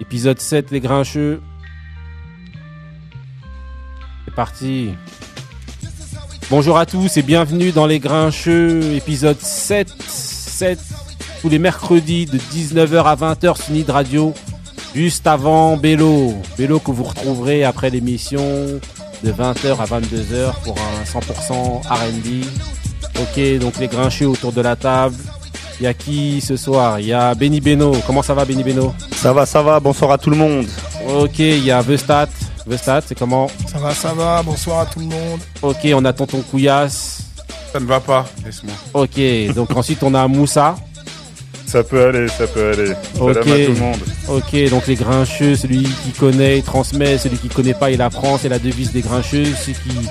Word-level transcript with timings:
Épisode 0.00 0.40
7, 0.40 0.70
les 0.70 0.80
grincheux. 0.80 1.40
C'est 4.24 4.34
parti. 4.34 4.94
Bonjour 6.50 6.76
à 6.76 6.84
tous 6.84 7.16
et 7.16 7.22
bienvenue 7.22 7.72
dans 7.72 7.86
les 7.86 7.98
grincheux, 7.98 8.94
épisode 8.94 9.40
7. 9.40 9.88
7, 9.98 10.78
tous 11.40 11.48
les 11.48 11.58
mercredis 11.58 12.26
de 12.26 12.38
19h 12.38 13.02
à 13.04 13.16
20h 13.16 13.56
sur 13.56 13.72
Nid 13.72 13.90
Radio. 13.90 14.34
Juste 14.94 15.26
avant 15.26 15.76
Bélo. 15.76 16.34
Bélo 16.56 16.78
que 16.78 16.90
vous 16.90 17.04
retrouverez 17.04 17.64
après 17.64 17.90
l'émission 17.90 18.40
de 18.40 19.32
20h 19.32 19.78
à 19.78 19.84
22h 19.84 20.62
pour 20.62 20.76
un 20.78 21.04
100% 21.04 21.82
RB. 21.88 22.44
Ok, 23.20 23.58
donc 23.58 23.78
les 23.78 23.88
grincheux 23.88 24.28
autour 24.28 24.52
de 24.52 24.60
la 24.60 24.76
table. 24.76 25.16
Il 25.80 25.84
y 25.84 25.86
a 25.86 25.94
qui 25.94 26.40
ce 26.40 26.56
soir? 26.56 27.00
Il 27.00 27.06
y 27.06 27.12
a 27.12 27.34
Benny 27.34 27.60
Beno. 27.60 27.92
Comment 28.06 28.22
ça 28.22 28.34
va 28.34 28.44
Benny 28.44 28.62
Beno? 28.62 28.94
Ça 29.16 29.32
va, 29.32 29.44
ça 29.44 29.62
va. 29.62 29.80
Bonsoir 29.80 30.12
à 30.12 30.18
tout 30.18 30.30
le 30.30 30.36
monde. 30.36 30.66
Ok, 31.08 31.38
il 31.40 31.64
y 31.64 31.70
a 31.70 31.80
Vestat. 31.82 32.28
Vestat, 32.66 33.02
c'est 33.06 33.18
comment? 33.18 33.48
Ça 33.70 33.78
va, 33.78 33.92
ça 33.94 34.12
va. 34.14 34.42
Bonsoir 34.42 34.80
à 34.80 34.86
tout 34.86 35.00
le 35.00 35.06
monde. 35.06 35.40
Ok, 35.62 35.86
on 35.94 36.04
a 36.04 36.12
Tonton 36.12 36.42
Couillasse. 36.50 37.22
Ça 37.72 37.80
ne 37.80 37.86
va 37.86 37.98
pas, 37.98 38.24
laisse-moi. 38.44 38.74
Ok, 38.94 39.20
donc 39.54 39.70
ensuite 39.76 40.02
on 40.02 40.14
a 40.14 40.28
Moussa. 40.28 40.76
Ça 41.66 41.82
peut 41.82 42.06
aller, 42.06 42.28
ça 42.28 42.46
peut 42.46 42.70
aller. 42.70 42.92
Ok. 43.18 43.34
Salam 43.34 43.60
à 43.60 43.66
tout 43.66 43.72
le 43.72 43.80
monde. 43.80 44.00
Ok, 44.28 44.70
donc 44.70 44.86
les 44.86 44.94
grincheux, 44.94 45.56
celui 45.56 45.82
qui 45.82 46.12
connaît, 46.12 46.58
il 46.58 46.62
transmet, 46.62 47.18
celui 47.18 47.36
qui 47.36 47.48
connaît 47.48 47.74
pas, 47.74 47.90
il 47.90 48.00
apprend, 48.00 48.38
c'est 48.38 48.48
la 48.48 48.60
devise 48.60 48.92
des 48.92 49.00
grincheux. 49.00 49.46
Ceux 49.46 49.72
qui 49.72 50.08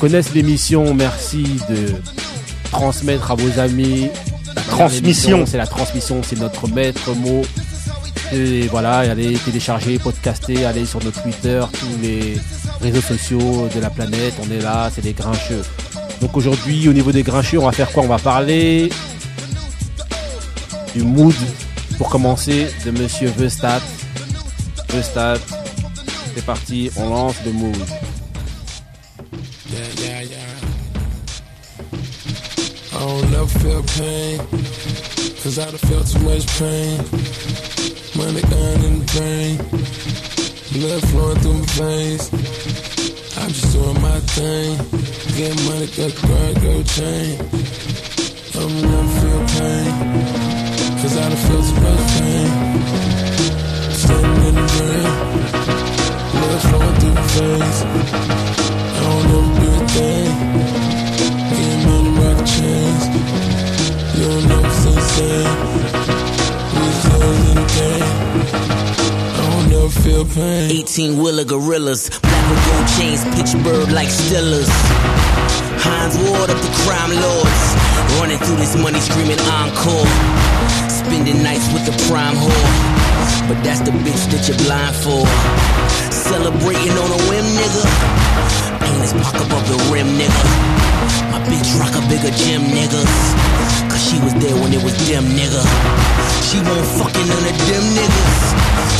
connaissent 0.00 0.34
l'émission, 0.34 0.92
merci 0.92 1.44
de 1.68 1.94
transmettre 2.72 3.30
à 3.30 3.34
vos 3.36 3.60
amis. 3.60 4.10
La 4.56 4.62
transmission. 4.62 5.44
C'est 5.46 5.58
la 5.58 5.66
transmission, 5.66 6.22
c'est 6.22 6.38
notre 6.38 6.68
maître 6.68 7.14
mot. 7.14 7.42
Et 8.32 8.68
voilà, 8.68 8.98
allez 8.98 9.34
télécharger, 9.34 9.98
podcaster, 9.98 10.64
allez 10.64 10.86
sur 10.86 11.02
notre 11.02 11.22
Twitter, 11.22 11.60
tous 11.72 12.02
les 12.02 12.38
réseaux 12.80 13.00
sociaux 13.00 13.68
de 13.74 13.80
la 13.80 13.90
planète, 13.90 14.34
on 14.40 14.50
est 14.52 14.60
là, 14.60 14.88
c'est 14.94 15.04
les 15.04 15.12
grincheux. 15.12 15.62
Donc 16.20 16.36
aujourd'hui, 16.36 16.88
au 16.88 16.92
niveau 16.92 17.10
des 17.10 17.24
grincheux, 17.24 17.58
on 17.58 17.64
va 17.64 17.72
faire 17.72 17.90
quoi? 17.90 18.04
On 18.04 18.08
va 18.08 18.18
parler 18.18 18.90
du 20.94 21.02
mood 21.02 21.34
pour 21.98 22.08
commencer 22.08 22.68
de 22.84 22.90
Monsieur 22.92 23.32
Vestat. 23.36 23.80
Vestat, 24.90 25.38
c'est 26.34 26.44
parti, 26.44 26.90
on 26.96 27.08
lance 27.08 27.36
le 27.44 27.52
mood. 27.52 27.76
Never 33.40 33.58
feel 33.58 33.82
pain, 33.82 34.38
cause 35.42 35.58
I 35.58 35.64
done 35.64 35.78
felt 35.88 36.06
too 36.08 36.20
much 36.28 36.46
pain. 36.58 36.98
Money 38.16 38.42
gone 38.52 38.84
in 38.84 38.94
the 39.00 39.06
drain, 39.14 39.56
blood 40.74 41.02
flowing 41.08 41.38
through 41.40 41.60
my 41.60 41.66
veins. 41.80 42.24
I'm 43.40 43.48
just 43.48 43.72
doing 43.72 44.00
my 44.02 44.20
thing, 44.36 44.76
Get 45.38 45.56
money, 45.68 45.88
the 45.96 46.08
grind, 46.20 46.56
go 46.60 46.82
chain. 46.94 47.40
I 48.46 48.60
don't 48.60 48.76
never 48.84 49.08
feel 49.20 49.42
pain, 49.56 49.90
cause 51.00 51.14
I 51.16 51.28
done 51.28 51.40
felt 51.46 51.64
too 51.68 51.80
much 51.80 52.04
pain. 52.16 52.50
Standing 54.00 54.44
in 54.48 54.54
the 54.54 54.64
rain, 54.76 55.12
blood 56.32 56.60
flowing 56.68 56.96
through 57.00 57.14
my 57.14 57.26
veins. 57.36 57.78
I 58.96 59.02
don't 59.02 59.24
never 59.32 59.60
do 59.60 60.29
feel 70.10 70.24
pain. 70.24 70.70
18 70.70 71.18
wheeler 71.18 71.44
gorillas, 71.44 72.10
black 72.20 72.44
and 72.52 72.60
gold 72.66 72.88
chains, 72.96 73.22
pitchbird 73.34 73.92
like 73.92 74.08
Stillers. 74.08 74.70
Heinz 75.84 76.16
Ward 76.18 76.50
up 76.50 76.60
the 76.60 76.72
crime 76.82 77.12
lords, 77.24 77.62
running 78.18 78.38
through 78.38 78.56
this 78.56 78.76
money 78.76 79.00
screaming 79.00 79.40
encore. 79.58 80.06
Spending 80.90 81.42
nights 81.42 81.66
with 81.72 81.84
the 81.86 81.94
prime 82.08 82.36
whore, 82.36 83.48
but 83.48 83.58
that's 83.64 83.80
the 83.80 83.92
bitch 84.04 84.22
that 84.30 84.42
you're 84.46 84.60
blind 84.66 84.94
for. 85.04 85.22
Celebrating 86.12 86.96
on 87.02 87.10
a 87.10 87.20
whim, 87.28 87.46
nigga. 87.58 87.82
Pain 88.80 89.00
is 89.02 89.12
park 89.12 89.36
above 89.46 89.66
the 89.68 89.78
rim, 89.92 90.06
nigga. 90.18 90.79
My 91.32 91.40
bitch 91.48 91.70
rock 91.80 91.94
a 91.96 92.02
bigger 92.08 92.32
gym, 92.34 92.62
nigga. 92.68 93.00
Cause 93.90 94.02
she 94.02 94.18
was 94.20 94.34
there 94.42 94.56
when 94.56 94.72
it 94.72 94.82
was 94.82 94.94
dim, 95.06 95.24
nigga. 95.32 95.62
She 96.46 96.58
won't 96.60 96.86
fucking 96.98 97.28
none 97.28 97.46
of 97.46 97.56
them 97.68 97.84
niggas. 97.96 98.40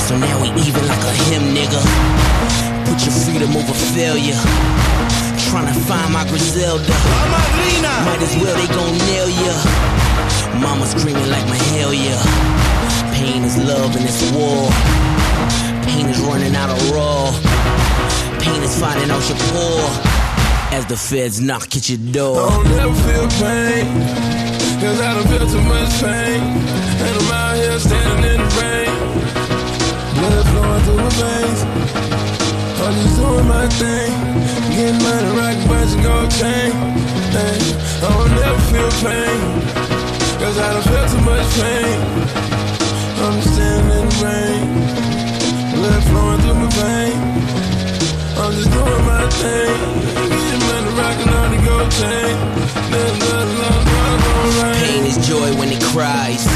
So 0.07 0.17
now 0.19 0.41
we 0.43 0.49
even 0.63 0.87
like 0.87 1.03
a 1.03 1.13
him, 1.31 1.55
nigga. 1.55 1.81
Put 2.87 3.03
your 3.05 3.15
freedom 3.23 3.57
over 3.57 3.75
failure. 3.95 4.41
Tryna 5.51 5.75
find 5.87 6.13
my 6.13 6.25
Griselda. 6.29 6.95
Might 8.07 8.23
as 8.23 8.35
well 8.39 8.55
they 8.55 8.69
gon' 8.75 8.97
nail 9.11 9.29
ya. 9.29 9.55
Mama 10.61 10.87
screaming 10.87 11.29
like 11.29 11.47
my 11.49 11.57
hell 11.75 11.93
yeah. 11.93 12.23
Pain 13.15 13.45
is 13.45 13.57
love 13.59 13.97
and 13.97 14.05
it's 14.05 14.23
war. 14.33 14.71
Pain 15.87 16.07
is 16.07 16.21
running 16.21 16.55
out 16.55 16.71
of 16.71 16.91
raw. 16.91 17.31
Pain 18.39 18.63
is 18.63 18.79
finding 18.79 19.11
out 19.11 19.27
you're 19.29 19.39
poor. 19.51 20.20
As 20.73 20.87
the 20.87 20.97
feds 20.97 21.41
knock 21.41 21.77
at 21.77 21.89
your 21.91 21.99
door. 22.13 22.37
I 22.39 22.49
don't 22.49 22.65
never 22.79 22.95
feel 22.95 23.27
pain. 23.43 23.87
Cause 24.81 25.01
I 25.01 25.15
don't 25.15 25.27
feel 25.27 25.47
too 25.51 25.65
much 25.67 25.91
pain. 25.99 26.41
And 27.03 27.13
I'm 27.19 27.33
out 27.35 27.57
here 27.57 27.79
standing 27.81 28.25
in 28.31 28.39
the 28.39 28.51
rain. 28.55 28.93
Blood 30.15 30.47
flowing 30.51 30.83
through 30.87 31.03
my 31.03 31.11
veins. 31.19 31.61
I'm 32.85 32.95
just 33.03 33.17
doing 33.19 33.49
my 33.51 33.67
thing. 33.83 34.13
Getting 34.71 35.03
money, 35.03 35.31
rockin' 35.37 35.67
bunch 35.67 35.91
of 35.91 36.01
gold 36.07 36.31
chain. 36.39 36.71
Hey, 37.35 37.59
I 38.01 38.09
don't 38.15 38.31
never 38.39 38.63
feel 38.71 38.91
pain. 39.03 39.41
Cause 40.39 40.57
I 40.57 40.69
don't 40.71 40.87
feel 40.87 41.07
too 41.13 41.23
much 41.27 41.47
pain. 41.59 41.99
I'm 43.27 43.35
just 43.43 43.55
standing 43.55 43.91
in 43.99 44.07
the 44.07 44.17
rain. 44.23 44.65
Blood 45.75 46.03
flowing 46.09 46.41
through 46.47 46.59
my 46.63 46.71
veins. 46.79 47.31
I'm 48.39 48.53
just 48.55 48.71
doing 48.71 49.05
my 49.11 49.29
thing. 49.43 50.30
Getting 51.11 51.27
money, 51.27 51.27
rockin' 51.27 51.35
on 51.35 51.51
the 51.51 51.69
gold 51.69 51.91
chain. 51.91 52.37
There's 52.91 53.19
nothing 53.19 53.59
left, 53.59 53.87
nothing 53.87 54.63
right? 54.63 54.77
Pain 54.77 55.05
is 55.07 55.19
joy 55.29 55.51
when 55.59 55.69
it 55.71 55.83
cries. 55.83 56.47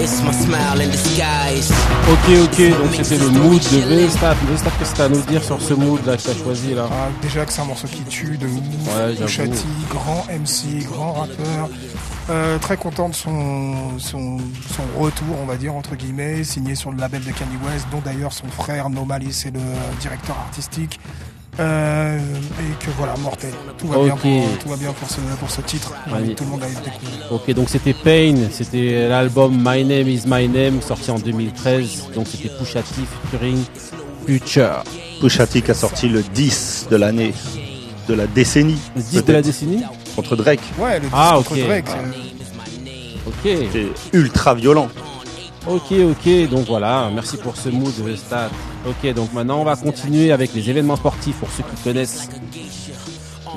It's 0.00 0.22
my 0.22 0.32
smile 0.32 0.80
in 0.80 0.90
disguise. 0.90 1.70
Ok, 2.08 2.28
ok, 2.44 2.78
donc 2.78 2.94
c'était 2.94 3.18
le 3.18 3.30
mood 3.30 3.60
de 3.62 3.78
Vestat. 3.94 4.34
Vestat, 4.50 4.70
qu'est-ce 4.78 4.92
que 4.92 4.96
t'as 4.96 5.04
à 5.04 5.08
nous 5.08 5.22
dire 5.22 5.42
sur 5.42 5.60
ce 5.62 5.72
mood 5.74 6.04
là 6.06 6.16
que 6.16 6.22
t'as 6.22 6.34
choisi 6.34 6.74
là 6.74 6.88
Ah, 6.90 7.08
déjà 7.22 7.44
que 7.46 7.52
c'est 7.52 7.62
un 7.62 7.64
morceau 7.64 7.88
qui 7.88 8.02
tue 8.02 8.36
de 8.36 8.46
ouf. 8.46 8.96
Ouais, 8.96 9.14
grand 9.88 10.26
MC, 10.28 10.84
grand 10.86 11.12
rappeur. 11.12 11.68
Euh, 12.30 12.58
très 12.58 12.76
content 12.76 13.08
de 13.08 13.14
son, 13.14 13.98
son, 13.98 14.38
son 14.68 14.82
retour, 15.00 15.36
on 15.42 15.46
va 15.46 15.56
dire, 15.56 15.74
entre 15.74 15.94
guillemets, 15.94 16.42
signé 16.44 16.74
sur 16.74 16.90
le 16.90 16.98
label 16.98 17.22
de 17.22 17.30
Kanye 17.30 17.58
West, 17.66 17.86
dont 17.90 18.00
d'ailleurs 18.04 18.32
son 18.32 18.46
frère 18.48 18.88
Nomalis 18.90 19.44
est 19.46 19.54
le 19.54 19.60
directeur 20.00 20.36
artistique. 20.38 21.00
Euh, 21.60 22.18
et 22.18 22.83
que 22.83 22.83
voilà, 22.96 23.14
mortel. 23.16 23.52
Tout 23.78 23.88
va, 23.88 23.98
bien, 24.04 24.14
Ok. 24.14 24.20
pour, 24.20 24.58
tout 24.62 24.68
va 24.68 24.76
bien 24.76 24.92
pour 24.92 25.08
ce, 25.10 25.16
pour 25.38 25.50
ce 25.50 25.60
titre. 25.62 25.92
Ouais. 26.12 26.34
Tout 26.34 26.44
le 26.44 26.50
monde 26.50 26.62
a 26.62 26.66
découvert. 26.68 27.32
Ok, 27.32 27.50
donc 27.52 27.68
c'était 27.68 27.92
Pain, 27.94 28.34
c'était 28.50 29.08
l'album 29.08 29.52
My 29.56 29.84
Name 29.84 30.08
Is 30.08 30.22
My 30.26 30.48
Name 30.48 30.80
sorti 30.80 31.10
en 31.10 31.18
2013. 31.18 32.10
Donc 32.14 32.26
c'était 32.28 32.48
Pusha 32.50 32.82
T 32.82 33.02
featuring 33.30 33.62
Future. 34.26 34.84
Pusha 35.20 35.46
T 35.46 35.62
qui 35.62 35.70
a 35.70 35.74
sorti 35.74 36.08
le 36.08 36.22
10 36.22 36.88
de 36.90 36.96
l'année, 36.96 37.34
de 38.08 38.14
la 38.14 38.26
décennie. 38.26 38.78
Le 38.96 39.02
10 39.02 39.24
de 39.24 39.32
la 39.32 39.42
décennie 39.42 39.82
Contre 40.16 40.36
Drake. 40.36 40.60
Ouais, 40.78 40.94
le 40.94 41.00
disque 41.00 41.12
Ah, 41.14 41.32
contre. 41.36 41.56
Drake, 41.66 41.84
Ah. 41.88 41.96
euh, 41.98 43.26
Ok, 43.26 43.58
C'est 43.72 44.16
ultra 44.16 44.54
violent. 44.54 44.88
ok, 45.66 45.92
ok, 46.10 46.48
donc 46.50 46.66
voilà, 46.68 47.10
merci 47.14 47.36
pour 47.38 47.56
ce 47.56 47.70
mood 47.70 47.92
Vestat. 48.04 48.50
Ok, 48.86 49.12
donc 49.14 49.32
maintenant 49.32 49.60
on 49.60 49.64
va 49.64 49.76
continuer 49.76 50.30
avec 50.30 50.52
les 50.54 50.68
événements 50.68 50.96
sportifs 50.96 51.36
pour 51.36 51.48
ceux 51.50 51.62
qui 51.62 51.82
connaissent 51.82 52.28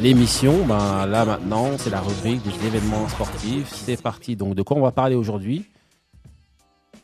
l'émission. 0.01 0.65
Ben 0.65 1.05
là 1.05 1.25
maintenant 1.25 1.71
c'est 1.77 1.89
la 1.89 2.01
rubrique 2.01 2.41
des 2.43 2.67
événements 2.67 3.07
sportifs. 3.07 3.69
C'est 3.71 4.01
parti, 4.01 4.35
donc 4.35 4.55
de 4.55 4.61
quoi 4.61 4.77
on 4.77 4.81
va 4.81 4.91
parler 4.91 5.15
aujourd'hui? 5.15 5.65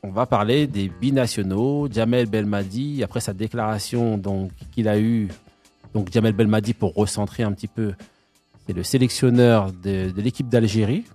On 0.04 0.12
va 0.12 0.26
parler 0.26 0.68
des 0.68 0.90
binationaux, 0.90 1.88
Jamel 1.90 2.26
Belmadi, 2.28 3.04
après 3.04 3.22
sa 3.22 3.34
déclaration 3.34 4.22
qu'il 4.72 4.90
a 4.90 5.00
eue, 5.00 5.30
donc 5.94 6.12
Jamel 6.12 6.34
Belmadi 6.34 6.74
pour 6.74 6.94
recentrer 6.94 7.44
un 7.44 7.54
petit 7.54 7.70
peu, 7.70 7.94
c'est 8.68 8.74
le 8.74 8.84
sélectionneur 8.84 9.72
de, 9.72 10.12
l'équipe 10.18 10.50
d'Algérie, 10.50 11.06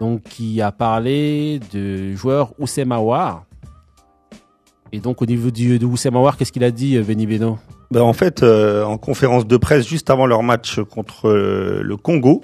donc 0.00 0.22
qui 0.22 0.62
a 0.62 0.72
parlé 0.72 1.60
de 1.72 2.14
joueur 2.14 2.54
Oussem 2.58 2.92
Aouar. 2.92 3.44
Et 4.90 5.00
donc 5.00 5.20
au 5.20 5.26
niveau 5.26 5.50
du, 5.50 5.78
de 5.78 5.84
Oussem 5.84 6.16
Aouar, 6.16 6.38
qu'est-ce 6.38 6.52
qu'il 6.52 6.64
a 6.64 6.70
dit, 6.70 6.96
euh, 6.96 7.02
Benny 7.02 7.26
Ben, 7.90 8.00
en 8.02 8.12
fait, 8.12 8.42
euh, 8.42 8.84
en 8.84 8.96
conférence 8.98 9.46
de 9.46 9.56
presse 9.56 9.86
juste 9.86 10.10
avant 10.10 10.26
leur 10.26 10.42
match 10.42 10.80
contre 10.80 11.28
euh, 11.28 11.80
le 11.82 11.96
Congo, 11.96 12.42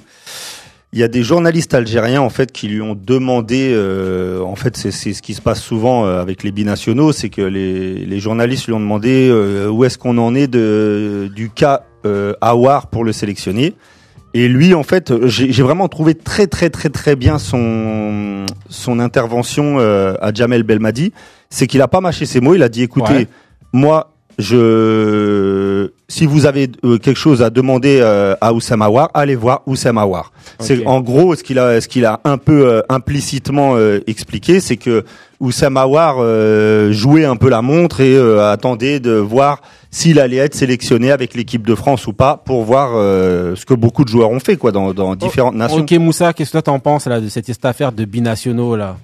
il 0.93 0.99
y 0.99 1.03
a 1.05 1.09
des 1.09 1.23
journalistes 1.23 1.73
algériens 1.75 2.21
en 2.21 2.31
fait 2.31 2.51
qui 2.51 2.67
lui 2.69 2.81
ont 2.83 2.97
demandé, 3.01 3.71
euh, 3.73 4.41
en 4.43 4.57
fait 4.57 4.77
c'est 4.77 4.91
ce 4.91 5.23
qui 5.23 5.35
se 5.35 5.41
passe 5.41 5.61
souvent 5.61 6.05
euh, 6.05 6.21
avec 6.21 6.43
les 6.43 6.51
binationaux, 6.51 7.13
c'est 7.13 7.29
que 7.31 7.43
les, 7.43 8.05
les 8.07 8.19
journalistes 8.21 8.67
lui 8.67 8.73
ont 8.75 8.81
demandé 8.81 9.29
euh, 9.31 9.69
où 9.69 9.85
est-ce 9.85 9.99
qu'on 9.99 10.19
en 10.19 10.35
est 10.35 10.49
de 10.49 11.31
du 11.35 11.49
cas 11.49 11.83
euh, 12.07 12.33
Awar 12.41 12.89
pour 12.89 13.05
le 13.05 13.13
sélectionner. 13.13 13.75
Et 14.35 14.47
lui, 14.49 14.75
en 14.75 14.83
fait, 14.85 15.13
j'ai 15.27 15.53
j'ai 15.53 15.63
vraiment 15.63 15.89
trouvé 15.89 16.15
très 16.15 16.47
très 16.49 16.71
très 16.71 16.89
très 16.89 17.15
bien 17.17 17.39
son 17.39 18.47
son 18.69 18.99
intervention 19.01 19.77
euh, 19.79 20.15
à 20.21 20.33
Jamel 20.33 20.63
Belmadi. 20.65 21.13
C'est 21.51 21.67
qu'il 21.67 21.83
a 21.83 21.89
pas 21.89 22.01
mâché 22.01 22.27
ses 22.27 22.41
mots. 22.41 22.55
Il 22.55 22.63
a 22.63 22.69
dit, 22.69 22.83
écoutez, 22.85 23.13
Ouais. 23.13 23.29
moi, 23.73 24.10
je 24.39 25.91
si 26.09 26.27
vous 26.27 26.47
avez 26.47 26.71
euh, 26.85 26.99
quelque 26.99 27.19
chose 27.19 27.43
à 27.43 27.51
demander 27.51 28.01
euh, 28.01 28.35
à 28.41 28.53
Oussama 28.53 28.87
Aouar, 28.87 29.11
allez 29.15 29.37
voir 29.37 29.63
Oussama 29.67 30.03
Aouar. 30.03 30.33
C'est 30.59 30.85
en 30.87 31.01
gros 31.01 31.35
ce 31.37 31.43
qu'il 31.43 31.59
a 31.59 31.81
ce 31.81 31.89
qu'il 31.89 32.05
a 32.05 32.21
un 32.25 32.39
peu 32.39 32.67
euh, 32.67 32.83
implicitement 32.89 33.77
euh, 33.77 34.01
expliqué, 34.07 34.61
c'est 34.61 34.77
que 34.77 35.05
Oussama 35.41 35.83
Aouar 35.83 36.17
euh, 36.19 36.93
jouait 36.93 37.25
un 37.25 37.37
peu 37.37 37.49
la 37.49 37.63
montre 37.63 38.01
et 38.01 38.15
euh, 38.15 38.51
attendait 38.51 39.01
de 39.01 39.13
voir 39.13 39.63
s'il 39.91 40.19
allait 40.21 40.37
être 40.37 40.55
sélectionné 40.55 41.11
avec 41.13 41.35
l'équipe 41.35 41.67
de 41.67 41.75
France 41.75 42.07
ou 42.07 42.13
pas 42.13 42.37
pour 42.37 42.65
voir 42.65 42.91
euh, 42.95 43.55
ce 43.57 43.65
que 43.65 43.75
beaucoup 43.75 44.05
de 44.05 44.09
joueurs 44.09 44.31
ont 44.31 44.41
fait 44.41 44.57
quoi 44.57 44.73
dans, 44.73 44.93
dans 44.93 45.15
différentes 45.17 45.55
nations. 45.55 45.79
Ok 45.79 45.93
Moussa, 45.93 46.33
qu'est-ce 46.33 46.51
que 46.51 46.53
toi 46.53 46.63
t'en 46.63 46.79
penses 46.79 47.07
là 47.07 47.21
de 47.21 47.29
cette, 47.29 47.47
cette 47.47 47.65
affaire 47.65 47.93
de 47.93 48.05
binationaux 48.05 48.77
là? 48.77 48.97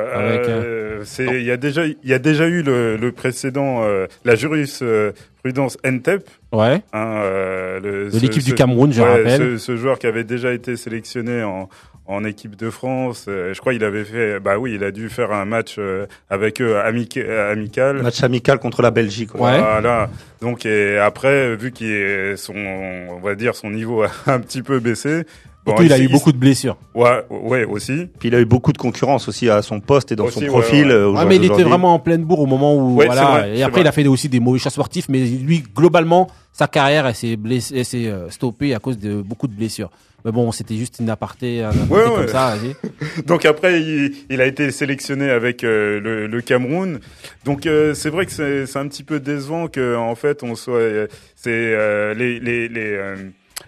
Euh, 0.00 1.00
c'est, 1.04 1.26
il 1.26 1.44
y 1.44 1.50
a 1.50 1.56
déjà, 1.56 1.86
il 1.86 1.96
y 2.04 2.14
a 2.14 2.18
déjà 2.18 2.46
eu 2.46 2.62
le, 2.62 2.96
le 2.96 3.12
précédent, 3.12 3.82
euh, 3.82 4.06
la 4.24 4.34
jurisprudence 4.34 5.78
NTEP. 5.84 6.28
Ouais. 6.52 6.82
Hein, 6.92 7.20
euh, 7.22 7.80
le- 7.80 8.10
De 8.10 8.18
l'équipe 8.18 8.42
du 8.42 8.54
Cameroun, 8.54 8.92
je 8.92 9.02
ouais, 9.02 9.08
rappelle. 9.08 9.38
Ce, 9.40 9.58
ce 9.58 9.76
joueur 9.76 9.98
qui 9.98 10.06
avait 10.06 10.24
déjà 10.24 10.52
été 10.52 10.76
sélectionné 10.76 11.42
en, 11.42 11.68
en 12.06 12.24
équipe 12.24 12.56
de 12.56 12.70
France, 12.70 13.26
euh, 13.28 13.54
je 13.54 13.60
crois 13.60 13.72
il 13.72 13.84
avait 13.84 14.04
fait, 14.04 14.40
bah 14.40 14.58
oui, 14.58 14.72
il 14.74 14.82
a 14.84 14.90
dû 14.90 15.08
faire 15.08 15.30
un 15.32 15.44
match 15.44 15.76
euh, 15.78 16.06
avec 16.28 16.60
eux 16.60 16.74
amic- 16.84 17.16
euh, 17.18 17.52
amical. 17.52 18.02
Match 18.02 18.22
amical 18.24 18.58
contre 18.58 18.82
la 18.82 18.90
Belgique. 18.90 19.34
ouais. 19.36 19.40
Ouais. 19.42 19.58
Voilà. 19.60 20.10
Donc 20.40 20.66
et 20.66 20.98
après, 20.98 21.54
vu 21.56 21.70
qu'il 21.70 21.90
est 21.92 22.36
son, 22.36 22.54
on 22.56 23.20
va 23.20 23.34
dire 23.36 23.54
son 23.54 23.70
niveau 23.70 24.02
a 24.02 24.10
un 24.26 24.40
petit 24.40 24.62
peu 24.62 24.80
baissé. 24.80 25.22
Bon, 25.70 25.76
Surtout, 25.76 25.82
il 25.84 25.92
a 25.92 25.98
eu 25.98 26.08
beaucoup 26.08 26.32
de 26.32 26.36
blessures. 26.38 26.76
Ouais, 26.94 27.24
ouais 27.30 27.64
aussi. 27.64 28.08
Puis 28.18 28.28
il 28.28 28.34
a 28.34 28.40
eu 28.40 28.44
beaucoup 28.44 28.72
de 28.72 28.78
concurrence 28.78 29.28
aussi 29.28 29.48
à 29.48 29.62
son 29.62 29.80
poste 29.80 30.12
et 30.12 30.16
dans 30.16 30.26
Aussi, 30.26 30.40
son 30.40 30.46
profil. 30.46 30.86
ouais. 30.86 30.92
jour 30.92 31.24
mais 31.26 31.36
il 31.36 31.44
était 31.44 31.62
vraiment 31.62 31.94
en 31.94 31.98
pleine 31.98 32.24
bourre 32.24 32.40
au 32.40 32.46
moment 32.46 32.74
où 32.76 32.96
Ouais, 32.96 33.06
voilà. 33.06 33.20
c'est 33.20 33.26
vrai, 33.48 33.58
et 33.58 33.62
après, 33.62 33.80
il 33.82 33.86
a 33.86 33.92
fait 33.92 34.06
aussi 34.06 34.28
des 34.28 34.40
mauvais 34.40 34.58
choix 34.58 34.70
sportifs, 34.70 35.08
mais 35.08 35.20
lui, 35.24 35.62
globalement, 35.74 36.28
sa 36.52 36.66
carrière, 36.66 37.06
elle 37.06 37.14
s'est 37.14 37.36
blessée, 37.36 37.74
elle 37.78 37.84
s'est 37.84 38.06
euh, 38.06 38.28
stoppée 38.30 38.74
à 38.74 38.78
cause 38.78 38.98
de 38.98 39.22
beaucoup 39.22 39.46
de 39.48 39.54
blessures. 39.54 39.90
Mais 40.22 40.32
bon, 40.32 40.52
c'était 40.52 40.76
juste 40.76 40.96
une 41.00 41.08
aparté, 41.08 41.62
un 41.62 41.70
aparté 41.70 41.94
Ouais, 41.94 42.04
comme 42.04 42.20
ouais. 42.20 42.28
ça. 42.28 42.54
vas-y. 42.56 43.22
Donc 43.26 43.46
après, 43.46 43.80
il, 43.80 44.12
il 44.28 44.40
a 44.42 44.46
été 44.46 44.70
sélectionné 44.70 45.30
avec 45.30 45.64
euh, 45.64 45.98
le, 45.98 46.26
le 46.26 46.40
Cameroun. 46.42 47.00
Donc 47.46 47.64
euh, 47.64 47.94
c'est 47.94 48.10
vrai 48.10 48.26
que 48.26 48.32
c'est 48.32 48.66
c'est 48.66 48.78
un 48.78 48.86
petit 48.86 49.02
peu 49.02 49.18
décevant 49.18 49.68
que 49.68 49.96
en 49.96 50.14
fait 50.14 50.42
on 50.42 50.54
soit, 50.56 50.74
euh, 50.74 51.06
c'est 51.36 51.50
euh, 51.54 52.12
les 52.12 52.38
les 52.38 52.68
les 52.68 52.80
euh, 52.92 53.16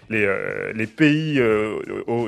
les, 0.09 0.25
euh, 0.25 0.73
les 0.73 0.87
pays 0.87 1.39
euh, 1.39 1.79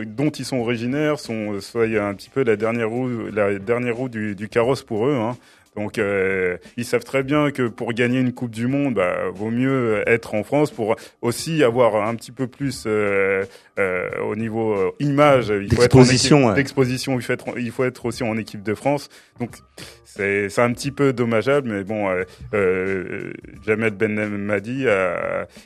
dont 0.05 0.29
ils 0.29 0.45
sont 0.45 0.57
originaires 0.57 1.19
sont 1.19 1.59
soit 1.61 1.85
un 1.85 2.13
petit 2.13 2.29
peu 2.29 2.43
la 2.43 2.55
dernière 2.55 2.89
roue 2.89 3.29
la 3.31 3.59
dernière 3.59 3.95
roue 3.95 4.09
du, 4.09 4.35
du 4.35 4.49
carrosse 4.49 4.83
pour 4.83 5.07
eux. 5.07 5.15
Hein. 5.15 5.37
Donc 5.75 5.97
euh, 5.97 6.57
ils 6.77 6.85
savent 6.85 7.03
très 7.03 7.21
bien 7.23 7.51
que 7.51 7.67
pour 7.67 7.91
gagner 7.93 8.19
une 8.19 8.31
Coupe 8.33 8.51
du 8.51 8.67
Monde, 8.67 8.93
bah, 8.95 9.15
vaut 9.33 9.51
mieux 9.51 10.03
être 10.07 10.33
en 10.33 10.43
France 10.43 10.71
pour 10.71 10.95
aussi 11.21 11.63
avoir 11.63 12.07
un 12.07 12.15
petit 12.15 12.31
peu 12.31 12.47
plus 12.47 12.85
euh, 12.87 13.43
euh, 13.77 14.09
au 14.23 14.35
niveau 14.37 14.73
euh, 14.73 14.91
image. 14.99 15.49
Il 15.49 15.73
faut 15.75 15.83
être 15.83 15.95
en 15.95 15.99
D'exposition, 15.99 16.47
ouais. 16.47 16.55
d'exposition. 16.55 17.15
Il 17.19 17.23
faut 17.23 17.33
être 17.33 17.45
il 17.57 17.71
faut 17.71 17.83
être 17.83 18.05
aussi 18.05 18.23
en 18.23 18.37
équipe 18.37 18.63
de 18.63 18.73
France. 18.73 19.09
Donc 19.39 19.57
c'est 20.05 20.47
c'est 20.49 20.61
un 20.61 20.71
petit 20.71 20.91
peu 20.91 21.11
dommageable, 21.11 21.69
mais 21.69 21.83
bon, 21.83 22.09
euh, 22.09 22.23
euh, 22.53 23.33
Jamel 23.65 23.91
Ben 23.91 24.13
Madi 24.37 24.85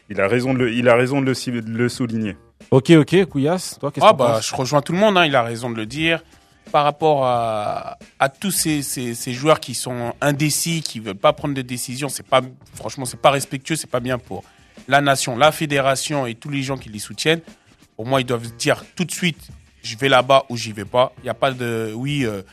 il 0.09 0.21
a 0.21 0.27
raison 0.27 0.53
de 0.53 0.59
le 0.59 0.71
il 0.71 0.89
a 0.89 0.95
raison 0.95 1.21
de 1.21 1.27
le, 1.27 1.33
si- 1.35 1.51
de 1.51 1.61
le 1.77 1.87
souligner. 1.89 2.35
Ok, 2.71 2.89
ok, 2.91 3.25
Couillasse, 3.25 3.77
toi, 3.79 3.91
qu'est-ce 3.91 4.05
que 4.05 4.09
Ah 4.09 4.13
bah, 4.13 4.33
penses? 4.35 4.49
je 4.49 4.55
rejoins 4.55 4.81
tout 4.81 4.91
le 4.91 4.97
monde, 4.99 5.17
hein, 5.17 5.25
il 5.25 5.35
a 5.35 5.43
raison 5.43 5.69
de 5.69 5.75
le 5.77 5.85
dire. 5.85 6.23
Par 6.71 6.83
rapport 6.83 7.25
à, 7.25 7.97
tous 8.39 8.51
ces, 8.51 9.33
joueurs 9.33 9.59
qui 9.59 9.73
sont 9.73 10.13
indécis, 10.21 10.81
qui 10.81 10.99
veulent 10.99 11.15
pas 11.15 11.33
prendre 11.33 11.55
de 11.55 11.63
décision, 11.63 12.09
c'est 12.09 12.27
pas, 12.27 12.41
franchement, 12.75 13.05
c'est 13.05 13.19
pas 13.19 13.31
respectueux, 13.31 13.75
c'est 13.75 13.89
pas 13.89 13.99
bien 13.99 14.19
pour 14.19 14.43
la 14.87 15.01
nation, 15.01 15.35
la 15.35 15.51
fédération 15.51 16.27
et 16.27 16.35
tous 16.35 16.49
les 16.49 16.61
gens 16.61 16.77
qui 16.77 16.89
les 16.89 16.99
soutiennent. 16.99 17.41
Pour 17.95 18.05
moi, 18.05 18.21
ils 18.21 18.25
doivent 18.25 18.55
dire 18.55 18.83
tout 18.95 19.03
de 19.03 19.11
suite, 19.11 19.49
je 19.81 19.97
vais 19.97 20.09
là-bas 20.09 20.45
ou 20.49 20.57
j'y 20.57 20.71
vais 20.71 20.85
pas. 20.85 21.11
Il 21.19 21.23
n'y 21.23 21.29
a 21.29 21.33
pas 21.33 21.51
de, 21.51 21.91
oui, 21.95 22.23
euh, 22.23 22.43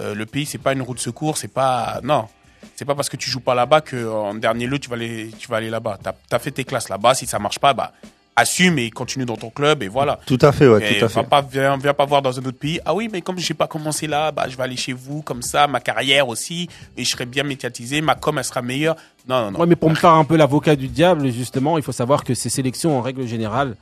euh, 0.00 0.14
le 0.14 0.26
pays 0.26 0.46
c'est 0.46 0.58
pas 0.58 0.72
une 0.72 0.82
roue 0.82 0.94
de 0.94 1.00
secours, 1.00 1.36
c'est 1.36 1.48
pas, 1.48 2.00
non. 2.02 2.28
C'est 2.76 2.84
pas 2.84 2.94
parce 2.94 3.08
que 3.08 3.16
tu 3.16 3.30
joues 3.30 3.40
pas 3.40 3.54
là-bas 3.54 3.80
que 3.82 4.08
en 4.08 4.34
dernier 4.34 4.66
lieu 4.66 4.78
tu 4.78 4.88
vas 4.88 4.96
aller, 4.96 5.30
aller 5.50 5.70
là-bas. 5.70 5.98
T'as 6.02 6.14
as 6.30 6.38
fait 6.38 6.50
tes 6.50 6.64
classes 6.64 6.88
là-bas. 6.88 7.14
Si 7.14 7.26
ça 7.26 7.38
marche 7.38 7.58
pas, 7.58 7.74
bah 7.74 7.92
assume 8.36 8.78
et 8.78 8.90
continue 8.90 9.24
dans 9.24 9.36
ton 9.36 9.50
club 9.50 9.82
et 9.82 9.88
voilà. 9.88 10.18
Tout 10.26 10.38
à 10.40 10.50
fait, 10.52 10.66
ouais, 10.66 10.92
Et 10.94 10.98
tout 10.98 11.04
à 11.04 11.08
va 11.08 11.22
fait. 11.22 11.28
pas, 11.28 11.40
viens, 11.42 11.76
viens 11.76 11.94
pas 11.94 12.04
voir 12.04 12.20
dans 12.22 12.36
un 12.38 12.44
autre 12.44 12.58
pays. 12.58 12.80
Ah 12.84 12.94
oui, 12.94 13.08
mais 13.12 13.20
comme 13.22 13.38
j'ai 13.38 13.54
pas 13.54 13.66
commencé 13.68 14.06
là, 14.06 14.32
bah, 14.32 14.46
je 14.48 14.56
vais 14.56 14.62
aller 14.62 14.76
chez 14.76 14.92
vous, 14.92 15.22
comme 15.22 15.42
ça, 15.42 15.66
ma 15.68 15.80
carrière 15.80 16.26
aussi, 16.28 16.68
et 16.96 17.04
je 17.04 17.10
serai 17.10 17.26
bien 17.26 17.44
médiatisé, 17.44 18.00
ma 18.00 18.14
com, 18.14 18.36
elle 18.38 18.44
sera 18.44 18.62
meilleure. 18.62 18.96
Non, 19.28 19.42
non, 19.46 19.50
non. 19.52 19.60
Ouais, 19.60 19.66
mais 19.66 19.76
pour 19.76 19.88
me 19.90 19.94
faire 19.94 20.10
un 20.12 20.24
peu 20.24 20.36
l'avocat 20.36 20.74
du 20.76 20.88
diable, 20.88 21.30
justement, 21.30 21.78
il 21.78 21.84
faut 21.84 21.92
savoir 21.92 22.24
que 22.24 22.34
ces 22.34 22.48
sélections, 22.48 22.98
en 22.98 23.02
règle 23.02 23.26
générale, 23.26 23.76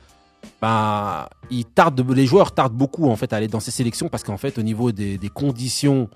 bah, 0.61 1.29
ils 1.49 1.65
tardent, 1.65 1.95
de- 2.01 2.13
les 2.13 2.25
joueurs 2.25 2.51
tardent 2.51 2.73
beaucoup 2.73 3.09
en 3.09 3.15
fait 3.15 3.31
à 3.33 3.37
aller 3.37 3.47
dans 3.47 3.59
ces 3.59 3.71
sélections 3.71 4.09
parce 4.09 4.23
qu'en 4.23 4.37
fait, 4.37 4.57
au 4.57 4.61
niveau 4.61 4.91
des, 4.91 5.17
des 5.17 5.29
conditions, 5.29 6.09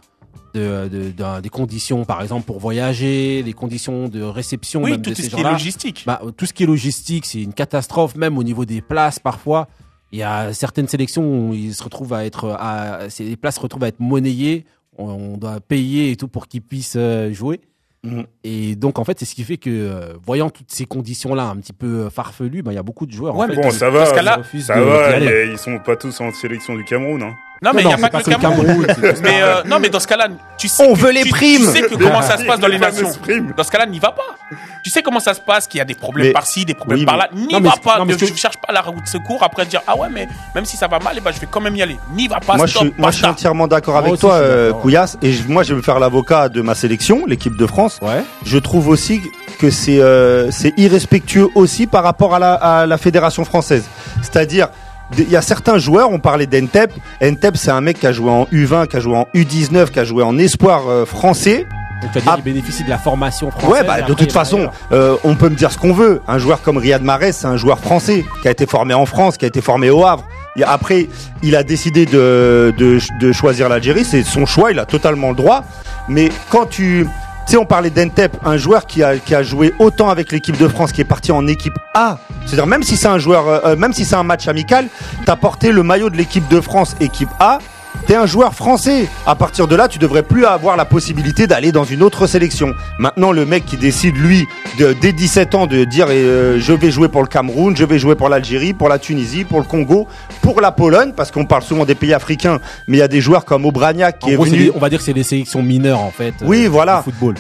de, 0.53 1.11
des 1.41 1.49
conditions, 1.49 2.05
par 2.05 2.21
exemple, 2.21 2.45
pour 2.45 2.59
voyager, 2.59 3.43
les 3.43 3.53
conditions 3.53 4.07
de 4.07 4.21
réception 4.21 4.83
oui, 4.83 4.91
même 4.91 5.01
tout 5.01 5.11
de 5.11 5.15
ces 5.15 5.23
ce 5.23 5.29
qui 5.29 5.41
est 5.41 5.43
logistique. 5.43 6.03
bah, 6.05 6.21
tout 6.35 6.45
ce 6.45 6.53
qui 6.53 6.63
est 6.63 6.67
logistique, 6.67 7.25
c'est 7.25 7.41
une 7.41 7.53
catastrophe, 7.53 8.15
même 8.15 8.37
au 8.37 8.43
niveau 8.43 8.65
des 8.65 8.81
places 8.81 9.19
parfois. 9.19 9.67
Il 10.11 10.19
y 10.19 10.23
a 10.23 10.53
certaines 10.53 10.87
sélections 10.87 11.49
où 11.49 11.53
ils 11.53 11.73
se 11.73 11.83
retrouvent 11.83 12.13
à 12.13 12.25
être, 12.25 12.55
à, 12.59 13.07
les 13.19 13.35
places 13.35 13.55
se 13.55 13.59
retrouvent 13.59 13.83
à 13.83 13.89
être 13.89 13.99
monnayées. 13.99 14.65
On, 14.97 15.09
on 15.09 15.37
doit 15.37 15.59
payer 15.59 16.11
et 16.11 16.15
tout 16.15 16.27
pour 16.27 16.47
qu'ils 16.47 16.61
puissent 16.61 16.95
euh, 16.97 17.31
jouer. 17.33 17.59
Mhm. 18.03 18.25
Et 18.43 18.75
donc 18.75 18.99
en 18.99 19.03
fait, 19.03 19.19
c'est 19.19 19.25
ce 19.25 19.35
qui 19.35 19.43
fait 19.43 19.57
que, 19.57 19.69
euh, 19.69 20.13
voyant 20.25 20.49
toutes 20.49 20.71
ces 20.71 20.85
conditions-là 20.85 21.49
un 21.49 21.57
petit 21.57 21.73
peu 21.73 22.05
euh, 22.05 22.09
farfelues, 22.09 22.61
bah, 22.61 22.71
il 22.71 22.75
y 22.75 22.79
a 22.79 22.83
beaucoup 22.83 23.05
de 23.05 23.11
joueurs. 23.11 23.35
en 23.35 23.47
fait, 23.47 23.55
Bon, 23.55 23.71
ça 23.71 23.89
va, 23.89 24.05
ça 24.05 24.21
va. 24.21 25.19
Ils 25.19 25.57
sont 25.57 25.79
pas 25.79 25.95
tous 25.95 26.19
en 26.21 26.31
sélection 26.31 26.75
du 26.75 26.83
Cameroun. 26.83 27.21
Hein. 27.23 27.35
Non, 27.61 27.71
mais 27.73 27.81
il 27.81 27.87
n'y 27.87 27.93
a 27.93 27.97
pas 27.97 28.09
que 28.21 28.29
le 28.29 28.35
Cameroun. 28.37 28.87
mais 29.23 29.41
euh, 29.41 29.63
non, 29.65 29.79
mais 29.79 29.89
dans 29.89 29.99
ce 29.99 30.07
cas-là, 30.07 30.27
tu 30.57 30.67
sais. 30.67 30.83
On 30.87 30.93
que- 30.93 30.99
veut 30.99 31.11
les 31.11 31.23
tu- 31.23 31.29
primes. 31.29 31.61
Tu 31.65 31.71
sais 31.71 31.81
que 31.81 31.95
comment 31.95 32.21
ça 32.21 32.37
se 32.37 32.43
passe 32.43 32.59
dans 32.59 32.67
les 32.75 32.79
nations. 32.79 33.09
Dans 33.55 33.63
ce 33.63 33.71
cas-là, 33.71 33.85
n'y 33.85 33.99
va 33.99 34.11
pas. 34.11 34.57
Tu 34.83 34.89
sais 34.89 35.01
comment 35.01 35.19
ça 35.19 35.33
se 35.33 35.41
passe, 35.41 35.67
qu'il 35.67 35.79
y 35.79 35.81
a 35.81 35.85
des 35.85 35.95
problèmes 35.95 36.31
par-ci, 36.33 36.63
des 36.65 36.73
problèmes 36.73 36.99
oui, 36.99 37.05
par-là. 37.05 37.29
N'y 37.33 37.47
mais 37.59 37.59
va 37.69 37.75
pas. 37.83 37.97
non, 37.99 38.05
mais 38.05 38.13
Ne 38.13 38.17
ce 38.17 38.25
que- 38.25 38.37
cherche 38.37 38.57
pas 38.57 38.71
la 38.73 38.81
route 38.81 39.03
de 39.03 39.07
secours 39.09 39.41
après 39.43 39.65
dire 39.65 39.81
ah 39.87 39.97
ouais, 39.97 40.07
mais 40.11 40.27
même 40.55 40.65
si 40.65 40.77
ça 40.77 40.87
va 40.87 40.99
mal, 40.99 41.15
eh 41.17 41.19
ben, 41.21 41.31
je 41.33 41.39
vais 41.39 41.47
quand 41.49 41.59
même 41.61 41.75
y 41.75 41.81
aller. 41.81 41.97
N'y 42.13 42.27
va 42.27 42.39
pas. 42.39 42.55
moi, 42.57 42.65
je 42.67 42.71
stop, 42.71 42.83
suis, 42.83 42.93
moi, 42.97 43.11
je 43.11 43.17
suis 43.17 43.25
entièrement 43.25 43.67
d'accord 43.67 43.97
avec 43.97 44.17
toi, 44.19 44.37
je 44.39 44.43
euh. 44.43 44.73
Couillasse. 44.73 45.17
Et 45.21 45.33
je- 45.33 45.47
moi, 45.47 45.63
je 45.63 45.69
vais 45.69 45.77
me 45.77 45.81
faire 45.81 45.99
l'avocat 45.99 46.49
de 46.49 46.61
ma 46.61 46.75
sélection, 46.75 47.25
l'équipe 47.27 47.57
de 47.57 47.65
France. 47.65 47.99
Ouais. 48.01 48.23
Je 48.45 48.57
trouve 48.59 48.87
aussi 48.87 49.21
que 49.59 49.69
c'est 49.71 49.99
euh, 49.99 50.51
c'est 50.51 50.73
irrespectueux 50.77 51.47
aussi 51.55 51.87
par 51.87 52.03
rapport 52.03 52.35
à 52.35 52.39
la, 52.39 52.53
à 52.53 52.85
la 52.85 52.97
fédération 52.97 53.43
française. 53.43 53.83
C'est-à-dire, 54.21 54.69
il 55.17 55.29
y 55.29 55.35
a 55.35 55.41
certains 55.41 55.77
joueurs, 55.77 56.11
on 56.11 56.19
parlait 56.19 56.47
d'Entep. 56.47 56.91
Entep, 57.23 57.55
c'est 57.57 57.71
un 57.71 57.81
mec 57.81 57.99
qui 57.99 58.07
a 58.07 58.11
joué 58.11 58.29
en 58.29 58.45
U20, 58.51 58.87
qui 58.87 58.97
a 58.97 58.99
joué 58.99 59.15
en 59.15 59.27
U19, 59.35 59.89
qui 59.91 59.99
a 59.99 60.03
joué 60.03 60.23
en 60.23 60.37
espoir 60.37 60.87
euh, 60.89 61.05
français. 61.05 61.65
Donc 62.01 62.11
tu 62.11 62.17
as 62.17 62.21
dit 62.21 62.27
Ah. 62.29 62.35
qu'il 62.35 62.43
bénéficie 62.43 62.83
de 62.83 62.89
la 62.89 62.97
formation 62.97 63.49
française. 63.49 63.69
Ouais, 63.69 63.83
bah, 63.83 64.01
de 64.01 64.13
toute 64.13 64.21
il 64.21 64.33
va 64.33 64.39
façon, 64.41 64.67
euh, 64.91 65.15
on 65.23 65.35
peut 65.35 65.49
me 65.49 65.55
dire 65.55 65.71
ce 65.71 65.77
qu'on 65.77 65.93
veut. 65.93 66.21
Un 66.27 66.37
joueur 66.37 66.61
comme 66.61 66.77
Riyad 66.77 67.01
Mahrez, 67.01 67.31
c'est 67.31 67.47
un 67.47 67.57
joueur 67.57 67.79
français 67.79 68.23
qui 68.41 68.47
a 68.47 68.51
été 68.51 68.65
formé 68.65 68.93
en 68.93 69.05
France, 69.05 69.37
qui 69.37 69.45
a 69.45 69.47
été 69.47 69.61
formé 69.61 69.89
au 69.89 70.05
Havre. 70.05 70.23
Et 70.57 70.63
après, 70.63 71.07
il 71.43 71.55
a 71.55 71.63
décidé 71.63 72.05
de, 72.05 72.73
de, 72.77 72.99
de 73.19 73.31
choisir 73.31 73.69
l'Algérie. 73.69 74.03
C'est 74.05 74.23
son 74.23 74.45
choix, 74.45 74.71
il 74.71 74.79
a 74.79 74.85
totalement 74.85 75.29
le 75.29 75.35
droit. 75.35 75.63
Mais 76.09 76.29
quand 76.49 76.65
tu... 76.67 77.07
Sais, 77.47 77.55
on 77.55 77.65
parlait 77.65 77.89
d'Entep, 77.89 78.35
un 78.43 78.57
joueur 78.57 78.85
qui 78.85 79.01
a, 79.03 79.41
joué 79.41 79.73
autant 79.79 80.09
avec 80.09 80.33
l'équipe 80.33 80.57
de 80.57 80.67
France, 80.67 80.91
qui 80.91 80.99
est 80.99 81.05
parti 81.05 81.31
en 81.31 81.47
équipe 81.47 81.75
A. 81.93 82.17
C'est-à-dire, 82.45 82.67
même 82.67 82.83
si 82.83 82.97
c'est 82.97 83.07
un 83.07 83.19
joueur, 83.19 83.47
euh, 83.47 83.77
même 83.77 83.93
si 83.93 84.03
c'est 84.03 84.17
un 84.17 84.23
match 84.23 84.49
amical, 84.49 84.87
t'as 85.25 85.37
porté 85.37 85.71
le 85.71 85.81
maillot 85.81 86.09
de 86.09 86.17
l'équipe 86.17 86.45
de 86.49 86.59
France, 86.59 86.97
équipe 86.99 87.29
A. 87.39 87.59
T'es 88.05 88.15
un 88.15 88.25
joueur 88.25 88.53
français. 88.53 89.07
À 89.25 89.35
partir 89.35 89.67
de 89.67 89.75
là, 89.75 89.87
tu 89.89 89.99
devrais 89.99 90.23
plus 90.23 90.45
avoir 90.45 90.77
la 90.77 90.85
possibilité 90.85 91.45
d'aller 91.45 91.73
dans 91.73 91.83
une 91.83 92.01
autre 92.03 92.25
sélection. 92.25 92.73
Maintenant, 92.99 93.33
le 93.33 93.45
mec 93.45 93.65
qui 93.65 93.75
décide, 93.75 94.15
lui, 94.15 94.45
de, 94.79 94.93
dès 95.01 95.11
17 95.11 95.55
ans, 95.55 95.67
de 95.67 95.83
dire 95.83 96.07
euh, 96.09 96.57
je 96.57 96.71
vais 96.71 96.89
jouer 96.89 97.09
pour 97.09 97.21
le 97.21 97.27
Cameroun, 97.27 97.75
je 97.75 97.83
vais 97.83 97.99
jouer 97.99 98.15
pour 98.15 98.29
l'Algérie, 98.29 98.73
pour 98.73 98.87
la 98.87 98.97
Tunisie, 98.97 99.43
pour 99.43 99.59
le 99.59 99.65
Congo, 99.65 100.07
pour 100.41 100.61
la 100.61 100.71
Pologne, 100.71 101.11
parce 101.15 101.31
qu'on 101.31 101.43
parle 101.45 101.63
souvent 101.63 101.83
des 101.83 101.95
pays 101.95 102.13
africains, 102.13 102.59
mais 102.87 102.97
il 102.97 102.99
y 103.01 103.03
a 103.03 103.09
des 103.09 103.19
joueurs 103.19 103.43
comme 103.43 103.65
Obraniak 103.65 104.19
qui 104.19 104.27
En 104.27 104.29
est 104.29 104.35
gros, 104.35 104.45
des- 104.45 104.71
on 104.73 104.79
va 104.79 104.89
dire 104.89 104.99
que 104.99 105.05
c'est 105.05 105.13
des 105.13 105.23
sélections 105.23 105.61
mineures 105.61 105.99
en 105.99 106.11
fait. 106.11 106.33
Oui, 106.43 106.65
euh, 106.65 106.69
voilà. 106.69 106.99
du 107.05 107.11
football. 107.11 107.35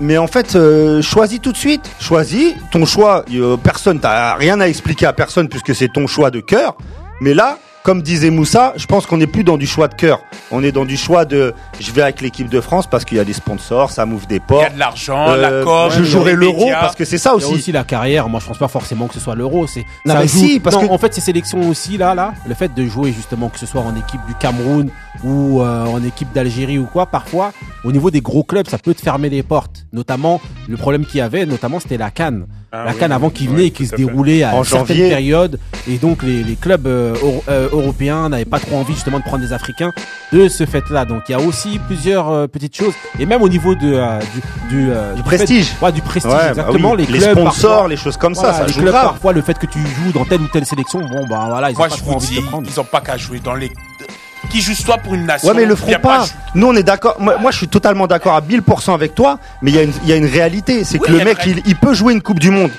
Mais 0.00 0.18
en 0.18 0.26
fait, 0.26 0.54
euh, 0.56 1.02
choisis 1.02 1.40
tout 1.40 1.52
de 1.52 1.56
suite. 1.56 1.88
Choisis 2.00 2.54
ton 2.70 2.84
choix. 2.84 3.24
Euh, 3.32 3.56
personne, 3.56 4.00
t'as 4.00 4.34
rien 4.34 4.60
à 4.60 4.66
expliquer 4.68 5.06
à 5.06 5.12
personne 5.12 5.48
puisque 5.48 5.74
c'est 5.74 5.92
ton 5.92 6.06
choix 6.06 6.30
de 6.30 6.40
cœur. 6.40 6.76
Mais 7.20 7.32
là, 7.32 7.58
comme 7.84 8.00
disait 8.00 8.30
Moussa, 8.30 8.72
je 8.76 8.86
pense 8.86 9.04
qu'on 9.04 9.18
n'est 9.18 9.26
plus 9.26 9.44
dans 9.44 9.58
du 9.58 9.66
choix 9.66 9.88
de 9.88 9.94
cœur. 9.94 10.22
On 10.50 10.62
est 10.64 10.72
dans 10.72 10.86
du 10.86 10.96
choix 10.96 11.26
de, 11.26 11.52
je 11.78 11.92
vais 11.92 12.00
avec 12.00 12.22
l'équipe 12.22 12.48
de 12.48 12.60
France 12.62 12.86
parce 12.86 13.04
qu'il 13.04 13.18
y 13.18 13.20
a 13.20 13.24
des 13.24 13.34
sponsors, 13.34 13.90
ça 13.90 14.06
m'ouvre 14.06 14.26
des 14.26 14.36
Il 14.36 14.38
y 14.38 14.40
portes. 14.40 14.64
a 14.66 14.70
de 14.70 14.78
l'argent, 14.78 15.28
Euh, 15.28 15.36
la 15.36 15.62
com, 15.64 15.90
je 15.94 16.02
jouerai 16.02 16.32
l'euro 16.32 16.70
parce 16.70 16.96
que 16.96 17.04
c'est 17.04 17.18
ça 17.18 17.32
Il 17.36 17.42
y 17.42 17.44
a 17.44 17.46
aussi. 17.46 17.54
aussi 17.56 17.72
la 17.72 17.84
carrière. 17.84 18.26
Moi, 18.30 18.40
je 18.40 18.46
pense 18.46 18.56
pas 18.56 18.68
forcément 18.68 19.06
que 19.06 19.12
ce 19.12 19.20
soit 19.20 19.34
l'euro. 19.34 19.66
C'est 19.66 19.84
Non, 20.06 20.14
ça 20.14 20.20
mais 20.20 20.28
joue- 20.28 20.38
si, 20.38 20.60
parce 20.60 20.76
non, 20.76 20.88
que- 20.88 20.92
en 20.94 20.96
fait, 20.98 21.12
ces 21.12 21.20
sélections 21.20 21.68
aussi 21.68 21.98
là, 21.98 22.14
là, 22.14 22.32
le 22.48 22.54
fait 22.54 22.72
de 22.74 22.86
jouer 22.86 23.12
justement 23.12 23.50
que 23.50 23.58
ce 23.58 23.66
soit 23.66 23.82
en 23.82 23.94
équipe 23.94 24.20
du 24.26 24.34
Cameroun 24.34 24.88
ou 25.22 25.60
euh, 25.60 25.84
en 25.84 26.02
équipe 26.02 26.32
d'Algérie 26.32 26.78
ou 26.78 26.86
quoi, 26.86 27.04
parfois, 27.04 27.52
au 27.84 27.92
niveau 27.92 28.10
des 28.10 28.22
gros 28.22 28.44
clubs, 28.44 28.66
ça 28.66 28.78
peut 28.78 28.94
te 28.94 29.02
fermer 29.02 29.28
les 29.28 29.42
portes. 29.42 29.84
Notamment, 29.92 30.40
le 30.68 30.78
problème 30.78 31.04
qu'il 31.04 31.18
y 31.18 31.20
avait, 31.20 31.44
notamment, 31.44 31.80
c'était 31.80 31.98
la 31.98 32.10
Cannes. 32.10 32.46
Ah 32.76 32.84
la 32.86 32.92
oui, 32.92 32.98
Cannes 32.98 33.12
avant 33.12 33.30
qu'il 33.30 33.48
venait 33.50 33.60
ouais, 33.62 33.66
et 33.68 33.70
qui 33.70 33.86
se 33.86 33.94
déroulait 33.94 34.42
à 34.42 34.54
En 34.54 34.58
une 34.58 34.64
certaine 34.64 35.08
période 35.08 35.60
et 35.88 35.96
donc 35.98 36.22
les, 36.24 36.42
les 36.42 36.56
clubs 36.56 36.86
euh, 36.86 37.14
euh, 37.48 37.68
européens 37.70 38.28
n'avaient 38.28 38.44
pas 38.44 38.58
trop 38.58 38.76
envie 38.78 38.94
justement 38.94 39.18
de 39.20 39.24
prendre 39.24 39.44
des 39.46 39.52
Africains 39.52 39.92
de 40.32 40.48
ce 40.48 40.66
fait-là. 40.66 41.04
Donc 41.04 41.22
il 41.28 41.32
y 41.32 41.34
a 41.36 41.40
aussi 41.40 41.78
plusieurs 41.86 42.28
euh, 42.30 42.46
petites 42.48 42.76
choses 42.76 42.94
et 43.20 43.26
même 43.26 43.42
au 43.42 43.48
niveau 43.48 43.74
de 43.76 43.92
euh, 43.94 44.18
du 44.68 44.76
du, 44.76 44.90
euh, 44.90 45.14
fait- 45.16 45.22
prestige. 45.22 45.72
ouais, 45.80 45.92
du 45.92 46.02
prestige 46.02 46.32
Ouais, 46.32 46.38
bah 46.38 46.48
exactement 46.50 46.90
oui. 46.92 47.06
les 47.06 47.18
clubs 47.18 47.30
sponsors, 47.38 47.70
parfois- 47.70 47.88
les 47.88 47.96
choses 47.96 48.16
comme 48.16 48.34
ça, 48.34 48.40
voilà, 48.42 48.58
ça 48.58 48.66
les 48.66 48.72
joue 48.72 48.80
clubs, 48.80 48.92
grave. 48.92 49.04
parfois 49.04 49.32
le 49.32 49.42
fait 49.42 49.56
que 49.58 49.66
tu 49.66 49.78
joues 49.78 50.12
dans 50.12 50.24
telle 50.24 50.40
ou 50.40 50.48
telle 50.48 50.66
sélection, 50.66 51.00
bon 51.00 51.26
bah 51.28 51.44
voilà, 51.48 51.70
ils 51.70 51.76
Moi, 51.76 51.86
ont 51.86 51.90
pas 51.90 51.96
trop 51.96 52.12
envie 52.14 52.26
dis, 52.28 52.36
de 52.36 52.40
prendre. 52.42 52.66
ils 52.68 52.80
ont 52.80 52.84
pas 52.84 53.00
qu'à 53.00 53.16
jouer 53.16 53.38
dans 53.38 53.54
les. 53.54 53.70
Qui 54.54 54.74
soit 54.74 54.98
pour 54.98 55.14
une 55.14 55.26
nation. 55.26 55.48
Ouais, 55.48 55.54
mais 55.54 55.64
le 55.64 55.74
feront 55.74 55.92
pas. 56.00 56.24
Nous, 56.54 56.66
on 56.66 56.74
est 56.74 56.82
d'accord. 56.82 57.16
Moi, 57.18 57.36
moi, 57.40 57.50
je 57.50 57.56
suis 57.58 57.68
totalement 57.68 58.06
d'accord 58.06 58.34
à 58.34 58.40
1000% 58.40 58.94
avec 58.94 59.14
toi, 59.14 59.38
mais 59.62 59.70
il 59.72 59.76
y, 59.76 59.78
a 59.78 59.82
une- 59.82 59.92
il 60.04 60.08
y 60.08 60.12
a 60.12 60.16
une 60.16 60.26
réalité. 60.26 60.84
C'est 60.84 60.98
Oui, 61.00 61.06
que 61.08 61.12
le 61.12 61.24
mec, 61.24 61.38
il, 61.46 61.60
il 61.66 61.76
peut 61.76 61.92
jouer 61.94 62.12
une 62.12 62.22
Coupe 62.22 62.38
du 62.38 62.50
Monde. 62.50 62.70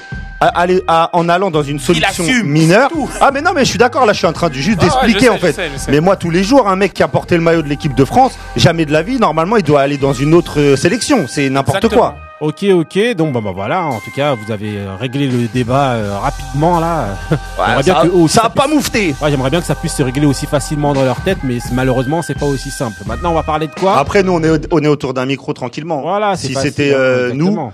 à- 0.42 0.48
aller- 0.60 0.82
à- 0.88 1.10
en 1.14 1.30
allant 1.30 1.50
dans 1.50 1.64
une 1.64 1.80
solution 1.80 2.24
assume, 2.26 2.48
mineure. 2.48 2.90
Ah 3.22 3.32
mais 3.34 3.42
non 3.42 3.52
mais 3.56 3.64
je 3.64 3.70
suis 3.70 3.78
d'accord 3.80 4.06
là 4.06 4.12
je 4.12 4.18
suis 4.18 4.28
en 4.28 4.34
train 4.34 4.50
de 4.50 4.54
juste 4.54 4.78
Ah 4.82 4.84
d'expliquer 4.84 5.30
en 5.30 5.38
fait. 5.38 5.52
je 5.52 5.56
sais, 5.56 5.70
je 5.74 5.80
sais. 5.80 5.92
Mais 5.92 6.02
moi 6.02 6.18
tous 6.18 6.30
les 6.30 6.44
jours 6.44 6.68
un 6.68 6.76
mec 6.76 6.94
qui 6.94 7.04
a 7.04 7.08
porté 7.08 7.36
le 7.36 7.42
maillot 7.42 7.62
de 7.62 7.70
l'équipe 7.70 7.96
de 7.96 8.04
France, 8.04 8.34
jamais 8.58 8.86
de 8.86 8.92
la 8.92 9.02
vie 9.02 9.18
normalement 9.18 9.56
il 9.56 9.64
doit 9.64 9.80
aller 9.82 9.98
dans 9.98 10.12
une 10.12 10.34
autre 10.34 10.60
euh, 10.60 10.76
sélection, 10.76 11.26
c'est 11.30 11.50
n'importe 11.50 11.88
quoi. 11.88 12.18
Ok, 12.42 12.64
ok. 12.64 13.16
Donc, 13.16 13.34
bah, 13.34 13.40
bah, 13.42 13.52
voilà. 13.54 13.86
En 13.86 14.00
tout 14.00 14.12
cas, 14.14 14.34
vous 14.34 14.52
avez 14.52 14.78
euh, 14.78 14.96
réglé 14.98 15.28
le 15.28 15.48
débat 15.48 15.94
euh, 15.94 16.18
rapidement 16.18 16.82
là. 16.82 17.18
J'aimerais 17.58 17.84
bien 17.84 17.94
ça, 17.96 18.02
que 18.02 18.08
eux 18.08 18.28
ça 18.28 18.42
a 18.44 18.50
pas 18.50 18.68
moufté. 18.68 19.16
Ouais, 19.22 19.30
j'aimerais 19.32 19.50
bien 19.50 19.62
que 19.62 19.66
ça 19.66 19.76
puisse 19.76 19.96
se 19.96 20.04
régler 20.04 20.26
aussi 20.26 20.46
facilement 20.46 20.94
dans 20.94 21.04
leur 21.04 21.22
tête, 21.22 21.38
mais 21.44 21.60
malheureusement, 21.72 22.22
c'est 22.22 22.38
pas 22.38 22.46
aussi 22.46 22.72
simple. 22.72 22.98
Maintenant, 23.06 23.32
on 23.32 23.36
va 23.36 23.44
parler 23.44 23.68
de 23.68 23.74
quoi? 23.74 23.98
Après 23.98 24.22
nous 24.22 24.34
on 24.34 24.44
est 24.44 24.68
on 24.72 24.80
est 24.84 24.88
autour 24.88 25.14
d'un 25.14 25.26
micro 25.26 25.54
tranquillement. 25.54 26.02
Voilà, 26.02 26.36
c'est 26.36 26.48
si 26.48 26.56
c'était, 26.56 26.94
hein, 26.94 26.98
euh, 26.98 27.34
nous, 27.34 27.72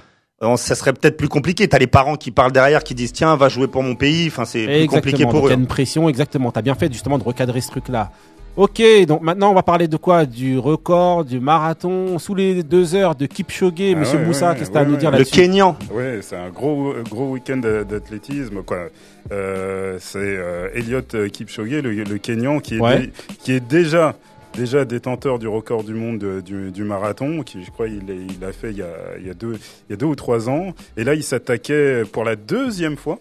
ça 0.58 0.76
serait 0.76 0.94
peut-être 0.94 1.18
plus 1.18 1.28
compliqué. 1.28 1.68
T'as 1.68 1.80
les 1.80 1.88
parents 1.88 2.16
qui 2.16 2.30
parlent 2.30 2.52
derrière 2.52 2.84
qui 2.84 2.94
disent 2.94 3.14
tiens 3.14 3.36
va 3.36 3.50
jouer 3.50 3.68
pour 3.68 3.82
mon 3.82 3.96
pays. 3.96 4.28
Enfin 4.28 4.46
c'est 4.46 4.66
plus 4.66 4.88
compliqué 4.88 5.24
Donc, 5.24 5.32
pour 5.32 5.48
il 5.48 5.50
y 5.50 5.54
a 5.54 5.56
eux. 5.56 5.60
une 5.60 5.68
pression, 5.68 6.08
exactement. 6.08 6.52
T'as 6.52 6.62
bien 6.62 6.76
fait 6.76 6.92
justement 6.92 7.18
de 7.18 7.24
recadrer 7.24 7.62
ce 7.62 7.72
truc-là. 7.72 8.12
Ok, 8.58 8.82
donc 9.08 9.22
maintenant 9.22 9.52
on 9.52 9.54
va 9.54 9.64
parler 9.64 9.88
de 9.88 9.96
quoi? 9.96 10.26
Du 10.26 10.60
record, 10.60 11.24
du 11.24 11.40
marathon, 11.40 12.20
sous 12.20 12.36
les 12.36 12.64
deux 12.64 12.96
heures 12.96 13.16
de 13.16 13.26
Kipchoge. 13.26 13.72
Ah 13.80 13.96
Monsieur 13.96 14.18
ouais, 14.20 14.26
Moussa, 14.26 14.50
ouais, 14.52 14.58
qu'est-ce 14.58 14.70
que 14.70 14.74
t'as 14.74 14.82
à 14.82 14.84
ouais, 14.84 14.88
nous 14.90 14.94
ouais. 14.96 15.00
dire 15.00 15.12
Le 15.12 15.18
là-dessus? 15.20 15.34
Kenyan. 15.40 15.78
Ouais, 15.92 16.20
c'est 16.22 16.36
un 16.36 16.50
gros 16.50 16.94
gros 17.10 17.30
week-end 17.32 17.58
d'a- 17.58 17.86
d'athlétisme 17.86 18.62
quoi. 18.64 18.88
Euh, 19.32 19.98
c'est 20.02 20.18
euh, 20.20 20.68
Elliot 20.76 21.02
Kipchoge, 21.32 21.70
le, 21.70 21.92
le 22.04 22.18
Kenyan, 22.18 22.60
qui 22.60 22.76
est 22.76 22.80
Ouais. 22.82 23.00
dé- 23.00 23.12
qui 23.40 23.54
est 23.54 23.62
déjà 23.66 24.16
déjà 24.54 24.84
détenteur 24.84 25.40
du 25.40 25.48
record 25.48 25.86
du 25.86 25.94
monde 25.94 26.18
de- 26.20 26.42
du, 26.42 26.72
du 26.72 26.84
marathon, 26.84 27.44
qui 27.44 27.64
je 27.64 27.72
crois 27.72 27.88
il, 27.88 28.10
est- 28.12 28.36
il 28.38 28.44
a 28.44 28.52
fait 28.52 28.72
il 28.72 28.78
y 28.78 28.82
a, 28.82 28.88
il 29.18 29.26
y 29.26 29.30
a 29.30 29.34
deux 29.34 29.54
il 29.88 29.92
y 29.92 29.94
a 29.94 29.96
deux 29.96 30.08
ou 30.08 30.16
trois 30.16 30.50
ans. 30.50 30.74
Et 30.98 31.06
là, 31.06 31.14
il 31.16 31.24
s'attaquait 31.24 32.04
pour 32.12 32.26
la 32.26 32.36
deuxième 32.36 32.98
fois, 32.98 33.18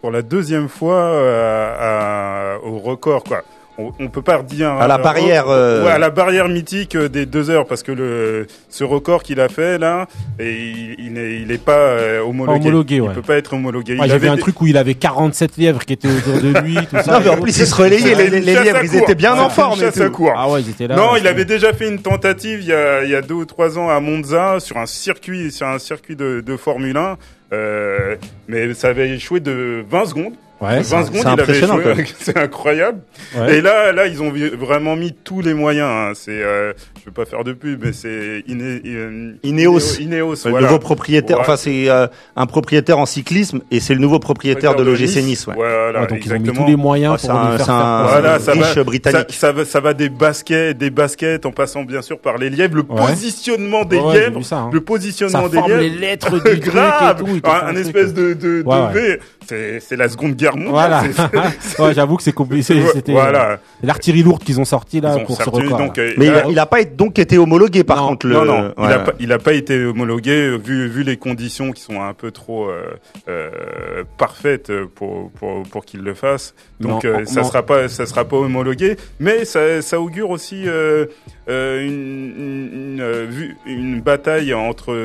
pour 0.00 0.10
la 0.10 0.22
deuxième 0.22 0.68
fois 0.68 0.96
euh, 0.96 2.56
à- 2.58 2.66
au 2.66 2.78
record 2.80 3.22
quoi. 3.22 3.44
On, 3.76 3.90
on 3.98 4.06
peut 4.06 4.22
pas 4.22 4.36
redire 4.36 4.70
À 4.70 4.86
la 4.86 4.98
barrière, 4.98 5.46
euh, 5.48 5.84
ouais, 5.84 5.90
à 5.90 5.98
la 5.98 6.10
barrière 6.10 6.48
mythique 6.48 6.94
euh, 6.94 7.08
des 7.08 7.26
deux 7.26 7.50
heures 7.50 7.66
parce 7.66 7.82
que 7.82 7.90
le 7.90 8.46
ce 8.68 8.84
record 8.84 9.24
qu'il 9.24 9.40
a 9.40 9.48
fait 9.48 9.78
là, 9.78 10.06
et 10.38 10.52
il, 10.52 10.94
il 10.98 11.12
n'est 11.14 11.40
il 11.40 11.50
est 11.50 11.58
pas 11.62 11.76
euh, 11.76 12.20
homologué. 12.20 12.60
Homologué, 12.60 13.00
ouais. 13.00 13.08
Il 13.10 13.14
peut 13.14 13.22
pas 13.22 13.36
être 13.36 13.52
homologué. 13.54 13.98
Ouais, 13.98 14.06
il 14.06 14.12
avait 14.12 14.28
un 14.28 14.36
des- 14.36 14.42
truc 14.42 14.60
où 14.60 14.68
il 14.68 14.76
avait 14.76 14.94
47 14.94 15.56
lièvres 15.56 15.84
qui 15.84 15.92
étaient 15.94 16.06
autour 16.06 16.40
de 16.40 16.56
lui, 16.60 16.76
tout 16.76 16.96
ça. 17.04 17.14
Non 17.14 17.20
mais 17.24 17.30
en 17.30 17.40
plus 17.40 17.58
ils 17.58 17.66
se 17.66 17.74
relayaient 17.74 18.14
les, 18.14 18.30
les- 18.30 18.40
lièvres 18.54 18.84
ils 18.84 18.94
étaient 18.96 19.16
bien 19.16 19.36
en 19.36 19.50
forme. 19.50 19.80
et 19.80 19.86
chasse 19.86 20.00
à 20.00 20.06
tout. 20.06 20.12
court. 20.12 20.32
Ah 20.36 20.48
ouais, 20.48 20.60
ils 20.62 20.70
étaient 20.70 20.86
là. 20.86 20.94
non, 20.94 21.16
il 21.16 21.26
avait 21.26 21.44
déjà 21.44 21.72
fait 21.72 21.88
une 21.88 21.98
tentative 22.00 22.60
il 22.62 22.68
y 22.68 22.72
a, 22.72 23.02
il 23.02 23.10
y 23.10 23.14
a 23.16 23.22
deux 23.22 23.34
ou 23.34 23.44
trois 23.44 23.76
ans 23.76 23.88
à 23.88 23.98
Monza 23.98 24.60
sur 24.60 24.76
un 24.76 24.86
circuit, 24.86 25.50
sur 25.50 25.66
un 25.66 25.80
circuit 25.80 26.14
de, 26.14 26.40
de 26.46 26.56
Formule 26.56 26.96
1, 26.96 27.16
euh, 27.52 28.14
mais 28.46 28.72
ça 28.74 28.88
avait 28.88 29.10
échoué 29.10 29.40
de 29.40 29.84
20 29.90 30.04
secondes. 30.06 30.34
Ouais, 30.64 30.80
20 30.82 31.04
secondes, 31.04 31.42
c'est 31.46 31.58
il 31.58 31.64
avait 31.70 31.94
quoi. 31.94 32.04
c'est 32.18 32.36
incroyable. 32.38 32.98
ouais. 33.38 33.56
Et 33.56 33.60
là, 33.60 33.92
là, 33.92 34.06
ils 34.06 34.22
ont 34.22 34.32
vraiment 34.58 34.96
mis 34.96 35.12
tous 35.12 35.40
les 35.40 35.54
moyens. 35.54 35.88
hein. 35.90 36.12
C'est, 36.14 36.42
euh, 36.42 36.72
je 37.00 37.06
veux 37.06 37.12
pas 37.12 37.24
faire 37.24 37.44
de 37.44 37.52
pub, 37.52 37.84
mais 37.84 37.92
c'est 37.92 38.42
Iné- 38.48 38.80
euh, 38.86 39.32
Ineos. 39.42 39.98
Ineos, 40.00 40.34
Le 40.44 40.50
voilà. 40.50 40.66
nouveau 40.66 40.78
propriétaire, 40.78 41.38
enfin 41.40 41.56
c'est 41.56 41.88
euh, 41.90 42.06
un 42.36 42.46
propriétaire 42.46 42.98
en 42.98 43.06
cyclisme 43.06 43.60
et 43.70 43.80
c'est 43.80 43.94
le 43.94 44.00
nouveau 44.00 44.18
propriétaire 44.18 44.74
de 44.74 44.82
l'OGC 44.82 45.22
Nice. 45.22 45.46
Ouais. 45.46 45.54
Voilà, 45.56 46.00
Ouais, 46.02 46.06
donc 46.06 46.24
ils 46.24 46.32
ont 46.32 46.38
mis 46.38 46.52
tous 46.52 46.66
les 46.66 46.76
moyens 46.76 47.14
Ah, 47.16 47.18
c'est 47.20 47.28
pour 47.28 47.38
un- 47.38 47.58
faire 47.58 47.70
un-. 47.70 48.06
Voilà, 48.08 48.38
ça 48.38 48.52
riche 48.52 48.74
va, 48.76 48.84
britannique. 48.84 49.26
Ça, 49.30 49.38
ça 49.48 49.52
va, 49.52 49.64
ça 49.64 49.80
va 49.80 49.94
des 49.94 50.08
baskets, 50.08 50.76
des 50.78 50.90
baskets, 50.90 51.44
en 51.46 51.50
passant 51.52 51.82
bien 51.84 52.02
sûr 52.02 52.18
par 52.18 52.38
les 52.38 52.50
lièvres, 52.50 52.76
le 52.76 52.82
Ouais. 52.88 53.06
positionnement 53.10 53.84
des 53.84 53.98
lièvres, 54.00 54.42
ça, 54.44 54.56
hein. 54.58 54.70
le 54.72 54.80
positionnement 54.80 55.42
Ça 55.44 55.48
des 55.48 55.56
forme 55.58 55.70
lièvres. 55.70 55.82
les 55.82 55.88
lettres 55.90 56.42
du 56.42 56.50
et 56.56 56.60
Grave, 56.60 57.18
tout. 57.18 57.26
fait 57.26 57.42
un, 57.46 57.76
espèce 57.76 58.14
de, 58.14 58.32
de, 58.34 58.62
de. 58.62 59.18
C'est, 59.46 59.80
c'est 59.80 59.96
la 59.96 60.08
Seconde 60.08 60.34
Guerre 60.34 60.56
mondiale. 60.56 60.70
Voilà. 60.72 61.02
Ouais, 61.78 61.92
j'avoue 61.94 62.16
que 62.16 62.22
c'est 62.22 62.32
compliqué. 62.32 62.62
C'était 62.94 63.12
voilà. 63.12 63.50
euh, 63.52 63.56
l'artillerie 63.82 64.22
lourde 64.22 64.42
qu'ils 64.44 64.60
ont 64.60 64.64
sorti 64.64 65.00
là 65.00 65.16
ont 65.16 65.24
pour 65.24 65.36
sorti, 65.36 65.60
ce 65.60 65.64
record. 65.64 65.78
donc, 65.78 65.98
euh, 65.98 66.12
Mais 66.16 66.26
il 66.26 66.32
là- 66.32 66.44
a, 66.46 66.48
il 66.50 66.58
a 66.58 66.66
pas 66.66 66.80
été- 66.80 66.94
donc 66.94 67.18
été 67.18 67.36
homologué 67.38 67.84
par 67.84 67.98
Non, 67.98 68.08
contre 68.08 68.26
le. 68.28 68.34
non, 68.34 68.44
non, 68.44 68.74
il 68.78 68.84
ouais. 68.84 68.92
a 68.92 68.98
pas, 69.00 69.12
il 69.20 69.32
a 69.32 69.38
pas 69.38 69.52
été 69.52 69.84
homologué 69.84 70.56
vu, 70.58 70.88
vu 70.88 71.02
les 71.02 71.16
conditions 71.16 71.72
qui 71.72 71.82
sont 71.82 72.00
un 72.00 72.14
peu 72.14 72.30
trop 72.30 72.68
euh, 72.68 72.84
euh, 73.28 74.04
parfaites 74.18 74.72
pour 74.94 75.30
pour 75.32 75.62
pour 75.64 75.84
qu'il 75.84 76.00
le 76.00 76.14
fasse. 76.14 76.54
Donc 76.80 77.04
Non, 77.04 77.10
euh, 77.10 77.24
ça 77.24 77.40
non. 77.42 77.46
sera 77.48 77.62
pas 77.62 77.88
ça 77.88 78.06
sera 78.06 78.24
pas 78.24 78.36
homologué, 78.36 78.96
mais 79.20 79.44
ça, 79.44 79.82
ça 79.82 80.00
augure 80.00 80.30
aussi 80.30 80.62
euh, 80.66 81.06
euh, 81.48 81.84
une 81.86 82.98
une, 82.98 83.54
une, 83.66 84.00
bataille 84.00 84.54
entre 84.54 84.96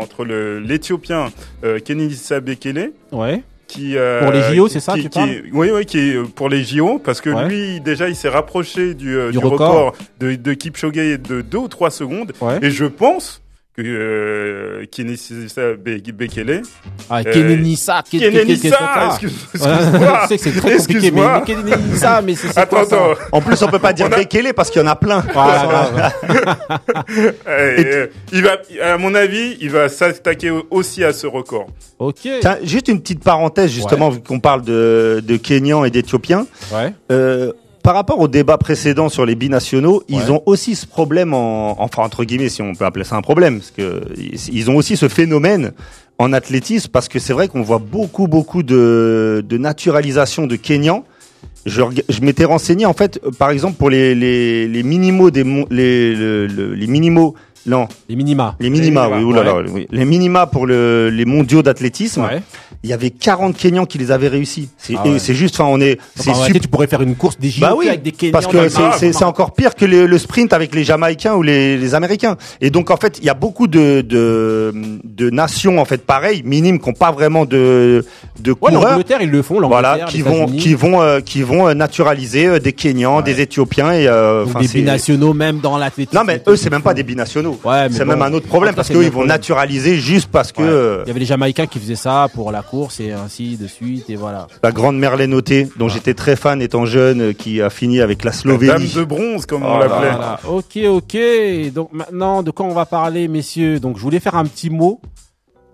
entre 0.00 0.24
le 0.24 0.58
l'Éthiopien 0.58 1.30
euh, 1.64 1.78
Kenenisa 1.78 2.40
Bekele 2.40 2.92
Ouais. 3.12 3.42
Qui 3.72 3.96
euh, 3.96 4.22
Pour 4.22 4.32
les 4.32 4.42
JO, 4.56 4.68
c'est 4.68 4.80
ça, 4.80 4.94
qui, 4.94 5.02
tu 5.04 5.08
qui 5.10 5.18
est- 5.20 5.42
Oui, 5.52 5.70
oui, 5.72 5.84
qui 5.86 5.98
est 5.98 6.14
euh, 6.16 6.24
pour 6.24 6.48
les 6.48 6.62
JO 6.64 6.98
parce 6.98 7.20
que 7.20 7.30
Ouais. 7.30 7.48
lui 7.48 7.80
déjà 7.80 8.08
il 8.08 8.16
s'est 8.16 8.28
rapproché 8.28 8.94
du, 8.94 9.16
euh, 9.16 9.30
Du 9.30 9.38
du, 9.38 9.44
record. 9.44 9.68
record, 9.68 9.92
de, 10.20 10.34
de 10.34 10.52
Kipchoge 10.54 10.92
de 10.94 11.40
deux 11.40 11.58
ou 11.58 11.68
trois 11.68 11.90
secondes 11.90 12.32
Ouais. 12.40 12.58
et 12.62 12.70
je 12.70 12.84
pense 12.84 13.41
que 13.74 13.82
euh, 13.82 14.84
Kenenisa 14.90 15.72
Be- 15.82 16.12
Bekele, 16.12 16.60
Ah, 17.08 17.20
Euh, 17.20 17.32
Kenenisa, 17.32 18.02
Ken- 18.10 18.20
Ken- 18.20 18.32
Ken- 18.32 18.40
Kenenisa, 18.46 18.76
Voilà. 18.78 19.08
excuse-moi, 19.20 20.20
Je 20.22 20.28
sais 20.28 20.36
que 20.36 20.42
c'est 20.42 20.60
très 20.60 20.76
compliqué, 20.76 21.10
mais 21.10 21.22
Kenenisa, 21.46 22.20
mais 22.22 22.34
c'est 22.34 22.58
Attends, 22.58 22.82
attends. 22.82 23.14
En 23.32 23.40
plus 23.40 23.62
on 23.62 23.68
peut 23.68 23.78
pas 23.78 23.94
dire 23.94 24.10
Bekele 24.10 24.52
parce 24.54 24.70
qu'il 24.70 24.82
y 24.82 24.84
en 24.84 24.88
a 24.88 24.96
plein. 24.96 25.24
Euh, 27.48 28.06
il 28.32 28.42
va, 28.42 28.56
à 28.82 28.98
mon 28.98 29.14
avis, 29.14 29.56
il 29.60 29.70
va 29.70 29.88
s'attaquer 29.88 30.50
au- 30.50 30.66
aussi 30.70 31.04
à 31.04 31.12
ce 31.12 31.26
record. 31.26 31.66
Ok. 31.98 32.28
Juste 32.64 32.88
une 32.88 33.00
petite 33.00 33.22
parenthèse 33.22 33.70
justement 33.70 34.10
vu 34.10 34.20
qu'on 34.20 34.40
parle 34.40 34.62
de, 34.62 35.22
de 35.26 35.36
Kenyans 35.36 35.84
et 35.84 35.90
d'Éthiopiens. 35.90 36.46
Ouais. 36.72 36.92
Par 37.82 37.94
rapport 37.94 38.20
au 38.20 38.28
débat 38.28 38.58
précédent 38.58 39.08
sur 39.08 39.26
les 39.26 39.34
binationaux, 39.34 39.96
Ouais. 39.96 40.04
ils 40.08 40.30
ont 40.30 40.42
aussi 40.46 40.76
ce 40.76 40.86
problème 40.86 41.34
en, 41.34 41.82
enfin 41.82 42.02
entre 42.04 42.22
guillemets, 42.24 42.48
si 42.48 42.62
on 42.62 42.74
peut 42.74 42.84
appeler 42.84 43.04
ça 43.04 43.16
un 43.16 43.22
problème, 43.22 43.58
parce 43.58 43.72
que 43.72 44.02
ils- 44.52 44.70
ont 44.70 44.76
aussi 44.76 44.96
ce 44.96 45.08
phénomène 45.08 45.72
en 46.18 46.32
athlétisme, 46.32 46.88
parce 46.92 47.08
que 47.08 47.18
c'est 47.18 47.32
vrai 47.32 47.48
qu'on 47.48 47.62
voit 47.62 47.78
beaucoup, 47.80 48.28
beaucoup 48.28 48.62
de, 48.62 49.44
de 49.48 49.58
naturalisation 49.58 50.46
de 50.46 50.54
Kenyans. 50.56 51.04
Je, 51.66 51.82
je 52.08 52.20
m'étais 52.20 52.44
renseigné 52.44 52.86
en 52.86 52.92
fait, 52.92 53.20
par 53.38 53.50
exemple 53.50 53.76
pour 53.76 53.90
les 53.90 54.14
les, 54.14 54.68
les 54.68 54.82
minimaux 54.84 55.30
des 55.32 55.42
les 55.70 56.14
le- 56.14 56.46
le- 56.46 56.74
les 56.74 56.86
minimaux 56.86 57.34
non 57.66 57.86
Les 58.08 58.16
minima. 58.16 58.56
les 58.60 58.70
minima, 58.70 59.02
minima, 59.08 59.18
oui, 59.18 59.24
oulala, 59.24 59.54
oui. 59.72 59.86
les 59.90 60.04
minima 60.04 60.46
pour 60.46 60.66
le, 60.66 61.10
les 61.10 61.24
mondiaux 61.24 61.62
d'athlétisme. 61.62 62.22
Ouais. 62.22 62.42
Il 62.84 62.90
y 62.90 62.92
avait 62.92 63.10
40 63.10 63.56
Kenyans 63.56 63.86
qui 63.86 63.98
les 63.98 64.10
avaient 64.10 64.26
réussi. 64.28 64.68
C'est 64.76 64.94
Ah 64.98 65.06
ouais. 65.06 65.18
c'est 65.20 65.34
juste, 65.34 65.54
enfin 65.60 65.70
on 65.70 65.80
est, 65.80 65.98
c'est 66.16 66.32
tu 66.58 66.66
pourrais 66.68 66.88
faire 66.88 67.02
une 67.02 67.14
course 67.14 67.38
des 67.38 67.50
JO 67.50 67.60
bah 67.60 67.74
oui, 67.76 67.86
avec 67.88 68.02
des 68.02 68.10
Kenyans 68.10 68.32
parce 68.32 68.46
que 68.48 68.68
c'est- 68.68 69.22
encore 69.22 69.52
pire 69.52 69.76
que 69.76 69.84
le, 69.84 70.06
le 70.06 70.18
sprint 70.18 70.52
avec 70.52 70.74
les 70.74 70.82
Jamaïcains 70.82 71.34
ou 71.34 71.42
les, 71.42 71.76
les 71.76 71.94
Américains. 71.94 72.36
Et 72.60 72.70
donc 72.70 72.90
en 72.90 72.96
fait, 72.96 73.18
il 73.18 73.24
y 73.24 73.28
a 73.30 73.34
beaucoup 73.34 73.68
de, 73.68 74.00
de, 74.00 74.72
de 75.04 75.30
nations 75.30 75.78
en 75.78 75.84
fait 75.84 76.04
pareilles, 76.04 76.42
minimes, 76.44 76.80
qui 76.80 76.88
n'ont 76.88 76.94
pas 76.94 77.12
vraiment 77.12 77.44
de, 77.44 78.04
de 78.40 78.50
Ouais, 78.50 78.72
coureurs. 78.72 78.90
l'Angleterre, 78.90 79.22
ils 79.22 79.30
le 79.30 79.42
font. 79.42 79.60
l'Angleterre, 79.60 79.90
Voilà, 79.92 80.04
qui 80.06 80.16
les 80.18 80.22
vont, 80.24 80.46
qui 80.46 80.74
vont, 80.74 81.00
euh, 81.02 81.20
qui 81.20 81.42
vont 81.42 81.68
euh, 81.68 81.74
naturaliser 81.74 82.46
euh, 82.46 82.58
des 82.58 82.72
Kenyans, 82.72 83.18
Ouais. 83.18 83.22
des 83.22 83.40
Éthiopiens 83.40 83.92
et 83.92 84.08
euh, 84.08 84.44
Donc 84.44 84.60
des 84.60 84.68
binationaux 84.68 85.34
même 85.34 85.60
dans 85.60 85.78
l'athlétisme. 85.78 86.16
Non 86.18 86.24
mais 86.26 86.42
eux 86.48 86.56
c'est 86.56 86.70
même 86.70 86.82
pas 86.82 86.94
des 86.94 87.02
binationaux. 87.04 87.51
Ouais, 87.64 87.88
c'est 87.90 88.04
bon, 88.04 88.12
même 88.12 88.22
un 88.22 88.32
autre 88.32 88.46
problème 88.46 88.74
parce 88.74 88.88
c'est 88.88 88.94
qu'eux 88.94 89.00
le 89.00 89.06
ils 89.06 89.12
vont 89.12 89.24
naturaliser 89.24 89.96
juste 89.96 90.28
parce 90.30 90.52
que 90.52 90.62
Ouais. 90.62 90.68
euh, 90.68 91.02
Il 91.04 91.08
y 91.08 91.10
avait 91.10 91.20
les 91.20 91.26
Jamaïcains 91.26 91.66
qui 91.66 91.78
faisaient 91.78 91.94
ça 91.96 92.28
pour 92.34 92.52
la 92.52 92.62
course 92.62 93.00
et 93.00 93.12
ainsi 93.12 93.56
de 93.56 93.66
suite 93.66 94.08
et 94.10 94.16
voilà. 94.16 94.46
la 94.62 94.72
grande 94.72 94.98
Merlène 94.98 95.34
Auté, 95.34 95.68
dont 95.78 95.88
j'étais 95.88 96.14
très 96.14 96.36
fan 96.36 96.60
étant 96.62 96.84
jeune, 96.86 97.20
euh, 97.20 97.32
qui 97.32 97.60
a 97.62 97.70
fini 97.70 98.00
avec 98.00 98.24
la 98.24 98.30
Dame 98.30 98.40
Slovénie. 98.40 98.92
de 98.94 99.04
bronze, 99.04 99.46
comme 99.46 99.62
Oh 99.62 99.66
on 99.70 99.78
là 99.78 99.86
l'appelait. 99.88 100.10
Voilà. 100.10 100.40
Ok, 100.48 100.78
ok. 100.88 101.72
Donc 101.72 101.92
maintenant, 101.92 102.42
de 102.42 102.50
quoi 102.50 102.66
on 102.66 102.74
va 102.74 102.86
parler, 102.86 103.28
messieurs? 103.28 103.80
Donc 103.80 103.96
je 103.96 104.02
voulais 104.02 104.20
faire 104.20 104.34
un 104.36 104.44
petit 104.44 104.70
mot 104.70 105.00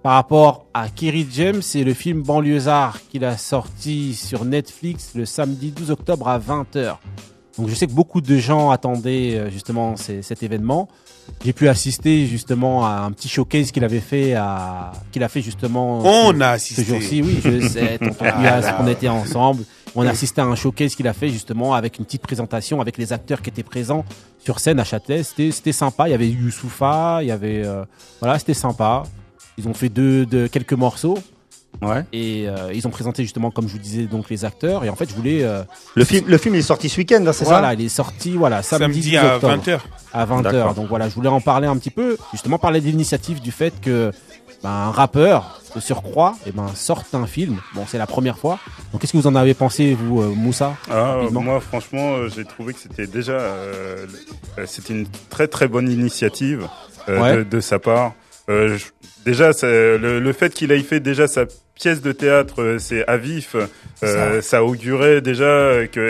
par 0.03 0.13
rapport 0.15 0.67
à 0.75 0.89
Kerry 0.89 1.27
James 1.33 1.61
et 1.75 1.83
le 1.85 1.93
film 1.93 2.23
Banlieusard 2.23 2.99
qu'il 3.11 3.25
a 3.25 3.37
sorti 3.37 4.15
sur 4.15 4.45
Netflix 4.45 5.11
le 5.17 5.25
samedi 5.25 5.73
12 5.73 5.91
octobre 5.91 6.29
à 6.29 6.39
20h. 6.39 6.97
Donc 7.59 7.69
je 7.69 7.75
sais 7.75 7.89
que 7.89 7.93
beaucoup 7.93 8.21
de 8.21 8.37
gens 8.39 8.71
attendaient 8.71 9.35
euh, 9.35 9.51
justement 9.51 9.97
ces- 9.97 10.23
cet 10.23 10.45
événement. 10.45 10.89
J'ai 11.45 11.53
pu 11.53 11.69
assister 11.69 12.27
justement 12.27 12.85
à 12.85 13.01
un 13.01 13.13
petit 13.13 13.29
showcase 13.29 13.71
qu'il 13.71 13.85
avait 13.85 14.01
fait 14.01 14.35
à 14.35 14.93
qu'il 15.13 15.23
a 15.23 15.29
fait 15.29 15.41
justement 15.43 16.01
On 16.05 16.41
a 16.41 16.59
ce 16.59 16.75
assisté. 16.75 16.85
jour-ci, 16.85 17.23
oui, 17.23 17.41
je 17.45 17.69
sais, 17.69 17.99
tonton 17.99 18.15
Pias, 18.25 18.75
on 18.81 18.87
était 18.89 19.09
ensemble. 19.09 19.65
On 19.95 20.07
a 20.07 20.11
assisté 20.11 20.41
à 20.41 20.45
un 20.45 20.55
showcase 20.57 20.95
qu'il 20.95 21.07
a 21.09 21.13
fait 21.13 21.29
justement 21.31 21.75
avec 21.75 21.99
une 21.99 22.05
petite 22.05 22.23
présentation 22.23 22.81
avec 22.81 22.99
les 22.99 23.13
acteurs 23.13 23.41
qui 23.41 23.51
étaient 23.51 23.63
présents 23.63 24.05
sur 24.39 24.59
scène 24.61 24.81
à 24.81 24.85
Châtelet. 24.85 25.23
C'était, 25.23 25.51
c'était 25.51 25.73
sympa. 25.73 26.09
Il 26.09 26.11
y 26.11 26.15
avait 26.15 26.29
Youssoufa, 26.29 27.19
il 27.23 27.29
y 27.29 27.31
avait, 27.33 27.65
euh, 27.65 27.85
voilà, 28.21 28.39
c'était 28.39 28.55
sympa. 28.55 29.05
Ils 29.57 29.67
ont 29.69 29.75
fait 29.75 29.89
deux, 29.89 30.27
de 30.27 30.47
quelques 30.47 30.73
morceaux 30.75 31.19
Ouais. 31.83 32.03
et 32.13 32.47
euh, 32.49 32.73
ils 32.75 32.87
ont 32.89 32.91
présenté 32.91 33.23
justement, 33.23 33.51
comme 33.51 33.69
je 33.69 33.73
vous 33.75 33.79
disais, 33.79 34.05
donc 34.05 34.31
les 34.31 34.45
acteurs. 34.45 34.85
Et 34.85 34.89
en 34.89 34.97
fait, 34.97 35.09
je 35.09 35.15
voulais, 35.15 35.45
euh, 35.45 35.63
Le 35.95 36.05
film, 36.05 36.25
le 36.27 36.39
film 36.39 36.55
il 36.55 36.59
est 36.59 36.63
sorti 36.63 36.89
ce 36.89 36.97
week-end, 36.99 37.21
là, 37.23 37.33
c'est 37.33 37.45
voilà, 37.45 37.69
ça? 37.69 37.75
il 37.75 37.83
est 37.85 37.89
sorti, 37.89 38.31
voilà, 38.33 38.63
samedi, 38.63 38.85
Samedi 38.85 39.11
10 39.11 39.17
à 39.19 39.35
octobre 39.37 39.55
20h. 39.63 39.79
À 40.19 40.27
20h. 40.27 40.43
D'accord. 40.43 40.75
Donc 40.75 40.89
voilà, 40.89 41.09
je 41.09 41.15
voulais 41.15 41.29
en 41.29 41.41
parler 41.41 41.67
un 41.67 41.77
petit 41.77 41.91
peu, 41.91 42.17
justement 42.33 42.59
parler 42.59 42.81
de 42.81 42.87
l'initiative 42.87 43.41
du 43.41 43.51
fait 43.53 43.73
que 43.81 44.11
ben, 44.63 44.71
un 44.71 44.91
rappeur 44.91 45.61
de 45.77 45.81
surcroît 45.81 46.35
eh 46.47 46.51
ben, 46.53 46.67
sorte 46.75 47.15
un 47.15 47.27
film. 47.27 47.59
Bon, 47.75 47.85
c'est 47.87 47.99
la 47.99 48.07
première 48.07 48.39
fois. 48.39 48.59
Donc 48.93 49.01
qu'est-ce 49.01 49.13
que 49.13 49.19
vous 49.19 49.27
en 49.27 49.35
avez 49.37 49.55
pensé, 49.55 49.95
vous, 49.95 50.23
euh, 50.23 50.29
Moussa 50.35 50.75
Ah, 50.91 51.17
moi, 51.31 51.61
franchement, 51.61 52.15
euh, 52.15 52.29
j'ai 52.35 52.45
trouvé 52.45 52.73
que 52.75 52.81
c'était 52.81 53.07
déjà, 53.07 53.33
euh, 53.33 54.07
euh, 54.59 54.65
c'était 54.67 54.95
une 54.95 55.07
très 55.31 55.47
très 55.47 55.69
bonne 55.69 55.89
initiative 55.91 56.67
euh, 57.09 57.21
Ouais. 57.23 57.37
de, 57.39 57.43
de 57.45 57.61
sa 57.61 57.79
part. 57.79 58.13
Euh, 58.51 58.77
je- 58.79 58.87
déjà, 59.25 59.51
le, 59.63 60.19
le 60.21 60.33
fait 60.33 60.53
qu'il 60.55 60.73
ait 60.73 60.81
fait 60.81 61.01
déjà 61.01 61.29
sa 61.29 61.45
pièce 61.79 62.01
de 62.03 62.13
théâtre, 62.13 62.63
euh, 62.63 62.79
c'est 62.79 63.07
à 63.07 63.17
vif. 63.17 63.55
euh, 64.03 64.41
ça. 64.43 64.65
augurait 64.65 65.21
déjà 65.21 65.87
qu'il 65.91 66.03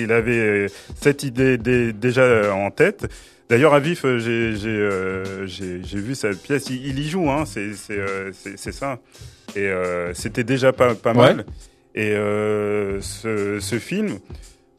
il 0.00 0.12
avait 0.12 0.38
euh, 0.38 0.66
cette 1.00 1.22
idée 1.22 1.58
dé- 1.58 1.92
déjà 1.92 2.52
en 2.54 2.70
tête. 2.70 3.06
D'ailleurs, 3.48 3.74
à 3.74 3.80
vif, 3.80 4.04
j'ai 4.04 6.00
vu 6.00 6.14
sa 6.14 6.30
pièce. 6.30 6.68
Il, 6.70 6.86
il 6.86 6.98
y 6.98 7.08
joue, 7.08 7.30
hein. 7.30 7.44
C'est 7.46 8.72
ça. 8.72 8.98
Et 9.54 9.60
euh, 9.68 10.12
c'était 10.14 10.44
déjà 10.44 10.72
pas 10.72 10.94
pas 10.94 11.10
Ouais. 11.12 11.34
mal. 11.34 11.46
Et 11.94 12.12
euh, 12.12 13.00
ce, 13.00 13.58
ce 13.60 13.78
film, 13.78 14.18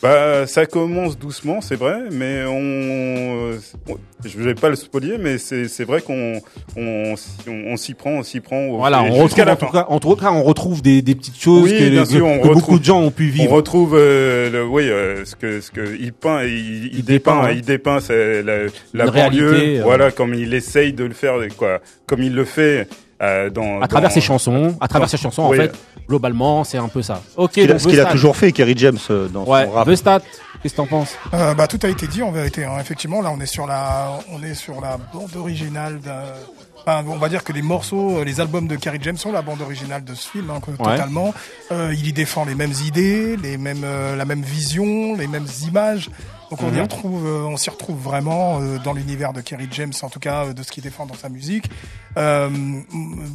bah, 0.01 0.45
ça 0.47 0.65
commence 0.67 1.17
doucement, 1.17 1.59
c'est 1.61 1.75
vrai, 1.75 1.95
mais 2.11 2.43
on, 2.45 3.57
on- 3.89 3.97
je 4.25 4.39
vais 4.39 4.53
pas 4.55 4.69
le 4.69 4.75
spoiler, 4.75 5.17
mais 5.19 5.37
c'est 5.37 5.67
c'est 5.67 5.83
vrai 5.85 6.01
qu'on 6.01 6.39
on, 6.75 7.15
on, 7.47 7.53
on 7.67 7.77
s'y 7.77 7.93
prend, 7.93 8.11
on 8.11 8.23
s'y 8.23 8.39
prend. 8.39 8.75
Voilà, 8.77 9.01
on 9.03 9.11
retrouve, 9.11 9.45
la 9.45 9.53
en 9.53 9.55
tout, 9.55 9.65
fin. 9.67 9.71
cas, 9.71 9.85
en 9.89 9.99
tout 9.99 10.15
cas, 10.15 10.31
on 10.31 10.43
retrouve 10.43 10.81
des, 10.81 11.01
des 11.01 11.15
petites 11.15 11.39
choses 11.39 11.63
Oui, 11.71 11.77
que, 11.79 11.89
bien 11.89 12.03
que- 12.03 12.09
sûr, 12.09 12.25
on 12.25 12.37
que 12.39 12.47
retrouve- 12.47 12.53
beaucoup 12.61 12.79
de 12.79 12.83
gens 12.85 13.01
ont 13.01 13.11
pu 13.11 13.29
On 13.29 13.33
vivre. 13.33 13.51
retrouve 13.53 13.95
euh, 13.97 14.49
le, 14.51 14.65
oui, 14.65 14.83
euh, 14.89 15.23
ce 15.25 15.35
que 15.35 15.61
ce 15.61 15.71
que 15.71 15.95
il 15.99 16.13
peint, 16.13 16.43
il, 16.43 16.49
il, 16.87 16.99
Il 16.99 17.03
dépeint, 17.05 17.35
dépeint, 17.35 17.47
hein. 17.47 17.51
il 17.55 17.61
dépeint 17.61 17.99
la, 18.09 18.57
la 18.93 19.05
banlieue, 19.11 19.49
réalité, 19.49 19.79
euh. 19.79 19.83
voilà, 19.83 20.11
comme 20.11 20.33
il 20.33 20.53
essaye 20.53 20.93
de 20.93 21.05
le 21.05 21.13
faire, 21.13 21.35
quoi, 21.57 21.79
comme 22.05 22.21
il 22.21 22.33
le 22.35 22.45
fait 22.45 22.87
euh, 23.21 23.50
dans 23.50 23.81
À 23.81 23.88
travers 23.88 24.09
dans- 24.09 24.13
ses 24.13 24.21
chansons, 24.21 24.75
à 24.79 24.88
travers 24.88 25.09
ses 25.09 25.17
chansons, 25.17 25.47
Oui. 25.50 25.57
en 25.57 25.62
fait, 25.62 25.74
globalement, 26.07 26.63
c'est 26.63 26.77
un 26.77 26.88
peu 26.88 27.01
ça. 27.01 27.21
Ok, 27.36 27.51
Ce 27.51 27.53
qu'il 27.55 27.63
a, 27.63 27.67
donc 27.74 27.79
ce 27.81 27.88
qu'il 27.88 28.00
a 28.00 28.03
Vestat. 28.03 28.12
toujours 28.13 28.36
fait, 28.38 28.51
Kerry 28.51 28.74
James, 28.77 28.97
euh, 29.09 29.27
dans 29.27 29.43
Ouais, 29.43 29.65
son 29.65 29.71
rap. 29.71 29.88
Vestat, 29.88 30.19
qu'est-ce 30.62 30.74
que 30.74 30.77
t'en 30.77 30.86
penses? 30.88 31.15
Euh, 31.33 31.53
bah, 31.53 31.67
tout 31.67 31.79
a 31.83 31.88
été 31.89 32.07
dit 32.07 32.21
en 32.24 32.31
vérité. 32.31 32.65
hein. 32.65 32.74
Effectivement, 32.79 33.21
là, 33.21 33.31
on 33.36 33.39
est 33.41 33.45
sur 33.47 33.65
la, 33.67 34.19
on 34.31 34.41
est 34.43 34.53
sur 34.53 34.79
la 34.81 34.97
bande 35.13 35.36
originale. 35.36 35.99
Enfin, 36.80 37.03
on 37.10 37.17
va 37.17 37.27
dire 37.27 37.43
que 37.43 37.51
les 37.51 37.62
morceaux, 37.62 38.19
euh, 38.19 38.23
les 38.23 38.39
albums 38.39 38.65
de 38.67 38.77
Kerry 38.77 38.99
James 39.01 39.17
sont 39.17 39.34
la 39.34 39.41
bande 39.41 39.62
originale 39.62 40.06
de 40.06 40.13
ce 40.13 40.30
film, 40.30 40.49
hein, 40.49 40.60
Ouais. 40.80 40.91
totalement. 40.95 41.34
Euh, 41.73 41.91
il 41.93 42.08
y 42.08 42.13
défend 42.13 42.45
les 42.45 42.56
mêmes 42.56 42.71
idées, 42.86 43.36
les 43.36 43.58
mêmes, 43.58 43.82
euh, 43.84 44.15
la 44.15 44.23
même 44.23 44.41
vision, 44.41 45.15
les 45.17 45.27
mêmes 45.27 45.47
images. 45.67 46.10
Donc 46.49 46.62
on 46.63 46.69
y 46.71 46.75
Mhm. 46.75 46.81
retrouve, 46.83 47.25
euh, 47.27 47.43
on 47.45 47.57
s'y 47.57 47.69
retrouve 47.69 47.97
vraiment 48.01 48.60
euh, 48.62 48.77
dans 48.79 48.93
l'univers 48.93 49.33
de 49.33 49.41
Kerry 49.41 49.67
James, 49.71 49.91
en 50.01 50.10
tout 50.10 50.19
cas 50.19 50.45
euh, 50.45 50.53
de 50.53 50.63
ce 50.63 50.71
qu'il 50.71 50.81
défend 50.83 51.05
dans 51.05 51.13
sa 51.15 51.27
musique. 51.27 51.65
Euh, 52.17 52.49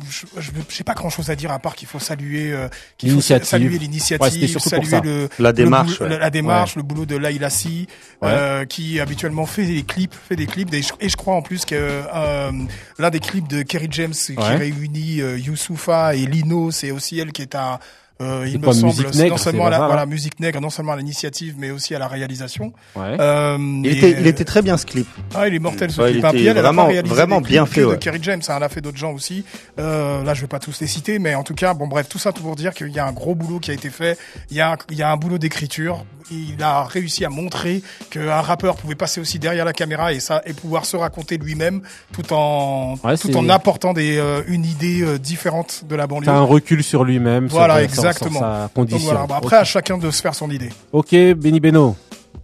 je 0.09 0.27
je- 0.41 0.51
j'ai 0.69 0.83
pas 0.85 0.95
grand 0.95 1.11
chose 1.11 1.29
à 1.31 1.37
dire 1.37 1.53
à 1.53 1.59
part 1.59 1.75
qu'il 1.75 1.87
faut 1.89 1.99
saluer, 1.99 2.53
euh, 2.53 2.69
qu'il 2.97 3.11
faut 3.11 3.17
L'initiative. 3.17 3.49
saluer 3.49 3.79
l'initiative, 3.79 4.59
saluer 4.59 5.01
le, 5.05 5.29
La 5.39 5.51
le 5.51 5.53
démarche, 5.53 5.99
boulot- 5.99 6.05
ouais. 6.05 6.09
la, 6.09 6.19
la 6.19 6.31
démarche, 6.31 6.77
le 6.77 6.83
boulot 6.83 7.05
de 7.07 7.17
Laila 7.17 7.51
Si, 7.51 7.87
Ouais. 8.23 8.29
euh, 8.33 8.65
qui 8.65 8.99
habituellement 8.99 9.47
fait 9.47 9.67
des 9.67 9.83
clips, 9.83 10.15
fait 10.15 10.37
des 10.37 10.47
clips, 10.47 10.73
et 10.73 10.83
je, 10.83 10.93
et 11.01 11.09
je 11.09 11.17
crois 11.17 11.35
en 11.37 11.43
plus 11.43 11.65
que 11.65 11.75
euh, 11.77 12.51
l'un 12.99 13.11
des 13.11 13.21
clips 13.21 13.47
de 13.47 13.63
Kerry 13.63 13.89
James 13.91 14.13
qui 14.15 14.35
réunit 14.39 15.21
euh, 15.21 15.39
Youssoufa 15.39 16.15
et 16.15 16.25
Lino, 16.27 16.71
c'est 16.71 16.91
aussi 16.91 17.19
elle 17.19 17.33
qui 17.33 17.43
est 17.43 17.55
à 17.55 17.79
euh, 18.23 18.47
il 18.49 18.59
me 18.59 18.65
quoi, 18.65 18.73
semble, 18.73 18.95
Nègre, 19.15 19.31
non 19.31 19.37
seulement 19.37 19.67
à 19.67 19.71
la, 19.71 19.79
voilà, 19.87 20.07
musique 20.07 20.39
nègre, 20.41 20.61
non 20.61 20.71
seulement 20.71 20.93
à 20.93 20.97
l'initiative, 20.97 21.55
mais 21.59 21.71
aussi 21.71 21.95
à 21.95 21.99
la 21.99 22.09
réalisation. 22.09 22.73
Ouais. 22.97 23.17
Euh, 23.21 23.57
Il 23.59 23.87
et, 23.87 23.99
était, 23.99 24.11
il 24.21 24.27
euh, 24.27 24.31
était 24.31 24.45
très 24.45 24.63
bien 24.63 24.77
ce 24.77 24.87
clip. 24.87 25.07
ah, 25.35 25.49
il 25.49 25.55
est 25.55 25.59
mortel 25.59 25.91
ce 25.91 26.01
Ouais, 26.01 26.11
il 26.11 26.13
clip. 26.15 26.25
hein. 26.25 26.29
était 26.29 26.39
Puis 26.39 26.47
elle, 26.47 26.59
a 26.59 26.63
vraiment- 26.63 26.89
vraiment 27.05 27.41
bien 27.41 27.67
fait, 27.67 27.85
ouais. 27.85 27.97
De 27.97 27.99
Kerry 28.01 28.19
James, 28.23 28.41
hein, 28.49 28.55
elle 28.57 28.63
a 28.63 28.69
fait 28.69 28.81
d'autres 28.81 28.99
gens 28.99 29.13
aussi. 29.13 29.45
Euh, 29.79 30.23
là, 30.25 30.35
je 30.35 30.41
vais 30.41 30.47
pas 30.47 30.59
tous 30.59 30.81
les 30.81 30.87
citer, 30.87 31.19
mais 31.19 31.35
en 31.35 31.43
tout 31.43 31.55
cas, 31.55 31.75
bon, 31.75 31.87
bref, 31.89 32.09
tout 32.09 32.19
ça 32.19 32.33
pour 32.33 32.55
dire 32.57 32.73
qu'il 32.75 32.89
y 32.91 32.99
a 32.99 33.07
un 33.07 33.13
gros 33.13 33.35
boulot 33.35 33.59
qui 33.59 33.71
a 33.71 33.75
été 33.75 33.91
fait. 33.91 34.17
Il 34.51 34.57
y 34.57 34.61
a, 34.61 34.73
un- 34.73 34.77
il 34.91 34.97
y 34.99 35.03
a 35.03 35.11
un 35.11 35.17
boulot 35.17 35.39
d'écriture. 35.39 36.05
Il 36.31 36.63
a 36.63 36.85
réussi 36.85 37.25
à 37.25 37.29
montrer 37.29 37.83
qu'un 38.09 38.41
rappeur 38.41 38.77
pouvait 38.77 38.95
passer 38.95 39.21
aussi 39.21 39.39
derrière 39.39 39.65
la 39.65 39.73
caméra 39.73 40.13
et 40.13 40.21
ça 40.21 40.41
et 40.47 40.53
pouvoir 40.55 40.87
se 40.87 40.97
raconter 40.97 41.37
lui-même 41.37 41.83
tout 42.13 42.33
en 42.33 42.95
Ouais, 43.05 43.17
tout 43.19 43.37
en 43.37 43.49
apportant 43.49 43.93
des 43.93 44.17
euh, 44.19 44.41
une 44.47 44.65
idée 44.65 45.03
euh, 45.03 45.19
différente 45.19 45.83
de 45.89 45.97
la 45.97 46.07
banlieue. 46.07 46.27
T'as 46.27 46.33
un 46.35 46.43
recul 46.43 46.83
sur 46.85 47.05
lui-même, 47.05 47.49
Voilà, 47.49 47.87
sur, 47.89 48.03
exactement. 48.13 48.41
sur 48.41 48.47
sa 48.49 48.63
Donc 48.63 48.73
condition. 48.75 49.11
voilà. 49.13 49.27
Bah, 49.27 49.37
après, 49.39 49.57
à 49.57 49.65
chacun 49.65 49.99
de 49.99 50.11
se 50.11 50.23
faire 50.23 50.35
son 50.35 50.51
idée. 50.51 50.71
Ok, 50.93 51.15
Benny 51.37 51.61
Beno. 51.61 51.97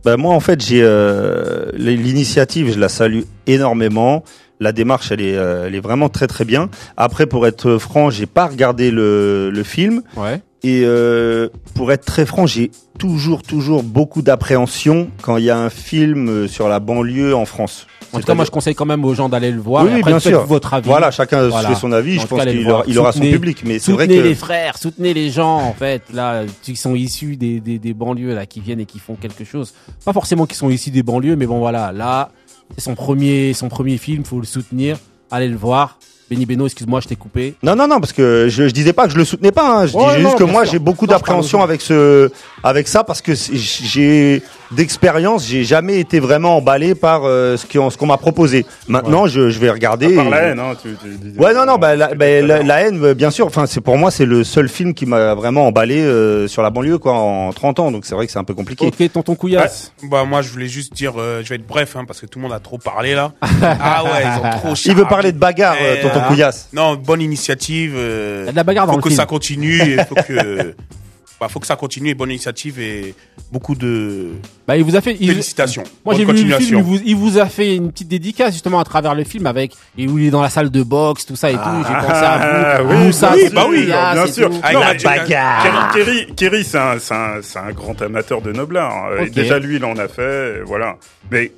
Bah, 0.04 0.16
moi, 0.16 0.34
en 0.34 0.40
fait, 0.40 0.60
j'ai 0.64 0.80
euh, 0.82 1.70
l'initiative, 1.76 2.72
je 2.72 2.78
la 2.78 2.88
salue 2.88 3.22
énormément. 3.46 4.22
La 4.60 4.72
démarche, 4.72 5.12
elle 5.12 5.20
est, 5.20 5.36
euh, 5.36 5.66
elle 5.68 5.74
est 5.74 5.80
vraiment 5.80 6.08
très 6.08 6.26
très 6.26 6.44
bien. 6.44 6.68
Après, 6.96 7.26
pour 7.26 7.46
être 7.46 7.78
franc, 7.78 8.10
j'ai 8.10 8.26
pas 8.26 8.46
regardé 8.46 8.90
le, 8.90 9.50
le 9.50 9.62
film 9.62 10.02
Ouais. 10.16 10.40
et 10.64 10.82
euh, 10.84 11.48
pour 11.74 11.92
être 11.92 12.04
très 12.04 12.26
franc, 12.26 12.46
j'ai 12.46 12.70
toujours 12.98 13.42
toujours 13.44 13.84
beaucoup 13.84 14.22
d'appréhension 14.22 15.08
quand 15.22 15.36
il 15.36 15.44
y 15.44 15.50
a 15.50 15.58
un 15.58 15.70
film 15.70 16.48
sur 16.48 16.68
la 16.68 16.80
banlieue 16.80 17.36
en 17.36 17.44
France. 17.44 17.86
En 18.12 18.18
tout 18.20 18.24
cas, 18.26 18.34
moi, 18.34 18.44
je 18.44 18.50
conseille 18.50 18.74
quand 18.74 18.86
même 18.86 19.04
aux 19.04 19.14
gens 19.14 19.28
d'aller 19.28 19.50
le 19.50 19.60
voir. 19.60 19.84
Oui, 19.84 19.90
et 19.90 19.94
après, 19.98 20.10
bien 20.12 20.18
sûr. 20.18 20.44
votre 20.46 20.72
avis. 20.74 20.88
Voilà, 20.88 21.10
chacun 21.10 21.48
Voilà. 21.48 21.68
fait 21.68 21.74
son 21.74 21.92
avis. 21.92 22.18
En 22.18 22.22
je 22.22 22.26
pense 22.26 22.42
qu'il 22.44 22.70
aura, 22.70 22.84
il 22.86 22.98
aura 22.98 23.12
son 23.12 23.20
public, 23.20 23.62
mais 23.64 23.78
c'est 23.78 23.92
vrai 23.92 24.04
Soutenez 24.04 24.18
que 24.20 24.24
les 24.28 24.34
frères, 24.34 24.78
soutenez 24.78 25.12
les 25.14 25.30
gens, 25.30 25.56
en 25.58 25.74
fait, 25.74 26.02
là, 26.12 26.44
qui 26.62 26.74
sont 26.76 26.94
issus 26.94 27.36
des, 27.36 27.60
des, 27.60 27.78
des 27.78 27.94
banlieues, 27.94 28.34
là, 28.34 28.46
qui 28.46 28.60
viennent 28.60 28.80
et 28.80 28.86
qui 28.86 28.98
font 28.98 29.14
quelque 29.14 29.44
chose. 29.44 29.74
Pas 30.04 30.12
forcément 30.12 30.46
qui 30.46 30.56
sont 30.56 30.70
issus 30.70 30.90
des 30.90 31.02
banlieues, 31.02 31.36
mais 31.36 31.46
bon, 31.46 31.58
voilà, 31.58 31.92
là, 31.92 32.30
c'est 32.76 32.84
son 32.84 32.94
premier, 32.94 33.52
son 33.54 33.68
premier 33.68 33.98
film, 33.98 34.24
faut 34.24 34.38
le 34.40 34.46
soutenir, 34.46 34.96
allez 35.30 35.48
le 35.48 35.56
voir. 35.56 35.98
Benny 36.30 36.44
Beno, 36.44 36.66
excuse-moi, 36.66 37.00
je 37.00 37.08
t'ai 37.08 37.16
coupé. 37.16 37.54
Non, 37.62 37.74
non, 37.74 37.88
non, 37.88 38.00
parce 38.00 38.12
que 38.12 38.48
je, 38.50 38.68
je 38.68 38.72
disais 38.74 38.92
pas 38.92 39.06
que 39.06 39.12
je 39.14 39.16
le 39.16 39.24
soutenais 39.24 39.50
pas. 39.50 39.78
hein. 39.80 39.86
Je 39.86 39.96
Ouais, 39.96 40.16
dis 40.18 40.22
non, 40.22 40.28
juste 40.28 40.38
que 40.38 40.44
moi 40.44 40.64
j'ai 40.64 40.78
beaucoup 40.78 41.06
d'appréhension 41.06 41.62
avec 41.62 41.80
ce, 41.80 42.30
avec 42.62 42.88
ça 42.88 43.04
parce 43.04 43.20
que 43.22 43.32
j'ai 43.34 44.42
d'expérience, 44.70 45.46
j'ai 45.46 45.64
jamais 45.64 45.98
été 45.98 46.20
vraiment 46.20 46.56
emballé 46.58 46.94
par 46.94 47.22
euh, 47.24 47.56
ce 47.56 47.96
qu'on 47.96 48.06
m'a 48.06 48.18
proposé. 48.18 48.66
Maintenant, 48.86 49.26
je, 49.26 49.48
je 49.50 49.58
vais 49.58 49.70
regarder. 49.70 50.14
Par 50.14 50.28
la 50.28 50.42
et- 50.42 50.50
haine, 50.50 50.58
hein, 50.60 50.74
tu, 50.80 50.90
tu 51.02 51.08
disais. 51.16 51.38
Ouais, 51.40 51.54
non, 51.54 51.64
non, 51.64 51.76
bah, 51.76 51.96
la, 51.96 52.14
bah, 52.14 52.40
la, 52.42 52.62
la 52.62 52.80
haine, 52.82 53.14
bien 53.14 53.30
sûr. 53.30 53.46
Enfin, 53.46 53.64
c'est 53.66 53.80
pour 53.80 53.96
moi, 53.96 54.10
c'est 54.10 54.26
le 54.26 54.44
seul 54.44 54.68
film 54.68 54.92
qui 54.92 55.06
m'a 55.06 55.34
vraiment 55.34 55.66
emballé 55.66 56.00
euh, 56.02 56.48
sur 56.48 56.62
la 56.62 56.68
banlieue, 56.70 56.98
quoi, 56.98 57.12
en 57.14 57.52
30 57.52 57.80
ans. 57.80 57.90
Donc 57.90 58.04
c'est 58.04 58.14
vrai 58.14 58.26
que 58.26 58.32
c'est 58.32 58.38
un 58.38 58.44
peu 58.44 58.54
compliqué. 58.54 58.86
Ok, 58.86 59.12
tonton 59.12 59.34
Couillasse. 59.34 59.92
Bah 60.02 60.24
moi 60.24 60.42
je 60.42 60.50
voulais 60.50 60.68
juste 60.68 60.92
dire, 60.94 61.14
euh, 61.18 61.40
je 61.42 61.48
vais 61.48 61.54
être 61.56 61.66
bref 61.66 61.96
hein, 61.96 62.04
parce 62.06 62.20
que 62.20 62.26
tout 62.26 62.38
le 62.38 62.42
monde 62.44 62.52
a 62.52 62.60
trop 62.60 62.78
parlé 62.78 63.14
là. 63.14 63.32
ah 63.62 64.04
ouais, 64.04 64.10
ils 64.24 64.46
ont 64.46 64.50
trop. 64.58 64.74
Il 64.84 64.94
veut 64.94 65.04
parler 65.06 65.32
de 65.32 65.38
bagarre, 65.38 65.76
euh, 65.80 65.96
Eh, 65.98 66.02
tonton 66.02 66.20
hein. 66.20 66.24
Couillasse. 66.28 66.68
Non, 66.72 66.94
bonne 66.96 67.20
initiative. 67.22 67.94
euh, 67.96 68.42
Il 68.44 68.46
y 68.46 68.48
a 68.48 68.52
de 68.52 68.56
la 68.56 68.64
bagarre 68.64 68.86
dans 68.86 68.92
faut 68.92 68.98
le 68.98 69.02
que 69.02 69.08
film. 69.08 69.18
ça 69.20 69.26
continue. 69.26 69.80
et 69.80 69.96
faut 70.04 70.14
que, 70.14 70.74
bah, 71.40 71.48
faut 71.48 71.60
que 71.60 71.66
ça 71.66 71.76
continue. 71.76 72.10
Et 72.10 72.14
bonne 72.14 72.30
initiative 72.30 72.80
et 72.80 73.14
beaucoup 73.52 73.74
de 73.74 74.30
Bah, 74.66 74.76
il 74.76 74.84
vous 74.84 74.96
a 74.96 75.00
fait, 75.00 75.16
il- 75.20 75.28
félicitations. 75.28 75.84
Moi 76.04 76.14
j'ai 76.14 76.24
vu 76.24 76.32
le 76.44 76.58
film, 76.58 76.78
il 76.78 76.82
vous, 76.84 77.00
il 77.04 77.16
vous 77.16 77.38
a 77.38 77.46
fait 77.46 77.76
une 77.76 77.90
petite 77.92 78.08
dédicace 78.08 78.52
justement 78.52 78.80
à 78.80 78.84
travers 78.84 79.14
le 79.14 79.24
film 79.24 79.46
avec 79.46 79.72
et 79.96 80.06
où 80.08 80.18
il 80.18 80.26
est 80.26 80.30
dans 80.30 80.42
la 80.42 80.50
salle 80.50 80.70
de 80.70 80.82
boxe, 80.82 81.26
tout 81.26 81.36
ça 81.36 81.50
et 81.50 81.54
tout. 81.54 81.60
J'ai 81.86 81.94
pensé 81.94 82.24
à 82.24 82.32
Ah, 82.32 82.82
vous, 82.82 82.90
oui, 82.90 82.96
Moussa, 83.06 83.32
oui, 83.34 83.48
bah 83.52 83.66
oui, 83.68 83.76
Couillasse 83.82 84.14
bien 84.14 84.32
sûr. 84.32 84.50
Avec 84.62 84.74
Non, 84.74 84.80
la 84.80 84.94
bagarre. 84.94 85.92
Kerry, 85.94 86.26
Kerry, 86.34 86.64
c'est 86.64 86.78
un, 86.78 87.72
grand 87.72 88.00
amateur 88.02 88.40
de 88.42 88.52
noblard. 88.52 89.10
Ok. 89.20 89.30
Déjà, 89.30 89.58
lui, 89.58 89.76
il 89.76 89.84
en 89.84 89.96
a 89.96 90.08
fait, 90.08 90.62
voilà. 90.64 90.96
Mais 91.30 91.52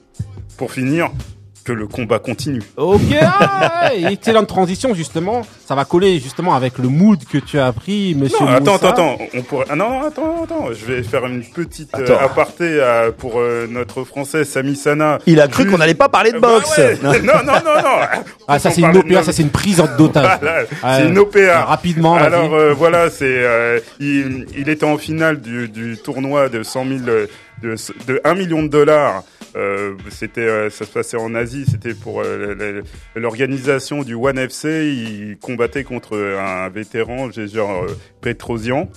pour 0.56 0.72
finir, 0.72 1.10
que 1.70 1.76
le 1.76 1.86
combat 1.86 2.18
continue. 2.18 2.62
Ok, 2.76 3.00
ah, 3.22 3.90
excellente 3.94 4.48
transition 4.48 4.92
justement. 4.94 5.42
Ça 5.66 5.74
va 5.76 5.84
coller 5.84 6.18
justement 6.18 6.54
avec 6.54 6.78
le 6.78 6.88
mood 6.88 7.20
que 7.24 7.38
tu 7.38 7.58
as 7.60 7.72
pris, 7.72 8.14
monsieur. 8.16 8.44
Non, 8.44 8.50
attends, 8.52 8.72
Moussa. 8.72 8.88
attends, 8.88 9.14
attends, 9.14 9.18
on 9.34 9.42
pourrait. 9.42 9.66
Ah 9.70 9.76
non, 9.76 9.90
non, 9.90 10.06
attends, 10.06 10.42
attends. 10.44 10.66
Je 10.72 10.84
vais 10.84 11.02
faire 11.04 11.24
une 11.26 11.44
petite 11.44 11.94
euh, 11.96 12.18
aparté 12.18 12.64
euh, 12.64 13.12
pour 13.16 13.34
euh, 13.38 13.68
notre 13.70 14.02
français 14.04 14.44
Sami 14.44 14.74
Sana. 14.74 15.18
Il 15.26 15.40
a 15.40 15.46
cru 15.46 15.66
qu'on 15.66 15.78
n'allait 15.78 15.94
pas 15.94 16.08
parler 16.08 16.32
de 16.32 16.38
Bah 16.40 16.48
boxe. 16.54 16.76
ouais. 16.76 16.98
Non. 17.02 17.12
Non, 17.22 17.34
non, 17.46 17.52
non. 17.64 18.00
Ah, 18.48 18.58
ça 18.58 18.70
c'est 18.70 18.80
une 18.80 18.90
de 18.92 18.98
OPA, 18.98 19.22
ça 19.22 19.32
c'est 19.32 19.42
une 19.42 19.50
prise 19.50 19.80
en 19.80 19.86
d'otage. 19.96 20.38
Voilà, 20.40 20.62
Ah, 20.82 20.98
c'est 20.98 21.06
une 21.08 21.18
OPA. 21.18 21.64
Rapidement. 21.64 22.14
Alors 22.16 22.52
euh, 22.54 22.72
voilà, 22.72 23.08
c'est 23.10 23.24
euh, 23.28 23.78
il, 24.00 24.46
il 24.58 24.68
était 24.68 24.84
en 24.86 24.98
finale 24.98 25.40
du, 25.40 25.68
du 25.68 25.96
tournoi 26.02 26.48
de 26.48 26.62
100 26.64 26.84
000 26.86 27.00
euh, 27.08 27.26
de, 27.62 27.74
de 28.06 28.20
1 28.24 28.34
million 28.34 28.62
de 28.62 28.68
dollars. 28.68 29.24
Euh, 29.56 29.94
c'était 30.10 30.42
euh, 30.42 30.70
ça 30.70 30.84
se 30.84 30.90
passait 30.90 31.16
en 31.16 31.34
Asie, 31.34 31.64
c'était 31.68 31.94
pour 31.94 32.22
euh, 32.24 32.82
l'organisation 33.16 34.02
du 34.02 34.14
One 34.14 34.38
FC. 34.38 34.92
Il 34.94 35.38
combattait 35.38 35.84
contre 35.84 36.16
un 36.16 36.68
vétéran, 36.68 37.30
j'ai 37.32 37.48
genre 37.48 37.84
Petrosian. 38.20 38.88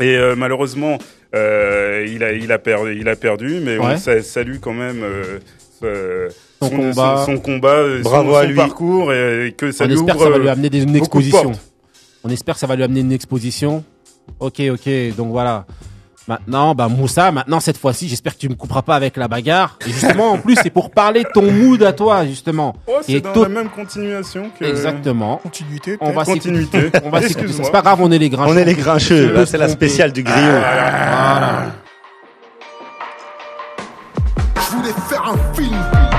Et 0.00 0.16
euh, 0.16 0.34
malheureusement, 0.36 0.98
euh, 1.34 2.06
il 2.08 2.22
a 2.24 2.32
il 2.32 2.52
a 2.52 2.58
perdu, 2.58 2.96
il 3.00 3.08
a 3.08 3.16
perdu, 3.16 3.60
mais 3.62 3.78
Ouais. 3.78 3.86
on 3.94 3.96
sa- 3.96 4.22
salue 4.22 4.56
quand 4.60 4.74
même. 4.74 5.02
euh, 5.02 5.38
euh, 5.82 6.28
Son 6.60 6.68
combat. 6.68 7.22
son, 7.24 7.38
combat, 7.38 7.74
euh, 7.76 8.02
Bravo 8.02 8.32
son, 8.32 8.36
à 8.36 8.42
son 8.42 8.48
lui. 8.48 8.54
parcours 8.56 9.12
et, 9.14 9.46
et 9.46 9.52
que 9.52 9.72
ça 9.72 9.84
On 9.84 9.86
lui 9.88 9.94
espère 9.94 10.14
que 10.16 10.20
ouvre, 10.20 10.24
ça 10.26 10.30
va 10.30 10.38
lui 10.38 10.48
amener 10.50 10.68
des- 10.68 10.82
une 10.82 10.92
de 10.92 10.98
exposition. 10.98 11.52
On 12.22 12.28
espère 12.28 12.54
que 12.54 12.60
ça 12.60 12.66
va 12.66 12.76
lui 12.76 12.82
amener 12.82 13.00
une 13.00 13.12
exposition. 13.12 13.82
Ok, 14.40 14.60
ok, 14.70 15.16
donc 15.16 15.30
voilà. 15.30 15.64
Maintenant, 16.30 16.76
bah 16.76 16.86
Moussa, 16.86 17.32
maintenant 17.32 17.58
cette 17.58 17.76
fois-ci, 17.76 18.06
j'espère 18.06 18.34
que 18.34 18.38
tu 18.38 18.48
me 18.48 18.54
couperas 18.54 18.82
pas 18.82 18.94
avec 18.94 19.16
la 19.16 19.26
bagarre. 19.26 19.76
Et 19.84 19.90
justement, 19.90 20.30
en 20.30 20.38
plus, 20.38 20.56
c'est 20.62 20.70
pour 20.70 20.92
parler 20.92 21.24
de 21.24 21.28
ton 21.34 21.50
mood 21.50 21.82
à 21.82 21.92
toi, 21.92 22.24
justement. 22.24 22.76
Oh, 22.86 22.98
Et 23.08 23.14
c'est 23.14 23.20
dans 23.20 23.42
la 23.42 23.48
même 23.48 23.68
continuation 23.68 24.48
que 24.56 24.64
Exactement. 24.64 25.38
Continuité. 25.38 25.98
On 26.00 26.12
va 26.12 26.24
continuité. 26.24 26.92
On 27.04 27.10
va. 27.10 27.20
C'est 27.20 27.72
pas 27.72 27.82
grave, 27.82 28.00
on 28.00 28.12
est 28.12 28.18
les 28.18 28.30
grincheux. 28.30 28.52
On 28.52 28.56
est 28.56 28.64
les 28.64 28.74
grincheux. 28.74 29.44
C'est 29.44 29.58
la 29.58 29.68
spéciale 29.68 30.12
du 30.12 30.22
griot. 30.22 30.36
Voilà. 30.40 31.62
Je 34.54 34.76
voulais 34.76 34.94
faire 35.08 35.34
un 35.34 35.54
film. 35.56 36.09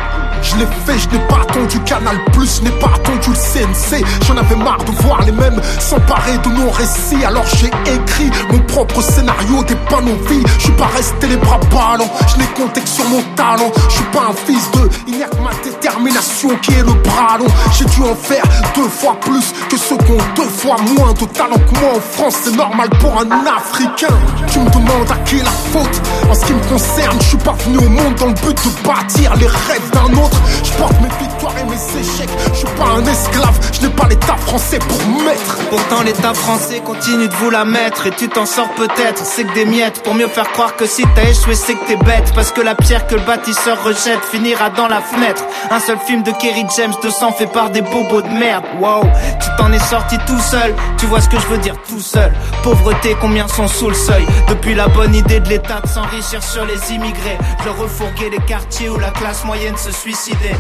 Je 0.51 0.57
l'ai 0.57 0.65
fait, 0.85 0.99
je 0.99 1.07
n'ai 1.15 1.23
pas 1.27 1.41
attendu 1.43 1.79
Canal 1.85 2.17
Plus, 2.33 2.57
je 2.57 2.63
n'ai 2.63 2.77
pas 2.79 2.91
attendu 2.93 3.29
le 3.29 3.35
CNC. 3.35 4.03
J'en 4.27 4.35
avais 4.35 4.55
marre 4.55 4.83
de 4.83 4.91
voir 5.03 5.21
les 5.21 5.31
mêmes 5.31 5.61
s'emparer 5.79 6.37
de 6.43 6.49
nos 6.49 6.69
récits. 6.69 7.23
Alors 7.25 7.45
j'ai 7.55 7.67
écrit 7.67 8.29
mon 8.51 8.59
propre 8.59 9.01
scénario 9.01 9.63
des 9.63 9.75
nos 10.01 10.15
vies. 10.27 10.43
Je 10.57 10.63
suis 10.63 10.73
pas 10.73 10.87
resté 10.95 11.27
les 11.27 11.37
bras 11.37 11.59
ballants, 11.71 12.11
je 12.27 12.37
n'ai 12.37 12.47
compté 12.47 12.81
que 12.81 12.89
sur 12.89 13.05
mon 13.05 13.21
talent. 13.35 13.71
Je 13.87 13.95
suis 13.95 14.03
pas 14.11 14.23
un 14.29 14.33
fils 14.33 14.71
de, 14.71 14.89
il 15.07 15.17
n'y 15.17 15.23
a 15.23 15.27
que 15.27 15.37
ma 15.37 15.51
détermination 15.63 16.49
qui 16.61 16.73
est 16.73 16.83
le 16.83 16.93
bras 16.93 17.37
long. 17.37 17.47
J'ai 17.77 17.85
dû 17.85 18.01
en 18.01 18.15
faire 18.15 18.43
deux 18.75 18.89
fois 18.89 19.15
plus 19.21 19.53
que 19.69 19.77
ceux 19.77 19.97
qui 19.97 20.11
ont 20.11 20.25
deux 20.35 20.49
fois 20.49 20.75
moins 20.97 21.13
de 21.13 21.25
talent 21.25 21.55
que 21.55 21.79
moi 21.79 21.91
en 21.95 22.01
France. 22.01 22.35
C'est 22.43 22.55
normal 22.55 22.89
pour 22.99 23.13
un 23.17 23.29
Africain. 23.45 24.15
Tu 24.51 24.59
me 24.59 24.69
demandes 24.69 25.11
à 25.11 25.15
qui 25.23 25.37
la 25.37 25.51
faute. 25.71 26.01
En 26.29 26.33
ce 26.33 26.45
qui 26.45 26.53
me 26.53 26.63
concerne, 26.69 27.17
je 27.21 27.27
suis 27.27 27.37
pas 27.37 27.55
venu 27.65 27.77
au 27.77 27.89
monde 27.89 28.15
dans 28.15 28.27
le 28.27 28.33
but 28.33 28.57
de 28.57 28.87
bâtir 28.87 29.33
les 29.35 29.47
rêves 29.47 29.89
d'un 29.93 30.21
autre. 30.21 30.40
Je 30.63 30.71
porte 30.73 30.99
mes 31.01 31.09
victoires 31.25 31.53
et 31.59 31.63
mes 31.63 31.99
échecs. 31.99 32.29
Je 32.53 32.57
suis 32.57 32.75
pas 32.77 32.89
un 32.97 33.05
esclave, 33.05 33.59
je 33.73 33.81
n'ai 33.87 33.93
pas 33.93 34.07
l'état 34.07 34.35
français 34.37 34.79
pour 34.79 34.99
mettre. 35.23 35.57
Pourtant 35.69 36.01
l'état 36.03 36.33
français 36.33 36.79
continue 36.79 37.27
de 37.27 37.33
vous 37.35 37.49
la 37.49 37.65
mettre. 37.65 38.07
Et 38.07 38.11
tu 38.11 38.29
t'en 38.29 38.45
sors 38.45 38.69
peut-être, 38.75 39.23
c'est 39.23 39.43
que 39.43 39.53
des 39.53 39.65
miettes. 39.65 40.03
Pour 40.03 40.15
mieux 40.15 40.27
faire 40.27 40.51
croire 40.51 40.75
que 40.75 40.85
si 40.85 41.03
t'as 41.15 41.23
échoué 41.23 41.55
c'est 41.55 41.75
que 41.75 41.85
t'es 41.87 41.95
bête. 41.97 42.31
Parce 42.35 42.51
que 42.51 42.61
la 42.61 42.75
pierre 42.75 43.07
que 43.07 43.15
le 43.15 43.21
bâtisseur 43.21 43.83
rejette 43.83 44.23
finira 44.31 44.69
dans 44.69 44.87
la 44.87 45.01
fenêtre. 45.01 45.43
Un 45.69 45.79
seul 45.79 45.97
film 46.05 46.23
de 46.23 46.31
Kerry 46.31 46.65
James 46.77 46.93
200 47.01 47.31
fait 47.33 47.47
par 47.47 47.69
des 47.69 47.81
bobos 47.81 48.21
de 48.21 48.29
merde. 48.29 48.63
Wow, 48.79 49.03
tu 49.39 49.47
t'en 49.57 49.71
es 49.71 49.79
sorti 49.79 50.17
tout 50.27 50.39
seul. 50.39 50.75
Tu 50.97 51.05
vois 51.05 51.21
ce 51.21 51.29
que 51.29 51.39
je 51.39 51.47
veux 51.47 51.57
dire 51.57 51.75
tout 51.87 51.99
seul. 51.99 52.31
Pauvreté, 52.63 53.15
combien 53.19 53.47
sont 53.47 53.67
sous 53.67 53.89
le 53.89 53.95
seuil? 53.95 54.25
Depuis 54.47 54.75
la 54.75 54.87
bonne 54.87 55.15
idée 55.15 55.39
de 55.39 55.49
l'état 55.49 55.81
de 55.81 55.87
s'enrichir 55.87 56.43
sur 56.43 56.65
les 56.65 56.93
immigrés. 56.93 57.37
Je 57.63 57.69
refourguer 57.69 58.29
les 58.29 58.39
quartiers 58.45 58.89
où 58.89 58.97
la 58.97 59.11
classe 59.11 59.43
moyenne 59.45 59.77
se 59.77 59.91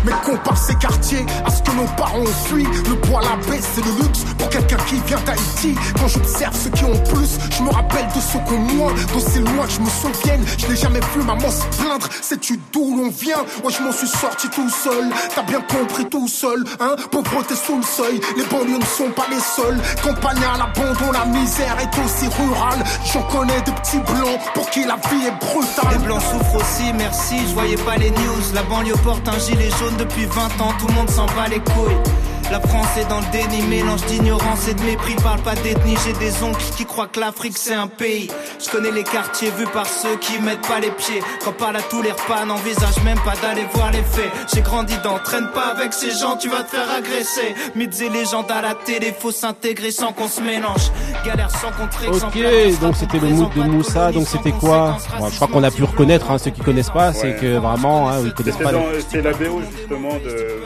Mais 0.05 0.11
compare 0.25 0.57
ces 0.57 0.75
quartiers 0.75 1.25
à 1.45 1.49
ce 1.49 1.61
que 1.61 1.71
nos 1.71 1.87
parents 1.97 2.19
ont 2.19 2.47
fui. 2.47 2.63
Le 2.63 2.95
poil 2.95 3.23
à 3.25 3.35
baisse, 3.49 3.67
c'est 3.75 3.85
le 3.85 3.91
luxe 4.03 4.25
pour 4.37 4.49
quelqu'un 4.49 4.77
qui 4.87 4.99
vient 5.07 5.19
d'Haïti. 5.25 5.75
Quand 5.99 6.07
j'observe 6.07 6.55
ceux 6.55 6.69
qui 6.69 6.83
ont 6.83 6.97
plus, 7.13 7.37
je 7.57 7.63
me 7.63 7.69
rappelle 7.69 8.07
de 8.07 8.21
ceux 8.21 8.39
qui 8.47 8.53
ont 8.53 8.75
moins. 8.75 8.93
D'aussi 9.13 9.39
loin 9.39 9.65
que 9.65 9.71
je 9.71 9.81
me 9.81 9.89
souvienne, 9.89 10.43
je 10.57 10.67
n'ai 10.67 10.75
jamais 10.75 10.99
vu 11.13 11.23
maman 11.23 11.49
se 11.49 11.65
plaindre. 11.77 12.07
Sais-tu 12.21 12.59
d'où 12.71 12.97
l'on 12.97 13.09
vient? 13.09 13.43
Moi, 13.61 13.71
je 13.71 13.83
m'en 13.83 13.91
suis 13.91 14.07
sorti 14.07 14.49
tout 14.49 14.69
seul. 14.69 15.09
T'as 15.35 15.43
bien 15.43 15.61
compris 15.61 16.05
tout 16.05 16.27
seul, 16.27 16.63
hein? 16.79 16.95
Pauvreté 17.11 17.55
sous 17.55 17.77
le 17.77 17.83
seuil. 17.83 18.19
Les 18.37 18.43
banlieues 18.45 18.79
ne 18.79 18.85
sont 18.85 19.11
pas 19.15 19.27
les 19.29 19.39
seuls. 19.39 19.79
Campagne 20.03 20.41
à 20.53 20.57
l'abandon, 20.57 21.11
la 21.11 21.25
misère 21.25 21.77
est 21.79 21.93
aussi 22.03 22.27
rurale. 22.27 22.83
J'en 23.13 23.23
connais 23.23 23.61
des 23.61 23.71
petits 23.71 23.99
blancs 23.99 24.39
pour 24.53 24.69
qui 24.69 24.83
la 24.85 24.95
vie 24.95 25.27
est 25.27 25.45
brutale. 25.45 25.91
Les 25.91 26.05
blancs 26.05 26.21
souffrent 26.21 26.55
aussi, 26.55 26.91
merci, 26.97 27.35
je 27.47 27.53
voyais 27.53 27.77
pas 27.77 27.97
les 27.97 28.11
news. 28.11 28.43
La 28.53 28.63
banlieue 28.63 28.95
porte 29.03 29.27
un 29.27 29.39
gilet 29.39 29.60
jaune 29.69 29.97
depuis 29.97 30.25
20 30.25 30.61
ans, 30.61 30.73
tout 30.79 30.87
le 30.87 30.93
monde 30.93 31.09
s'en 31.09 31.25
bat 31.27 31.47
les 31.49 31.59
couilles. 31.59 32.30
La 32.51 32.59
France 32.59 32.97
est 32.99 33.07
dans 33.09 33.19
le 33.19 33.31
déni, 33.31 33.61
mélange 33.67 34.05
d'ignorance 34.07 34.67
et 34.67 34.73
de 34.73 34.81
mépris. 34.83 35.15
Parle 35.23 35.39
pas 35.41 35.55
d'ethnie, 35.55 35.95
j'ai 36.05 36.11
des 36.13 36.43
oncles 36.43 36.61
qui 36.75 36.85
croient 36.85 37.07
que 37.07 37.19
l'Afrique 37.21 37.57
c'est 37.57 37.73
un 37.73 37.87
pays. 37.87 38.29
Je 38.63 38.69
connais 38.69 38.91
les 38.91 39.03
quartiers 39.03 39.51
vus 39.57 39.67
par 39.73 39.85
ceux 39.85 40.17
qui 40.17 40.37
mettent 40.41 40.67
pas 40.67 40.79
les 40.81 40.91
pieds. 40.91 41.21
Quand 41.45 41.53
parle 41.53 41.77
à 41.77 41.81
tous 41.81 42.01
les 42.01 42.11
repas, 42.11 42.43
n'envisage 42.45 43.01
même 43.05 43.19
pas 43.19 43.35
d'aller 43.41 43.65
voir 43.73 43.91
les 43.91 44.03
faits. 44.03 44.29
J'ai 44.53 44.61
grandi 44.61 44.93
dans, 45.01 45.17
traîne 45.19 45.47
pas 45.53 45.67
avec 45.77 45.93
ces 45.93 46.11
gens, 46.11 46.35
tu 46.35 46.49
vas 46.49 46.63
te 46.63 46.71
faire 46.75 46.91
agresser. 46.91 47.55
Mythes 47.75 48.01
et 48.01 48.09
légendes 48.09 48.51
à 48.51 48.61
la 48.61 48.75
télé, 48.75 49.13
faut 49.17 49.31
s'intégrer 49.31 49.91
sans 49.91 50.11
qu'on 50.11 50.27
se 50.27 50.41
mélange. 50.41 50.91
Galère 51.25 51.51
sans 51.51 51.71
contre 51.71 52.25
Ok, 52.25 52.79
donc 52.81 52.97
c'était 52.97 53.19
le 53.19 53.27
mood 53.29 53.53
de 53.55 53.61
Moussa, 53.63 54.11
donc 54.11 54.27
c'était 54.27 54.51
quoi 54.51 54.97
Bon, 55.19 55.29
Je 55.29 55.35
crois 55.35 55.47
qu'on 55.47 55.63
a 55.63 55.71
pu 55.71 55.85
reconnaître, 55.85 56.29
hein, 56.29 56.37
ceux 56.37 56.51
qui 56.51 56.61
connaissent 56.61 56.89
pas, 56.89 57.13
c'est 57.13 57.27
Ouais. 57.27 57.37
que 57.39 57.57
vraiment, 57.57 58.09
hein, 58.09 58.15
ils 58.25 58.33
connaissent 58.33 58.57
pas. 58.57 58.71
C'est 59.09 59.21
la 59.21 59.31
BO 59.31 59.61
justement 59.77 60.15
de. 60.15 60.61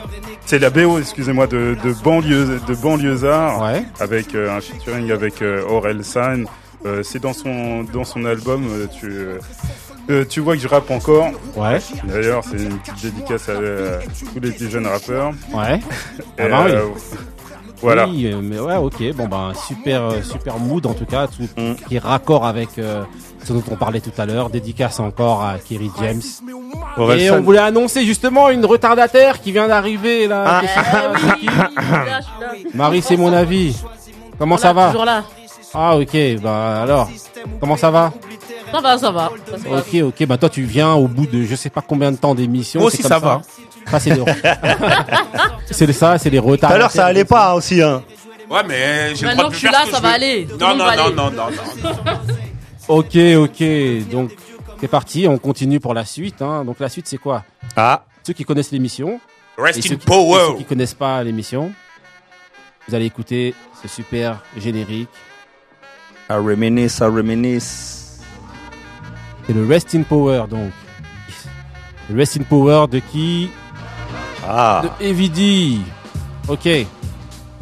C'est 0.46 0.58
la 0.60 0.70
BO, 0.70 0.98
excusez-moi, 0.98 1.46
de, 1.48 1.75
de 1.84 1.92
banlieue, 2.02 2.60
de 2.66 2.74
banlieusard, 2.74 3.62
Ouais. 3.62 3.84
avec 4.00 4.34
euh, 4.34 4.56
un 4.56 4.60
featuring 4.60 5.10
avec 5.12 5.42
euh, 5.42 5.62
Aurel 5.68 6.04
San. 6.04 6.46
Euh, 6.84 7.02
c'est 7.02 7.18
dans 7.20 7.32
son 7.32 7.84
dans 7.84 8.04
son 8.04 8.24
album. 8.24 8.64
tu 9.00 9.10
euh, 10.08 10.24
tu 10.28 10.38
vois 10.40 10.54
que 10.54 10.62
je 10.62 10.68
rappe 10.68 10.90
encore. 10.90 11.30
Ouais, 11.56 11.78
D'ailleurs, 12.04 12.44
c'est 12.44 12.62
une 12.62 12.78
petite 12.78 13.02
dédicace 13.02 13.48
à, 13.48 13.52
euh, 13.52 13.98
tous 14.32 14.40
les 14.40 14.52
petits 14.52 14.70
jeunes 14.70 14.86
rappeurs. 14.86 15.32
ouais. 15.52 15.80
Ah 16.38 16.48
bah 16.48 16.62
oui. 16.66 16.72
euh, 16.72 16.82
voilà. 17.82 18.06
Oui, 18.08 18.32
mais 18.42 18.58
ouais, 18.60 18.76
ok. 18.76 19.02
Bon, 19.16 19.26
bah, 19.26 19.52
super, 19.66 20.12
super 20.24 20.58
mood 20.58 20.86
en 20.86 20.94
tout 20.94 21.06
cas, 21.06 21.26
tout, 21.26 21.42
Mm. 21.60 21.74
qui 21.88 21.96
est 21.96 21.98
raccord 21.98 22.46
avec 22.46 22.68
ce 23.46 23.52
dont 23.52 23.62
on 23.70 23.76
parlait 23.76 24.00
tout 24.00 24.10
à 24.18 24.26
l'heure. 24.26 24.50
Dédicace 24.50 24.98
encore 25.00 25.42
à 25.42 25.58
Kerry 25.58 25.90
James. 26.00 26.20
Et 27.18 27.30
on 27.30 27.40
voulait 27.42 27.58
annoncer 27.60 28.04
justement 28.04 28.50
une 28.50 28.64
retardataire 28.64 29.40
qui 29.40 29.52
vient 29.52 29.68
d'arriver 29.68 30.26
là. 30.26 30.44
Ah. 30.46 30.62
Eh 30.64 31.16
oui, 31.16 31.46
là, 31.46 31.70
là. 31.76 32.20
Marie, 32.74 33.02
c'est 33.02 33.16
mon 33.16 33.32
avis. 33.32 33.76
Comment 34.38 34.56
ça 34.56 34.72
va 34.72 34.88
Toujours 34.88 35.04
là. 35.04 35.24
Ah, 35.72 35.96
ok. 35.96 36.16
Bah 36.42 36.82
alors, 36.82 37.10
comment 37.60 37.76
ça 37.76 37.90
va 37.90 38.12
Ça 38.72 38.80
va, 38.80 38.98
ça 38.98 39.10
va. 39.10 39.30
Ça. 39.50 39.56
Ok, 39.70 40.02
ok. 40.02 40.26
Bah 40.26 40.38
toi, 40.38 40.48
tu 40.48 40.62
viens 40.62 40.94
au 40.94 41.06
bout 41.06 41.26
de 41.26 41.42
je 41.44 41.54
sais 41.54 41.70
pas 41.70 41.82
combien 41.86 42.10
de 42.10 42.16
temps 42.16 42.34
d'émission. 42.34 42.80
Moi 42.80 42.90
c'est 42.90 42.98
aussi, 43.00 43.02
comme 43.02 43.12
ça 43.12 43.18
va. 43.18 43.42
Ça, 43.90 44.00
c'est 44.00 44.10
le... 44.10 44.24
c'est 45.70 45.92
ça, 45.92 46.18
c'est 46.18 46.30
les 46.30 46.38
retards. 46.40 46.70
Tout 46.70 46.76
à 46.76 46.78
l'heure, 46.78 46.90
ça 46.90 47.06
allait 47.06 47.24
pas 47.24 47.54
aussi. 47.54 47.80
Hein. 47.82 48.02
Ouais, 48.50 48.60
mais 48.66 49.14
j'ai 49.14 49.22
le 49.22 49.28
Maintenant 49.28 49.42
droit 49.42 49.44
de 49.44 49.48
que 49.50 49.54
je 49.54 49.58
suis 49.58 49.68
faire 49.68 49.78
là, 49.78 49.84
ce 49.86 49.90
ça 49.92 49.96
je 49.98 50.02
va 50.02 50.08
veux. 50.08 50.14
aller. 50.14 50.48
Non, 50.58 50.76
non, 50.76 50.84
va 50.84 50.96
non, 50.96 51.10
non, 51.10 51.30
non, 51.30 51.30
non. 51.30 52.12
Ok, 52.88 53.16
ok. 53.36 54.08
Donc, 54.10 54.30
c'est 54.80 54.88
parti. 54.88 55.26
On 55.28 55.38
continue 55.38 55.80
pour 55.80 55.94
la 55.94 56.04
suite. 56.04 56.40
Hein. 56.42 56.64
Donc, 56.64 56.78
la 56.80 56.88
suite, 56.88 57.06
c'est 57.08 57.18
quoi? 57.18 57.44
Ah, 57.76 58.04
Ceux 58.24 58.32
qui 58.32 58.44
connaissent 58.44 58.72
l'émission. 58.72 59.20
Rest 59.58 59.82
ceux 59.82 59.94
in 59.94 59.96
qui- 59.96 60.04
power. 60.06 60.48
ceux 60.52 60.58
qui 60.58 60.64
connaissent 60.64 60.94
pas 60.94 61.22
l'émission. 61.24 61.72
Vous 62.88 62.94
allez 62.94 63.06
écouter 63.06 63.54
ce 63.82 63.88
super 63.88 64.42
générique. 64.56 65.08
à 66.28 66.38
reminisce, 66.38 67.00
à 67.02 67.06
reminisce. 67.06 68.20
C'est 69.46 69.52
le 69.52 69.64
Rest 69.64 69.94
in 69.94 70.02
Power, 70.02 70.44
donc. 70.50 70.72
Le 72.10 72.16
Rest 72.16 72.36
in 72.36 72.42
Power 72.42 72.86
de 72.90 72.98
qui? 72.98 73.48
Ah, 74.44 74.82
De 75.00 75.04
Evidy. 75.04 75.82
Ok. 76.48 76.68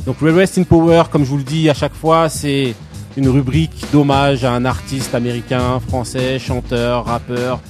Donc 0.06 0.20
le 0.22 0.32
Rest 0.34 0.56
in 0.58 0.62
Power, 0.64 1.02
comme 1.10 1.24
je 1.24 1.30
vous 1.30 1.36
le 1.38 1.42
dis 1.42 1.68
à 1.68 1.74
chaque 1.74 1.94
fois, 1.94 2.28
c'est 2.30 2.74
une 3.16 3.28
rubrique 3.28 3.84
d'hommage 3.92 4.44
à 4.44 4.52
un 4.52 4.64
artiste 4.64 5.14
américain, 5.14 5.80
français, 5.80 6.38
chanteur, 6.38 7.04
rappeur. 7.04 7.60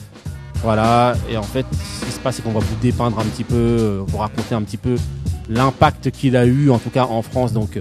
Voilà. 0.62 1.14
Et 1.30 1.36
en 1.36 1.42
fait, 1.42 1.66
ce 2.00 2.06
qui 2.06 2.12
se 2.12 2.18
passe, 2.18 2.36
c'est 2.36 2.42
qu'on 2.42 2.52
va 2.52 2.60
vous 2.60 2.76
dépeindre 2.80 3.18
un 3.18 3.24
petit 3.24 3.44
peu, 3.44 3.54
euh, 3.54 4.02
vous 4.06 4.18
raconter 4.18 4.54
un 4.54 4.62
petit 4.62 4.78
peu 4.78 4.96
l'impact 5.48 6.10
qu'il 6.10 6.36
a 6.36 6.46
eu, 6.46 6.70
en 6.70 6.78
tout 6.78 6.90
cas 6.90 7.04
en 7.04 7.22
France. 7.22 7.52
Donc, 7.52 7.80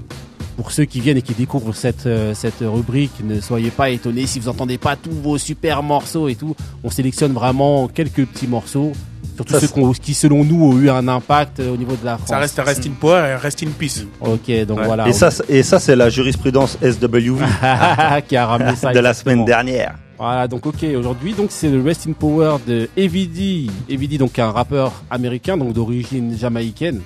pour 0.55 0.71
ceux 0.71 0.85
qui 0.85 0.99
viennent 0.99 1.17
et 1.17 1.21
qui 1.21 1.33
découvrent 1.33 1.73
cette, 1.75 2.05
euh, 2.05 2.33
cette 2.33 2.61
rubrique, 2.61 3.11
ne 3.23 3.39
soyez 3.41 3.71
pas 3.71 3.89
étonnés 3.89 4.25
si 4.27 4.39
vous 4.39 4.49
entendez 4.49 4.77
pas 4.77 4.95
tous 4.95 5.11
vos 5.11 5.37
super 5.37 5.83
morceaux 5.83 6.27
et 6.27 6.35
tout. 6.35 6.55
On 6.83 6.89
sélectionne 6.89 7.33
vraiment 7.33 7.87
quelques 7.87 8.25
petits 8.25 8.47
morceaux 8.47 8.91
Surtout 9.35 9.53
Ça, 9.53 9.59
ceux 9.61 9.67
qui, 9.99 10.13
selon 10.13 10.43
nous, 10.43 10.63
ont 10.63 10.77
eu 10.77 10.91
un 10.91 11.07
impact 11.07 11.59
euh, 11.59 11.73
au 11.73 11.77
niveau 11.77 11.95
de 11.95 12.05
la 12.05 12.17
France. 12.17 12.29
Ça 12.29 12.37
reste 12.37 12.61
rest 12.63 12.85
in 12.85 12.91
power 12.91 13.31
et 13.31 13.35
rest 13.35 13.63
in 13.63 13.69
peace. 13.79 14.05
Ok, 14.21 14.51
donc 14.67 14.77
Ouais. 14.77 14.85
voilà. 14.85 15.07
Et 15.07 15.13
ça, 15.13 15.29
et 15.49 15.63
ça, 15.63 15.79
c'est 15.79 15.95
la 15.95 16.09
jurisprudence 16.11 16.77
SWV 16.83 17.43
qui 18.27 18.35
a 18.37 18.45
ramené 18.45 18.75
ça. 18.75 18.91
de 18.93 18.99
la 18.99 19.13
semaine 19.15 19.43
dernière. 19.43 19.95
Voilà, 20.19 20.47
donc 20.47 20.67
ok, 20.67 20.85
aujourd'hui 20.97 21.33
donc 21.33 21.47
c'est 21.49 21.69
le 21.69 21.81
Rest 21.81 22.05
in 22.07 22.13
Power 22.13 22.57
de 22.67 22.87
Evidi. 22.95 23.71
Evidi 23.89 24.19
donc 24.19 24.37
un 24.37 24.51
rappeur 24.51 24.91
américain 25.09 25.57
donc 25.57 25.73
d'origine 25.73 26.37
jamaïcaine. 26.37 27.01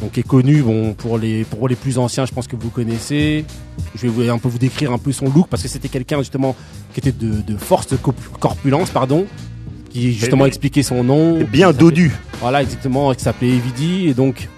Donc 0.00 0.16
est 0.16 0.26
connu 0.26 0.62
bon 0.62 0.94
pour 0.94 1.18
les 1.18 1.44
pour 1.44 1.68
les 1.68 1.74
plus 1.74 1.98
anciens, 1.98 2.24
je 2.24 2.32
pense 2.32 2.46
que 2.46 2.56
vous 2.56 2.70
connaissez. 2.70 3.44
Je 3.94 4.02
vais 4.02 4.08
vous, 4.08 4.30
un 4.30 4.38
peu 4.38 4.48
vous 4.48 4.58
décrire 4.58 4.92
un 4.92 4.98
peu 4.98 5.12
son 5.12 5.26
look 5.26 5.48
parce 5.48 5.62
que 5.62 5.68
c'était 5.68 5.88
quelqu'un 5.88 6.18
justement 6.18 6.54
qui 6.92 7.00
était 7.00 7.12
de, 7.12 7.40
de 7.40 7.56
force 7.56 7.88
de 7.88 7.96
corpulence 7.96 8.90
pardon, 8.90 9.26
qui 9.90 10.12
justement 10.12 10.46
expliquait 10.46 10.82
son 10.82 11.02
nom. 11.02 11.42
Bien 11.44 11.72
dodu. 11.72 12.12
Voilà, 12.40 12.62
exactement, 12.62 13.12
qui 13.14 13.22
s'appelait 13.24 13.48
Evidi 13.48 14.06
et 14.08 14.14
donc 14.14 14.48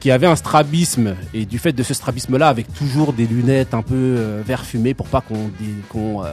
qui 0.00 0.10
avait 0.10 0.26
un 0.26 0.36
strabisme 0.36 1.14
et 1.32 1.46
du 1.46 1.58
fait 1.58 1.72
de 1.72 1.82
ce 1.82 1.94
strabisme 1.94 2.36
là 2.36 2.48
avec 2.48 2.72
toujours 2.74 3.12
des 3.12 3.26
lunettes 3.26 3.72
un 3.72 3.82
peu 3.82 3.94
euh, 3.94 4.42
vert 4.44 4.64
fumé 4.64 4.92
pour 4.92 5.06
pas 5.06 5.22
qu'on 5.22 5.50
qu'on 5.88 6.24
euh, 6.24 6.32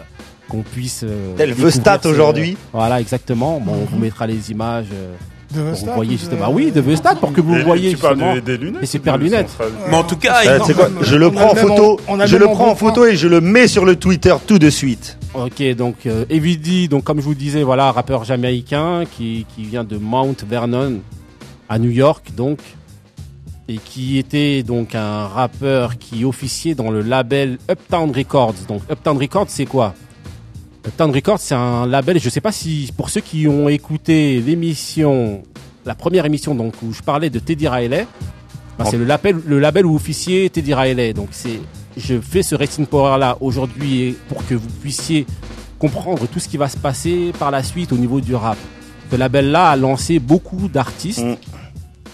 qu'on 0.49 0.63
puisse 0.63 1.06
euh, 1.06 1.36
Tel 1.38 1.54
Vestat 1.54 2.01
aujourd'hui. 2.06 2.58
Voilà, 2.73 2.99
exactement. 2.99 3.62
Bon, 3.62 3.73
on 3.73 3.86
vous 3.86 3.97
mettra 3.97 4.27
les 4.27 4.51
images 4.51 4.88
euh, 4.91 5.15
De 5.54 5.60
pour 5.62 5.70
Vestat 5.72 5.86
vous 5.90 5.96
voyez 5.96 6.18
justement. 6.18 6.42
Ah 6.46 6.50
oui, 6.52 6.72
de 6.72 6.82
Vestat 6.82 7.16
pour 7.16 7.34
que 7.34 7.42
vous 7.42 7.56
Et 7.56 7.64
voyez 7.64 7.92
tu 7.92 7.98
parles 7.98 8.16
justement. 8.16 8.34
des, 8.36 8.42
des 8.42 8.58
lunettes 8.58 8.86
super 8.86 9.18
lunettes. 9.18 9.50
Mais 9.90 9.96
en 9.96 10.04
tout 10.04 10.16
cas, 10.16 10.42
quoi 10.44 10.86
a- 10.86 11.04
Je 11.04 11.16
le 11.16 11.30
prends 11.32 11.52
en 11.52 11.56
photo. 11.56 12.00
on 12.08 12.26
Je 12.26 12.38
le 12.38 12.46
prends 12.46 12.72
en 12.72 12.76
photo 12.76 13.06
et 13.06 13.16
je 13.16 13.28
le 13.28 13.42
mets 13.42 13.68
sur 13.68 13.86
le 13.86 13.96
Twitter 13.98 14.34
tout 14.48 14.60
de 14.60 14.70
suite. 14.70 15.18
Ok, 15.34 15.64
donc 15.76 16.06
euh, 16.06 16.26
Evidi, 16.30 16.88
donc 16.90 17.04
comme 17.04 17.18
je 17.20 17.24
vous 17.26 17.36
disais, 17.36 17.64
voilà, 17.64 17.92
rappeur 17.92 18.24
jamaïcain 18.26 19.04
qui, 19.16 19.46
qui 19.56 19.64
vient 19.64 19.84
de 19.86 19.98
Mount 19.98 20.36
Vernon 20.48 21.00
à 21.70 21.80
New 21.80 21.90
York, 21.92 22.32
donc, 22.36 22.60
et 23.70 23.78
qui 23.78 24.18
était 24.18 24.62
donc 24.64 24.94
un 24.96 25.28
rappeur 25.28 25.98
qui 25.98 26.26
officiait 26.26 26.76
dans 26.76 26.92
le 26.92 27.02
label 27.02 27.58
Uptown 27.70 28.12
Records. 28.12 28.56
Donc 28.68 28.82
Uptown 28.92 29.18
Records, 29.18 29.46
c'est 29.48 29.66
quoi? 29.66 29.94
Uptown 30.86 31.12
Records, 31.12 31.39
c'est 31.39 31.56
un 31.56 31.86
label. 31.86 32.20
Je 32.20 32.30
sais 32.30 32.41
pas 32.41 32.52
si 32.52 32.91
pour 32.96 33.10
ceux 33.10 33.22
qui 33.22 33.48
ont 33.48 33.70
écouté 33.70 34.41
l'émission, 34.41 35.44
la 35.86 35.96
première 35.96 36.26
émission 36.26 36.56
donc 36.56 36.74
où 36.82 36.91
je 36.91 37.02
parlais 37.02 37.30
de 37.30 37.39
Teddy 37.39 37.67
Riley, 37.67 38.08
bah, 38.78 38.86
c'est 38.89 38.98
le 38.98 39.06
label, 39.06 39.39
le 39.46 39.60
label 39.60 39.86
où 39.86 39.96
officiait 39.96 40.50
Teddy 40.50 40.74
Riley. 40.74 41.13
Donc 41.13 41.30
c'est, 41.32 41.60
je 41.98 42.20
fais 42.20 42.41
ce 42.41 42.56
Racing 42.56 42.88
Power 42.88 43.20
là 43.20 43.38
aujourd'hui 43.41 44.15
pour 44.28 44.46
que 44.48 44.56
vous 44.56 44.70
puissiez 44.82 45.28
comprendre 45.78 46.28
tout 46.28 46.39
ce 46.39 46.48
qui 46.48 46.58
va 46.58 46.67
se 46.67 46.78
passer 46.78 47.32
par 47.38 47.52
la 47.52 47.63
suite 47.63 47.91
au 47.91 47.98
niveau 47.98 48.22
du 48.22 48.34
rap. 48.34 48.58
Ce 49.12 49.15
label 49.15 49.52
là 49.52 49.72
a 49.72 49.76
lancé 49.76 50.20
beaucoup 50.20 50.67
d'artistes. 50.67 51.24
Mm. 51.24 51.36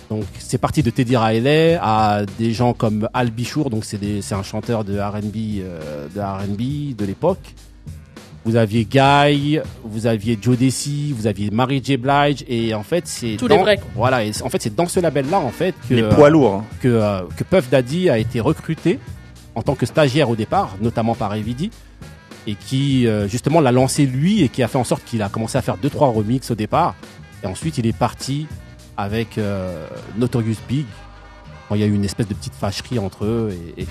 Donc 0.09 0.23
c'est 0.39 0.57
parti 0.57 0.83
de 0.83 0.89
Teddy 0.89 1.15
Riley 1.17 1.77
à 1.81 2.21
des 2.37 2.53
gens 2.53 2.73
comme 2.73 3.09
Al 3.13 3.29
Bichour, 3.29 3.69
donc 3.69 3.83
c'est 3.83 4.33
un 4.33 4.43
chanteur 4.43 4.85
de 4.85 4.97
R&B 4.97 5.59
euh, 5.59 6.07
de 6.13 6.19
R&B 6.21 6.95
de 6.95 7.05
l'époque. 7.05 7.53
Vous 8.47 8.55
aviez 8.55 8.85
Guy, 8.85 9.59
vous 9.83 10.07
aviez 10.07 10.39
Joe 10.41 10.57
Desi, 10.57 11.11
vous 11.11 11.27
aviez 11.27 11.49
Mary 11.51 11.81
J 11.83 11.97
Blige 11.97 12.45
et 12.47 12.73
en 12.73 12.81
fait 12.83 13.05
c'est 13.05 13.35
Tous 13.37 13.49
dans, 13.49 13.57
les 13.57 13.61
vrais, 13.61 13.75
quoi. 13.75 13.87
voilà 13.93 14.23
et 14.23 14.31
en 14.41 14.47
fait 14.49 14.61
c'est 14.61 14.73
dans 14.73 14.87
ce 14.87 15.01
label 15.01 15.29
là 15.29 15.39
en 15.39 15.49
fait 15.49 15.75
que 15.89 15.93
Les 15.95 16.03
poids 16.03 16.29
lourds. 16.29 16.53
hein. 16.53 16.63
que, 16.79 16.87
euh, 16.87 17.19
que 17.35 17.43
Puff 17.43 17.69
Daddy 17.69 18.09
a 18.09 18.17
été 18.17 18.39
recruté 18.39 18.99
en 19.53 19.63
tant 19.63 19.75
que 19.75 19.85
stagiaire 19.85 20.29
au 20.29 20.37
départ, 20.37 20.77
notamment 20.81 21.13
par 21.13 21.33
Evidi, 21.35 21.71
et 22.47 22.55
qui 22.55 23.05
euh, 23.05 23.27
justement 23.27 23.59
l'a 23.59 23.73
lancé 23.73 24.05
lui 24.05 24.43
et 24.43 24.47
qui 24.49 24.63
a 24.63 24.69
fait 24.69 24.77
en 24.77 24.85
sorte 24.85 25.03
qu'il 25.03 25.21
a 25.23 25.27
commencé 25.27 25.57
à 25.57 25.61
faire 25.61 25.75
deux 25.75 25.89
trois 25.89 26.07
remixes 26.07 26.49
au 26.49 26.55
départ, 26.55 26.95
et 27.43 27.47
ensuite 27.47 27.77
il 27.79 27.85
est 27.85 27.97
parti 27.97 28.47
avec 28.95 29.37
euh, 29.37 29.85
Notorious 30.17 30.55
Big. 30.69 30.85
Bon, 31.69 31.75
il 31.75 31.81
y 31.81 31.83
a 31.83 31.87
eu 31.87 31.93
une 31.93 32.05
espèce 32.05 32.29
de 32.29 32.33
petite 32.33 32.53
fâcherie 32.55 32.97
entre 32.97 33.25
eux 33.25 33.53
et, 33.77 33.81
et- 33.81 33.87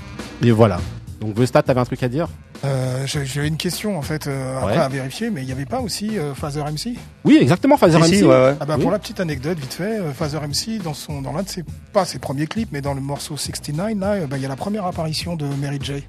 et 0.49 0.51
voilà. 0.51 0.81
Donc 1.21 1.35
Vestat, 1.37 1.63
t'avais 1.63 1.81
un 1.81 1.85
truc 1.85 2.03
à 2.03 2.09
dire? 2.09 2.29
Euh, 2.65 3.07
j'ai- 3.07 3.25
J'avais 3.25 3.49
une 3.49 3.57
question 3.57 3.97
en 3.99 4.03
fait 4.03 4.27
euh, 4.27 4.59
après 4.59 4.73
Ouais. 4.77 4.83
à 4.83 4.89
vérifier, 4.89 5.31
mais 5.31 5.43
il 5.43 5.47
n'y 5.47 5.53
avait 5.53 5.65
pas 5.65 5.81
aussi 5.81 6.19
euh, 6.19 6.35
Phaser 6.35 6.61
MC 6.63 6.95
Oui, 7.25 7.39
exactement, 7.41 7.77
Phaser 7.77 7.99
MC. 7.99 8.17
si, 8.19 8.23
ouais, 8.23 8.29
ouais. 8.29 8.55
Ah 8.61 8.67
bah 8.67 8.75
Oui. 8.77 8.83
pour 8.83 8.91
la 8.91 8.99
petite 8.99 9.21
anecdote 9.21 9.59
vite 9.59 9.73
fait, 9.73 9.99
euh, 10.01 10.13
Phaser 10.13 10.39
MC 10.41 10.79
dans 10.83 10.95
son 10.95 11.23
dans 11.23 11.33
l'un 11.33 11.43
de 11.43 11.49
ses 11.49 11.65
pas 11.93 12.05
ses 12.05 12.19
premiers 12.19 12.47
clips, 12.47 12.69
mais 12.73 12.81
dans 12.83 12.93
le 12.95 13.01
morceau 13.01 13.37
69 13.37 13.99
là, 13.99 14.13
euh, 14.13 14.27
bah, 14.27 14.37
il 14.37 14.43
y 14.43 14.47
a 14.47 14.49
la 14.49 14.57
première 14.57 14.85
apparition 14.85 15.37
de 15.37 15.47
Mary 15.47 15.79
J. 15.83 16.05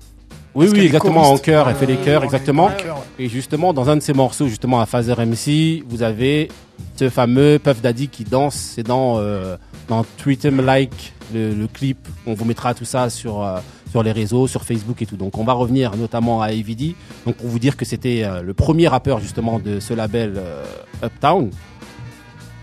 Oui, 0.57 0.69
oui, 0.71 0.79
exactement, 0.79 1.31
en 1.31 1.37
chœur, 1.37 1.69
elle 1.69 1.75
fait 1.75 1.85
les 1.85 1.97
chœurs, 1.97 2.23
exactement. 2.23 2.71
Et 3.19 3.29
justement, 3.29 3.73
dans 3.73 3.89
un 3.89 3.95
de 3.95 4.01
ces 4.01 4.13
morceaux, 4.13 4.47
justement, 4.47 4.81
à 4.81 4.87
Phaser 4.87 5.13
MC, 5.13 5.83
vous 5.87 6.01
avez 6.01 6.49
ce 6.95 7.09
fameux 7.11 7.59
Puff 7.63 7.79
Daddy 7.79 8.07
qui 8.07 8.23
danse. 8.23 8.55
C'est 8.55 8.81
dans, 8.81 9.19
euh, 9.19 9.55
dans 9.87 10.03
Treat 10.17 10.43
'em 10.45 10.61
Like, 10.65 11.13
le, 11.31 11.53
le 11.53 11.67
clip. 11.67 11.99
On 12.25 12.33
vous 12.33 12.43
mettra 12.45 12.73
tout 12.73 12.85
ça 12.85 13.11
sur, 13.11 13.43
euh, 13.43 13.59
sur 13.91 14.01
les 14.01 14.11
réseaux, 14.11 14.47
sur 14.47 14.63
Facebook 14.63 14.99
et 15.01 15.05
tout. 15.05 15.15
Donc, 15.15 15.37
on 15.37 15.43
va 15.43 15.53
revenir 15.53 15.95
notamment 15.95 16.41
à 16.41 16.47
AVD. 16.47 16.95
Donc, 17.27 17.35
pour 17.35 17.47
vous 17.49 17.59
dire 17.59 17.77
que 17.77 17.85
c'était 17.85 18.23
euh, 18.23 18.41
le 18.41 18.53
premier 18.55 18.87
rappeur, 18.87 19.19
justement, 19.19 19.59
de 19.59 19.79
ce 19.79 19.93
label 19.93 20.33
euh, 20.37 20.63
Uptown. 21.03 21.51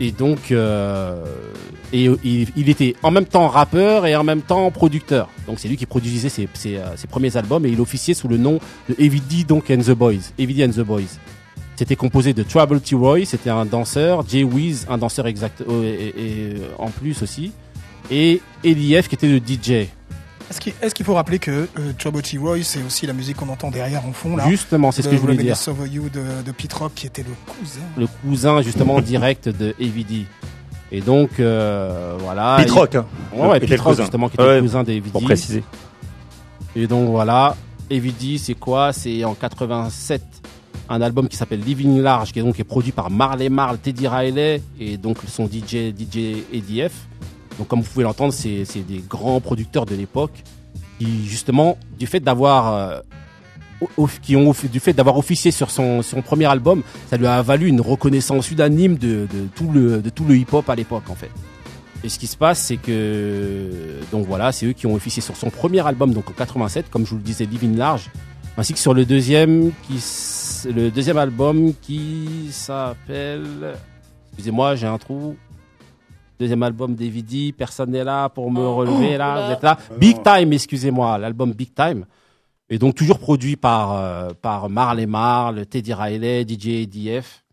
Et 0.01 0.11
donc, 0.11 0.51
euh, 0.51 1.25
et, 1.93 2.05
il, 2.25 2.49
il 2.57 2.69
était 2.69 2.97
en 3.03 3.11
même 3.11 3.27
temps 3.27 3.49
rappeur 3.49 4.07
et 4.07 4.17
en 4.17 4.25
même 4.25 4.43
temps 4.43 4.71
producteur. 4.71 5.29
Donc, 5.47 5.61
c'est 5.61 5.69
lui 5.69 5.77
qui 5.77 5.87
produisait 5.87 6.29
ses, 6.29 6.49
ses, 6.55 6.77
euh, 6.77 6.97
ses 6.97 7.07
premiers 7.07 7.37
albums 7.37 7.65
et 7.65 7.69
il 7.69 7.81
officiait 7.81 8.15
sous 8.15 8.29
le 8.29 8.37
nom 8.37 8.59
de 8.89 8.95
Evidi 8.99 9.45
donc 9.45 9.71
and 9.71 9.79
the 9.79 9.93
Boys. 9.93 10.33
Evidi 10.39 10.65
and 10.65 10.71
the 10.71 10.81
Boys. 10.81 11.19
C'était 11.77 11.97
composé 11.97 12.33
de 12.35 12.43
Trouble 12.45 12.81
T. 12.81 12.95
Roy, 12.95 13.25
c'était 13.25 13.51
un 13.51 13.65
danseur, 13.65 14.25
Jay 14.29 14.45
Weez, 14.45 14.87
un 14.89 14.99
danseur 14.99 15.27
exact 15.27 15.63
euh, 15.69 16.11
et, 16.17 16.55
en 16.79 16.89
plus 16.89 17.21
aussi, 17.23 17.51
et 18.13 18.41
Elief 18.63 19.09
qui 19.09 19.17
était 19.17 19.27
le 19.27 19.39
DJ. 19.39 19.89
Est-ce 20.83 20.95
qu'il 20.95 21.05
faut 21.05 21.15
rappeler 21.15 21.39
que 21.39 21.69
euh, 21.79 21.93
Trouble 21.99 22.23
T. 22.23 22.39
Roy, 22.39 22.63
c'est 22.63 22.83
aussi 22.83 23.07
la 23.07 23.13
musique 23.13 23.37
qu'on 23.37 23.49
entend 23.49 23.71
derrière 23.71 24.07
en 24.07 24.13
fond 24.13 24.37
là 24.37 24.49
Justement, 24.49 24.93
c'est 24.93 25.03
ce 25.03 25.09
que 25.09 25.17
je 25.17 25.21
voulais 25.21 25.37
dire. 25.37 25.57
Over 25.69 25.89
You 25.89 26.09
de, 26.09 26.43
de 26.45 26.53
Pete 26.53 26.73
Rock 26.73 26.93
qui 26.95 27.07
était 27.07 27.23
le 27.23 27.35
cousin. 27.47 27.81
Le 27.97 28.07
cousin 28.07 28.63
justement 28.63 29.01
direct 29.03 29.49
de 29.49 29.75
Evidi. 29.79 30.27
Et 30.93 31.01
donc 31.01 31.41
euh, 31.41 32.17
voilà. 32.21 32.57
Pete 32.59 32.71
Rock, 32.71 32.95
hein. 32.95 33.07
Ouais, 33.33 33.49
ouais, 33.49 33.61
Pete 33.61 33.81
Rock 33.81 33.97
justement 33.99 34.29
qui 34.29 34.35
était 34.35 34.45
Ouais, 34.45 34.57
le 34.57 34.63
cousin. 34.63 34.85
Pour 35.13 35.23
préciser. 35.23 35.63
Et 36.77 36.87
donc 36.87 37.09
voilà, 37.09 37.57
Evidi, 37.91 38.39
c'est 38.39 38.55
quoi? 38.55 38.93
C'est 38.93 39.25
en 39.25 39.35
87 39.35 40.23
un 40.89 41.01
album 41.01 41.29
qui 41.29 41.37
s'appelle 41.37 41.61
Living 41.61 42.01
Large, 42.01 42.33
qui 42.33 42.39
est 42.39 42.43
donc 42.43 42.59
est 42.61 42.65
produit 42.65 42.93
par 42.93 43.11
Marley 43.11 43.49
Marl, 43.49 43.79
Teddy 43.79 44.07
Riley 44.07 44.63
et 44.79 44.97
donc 44.97 45.19
son 45.27 45.47
DJ 45.47 45.93
DJ 45.97 46.45
EDF. 46.53 46.93
Donc 47.59 47.69
comme 47.69 47.81
vous 47.81 47.91
pouvez 47.91 48.05
l'entendre, 48.05 48.33
c'est 48.33 48.65
des 48.87 49.03
grands 49.09 49.41
producteurs 49.41 49.87
de 49.87 49.95
l'époque 49.95 50.43
qui 50.99 51.27
justement 51.27 51.79
du 51.99 52.07
fait 52.07 52.21
d'avoir 52.21 52.75
euh, 52.75 53.01
qui 54.23 54.37
ont 54.37 54.55
du 54.71 54.81
fait 54.81 54.93
d'avoir 54.93 55.19
officié 55.19 55.51
sur 55.51 55.71
son, 55.71 56.03
son 56.03 56.23
premier 56.23 56.47
album, 56.47 56.83
ça 57.11 57.17
lui 57.17 57.27
a 57.27 57.43
valu 57.43 57.69
une 57.69 57.81
reconnaissance 57.81 58.51
unanime 58.51 58.97
de, 58.97 59.27
de 59.33 59.47
tout 59.55 59.71
le 59.71 60.01
de 60.01 60.11
tout 60.11 60.25
le 60.25 60.37
hip-hop 60.37 60.69
à 60.69 60.75
l'époque 60.75 61.11
en 61.11 61.15
fait. 61.15 61.31
Et 62.03 62.09
ce 62.11 62.19
qui 62.19 62.27
se 62.27 62.37
passe, 62.37 62.61
c'est 62.61 62.77
que 62.77 63.71
donc 64.13 64.27
voilà, 64.27 64.53
c'est 64.53 64.67
eux 64.67 64.73
qui 64.73 64.87
ont 64.87 64.95
officié 64.95 65.23
sur 65.23 65.37
son 65.37 65.51
premier 65.51 65.87
album 65.87 66.13
donc 66.13 66.29
en 66.29 66.33
87, 66.33 66.91
comme 66.91 67.05
je 67.05 67.11
vous 67.11 67.17
le 67.17 67.23
disais, 67.23 67.47
Living 67.47 67.77
Large, 67.77 68.11
ainsi 68.59 68.75
que 68.75 68.79
sur 68.79 68.95
le 68.95 69.05
deuxième 69.05 69.73
qui 69.87 70.03
le 70.71 70.91
deuxième 70.91 71.19
album 71.19 71.73
qui 71.83 72.49
s'appelle 72.51 73.75
excusez-moi, 74.33 74.75
j'ai 74.77 74.87
un 74.87 74.99
trou. 74.99 75.37
Deuxième 76.41 76.63
album 76.65 76.95
d'Evidi, 76.95 77.53
personne 77.53 77.91
n'est 77.93 78.03
là 78.05 78.29
pour 78.29 78.51
me 78.51 78.67
relever 78.67 79.17
là, 79.17 79.33
oula. 79.35 79.47
vous 79.47 79.53
êtes 79.53 79.63
là. 79.63 79.79
Big 79.99 80.17
Time, 80.23 80.53
excusez-moi, 80.53 81.17
l'album 81.19 81.53
Big 81.53 81.73
Time. 81.75 82.05
Et 82.69 82.79
donc 82.79 82.95
toujours 82.95 83.19
produit 83.19 83.57
par 83.57 83.93
euh, 83.93 84.31
par 84.41 84.69
Marley 84.69 85.07
Marl, 85.07 85.65
Teddy 85.67 85.93
Riley, 85.95 86.45
DJ 86.49 86.83
ADF. 86.85 87.45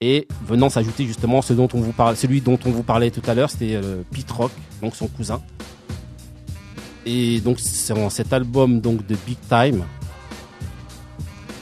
Et 0.00 0.26
venant 0.46 0.68
s'ajouter 0.68 1.06
justement 1.06 1.42
ce 1.42 1.52
dont 1.52 1.68
on 1.74 1.80
vous 1.80 1.92
parle, 1.92 2.16
celui 2.16 2.40
dont 2.40 2.58
on 2.66 2.70
vous 2.70 2.82
parlait 2.82 3.10
tout 3.10 3.22
à 3.28 3.34
l'heure, 3.34 3.50
c'était 3.50 3.74
euh, 3.76 4.02
Pete 4.12 4.30
Rock, 4.30 4.50
donc 4.80 4.94
son 4.96 5.06
cousin. 5.08 5.40
Et 7.06 7.40
donc 7.40 7.58
dans 7.88 8.10
cet 8.10 8.32
album 8.32 8.80
donc 8.80 9.06
de 9.06 9.16
Big 9.26 9.38
Time. 9.48 9.84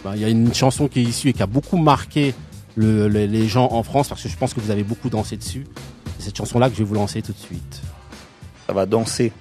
ben, 0.04 0.14
Il 0.14 0.20
y 0.20 0.24
a 0.24 0.28
une 0.28 0.52
chanson 0.52 0.88
qui 0.88 1.00
est 1.00 1.04
issue 1.04 1.28
et 1.28 1.32
qui 1.32 1.42
a 1.42 1.46
beaucoup 1.46 1.76
marqué 1.78 2.34
le- 2.76 3.08
le- 3.08 3.26
les 3.26 3.48
gens 3.48 3.68
en 3.72 3.82
France 3.82 4.08
parce 4.08 4.22
que 4.22 4.28
je 4.28 4.36
pense 4.36 4.52
que 4.54 4.60
vous 4.60 4.70
avez 4.70 4.84
beaucoup 4.84 5.08
dansé 5.10 5.36
dessus. 5.36 5.66
C'est 6.20 6.26
cette 6.26 6.36
chanson-là 6.36 6.68
que 6.68 6.74
je 6.74 6.80
vais 6.80 6.84
vous 6.84 6.94
lancer 6.94 7.22
tout 7.22 7.32
de 7.32 7.38
suite. 7.38 7.80
Ça 8.66 8.74
va 8.74 8.84
danser. 8.84 9.32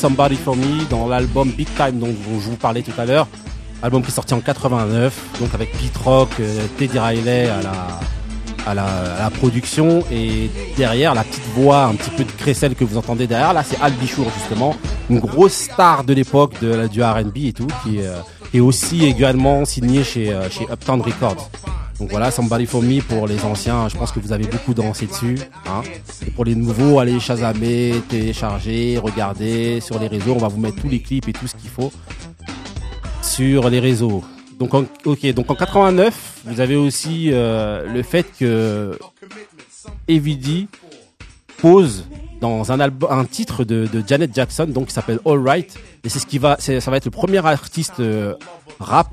Somebody 0.00 0.36
for 0.36 0.56
Me 0.56 0.88
dans 0.88 1.08
l'album 1.08 1.50
Big 1.50 1.68
Time 1.76 1.98
dont 1.98 2.06
je 2.06 2.48
vous 2.48 2.56
parlais 2.56 2.80
tout 2.80 2.98
à 2.98 3.04
l'heure. 3.04 3.28
Album 3.82 4.00
qui 4.00 4.08
est 4.08 4.14
sorti 4.14 4.32
en 4.32 4.40
89, 4.40 5.38
donc 5.38 5.52
avec 5.52 5.72
Pete 5.72 5.94
Rock, 5.98 6.30
euh, 6.40 6.64
Teddy 6.78 6.98
Riley 6.98 7.50
à 8.66 8.74
la, 8.74 9.30
production 9.38 10.02
et 10.10 10.50
derrière 10.78 11.14
la 11.14 11.22
petite 11.22 11.44
voix 11.54 11.84
un 11.84 11.96
petit 11.96 12.10
peu 12.10 12.24
de 12.24 12.30
crécelle 12.30 12.74
que 12.74 12.84
vous 12.84 12.96
entendez 12.96 13.26
derrière 13.26 13.52
là 13.52 13.62
c'est 13.62 13.80
Al 13.80 13.92
Bichour 13.92 14.26
justement 14.38 14.74
une 15.08 15.18
grosse 15.18 15.52
star 15.52 16.04
de 16.04 16.14
l'époque 16.14 16.54
du 16.60 17.02
R&B 17.02 17.36
et 17.36 17.52
tout 17.52 17.68
qui 17.84 18.00
euh, 18.00 18.20
est 18.54 18.60
aussi 18.60 19.04
également 19.04 19.66
signé 19.66 20.02
chez 20.02 20.32
euh, 20.32 20.48
chez 20.48 20.64
Uptown 20.64 21.02
Records. 21.02 21.50
Donc 22.00 22.08
voilà, 22.08 22.30
Somebody 22.30 22.64
for 22.64 22.82
Me 22.82 23.02
pour 23.02 23.26
les 23.26 23.44
anciens, 23.44 23.86
je 23.90 23.96
pense 23.96 24.10
que 24.10 24.20
vous 24.20 24.32
avez 24.32 24.46
beaucoup 24.46 24.72
dansé 24.72 25.04
dessus. 25.04 25.36
Hein. 25.66 25.82
Et 26.26 26.30
pour 26.30 26.46
les 26.46 26.54
nouveaux, 26.54 26.98
allez 26.98 27.20
chasamer, 27.20 27.92
télécharger, 28.08 28.96
regarder 28.96 29.80
sur 29.80 29.98
les 29.98 30.06
réseaux. 30.06 30.32
On 30.34 30.38
va 30.38 30.48
vous 30.48 30.58
mettre 30.58 30.80
tous 30.80 30.88
les 30.88 31.00
clips 31.00 31.28
et 31.28 31.34
tout 31.34 31.46
ce 31.46 31.54
qu'il 31.56 31.68
faut 31.68 31.92
sur 33.22 33.68
les 33.68 33.80
réseaux. 33.80 34.24
Donc 34.58 34.72
en, 34.72 34.84
ok, 35.04 35.26
donc 35.34 35.50
en 35.50 35.54
89, 35.54 36.40
vous 36.46 36.60
avez 36.60 36.76
aussi 36.76 37.28
euh, 37.32 37.86
le 37.92 38.02
fait 38.02 38.26
que 38.38 38.98
Evie 40.08 40.68
pose 41.58 42.06
dans 42.40 42.72
un 42.72 42.80
album, 42.80 43.10
un 43.12 43.26
titre 43.26 43.64
de, 43.64 43.86
Janet 44.06 44.34
Jackson, 44.34 44.64
donc 44.66 44.86
qui 44.86 44.94
s'appelle 44.94 45.20
All 45.26 45.46
Right, 45.46 45.78
et 46.02 46.08
c'est 46.08 46.18
ce 46.18 46.26
qui 46.26 46.38
va, 46.38 46.56
ça 46.58 46.90
va 46.90 46.96
être 46.96 47.04
le 47.04 47.10
premier 47.10 47.44
artiste 47.44 48.00
euh, 48.00 48.34
rap 48.78 49.08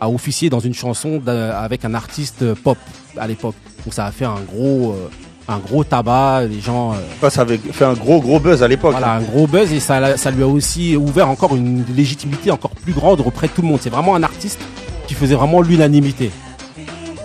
à 0.00 0.08
officier 0.08 0.50
dans 0.50 0.60
une 0.60 0.74
chanson 0.74 1.20
avec 1.26 1.84
un 1.84 1.94
artiste 1.94 2.42
euh, 2.42 2.54
pop 2.54 2.78
à 3.16 3.26
l'époque. 3.26 3.54
Donc 3.84 3.94
ça 3.94 4.06
a 4.06 4.12
fait 4.12 4.24
un 4.24 4.40
gros, 4.40 4.92
euh, 4.92 5.08
un 5.48 5.58
gros 5.58 5.84
tabac. 5.84 6.44
Les 6.44 6.60
gens, 6.60 6.92
euh, 6.92 7.30
ça 7.30 7.42
avait 7.42 7.58
fait 7.58 7.84
un 7.84 7.94
gros 7.94 8.20
gros 8.20 8.40
buzz 8.40 8.62
à 8.62 8.68
l'époque. 8.68 8.92
voilà, 8.92 9.14
un 9.14 9.22
gros 9.22 9.46
buzz 9.46 9.72
et 9.72 9.80
ça, 9.80 10.16
ça 10.16 10.30
lui 10.30 10.42
a 10.42 10.46
aussi 10.46 10.96
ouvert 10.96 11.28
encore 11.28 11.54
une 11.56 11.84
légitimité 11.94 12.50
encore 12.50 12.72
plus 12.72 12.92
grande 12.92 13.20
auprès 13.20 13.46
de 13.46 13.52
tout 13.52 13.62
le 13.62 13.68
monde. 13.68 13.78
C'est 13.80 13.90
vraiment 13.90 14.14
un 14.14 14.22
artiste 14.22 14.60
qui 15.06 15.14
faisait 15.14 15.34
vraiment 15.34 15.62
l'unanimité. 15.62 16.30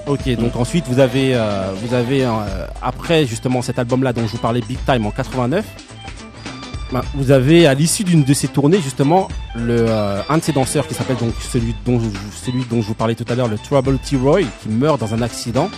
Ok, 0.08 0.28
donc 0.36 0.56
ensuite 0.56 0.86
vous 0.88 1.00
avez, 1.00 1.36
euh, 1.36 1.72
vous 1.84 1.94
avez 1.94 2.28
après 2.82 3.26
justement 3.26 3.62
cet 3.62 3.80
album-là 3.80 4.14
dont 4.14 4.26
je 4.26 4.32
vous 4.32 4.38
parlais, 4.40 4.62
Big 4.62 4.80
Time 4.86 5.06
en 5.06 5.12
89. 5.12 5.66
Ben, 6.92 7.02
vous 7.14 7.32
avez 7.32 7.68
à 7.68 7.74
l'issue 7.74 8.04
d'une 8.04 8.24
de 8.24 8.34
ces 8.34 8.48
tournées 8.50 8.82
justement 8.82 9.30
le, 9.56 9.86
euh, 9.88 10.22
un 10.28 10.38
de 10.38 10.44
ces 10.44 10.52
danseurs 10.52 10.88
qui 10.88 10.94
s'appelle 10.94 11.16
donc 11.18 11.34
celui 11.40 11.74
dont, 11.86 12.00
je, 12.00 12.10
celui 12.46 12.66
dont 12.66 12.82
je 12.82 12.88
vous 12.88 12.94
parlais 12.94 13.16
tout 13.16 13.26
à 13.30 13.36
l'heure, 13.36 13.48
le 13.48 13.58
Trouble 13.58 13.98
T. 14.00 14.18
Roy, 14.18 14.42
qui 14.62 14.70
meurt 14.70 15.00
dans 15.00 15.14
un 15.14 15.22
accident. 15.22 15.70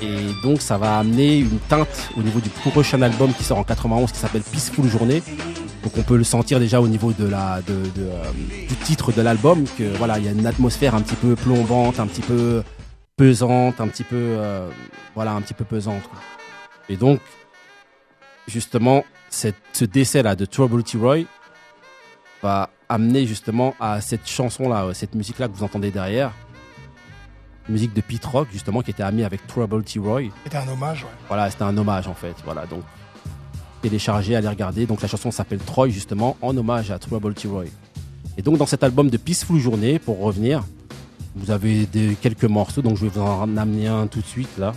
Et 0.00 0.16
donc 0.42 0.60
ça 0.62 0.78
va 0.78 0.98
amener 0.98 1.36
une 1.36 1.58
teinte 1.68 2.08
au 2.16 2.22
niveau 2.22 2.40
du 2.40 2.48
prochain 2.48 3.02
album 3.02 3.32
qui 3.34 3.44
sort 3.44 3.58
en 3.58 3.64
91 3.64 4.10
qui 4.10 4.18
s'appelle 4.18 4.42
Peaceful 4.42 4.88
Journée. 4.88 5.22
Donc 5.84 5.96
on 5.98 6.02
peut 6.02 6.16
le 6.16 6.24
sentir 6.24 6.58
déjà 6.58 6.80
au 6.80 6.88
niveau 6.88 7.12
de 7.12 7.26
la, 7.28 7.60
de, 7.66 7.74
de, 7.74 8.08
euh, 8.08 8.22
du 8.68 8.74
titre 8.76 9.12
de 9.12 9.20
l'album 9.20 9.64
que 9.78 9.84
voilà 9.98 10.18
il 10.18 10.24
y 10.24 10.28
a 10.28 10.32
une 10.32 10.46
atmosphère 10.46 10.94
un 10.94 11.02
petit 11.02 11.16
peu 11.16 11.36
plombante, 11.36 12.00
un 12.00 12.06
petit 12.06 12.20
peu 12.22 12.62
pesante, 13.16 13.80
un 13.80 13.88
petit 13.88 14.04
peu 14.04 14.16
euh, 14.16 14.68
voilà 15.14 15.32
un 15.32 15.40
petit 15.40 15.54
peu 15.54 15.64
pesante. 15.64 16.02
quoi. 16.08 16.18
Et 16.88 16.96
donc 16.96 17.20
justement 18.48 19.04
cette, 19.32 19.56
ce 19.72 19.84
décès 19.84 20.22
là 20.22 20.36
de 20.36 20.44
Trouble 20.44 20.82
T. 20.82 20.98
Roy 20.98 21.24
va 22.42 22.70
amener 22.88 23.26
justement 23.26 23.74
à 23.80 24.00
cette 24.00 24.28
chanson 24.28 24.68
là, 24.68 24.88
cette 24.94 25.14
musique 25.14 25.38
là 25.38 25.48
que 25.48 25.54
vous 25.54 25.64
entendez 25.64 25.90
derrière, 25.90 26.32
musique 27.68 27.94
de 27.94 28.00
Pete 28.00 28.24
Rock 28.24 28.48
justement 28.52 28.82
qui 28.82 28.90
était 28.90 29.02
ami 29.02 29.24
avec 29.24 29.46
Trouble 29.46 29.82
T. 29.84 29.98
Roy. 29.98 30.24
C'était 30.44 30.58
un 30.58 30.68
hommage, 30.68 31.04
ouais. 31.04 31.10
Voilà, 31.28 31.50
c'était 31.50 31.62
un 31.62 31.76
hommage 31.76 32.06
en 32.08 32.14
fait. 32.14 32.34
Voilà, 32.44 32.66
donc 32.66 32.82
téléchargez, 33.80 34.36
allez 34.36 34.48
regarder. 34.48 34.86
Donc 34.86 35.02
la 35.02 35.08
chanson 35.08 35.30
s'appelle 35.30 35.60
Troy 35.60 35.88
justement 35.88 36.36
en 36.42 36.56
hommage 36.56 36.90
à 36.90 36.98
Trouble 36.98 37.34
T. 37.34 37.48
Roy. 37.48 37.64
Et 38.36 38.42
donc 38.42 38.58
dans 38.58 38.66
cet 38.66 38.82
album 38.82 39.10
de 39.10 39.16
Peaceful 39.16 39.58
Journée, 39.58 39.98
pour 39.98 40.20
revenir, 40.20 40.62
vous 41.34 41.50
avez 41.50 41.86
des, 41.86 42.16
quelques 42.20 42.44
morceaux. 42.44 42.82
Donc 42.82 42.96
je 42.96 43.06
vais 43.06 43.10
vous 43.10 43.20
en 43.20 43.56
amener 43.56 43.88
un 43.88 44.06
tout 44.06 44.20
de 44.20 44.26
suite 44.26 44.58
là. 44.58 44.74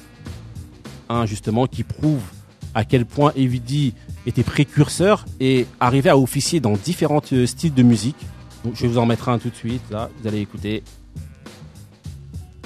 Un 1.10 1.26
justement 1.26 1.68
qui 1.68 1.84
prouve 1.84 2.22
à 2.76 2.84
quel 2.84 3.06
point 3.06 3.32
Evie 3.36 3.94
était 4.28 4.44
précurseur 4.44 5.26
et 5.40 5.66
arrivait 5.80 6.10
à 6.10 6.18
officier 6.18 6.60
dans 6.60 6.74
différents 6.74 7.22
euh, 7.32 7.48
styles 7.48 7.74
de 7.74 7.84
musique. 7.84 8.18
Je 8.74 8.82
vais 8.82 8.88
vous 8.90 8.98
en 8.98 9.06
mettre 9.06 9.30
un 9.30 9.40
tout 9.40 9.50
de 9.50 9.56
suite 9.56 9.82
là. 9.90 10.10
Vous 10.20 10.28
allez 10.28 10.42
écouter. 10.42 10.84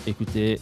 Écoutez. 0.07 0.59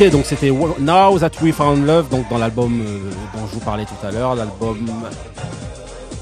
Ok, 0.00 0.10
donc 0.12 0.26
c'était 0.26 0.52
Now 0.52 1.18
That 1.18 1.32
We 1.42 1.52
Found 1.52 1.84
Love, 1.84 2.08
donc 2.08 2.28
dans 2.28 2.38
l'album 2.38 2.80
euh, 2.82 3.10
dont 3.34 3.48
je 3.48 3.54
vous 3.54 3.60
parlais 3.60 3.84
tout 3.84 4.06
à 4.06 4.12
l'heure, 4.12 4.36
l'album 4.36 4.88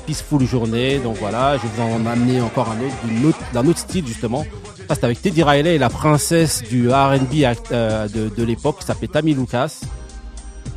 Peaceful 0.07 0.47
Journée. 0.47 0.99
Donc 0.99 1.18
voilà, 1.18 1.59
je 1.59 1.62
vais 1.62 1.68
vous 1.77 1.83
en 1.83 2.07
amener 2.07 2.41
encore 2.41 2.70
un 2.70 3.29
autre, 3.29 3.39
d'un 3.53 3.66
autre 3.66 3.79
style 3.79 4.07
justement. 4.07 4.47
Ça 4.89 4.95
c'était 4.95 5.05
avec 5.05 5.20
Teddy 5.20 5.43
Riley 5.43 5.77
la 5.77 5.91
princesse 5.91 6.62
du 6.62 6.89
R&B 6.89 7.45
euh, 7.70 8.09
de, 8.09 8.43
l'époque 8.45 8.79
qui 8.79 8.87
s'appelait 8.87 9.09
Tammy 9.09 9.35
Lucas. 9.35 9.81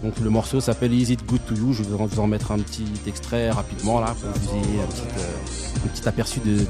Donc 0.04 0.20
le 0.22 0.30
morceau 0.30 0.60
s'appelle 0.60 0.94
Is 0.94 1.14
It 1.14 1.26
Good 1.26 1.46
To 1.48 1.56
You? 1.56 1.72
Je 1.72 1.84
vais 1.84 1.96
vous 1.96 2.20
en- 2.20 2.28
mettre 2.28 2.52
un 2.52 2.60
petit 2.60 2.84
extrait 3.08 3.50
rapidement 3.50 4.02
là 4.02 4.14
pour 4.20 4.34
que 4.34 4.40
vous 4.40 4.56
ayez 4.58 4.82
un 4.82 4.88
petit, 4.88 6.02
euh, 6.06 6.10
aperçu 6.10 6.42
de 6.42 6.66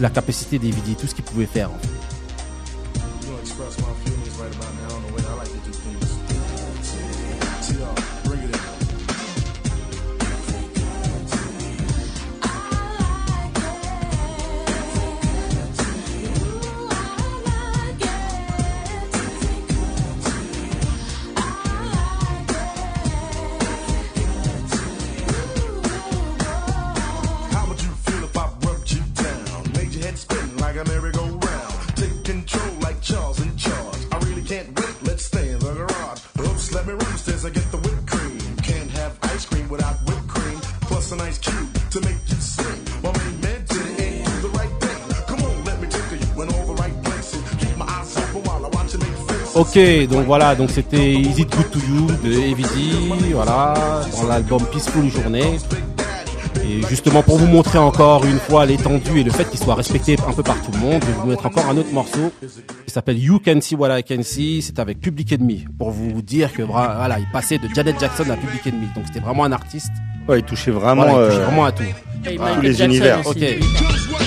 la 0.00 0.10
capacité 0.10 0.58
des 0.58 0.70
vidéos, 0.70 0.96
tout 1.00 1.06
ce 1.06 1.14
qu'il 1.14 1.24
pouvait 1.24 1.46
faire. 1.46 1.70
Ok, 49.54 49.78
donc 50.08 50.24
voilà, 50.26 50.54
donc 50.54 50.70
c'était 50.70 51.12
Is 51.12 51.40
It 51.40 51.54
Good 51.54 51.70
to 51.70 51.78
You 51.78 52.06
de 52.24 52.30
D, 52.30 53.32
voilà, 53.34 53.74
dans 54.16 54.26
l'album 54.26 54.62
Peaceful 54.72 55.10
Journée. 55.10 55.58
Et 56.64 56.80
justement 56.88 57.22
pour 57.22 57.36
vous 57.36 57.46
montrer 57.46 57.78
encore 57.78 58.24
une 58.24 58.38
fois 58.38 58.64
l'étendue 58.64 59.20
et 59.20 59.24
le 59.24 59.30
fait 59.30 59.44
qu'il 59.44 59.58
soit 59.58 59.74
respecté 59.74 60.16
un 60.26 60.32
peu 60.32 60.42
par 60.42 60.56
tout 60.62 60.70
le 60.72 60.78
monde, 60.78 61.02
je 61.02 61.06
vais 61.06 61.12
vous 61.20 61.26
mettre 61.26 61.44
encore 61.44 61.66
un 61.66 61.76
autre 61.76 61.92
morceau 61.92 62.32
qui 62.40 62.92
s'appelle 62.92 63.18
You 63.18 63.40
Can 63.44 63.60
See 63.60 63.74
What 63.74 63.98
I 63.98 64.02
Can 64.04 64.22
See. 64.22 64.62
C'est 64.62 64.78
avec 64.78 65.00
Public 65.00 65.32
Enemy 65.32 65.66
pour 65.78 65.90
vous 65.90 66.22
dire 66.22 66.52
que 66.52 66.62
voilà, 66.62 67.18
il 67.18 67.26
passait 67.30 67.58
de 67.58 67.68
Janet 67.74 67.98
Jackson 68.00 68.24
à 68.30 68.36
Public 68.36 68.66
Enemy. 68.66 68.86
Donc 68.94 69.04
c'était 69.06 69.20
vraiment 69.20 69.44
un 69.44 69.52
artiste. 69.52 69.90
Ouais, 70.28 70.38
il 70.38 70.44
touchait 70.44 70.70
vraiment, 70.70 71.02
Voilà, 71.04 71.24
il 71.24 71.28
touchait 71.30 71.42
euh, 71.42 71.46
vraiment 71.46 71.64
à 71.66 71.72
tout. 71.72 71.82
Tous 72.24 72.60
les 72.62 72.72
Jackson 72.72 72.84
univers. 72.90 73.26
aussi. 73.26 73.38
Ok. 73.38 74.21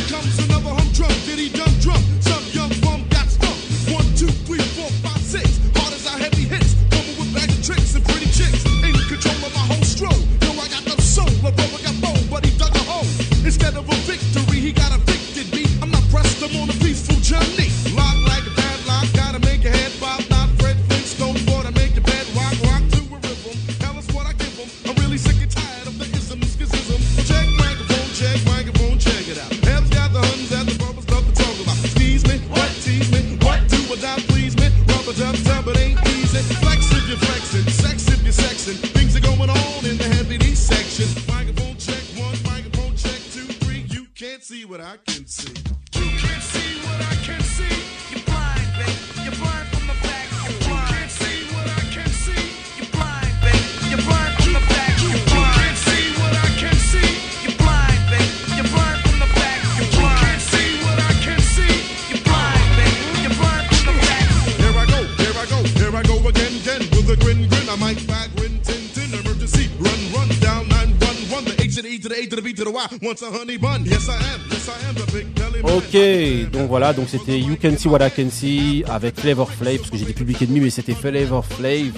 Ok, 75.63 76.51
donc 76.51 76.67
voilà, 76.67 76.93
donc 76.93 77.07
c'était 77.09 77.39
You 77.39 77.55
Can 77.61 77.77
See 77.77 77.87
What 77.87 78.05
I 78.05 78.11
Can 78.11 78.29
See 78.29 78.83
avec 78.87 79.19
Flavor 79.19 79.49
Flav, 79.51 79.77
parce 79.77 79.89
que 79.89 79.97
j'ai 79.97 80.05
dit 80.05 80.13
Public 80.13 80.41
Enemy, 80.41 80.59
mais 80.61 80.69
c'était 80.69 80.93
Flavor 80.93 81.45
Flav. 81.45 81.91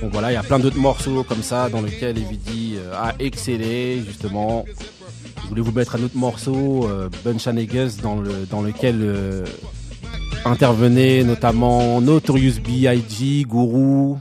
Donc 0.00 0.12
voilà, 0.12 0.32
il 0.32 0.34
y 0.34 0.38
a 0.38 0.42
plein 0.42 0.58
d'autres 0.58 0.78
morceaux 0.78 1.22
comme 1.22 1.42
ça 1.42 1.68
dans 1.68 1.80
lesquels 1.80 2.18
Evidy 2.18 2.74
euh, 2.76 2.92
a 2.94 3.14
excellé, 3.20 4.02
justement. 4.04 4.64
Je 5.42 5.48
voulais 5.48 5.62
vous 5.62 5.72
mettre 5.72 5.96
un 5.96 6.02
autre 6.02 6.16
morceau, 6.16 6.88
euh, 6.88 7.08
Bunch 7.24 7.46
of 7.46 7.54
Niggas, 7.54 7.98
dans, 8.02 8.16
le, 8.16 8.46
dans 8.50 8.62
lequel 8.62 8.96
euh, 9.00 9.44
intervenaient 10.44 11.22
notamment 11.22 12.00
Notorious 12.00 12.60
B.I.G., 12.64 13.44
Guru. 13.48 14.16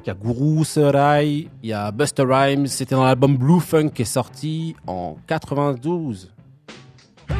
Crois 0.00 0.14
qu'il 0.14 0.26
y 0.26 0.30
a 0.30 0.32
Guru, 0.32 0.64
Serai, 0.64 1.26
il 1.26 1.68
y 1.68 1.72
a 1.72 1.90
Buster 1.90 2.22
Rhymes. 2.24 2.68
C'était 2.68 2.94
dans 2.94 3.04
l'album 3.04 3.36
Blue 3.36 3.58
Funk 3.58 3.88
qui 3.88 4.02
est 4.02 4.04
sorti 4.04 4.76
en 4.86 5.16
92. 5.26 6.30
Bon, 7.28 7.34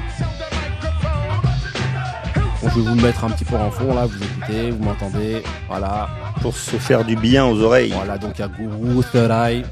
je 2.62 2.66
vais 2.66 2.80
vous 2.80 2.96
le 2.96 3.02
mettre 3.02 3.24
un 3.24 3.30
petit 3.30 3.44
peu 3.44 3.54
en 3.54 3.70
fond 3.70 3.94
là, 3.94 4.06
vous 4.06 4.16
écoutez, 4.20 4.72
vous 4.72 4.82
m'entendez, 4.82 5.42
voilà. 5.68 6.08
pour 6.42 6.56
se 6.56 6.76
faire 6.78 7.04
du 7.04 7.14
bien 7.14 7.46
aux 7.46 7.60
oreilles. 7.60 7.92
Voilà, 7.94 8.18
donc 8.18 8.32
il 8.36 8.40
y 8.40 8.44
a 8.44 8.48
Guru, 8.48 9.04
Eye. 9.14 9.64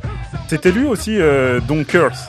C'était 0.46 0.70
lui 0.70 0.86
aussi, 0.86 1.18
euh, 1.18 1.58
Don't 1.66 1.84
Curse. 1.84 2.28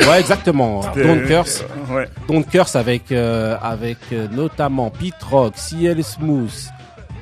Ouais, 0.00 0.20
exactement. 0.20 0.82
Don't 0.94 1.26
Curse. 1.26 1.64
euh, 1.90 1.94
ouais. 1.96 2.08
Don't 2.28 2.44
Curse 2.44 2.76
avec, 2.76 3.10
euh, 3.10 3.56
avec 3.60 3.98
euh, 4.12 4.28
notamment 4.30 4.90
Pete 4.90 5.20
Rock, 5.28 5.54
CL 5.56 6.04
Smooth. 6.04 6.70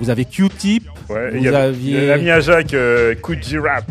Vous 0.00 0.10
avez 0.10 0.26
Q-Tip. 0.26 0.86
Ouais, 1.08 1.30
vous 1.30 1.44
y 1.44 1.48
avait- 1.48 1.56
aviez... 1.56 2.06
l'ami 2.06 2.30
à 2.30 2.40
Jacques, 2.40 2.74
euh, 2.74 3.14
Coogee 3.14 3.58
Rap. 3.58 3.84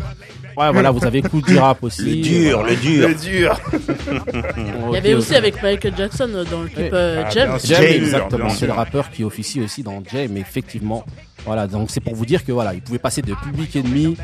Ouais, 0.56 0.70
voilà, 0.70 0.92
vous 0.92 1.04
avez 1.04 1.20
Cool 1.20 1.42
Rap 1.58 1.82
aussi. 1.82 2.02
Le 2.04 2.22
dur, 2.22 2.58
Voilà. 2.60 2.70
le 2.70 2.76
dur. 2.76 3.08
Le 3.08 3.14
dur. 3.14 3.60
Il 4.88 4.94
y 4.94 4.96
avait 4.96 5.14
aussi 5.14 5.34
avec 5.34 5.60
Michael 5.60 5.94
Jackson 5.96 6.30
euh, 6.32 6.44
dans 6.44 6.62
le 6.62 6.68
clip 6.68 6.90
euh, 6.92 7.24
Ah, 7.26 7.30
Jam. 7.30 7.58
Jam, 7.64 7.82
exactement. 7.82 8.48
C'est 8.50 8.66
le 8.66 8.72
rappeur 8.72 9.10
qui 9.10 9.24
officie 9.24 9.60
aussi 9.60 9.82
dans 9.82 10.00
Jam, 10.12 10.36
effectivement. 10.36 11.04
Voilà, 11.46 11.66
donc 11.66 11.90
c'est 11.90 12.00
pour 12.00 12.14
vous 12.14 12.24
dire 12.24 12.42
que 12.44 12.52
voilà, 12.52 12.72
il 12.72 12.80
pouvait 12.80 12.98
passer 12.98 13.20
de 13.20 13.34
Public 13.34 13.76
Enemy 13.76 14.16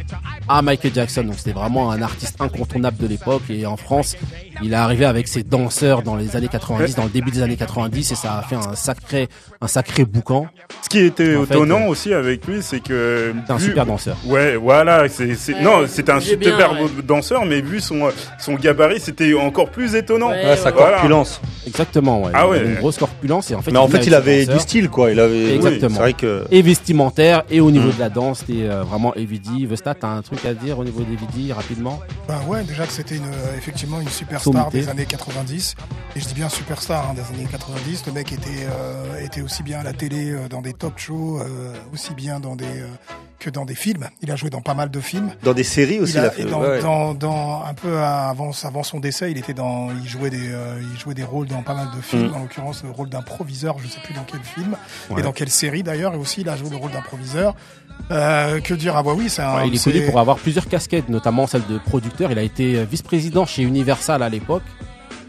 à 0.49 0.63
Michael 0.63 0.93
Jackson. 0.95 1.23
Donc 1.25 1.35
c'était 1.37 1.53
vraiment 1.53 1.91
un 1.91 2.01
artiste 2.01 2.37
incontournable 2.41 2.97
de 2.97 3.07
l'époque. 3.07 3.43
Et 3.51 3.67
en 3.67 3.77
France, 3.77 4.17
il 4.63 4.73
est 4.73 4.77
arrivé 4.77 5.05
avec 5.05 5.29
ses 5.29 5.43
danseurs 5.43 6.03
dans 6.03 6.17
les 6.17 6.35
années 6.37 6.49
90, 6.49 6.95
dans 6.95 7.05
le 7.05 7.11
début 7.11 7.31
des 7.31 7.43
années 7.43 7.57
90, 7.57 8.13
et 8.13 8.15
ça 8.15 8.39
a 8.39 8.43
fait 8.43 8.57
un 8.57 8.75
sacré, 8.75 9.29
un 9.61 9.67
sacré 9.67 10.05
boucan. 10.07 10.47
Ce 10.83 10.89
qui 10.89 11.01
était 11.01 11.37
En 11.37 11.45
étonnant 11.45 11.83
euh, 11.83 11.89
aussi 11.89 12.15
avec 12.15 12.47
lui, 12.47 12.63
c'est 12.63 12.81
que. 12.81 13.35
C'est 13.47 13.53
un 13.53 13.57
vu- 13.57 13.65
super 13.67 13.85
danseur. 13.85 14.17
Ouais, 14.25 14.57
voilà. 14.57 15.07
C'est, 15.09 15.35
c'est- 15.35 15.55
Ouais, 15.55 15.63
non, 15.63 15.85
c'était 15.87 16.13
un 16.13 16.19
bien, 16.19 16.27
super 16.27 16.73
ouais. 16.73 16.89
danseur, 17.05 17.45
mais 17.45 17.61
vu 17.61 17.81
son, 17.81 18.09
son 18.39 18.55
gabarit, 18.55 18.99
c'était 19.01 19.35
encore 19.35 19.69
plus 19.71 19.95
étonnant. 19.95 20.31
Ouais, 20.31 20.45
Ouais, 20.45 20.57
sa 20.57 20.71
Voilà. 20.71 20.93
corpulence. 20.93 21.41
Exactement, 21.67 22.23
ouais. 22.23 22.31
Ah 22.35 22.49
ouais. 22.49 22.65
Une 22.65 22.77
grosse 22.77 22.97
corpulence 22.97 23.51
et 23.51 23.55
en 23.55 23.61
fait. 23.63 23.71
Mais 23.73 23.79
en 23.79 23.89
fait, 23.89 24.07
il 24.07 24.15
avait 24.15 24.47
du 24.47 24.59
style, 24.59 24.89
quoi. 24.89 25.11
Il 25.11 25.21
avait. 25.21 25.55
Exactement. 25.57 25.89
Oui, 25.89 25.95
c'est 25.95 26.01
vrai 26.01 26.13
que. 26.15 26.45
Et 26.51 26.63
vestimentaire 26.63 27.00
et 27.51 27.61
au 27.61 27.71
niveau 27.71 27.89
Mm. 27.89 27.95
de 27.95 27.99
la 28.01 28.09
danse, 28.11 28.39
c'était 28.41 28.63
euh, 28.69 28.83
vraiment 28.85 29.15
Evidy. 29.15 29.67
Vestat, 29.67 29.95
t'as 29.95 30.09
un 30.09 30.23
truc 30.23 30.45
à 30.45 30.55
dire 30.55 30.79
au 30.79 30.85
niveau 30.85 31.03
d'Evidy 31.03 31.53
rapidement? 31.53 31.99
Bah 32.29 32.41
ouais, 32.47 32.63
déjà 32.65 32.87
que 32.87 32.93
c'était 32.93 33.17
une, 33.17 33.25
euh, 33.25 33.57
effectivement 33.57 34.01
une 34.01 34.09
superstar 34.09 34.53
Sommité. 34.65 34.81
des 34.81 34.89
années 34.89 35.07
90. 35.07 35.75
Et 36.17 36.21
je 36.21 36.27
dis 36.27 36.35
bien 36.35 36.49
superstar 36.49 37.11
hein, 37.11 37.15
des 37.15 37.23
années 37.35 37.49
90. 37.51 38.05
Le 38.07 38.13
mec 38.13 38.33
était, 38.33 38.67
euh, 38.71 39.25
était 39.25 39.41
aussi 39.43 39.63
bien 39.63 39.81
à 39.81 39.83
la 39.83 39.93
télé, 39.93 40.31
euh, 40.31 40.49
dans 40.49 40.61
des 40.63 40.73
talk 40.73 40.99
shows, 40.99 41.39
euh, 41.41 41.75
aussi 41.93 42.15
bien 42.15 42.41
dans 42.41 42.57
des, 42.57 42.65
euh, 42.65 42.87
que 43.41 43.51
dans 43.51 43.65
des 43.65 43.75
films. 43.75 44.09
Il 44.23 44.31
a 44.31 44.37
joué 44.37 44.51
dans 44.51 44.61
pas 44.61 44.75
mal 44.75 44.91
de 44.91 45.01
films. 45.01 45.33
Dans 45.43 45.55
des 45.55 45.65
séries 45.65 45.99
aussi, 45.99 46.13
il 46.13 46.17
il 46.17 46.25
a, 46.25 46.29
a 46.29 46.31
fait. 46.31 46.43
et 46.43 46.45
dans, 46.45 46.61
ouais. 46.61 46.81
dans, 46.81 47.15
dans- 47.15 47.65
un 47.65 47.75
peu 47.75 47.99
avant, 47.99 48.51
avant 48.63 48.83
son 48.85 49.01
décès, 49.01 49.31
il 49.33 49.39
était 49.39 49.55
dans, 49.55 49.89
il 49.91 50.09
jouait 50.09 50.31
des, 50.31 50.53
euh, 50.53 50.81
il 50.95 51.01
jouait 51.01 51.15
des 51.15 51.25
rôles 51.25 51.49
dans 51.49 51.63
pas 51.63 51.75
mal 51.75 51.89
de 51.97 52.01
films. 52.01 52.29
Mm. 52.29 52.35
En 52.35 52.39
l'occurrence, 52.41 52.85
le 52.85 52.91
rôle 52.91 53.09
d'un 53.09 53.23
proviseur, 53.23 53.79
je 53.81 53.89
sais 53.89 54.01
plus 54.05 54.15
dans 54.15 54.25
quel 54.25 54.43
film 54.43 54.77
Ouais. 55.11 55.21
et 55.21 55.23
dans 55.25 55.33
quelle 55.33 55.51
série 55.51 55.83
d'ailleurs. 55.83 56.15
Et 56.15 56.19
aussi, 56.19 56.43
il 56.43 56.49
a 56.49 56.57
joué 56.57 56.71
le 56.71 56.77
rôle 56.77 56.93
d'un 56.93 57.03
proviseur. 57.03 57.57
Euh, 58.11 58.61
que 58.61 58.75
dire 58.75 58.97
Ah 58.97 59.03
bah 59.03 59.13
oui, 59.17 59.29
c'est 59.29 59.43
un. 59.43 59.57
Ouais, 59.57 59.69
Il 59.69 59.75
est 59.75 59.83
connu 59.85 60.03
pour 60.07 60.19
avoir 60.21 60.37
plusieurs 60.39 60.69
casquettes, 60.69 61.09
notamment 61.09 61.47
celle 61.47 61.67
de 61.67 61.79
producteur. 61.79 62.31
Il 62.33 62.39
a 62.39 62.43
été 62.43 62.85
vice-président 62.85 63.47
chez 63.47 63.63
Universal 63.63 64.23
à 64.23 64.29
l'époque. 64.29 64.63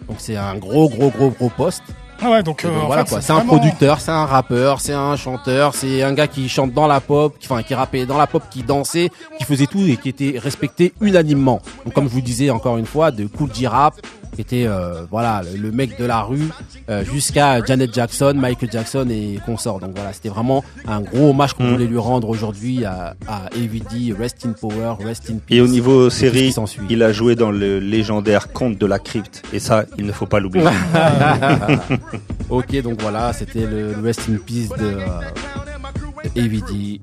Donc 0.08 0.18
c'est 0.20 0.36
un 0.38 0.56
gros, 0.56 0.90
gros, 0.90 1.10
gros, 1.10 1.30
gros 1.30 1.50
poste. 1.50 1.84
Ah 2.24 2.30
ouais, 2.30 2.44
donc, 2.44 2.64
euh, 2.66 2.70
donc 2.74 2.86
voilà 2.88 3.04
fait, 3.06 3.10
quoi. 3.10 3.22
C'est 3.22 3.32
un 3.32 3.38
vraiment- 3.38 3.58
producteur, 3.58 4.00
c'est 4.00 4.12
un 4.12 4.26
rappeur, 4.26 4.80
c'est 4.80 4.94
un 4.94 5.16
chanteur, 5.16 5.74
c'est 5.74 6.04
un 6.04 6.14
gars 6.14 6.28
qui 6.28 6.48
chante 6.50 6.72
dans 6.72 6.88
la 6.88 7.00
pop, 7.02 7.36
qui, 7.40 7.48
enfin 7.52 7.64
qui 7.64 7.74
rappait 7.74 8.06
dans 8.06 8.18
la 8.18 8.28
pop, 8.28 8.44
qui 8.52 8.62
dansait, 8.64 9.10
qui 9.38 9.44
faisait 9.44 9.66
tout 9.68 9.84
et 9.88 9.98
qui 9.98 10.10
était 10.10 10.38
respecté 10.38 10.94
unanimement. 11.02 11.62
Donc 11.86 11.94
comme 11.94 12.06
je 12.08 12.14
vous 12.14 12.22
disais 12.22 12.50
encore 12.52 12.78
une 12.78 12.86
fois, 12.86 13.12
de 13.12 13.26
Cool 13.26 13.50
J-Rap, 13.54 13.96
qui 14.36 14.42
était 14.42 14.66
euh, 14.68 15.04
voilà 15.12 15.42
le, 15.44 15.58
le 15.60 15.72
mec 15.72 16.00
de 16.00 16.06
la 16.06 16.22
rue, 16.22 16.50
euh, 16.90 17.04
jusqu'à 17.04 17.64
Janet 17.66 17.94
Jackson, 17.94 18.34
Michael 18.36 18.72
Jackson 18.72 19.08
et 19.10 19.40
consorts. 19.46 19.80
Donc 19.80 19.92
voilà, 19.96 20.14
c'était 20.14 20.30
vraiment 20.30 20.64
un 20.88 21.02
gros 21.02 21.30
hommage 21.32 21.54
qu'on 21.54 21.64
Mm. 21.64 21.72
voulait 21.74 21.86
lui 21.88 21.98
rendre 21.98 22.30
aujourd'hui 22.30 22.86
à, 22.86 23.16
à 23.28 23.46
AVD, 23.56 24.14
Rest 24.18 24.46
in 24.46 24.54
Power, 24.54 24.96
Rest 25.04 25.30
in 25.30 25.36
Peace. 25.46 25.56
Et 25.58 25.62
au 25.62 25.68
niveau 25.68 26.10
série, 26.10 26.54
il 26.90 27.04
a 27.04 27.12
joué 27.12 27.36
dans 27.36 27.52
le 27.52 27.80
légendaire 27.80 28.52
Conte 28.52 28.78
de 28.78 28.86
la 28.86 29.00
Crypte. 29.00 29.44
Et 29.54 29.60
ça, 29.60 29.86
il 29.98 30.06
ne 30.06 30.12
faut 30.12 30.26
pas 30.26 30.40
l'oublier. 30.40 30.66
ok, 32.50 32.82
donc 32.82 33.02
voilà, 33.02 33.34
c'était 33.34 33.66
le, 33.66 33.94
le 33.94 34.02
Rest 34.04 34.22
in 34.30 34.38
Peace 34.46 34.70
de, 34.78 34.86
euh, 34.86 36.30
de 36.36 36.42
AVD. 36.42 37.02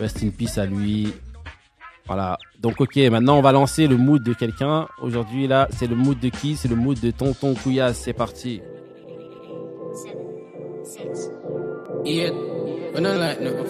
Rest 0.00 0.18
in 0.22 0.28
Peace 0.36 0.58
à 0.58 0.66
lui. 0.66 1.12
Voilà. 2.06 2.38
Donc 2.60 2.80
ok, 2.80 2.96
maintenant 3.10 3.38
on 3.38 3.42
va 3.42 3.52
lancer 3.52 3.86
le 3.86 3.96
mood 3.96 4.22
de 4.22 4.34
quelqu'un. 4.34 4.86
Aujourd'hui 5.00 5.46
là, 5.46 5.68
c'est 5.70 5.86
le 5.86 5.96
mood 5.96 6.18
de 6.18 6.28
qui? 6.28 6.56
C'est 6.56 6.68
le 6.68 6.76
mood 6.76 6.98
de 7.00 7.10
Tonton 7.10 7.54
Couillasse. 7.54 7.98
C'est 7.98 8.12
parti. 8.12 8.60
Like 12.96 13.40
no. 13.40 13.64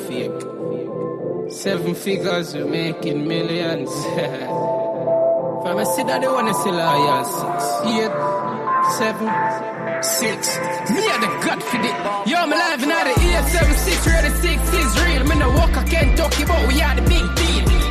Seven 1.48 1.94
figures, 1.94 2.54
we 2.54 2.64
making 2.64 3.28
millions. 3.28 3.88
From 5.62 5.78
a 5.78 5.86
city, 5.86 6.08
they 6.08 6.26
wanna 6.26 6.54
see. 6.54 6.70
Eight, 6.70 8.10
seven, 8.98 9.28
six. 10.02 10.58
Me. 10.90 11.04
Yo, 12.26 12.36
I'm 12.38 12.52
alive 12.52 12.82
in 12.82 12.88
the 12.88 12.94
eight, 13.20 13.44
seven, 13.48 13.74
six, 13.76 14.06
ready, 14.06 14.30
six 14.40 14.60
real. 15.04 15.24
Me 15.24 15.34
no 15.36 15.50
we 15.50 16.82
are 16.82 16.94
the 16.96 17.02
big 17.08 17.34
deal. 17.36 17.83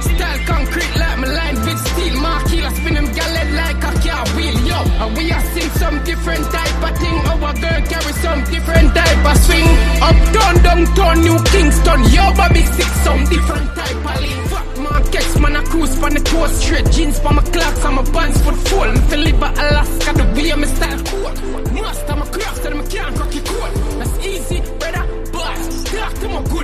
Different 6.13 6.45
type 6.51 6.83
of 6.87 6.93
thing. 7.01 7.17
Our 7.31 7.53
girl 7.63 7.81
carry 7.89 8.13
some 8.25 8.39
different 8.53 8.89
type 8.93 9.25
of 9.31 9.37
swing. 9.45 9.69
Uptown, 10.07 10.55
downtown, 10.65 11.15
New 11.25 11.37
Kingston, 11.51 11.99
yo, 12.13 12.23
Bobby 12.37 12.63
six 12.75 12.89
some 13.05 13.23
different 13.25 13.67
type 13.79 14.05
of 14.09 14.21
lean. 14.21 14.39
Fuck 14.51 14.69
markets, 14.77 15.39
man, 15.39 15.55
I 15.55 15.63
cruise 15.63 15.95
from 15.97 16.13
the 16.13 16.21
coast 16.21 16.61
straight. 16.61 16.87
Jeans 16.91 17.17
for 17.19 17.33
my 17.33 17.41
clocks, 17.53 17.83
I'm 17.85 17.97
a 17.97 18.03
pants 18.03 18.39
for 18.45 18.53
full. 18.67 18.91
Live 19.23 19.43
at 19.43 19.57
Alaska, 19.57 20.13
the 20.19 20.25
way 20.35 20.53
my 20.53 20.67
style 20.67 21.01
cool. 21.09 21.33
Most 21.81 22.05
of 22.11 22.17
my 22.21 22.27
craft, 22.35 22.65
and 22.65 22.81
I 22.81 22.85
can't 22.93 23.15
cock 23.17 23.33
your 23.33 23.43
coat. 23.43 23.82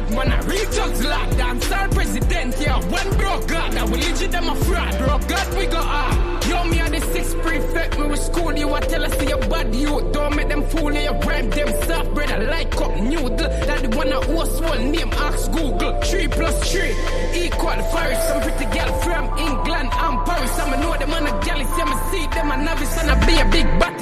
To 0.10 0.16
man, 0.16 0.32
I 0.32 0.42
real 0.42 0.72
jugs 0.72 1.06
lad. 1.06 1.38
Dance 1.38 1.72
all 1.72 1.88
president, 1.90 2.56
yeah. 2.60 2.80
One 2.90 3.18
bro 3.18 3.42
God, 3.48 3.76
I 3.76 3.84
will 3.84 3.92
legit 3.92 4.32
them 4.32 4.50
a 4.50 4.56
fraud. 4.56 4.98
Bro 4.98 5.20
God, 5.28 5.58
we 5.58 5.66
go 5.68 5.82
hard. 5.82 6.46
Yo, 6.46 6.64
me 6.66 6.80
and 6.80 6.94
the 6.94 7.02
six 7.02 7.34
prefect, 7.36 8.00
me 8.00 8.08
with 8.08 8.20
school, 8.20 8.54
you 8.58 8.74
a 8.74 8.80
tell 8.82 9.06
us 9.06 9.14
see 9.20 9.28
your 9.28 9.40
bad 9.40 9.76
you. 9.76 10.10
Don't 10.12 10.36
make 10.36 10.50
them 10.50 10.64
fool 10.70 10.94
you, 10.94 11.12
rhyme 11.12 11.50
them 11.50 11.68
soft, 11.86 12.14
brother. 12.14 12.40
Like 12.46 12.76
up 12.82 12.98
noodle. 12.98 13.38
That 13.38 13.82
the 13.84 13.98
one 13.98 14.10
that 14.10 14.28
was 14.30 14.62
one 14.62 14.92
name, 14.92 15.10
ask 15.14 15.52
Google. 15.52 16.02
Three 16.02 16.28
plus 16.28 16.72
three, 16.72 16.94
equal 17.46 17.82
five. 17.94 18.18
Some 18.28 18.42
pretty 18.42 18.66
girl 18.66 18.92
from 19.02 19.26
England 19.38 19.90
and 19.94 20.26
Paris. 20.26 20.60
I'ma 20.60 20.76
know 20.82 20.98
them 20.98 21.12
on 21.12 21.28
a 21.28 21.46
galley, 21.46 21.66
see 21.66 21.86
me 21.86 21.96
see 22.12 22.28
them 22.36 22.52
a 22.52 22.58
novice 22.58 22.98
and 22.98 23.12
I 23.12 23.26
be 23.26 23.36
a 23.40 23.46
big 23.52 23.80
batty 23.80 23.99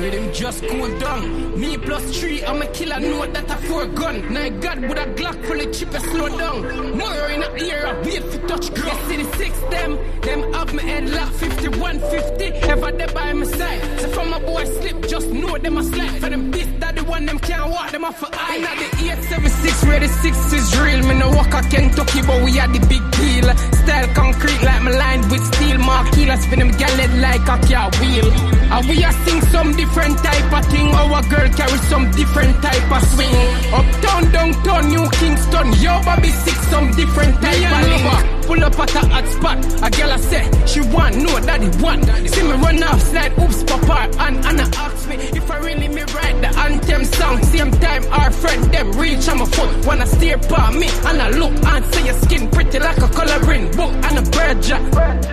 police. 0.00 0.26
The 0.26 0.32
just 0.32 0.66
cool 0.68 0.98
down. 0.98 1.60
Me 1.60 1.76
plus 1.76 2.18
three, 2.18 2.44
I'm 2.44 2.62
a 2.62 2.66
killer, 2.68 3.00
know 3.00 3.26
that 3.26 3.50
I 3.50 3.56
four 3.56 3.86
gun. 3.86 4.32
Now 4.32 4.48
God 4.48 4.80
with 4.80 4.98
a 4.98 5.06
Glock 5.14 5.44
full 5.44 5.60
of 5.60 5.72
chip 5.72 5.94
and 5.94 6.04
slow 6.04 6.28
down. 6.38 6.62
You're 6.98 7.30
in 7.30 7.42
a 7.42 7.56
ear, 7.56 7.86
I 7.86 8.00
wait 8.02 8.24
for 8.24 8.46
touch 8.48 8.72
grass. 8.74 9.08
See 9.08 9.16
the 9.16 9.36
six, 9.36 9.58
them, 9.70 9.98
them 10.22 10.54
up 10.54 10.72
my 10.72 10.82
head 10.82 11.10
lock 11.10 11.32
51, 11.32 12.00
50. 12.00 12.44
Ever 12.44 12.92
there 12.92 13.08
by 13.08 13.32
my 13.32 13.46
side. 13.46 14.00
So 14.00 14.08
from 14.10 14.30
my 14.30 14.38
boy 14.40 14.64
slip, 14.64 15.08
just 15.08 15.28
know 15.28 15.58
them 15.58 15.76
a 15.78 15.84
slide. 15.84 16.20
For 16.20 16.30
them 16.30 16.50
this, 16.50 16.66
that 16.78 16.89
the 16.89 16.89
one 17.10 17.26
them 17.26 17.38
can't 17.40 17.68
walk 17.70 17.90
them 17.90 18.04
off 18.04 18.18
for 18.18 18.30
eye. 18.32 18.58
Now 18.62 18.74
the 18.78 18.88
876, 19.10 19.84
where 19.84 20.00
the 20.00 20.08
six 20.22 20.36
is 20.52 20.68
real. 20.78 21.02
Me 21.08 21.14
no 21.18 21.28
walk 21.30 21.52
a 21.52 21.60
Kentucky, 21.68 22.22
but 22.22 22.38
we 22.44 22.58
are 22.62 22.70
the 22.70 22.80
big 22.86 23.04
deal. 23.18 23.46
Style 23.82 24.08
concrete 24.14 24.62
like 24.62 24.82
my 24.86 24.92
line 24.94 25.22
with 25.28 25.44
steel. 25.52 25.78
Marquee, 25.78 26.30
I 26.30 26.36
spin 26.38 26.60
them 26.60 26.70
gallet 26.78 27.12
like 27.18 27.46
a 27.54 27.56
car 27.66 27.90
wheel. 27.98 28.28
And 28.70 28.88
we 28.88 29.02
are 29.02 29.16
sing 29.26 29.40
some 29.50 29.74
different 29.74 30.16
type 30.18 30.52
of 30.54 30.64
thing. 30.70 30.88
Our 30.94 31.22
girl 31.26 31.48
carry 31.58 31.78
some 31.90 32.06
different 32.12 32.54
type 32.62 32.88
of 32.96 33.02
swing. 33.12 33.36
Uptown, 33.74 34.22
downtown, 34.30 34.82
New 34.88 35.06
Kingston. 35.18 35.66
Yo, 35.82 35.92
Bobby 36.06 36.30
six, 36.30 36.56
some 36.70 36.90
different 36.92 37.34
type 37.42 37.58
of 37.58 37.82
link. 37.90 38.39
Pull 38.50 38.64
up 38.64 38.80
at 38.80 38.94
a 38.96 39.06
hot 39.06 39.28
spot. 39.28 39.58
A 39.80 39.88
girl 39.96 40.10
I 40.10 40.16
say 40.16 40.42
she 40.66 40.80
want 40.80 41.14
know 41.14 41.38
that 41.38 41.62
it 41.62 41.80
want. 41.80 42.04
See 42.28 42.42
me 42.42 42.50
run 42.54 42.82
off 42.82 43.00
slide, 43.00 43.38
oops, 43.38 43.62
papa. 43.62 44.10
And 44.18 44.44
Anna 44.44 44.68
ask 44.74 45.08
me 45.08 45.14
if 45.14 45.48
I 45.48 45.58
really 45.58 45.86
me 45.86 46.02
write 46.02 46.40
the 46.40 46.50
anthem 46.58 47.04
song. 47.04 47.40
Same 47.44 47.70
time 47.70 48.04
our 48.10 48.32
friend 48.32 48.64
them 48.74 48.90
reach 48.98 49.28
on 49.28 49.38
my 49.38 49.44
foot. 49.44 49.86
Wanna 49.86 50.04
steer 50.04 50.36
by 50.36 50.72
me 50.72 50.88
and 50.88 51.22
I 51.22 51.30
look 51.30 51.52
and 51.64 51.94
see 51.94 52.04
your 52.06 52.14
skin 52.22 52.50
pretty 52.50 52.80
like 52.80 52.98
a 52.98 53.06
coloring 53.06 53.70
book 53.76 53.92
and 54.06 54.18
a 54.18 54.22
bird 54.32 54.60
jack. 54.64 54.82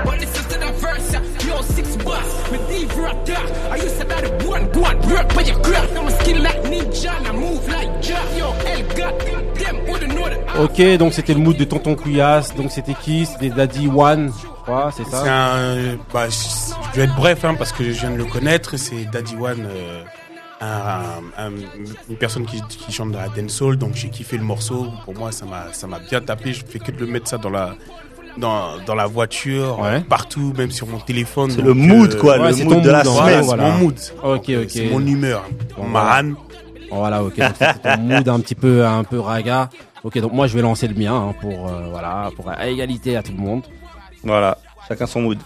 But 0.05 0.19
listen 0.19 0.43
to 0.51 0.59
the 0.59 0.71
verse, 0.73 1.36
yeah. 1.57 1.67
yo 1.67 1.73
six 1.75 1.95
bus 2.03 2.51
with 2.51 2.67
deep 2.69 2.95
rock 2.97 3.25
dark. 3.25 3.49
I 3.71 3.75
used 3.77 3.99
to 3.99 4.07
that 4.07 4.23
it 4.23 4.47
one 4.47 4.71
go 4.71 4.85
and 4.85 5.05
work 5.11 5.33
by 5.35 5.41
your 5.41 5.59
craft. 5.61 5.95
I'm 5.97 6.07
a 6.07 6.11
skin 6.11 6.43
like 6.43 6.61
ninja 6.63 7.11
and 7.17 7.27
I 7.27 7.31
move 7.33 7.67
like 7.67 8.01
Jack. 8.01 8.25
Yo, 8.37 8.51
El 8.51 8.83
God, 8.95 9.55
them 9.55 9.87
wouldn't 9.87 10.13
know 10.13 10.29
that. 10.29 10.59
Ok, 10.59 10.97
donc 10.97 11.13
c'était 11.13 11.33
le 11.33 11.39
mood 11.39 11.57
de 11.57 11.63
Tonton 11.65 11.95
Couillasse. 11.95 12.55
Donc 12.55 12.71
c'était 12.71 12.93
qui? 12.95 13.25
C'était 13.25 13.49
Daddy 13.49 13.87
One, 13.87 14.31
je 14.41 14.47
crois, 14.47 14.91
c'est 14.95 15.03
ça? 15.05 15.21
C'est 15.23 15.29
un, 15.29 15.97
bah, 16.13 16.27
je 16.29 16.97
vais 16.99 17.05
être 17.05 17.15
bref 17.15 17.43
hein, 17.45 17.55
parce 17.57 17.71
que 17.71 17.83
je 17.83 17.91
viens 17.91 18.11
de 18.11 18.17
le 18.17 18.25
connaître. 18.25 18.77
C'est 18.77 19.05
Daddy 19.05 19.35
One, 19.35 19.67
euh, 19.69 20.03
un- 20.61 21.21
un- 21.37 21.51
une 22.09 22.15
personne 22.17 22.45
qui, 22.45 22.61
qui 22.63 22.91
chante 22.91 23.11
dans 23.11 23.19
la 23.21 23.29
dancehall. 23.29 23.77
Donc 23.77 23.93
j'ai 23.95 24.09
kiffé 24.09 24.37
le 24.37 24.43
morceau. 24.43 24.87
Pour 25.05 25.13
moi, 25.15 25.31
ça 25.31 25.45
m'a, 25.45 25.71
ça 25.73 25.85
m'a 25.87 25.99
bien 25.99 26.21
tapé. 26.21 26.53
Je 26.53 26.63
fais 26.65 26.79
que 26.79 26.91
de 26.91 26.99
le 26.99 27.05
mettre 27.07 27.27
ça 27.29 27.37
dans 27.37 27.51
la, 27.51 27.75
dans, 28.37 28.77
dans 28.85 28.95
la 28.95 29.05
voiture, 29.07 29.79
partout, 30.09 30.53
même 30.57 30.71
sur 30.71 30.87
mon 30.87 30.99
téléphone. 30.99 31.51
C'est 31.51 31.61
le 31.61 31.73
mood, 31.73 32.13
euh, 32.13 32.19
quoi, 32.19 32.37
le 32.37 32.53
c'est 32.53 32.63
mood 32.63 32.81
de 32.81 32.89
la 32.89 33.03
semaine. 33.03 33.41
voilà. 33.41 33.63
C'est 33.65 33.71
mon 33.71 33.77
mood. 33.77 33.99
Ok, 34.23 34.49
ok. 34.49 34.69
C'est 34.69 34.89
mon 34.89 35.05
humeur. 35.05 35.43
Bon, 35.75 35.83
Mon 35.83 36.25
voilà. 36.91 37.23
ok. 37.23 37.37
Donc 37.37 37.51
c'était 37.57 37.73
ton 37.95 37.97
mood 38.01 38.27
un 38.29 38.39
petit 38.39 38.55
peu, 38.55 38.85
un 38.85 39.03
peu 39.03 39.19
raga. 39.19 39.69
Ok, 40.03 40.19
donc 40.19 40.31
moi 40.33 40.47
je 40.47 40.55
vais 40.55 40.61
lancer 40.61 40.87
le 40.87 40.93
mien 40.95 41.13
hein, 41.13 41.33
pour, 41.41 41.67
euh, 41.67 41.87
voilà, 41.89 42.29
pour 42.35 42.49
à 42.49 42.67
égalité 42.67 43.17
à 43.17 43.23
tout 43.23 43.31
le 43.33 43.39
monde. 43.39 43.63
Voilà, 44.23 44.57
chacun 44.87 45.05
son 45.05 45.21
mood. 45.21 45.37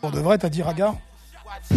Pour 0.00 0.10
de 0.12 0.18
vrai, 0.20 0.38
t'as 0.38 0.48
dit 0.50 0.62
Raga? 0.62 0.94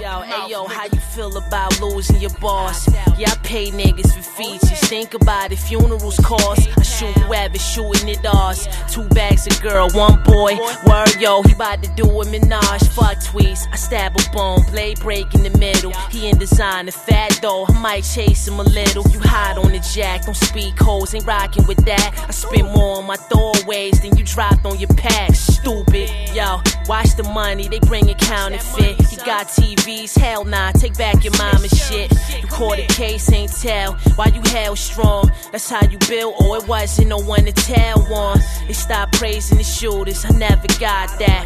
Yo, 0.00 0.20
hey 0.20 0.50
yo, 0.50 0.66
how 0.66 0.84
you 0.84 1.00
feel 1.14 1.36
about 1.36 1.80
losing 1.80 2.20
your 2.20 2.34
boss? 2.40 2.88
Yeah, 3.18 3.30
I 3.30 3.36
pay 3.42 3.70
niggas 3.70 4.12
for 4.14 4.22
features. 4.22 4.80
Think 4.88 5.14
about 5.14 5.52
it, 5.52 5.58
funerals 5.58 6.16
cost. 6.18 6.68
I 6.76 6.82
shoot 6.82 7.16
whoever 7.22 7.58
shooting 7.58 8.08
it 8.08 8.24
off. 8.24 8.58
Two 8.92 9.06
bags 9.08 9.46
of 9.46 9.60
girl, 9.62 9.88
one 9.90 10.22
boy. 10.24 10.56
Word 10.86 11.16
yo, 11.20 11.42
he 11.42 11.52
about 11.52 11.82
to 11.82 11.90
do 11.94 12.04
a 12.08 12.24
menage. 12.30 12.88
Fuck 12.88 13.18
tweets. 13.18 13.66
I 13.72 13.76
stab 13.76 14.16
a 14.18 14.30
bone, 14.32 14.62
blade 14.70 15.00
break 15.00 15.34
in 15.34 15.42
the 15.42 15.56
middle. 15.58 15.92
He 16.10 16.28
in 16.28 16.38
design, 16.38 16.88
a 16.88 16.92
fat 16.92 17.38
though. 17.42 17.66
I 17.66 17.72
might 17.80 18.04
chase 18.04 18.46
him 18.46 18.60
a 18.60 18.64
little. 18.64 19.04
You 19.10 19.20
hot 19.20 19.58
on 19.58 19.72
the 19.72 19.80
jack, 19.94 20.26
don't 20.26 20.34
speak 20.34 20.78
hoes, 20.78 21.14
ain't 21.14 21.26
rocking 21.26 21.66
with 21.66 21.84
that. 21.84 22.24
I 22.28 22.30
spend 22.32 22.68
more 22.68 22.98
on 22.98 23.06
my 23.06 23.16
throwaways 23.16 24.02
than 24.02 24.16
you 24.16 24.24
dropped 24.24 24.64
on 24.64 24.78
your 24.78 24.90
packs. 24.96 25.40
Stupid, 25.40 26.10
yo. 26.34 26.60
Watch 26.88 27.16
the 27.16 27.22
money, 27.22 27.68
they 27.68 27.80
bring 27.80 28.08
it 28.08 28.16
counterfeit. 28.18 28.96
He 29.08 29.16
got 29.28 29.46
TVs, 29.48 30.18
hell 30.18 30.42
nah, 30.42 30.72
take 30.72 30.96
back 30.96 31.22
your 31.22 31.36
mama 31.36 31.68
shit. 31.68 32.10
You 32.40 32.48
caught 32.48 32.78
a 32.78 32.86
case, 32.86 33.30
ain't 33.30 33.52
tell. 33.52 33.92
Why 34.16 34.28
you 34.28 34.40
held 34.52 34.78
strong? 34.78 35.30
That's 35.52 35.68
how 35.68 35.86
you 35.86 35.98
built, 36.08 36.40
or 36.40 36.56
it 36.56 36.66
wasn't 36.66 37.08
no 37.08 37.18
one 37.18 37.44
to 37.44 37.52
tell 37.52 37.98
one. 38.06 38.40
They 38.66 38.72
stopped 38.72 39.18
praising 39.18 39.58
the 39.58 39.64
shooters, 39.64 40.24
I 40.24 40.30
never 40.30 40.66
got 40.80 41.18
that. 41.18 41.44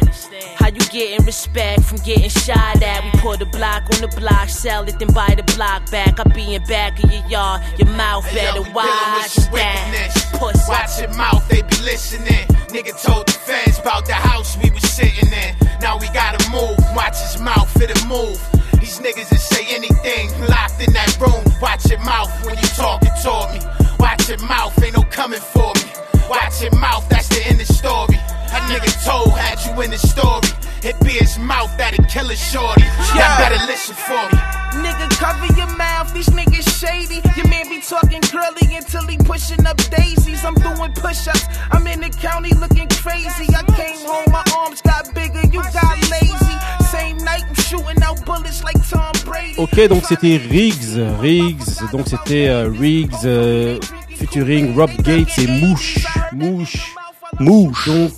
How 0.55 0.67
you 0.67 0.79
getting 0.91 1.25
respect 1.25 1.83
from 1.83 1.97
getting 2.05 2.29
shot 2.29 2.81
at? 2.81 3.03
We 3.03 3.19
put 3.19 3.41
a 3.41 3.45
block 3.47 3.83
on 3.93 3.99
the 3.99 4.15
block, 4.17 4.47
sell 4.47 4.87
it, 4.87 4.97
then 4.97 5.11
buy 5.13 5.35
the 5.35 5.43
block 5.55 5.91
back. 5.91 6.21
I 6.21 6.23
be 6.23 6.55
in 6.55 6.63
back 6.63 7.03
of 7.03 7.11
your 7.11 7.25
yard, 7.27 7.63
your 7.77 7.89
mouth 7.89 8.23
better 8.33 8.61
watch 8.71 9.35
that. 9.51 10.29
Pussy. 10.39 10.71
Watch 10.71 11.01
your 11.01 11.13
mouth, 11.17 11.45
they 11.49 11.61
be 11.61 11.77
listening. 11.83 12.47
Nigga 12.71 12.95
told 13.03 13.27
the 13.27 13.33
fans 13.33 13.77
about 13.77 14.05
the 14.05 14.13
house 14.13 14.57
we 14.57 14.69
was 14.71 14.83
sitting 14.83 15.31
in. 15.31 15.55
Now 15.79 15.97
we 15.99 16.07
gotta 16.07 16.39
move, 16.49 16.79
watch 16.95 17.19
his 17.19 17.39
mouth, 17.39 17.62
fit 17.65 17.89
it 17.89 18.05
move. 18.07 18.39
These 18.79 18.99
niggas 18.99 19.29
that 19.29 19.39
say 19.39 19.65
anything, 19.73 20.29
locked 20.47 20.81
in 20.81 20.93
that 20.93 21.17
room. 21.19 21.43
Watch 21.61 21.89
your 21.89 21.99
mouth 21.99 22.31
when 22.45 22.55
you 22.57 22.67
talking 22.75 23.11
toward 23.23 23.53
me. 23.53 23.59
Watch 23.99 24.29
your 24.29 24.39
mouth, 24.47 24.73
ain't 24.83 24.95
no 24.95 25.03
coming 25.03 25.39
for 25.39 25.71
me. 25.75 25.87
Watch 26.29 26.61
your 26.61 26.75
mouth, 26.79 27.07
that's 27.09 27.27
the 27.29 27.41
end 27.45 27.61
of 27.61 27.67
the 27.67 27.73
story. 27.73 28.15
That 28.53 28.69
nigga 28.69 28.91
told 29.03 29.37
had 29.37 29.57
you 29.65 29.81
in 29.81 29.91
the 29.91 29.97
story. 29.97 30.47
It 30.83 30.99
be 30.99 31.11
his 31.11 31.39
mouth 31.39 31.71
that'll 31.77 32.03
kill 32.05 32.29
a 32.29 32.35
shorty. 32.35 32.83
Y'all 33.15 33.37
better 33.39 33.59
listen 33.67 33.95
for 33.95 34.23
me. 34.31 34.37
Nigga, 34.83 35.09
cover 35.17 35.47
your 35.55 35.71
mouth, 35.77 36.13
these 36.13 36.29
niggas 36.29 36.67
shady. 36.79 37.21
Your 37.37 37.47
man 37.47 37.69
be 37.69 37.79
talking 37.79 38.21
curly 38.21 38.75
until 38.75 39.07
he 39.07 39.17
pushing 39.17 39.65
up 39.65 39.77
daisies. 39.89 40.43
I'm 40.43 40.55
doing 40.55 40.91
push 40.93 41.27
ups, 41.27 41.45
I'm 41.71 41.87
in 41.87 42.01
the 42.01 42.09
county 42.09 42.53
looking 42.55 42.89
crazy. 42.89 43.47
I 43.55 43.63
came 43.73 44.05
home, 44.05 44.31
my 44.31 44.43
arms 44.57 44.81
got 44.81 45.13
bigger, 45.15 45.41
you 45.47 45.61
got 45.61 45.97
lazy. 46.11 46.57
Same 46.91 47.17
night, 47.17 47.43
I'm 47.47 47.55
shooting 47.55 48.03
out 48.03 48.25
bullets 48.25 48.63
like 48.63 48.77
Tom 48.89 49.13
Brady. 49.25 49.55
Ok, 49.57 49.87
donc 49.87 50.03
c'était 50.05 50.37
Riggs, 50.37 50.97
Riggs, 51.21 51.89
donc 51.91 52.07
c'était 52.07 52.49
euh, 52.49 52.69
Riggs 52.69 53.25
euh, 53.25 53.79
featuring 54.15 54.75
Rob 54.75 54.91
Gates 55.01 55.37
et 55.39 55.47
Mouche, 55.47 56.05
Mouche, 56.31 56.93
Mouche. 57.39 57.87
Donc 57.89 58.11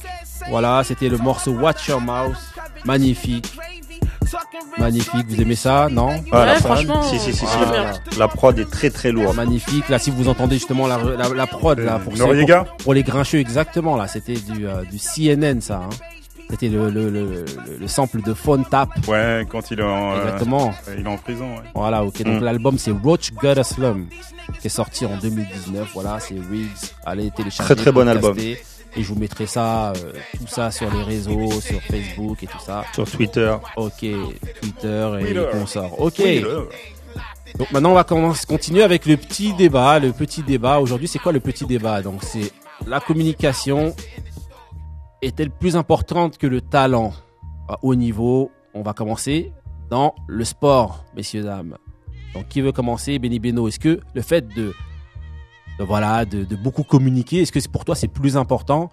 voilà, 0.50 0.84
c'était 0.84 1.10
le 1.10 1.18
morceau 1.18 1.52
Watch 1.52 1.88
Your 1.88 2.02
Mouth, 2.02 2.36
magnifique, 2.86 3.52
magnifique. 4.78 5.26
Vous 5.28 5.42
aimez 5.42 5.56
ça, 5.56 5.88
non? 5.92 6.10
Ça- 6.32 6.56
franchement, 6.56 7.02
Si, 7.04 7.20
si, 7.20 7.34
si, 7.34 7.46
si. 7.46 8.18
La 8.20 8.28
prod 8.28 8.58
est 8.60 8.70
très 8.70 8.90
très 8.90 9.12
lourde. 9.12 9.36
Magnifique. 9.36 9.88
Là, 9.90 10.00
si 10.00 10.12
vous 10.12 10.28
entendez 10.28 10.56
justement 10.56 10.88
la, 10.88 10.98
la, 10.98 11.30
la 11.30 11.48
prod 11.48 11.80
là 11.80 12.00
pour, 12.00 12.16
Noriega? 12.16 12.64
pour, 12.64 12.78
pour 12.78 12.94
les 12.94 13.04
grincheux, 13.04 13.40
exactement. 13.40 13.96
Là, 13.96 14.08
c'était 14.08 14.34
du, 14.36 14.68
euh, 14.68 14.84
du 14.92 14.98
CNN, 15.00 15.62
ça. 15.62 15.82
Hein. 15.86 15.90
C'était 16.50 16.70
le, 16.70 16.90
le, 16.90 17.10
le, 17.10 17.26
le, 17.26 17.46
le 17.80 17.88
sample 17.88 18.22
de 18.22 18.34
Phone 18.34 18.66
Tap. 18.66 18.90
Ouais, 19.08 19.46
quand 19.50 19.72
il 19.72 19.80
est 19.80 19.84
en, 19.84 20.12
euh, 20.14 20.24
Exactement. 20.24 20.74
il 20.98 21.04
est 21.06 21.10
en 21.10 21.18
prison. 21.18 21.56
Ouais. 21.56 21.64
Voilà, 21.74 22.04
ok. 22.04 22.22
Donc 22.24 22.42
Mm. 22.42 22.44
l'album 22.44 22.78
c'est 22.78 22.92
Roach 22.92 23.32
a 23.44 23.64
Slum, 23.64 24.08
qui 24.62 24.68
est 24.68 24.70
sorti 24.70 25.06
en 25.06 25.18
2019. 25.18 25.90
Voilà, 25.94 26.20
c'est 26.20 26.36
Riggs. 26.36 26.70
Allez 27.06 27.32
télécharger. 27.32 27.74
Très, 27.74 27.82
très 27.84 27.92
bon 27.92 28.06
podcaster. 28.06 28.60
Et 28.98 29.04
je 29.04 29.08
vous 29.10 29.20
mettrai 29.20 29.46
ça, 29.46 29.90
euh, 29.92 30.14
tout 30.38 30.48
ça 30.48 30.72
sur 30.72 30.90
les 30.94 31.04
réseaux, 31.04 31.52
sur 31.60 31.82
Facebook 31.82 32.42
et 32.44 32.48
tout 32.48 32.60
ça. 32.66 32.86
Sur 32.94 33.10
Twitter. 33.10 33.54
Ok, 33.76 34.06
Twitter 34.62 35.12
et 35.20 35.24
Twitter. 35.26 35.46
consorts. 35.52 36.00
Ok. 36.00 36.14
Twitter. 36.16 36.58
Donc 37.58 37.72
maintenant, 37.72 37.92
on 37.92 37.96
va 37.96 38.04
commencer, 38.04 38.46
continuer 38.48 38.84
avec 38.84 39.06
le 39.06 39.18
petit 39.18 39.54
débat. 39.54 40.00
Le 40.00 40.12
petit 40.14 40.44
débat, 40.44 40.80
aujourd'hui, 40.80 41.08
c'est 41.08 41.20
quoi 41.20 41.32
le 41.34 41.40
petit 41.42 41.66
débat? 41.66 42.02
Donc, 42.02 42.24
c'est 42.24 42.52
la 42.88 43.00
communication 43.00 43.94
est-elle 45.26 45.50
plus 45.50 45.76
importante 45.76 46.38
que 46.38 46.48
le 46.48 46.62
talent? 46.62 47.14
À 47.68 47.78
haut 47.82 47.96
niveau 47.96 48.52
On 48.74 48.82
va 48.84 48.94
commencer 48.94 49.52
dans 49.90 50.14
le 50.28 50.44
sport, 50.44 51.06
messieurs, 51.16 51.44
dames. 51.44 51.76
Donc, 52.34 52.48
qui 52.50 52.62
veut 52.62 52.72
commencer? 52.72 53.18
Benny 53.20 53.40
Beno, 53.40 53.68
est-ce 53.68 53.80
que 53.80 54.00
le 54.14 54.22
fait 54.22 54.48
de, 54.56 54.74
de, 55.80 55.84
voilà, 55.84 56.26
de, 56.26 56.44
de 56.44 56.56
beaucoup 56.56 56.84
communiquer, 56.84 57.42
est-ce 57.42 57.52
que 57.52 57.60
c'est 57.60 57.72
pour 57.72 57.86
toi 57.86 57.96
c'est 57.96 58.08
plus 58.10 58.36
important 58.38 58.90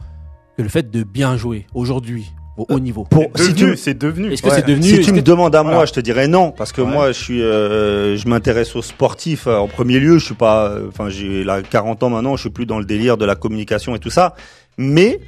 que 0.56 0.62
le 0.62 0.68
fait 0.68 0.90
de 0.90 1.02
bien 1.02 1.36
jouer 1.36 1.66
aujourd'hui 1.74 2.32
au 2.56 2.66
haut 2.68 2.78
niveau? 2.78 3.04
Pour- 3.04 3.26
C'est 3.34 3.44
si 3.44 3.52
devenu, 3.54 3.94
devenu. 3.98 4.32
Est-ce 4.32 4.42
que 4.42 4.48
Ouais. 4.48 4.54
c'est 4.56 4.66
devenu 4.66 4.84
Si 4.88 5.00
tu 5.00 5.10
que 5.10 5.16
me 5.16 5.22
demandes 5.22 5.54
à 5.56 5.62
moi, 5.62 5.72
voilà. 5.72 5.86
je 5.86 5.92
te 5.92 6.00
dirais 6.00 6.28
non, 6.28 6.52
parce 6.52 6.70
que 6.72 6.80
Ouais. 6.82 6.90
moi, 6.92 7.08
je 7.12 7.20
suis, 7.20 7.42
euh, 7.42 8.16
je 8.16 8.28
m'intéresse 8.28 8.76
aux 8.76 8.82
sportifs 8.82 9.46
euh, 9.46 9.58
en 9.58 9.66
premier 9.68 9.98
lieu. 9.98 10.18
Je 10.18 10.24
suis 10.24 10.34
pas, 10.34 10.68
euh, 10.68 10.88
enfin, 10.88 11.08
j'ai 11.08 11.42
là 11.44 11.62
40 11.62 12.02
ans 12.04 12.10
maintenant, 12.10 12.36
je 12.36 12.42
suis 12.42 12.50
plus 12.50 12.66
dans 12.66 12.78
le 12.78 12.84
délire 12.84 13.16
de 13.16 13.24
la 13.24 13.34
communication 13.34 13.94
et 13.96 13.98
tout 13.98 14.10
ça. 14.10 14.34
Mais 14.78 15.18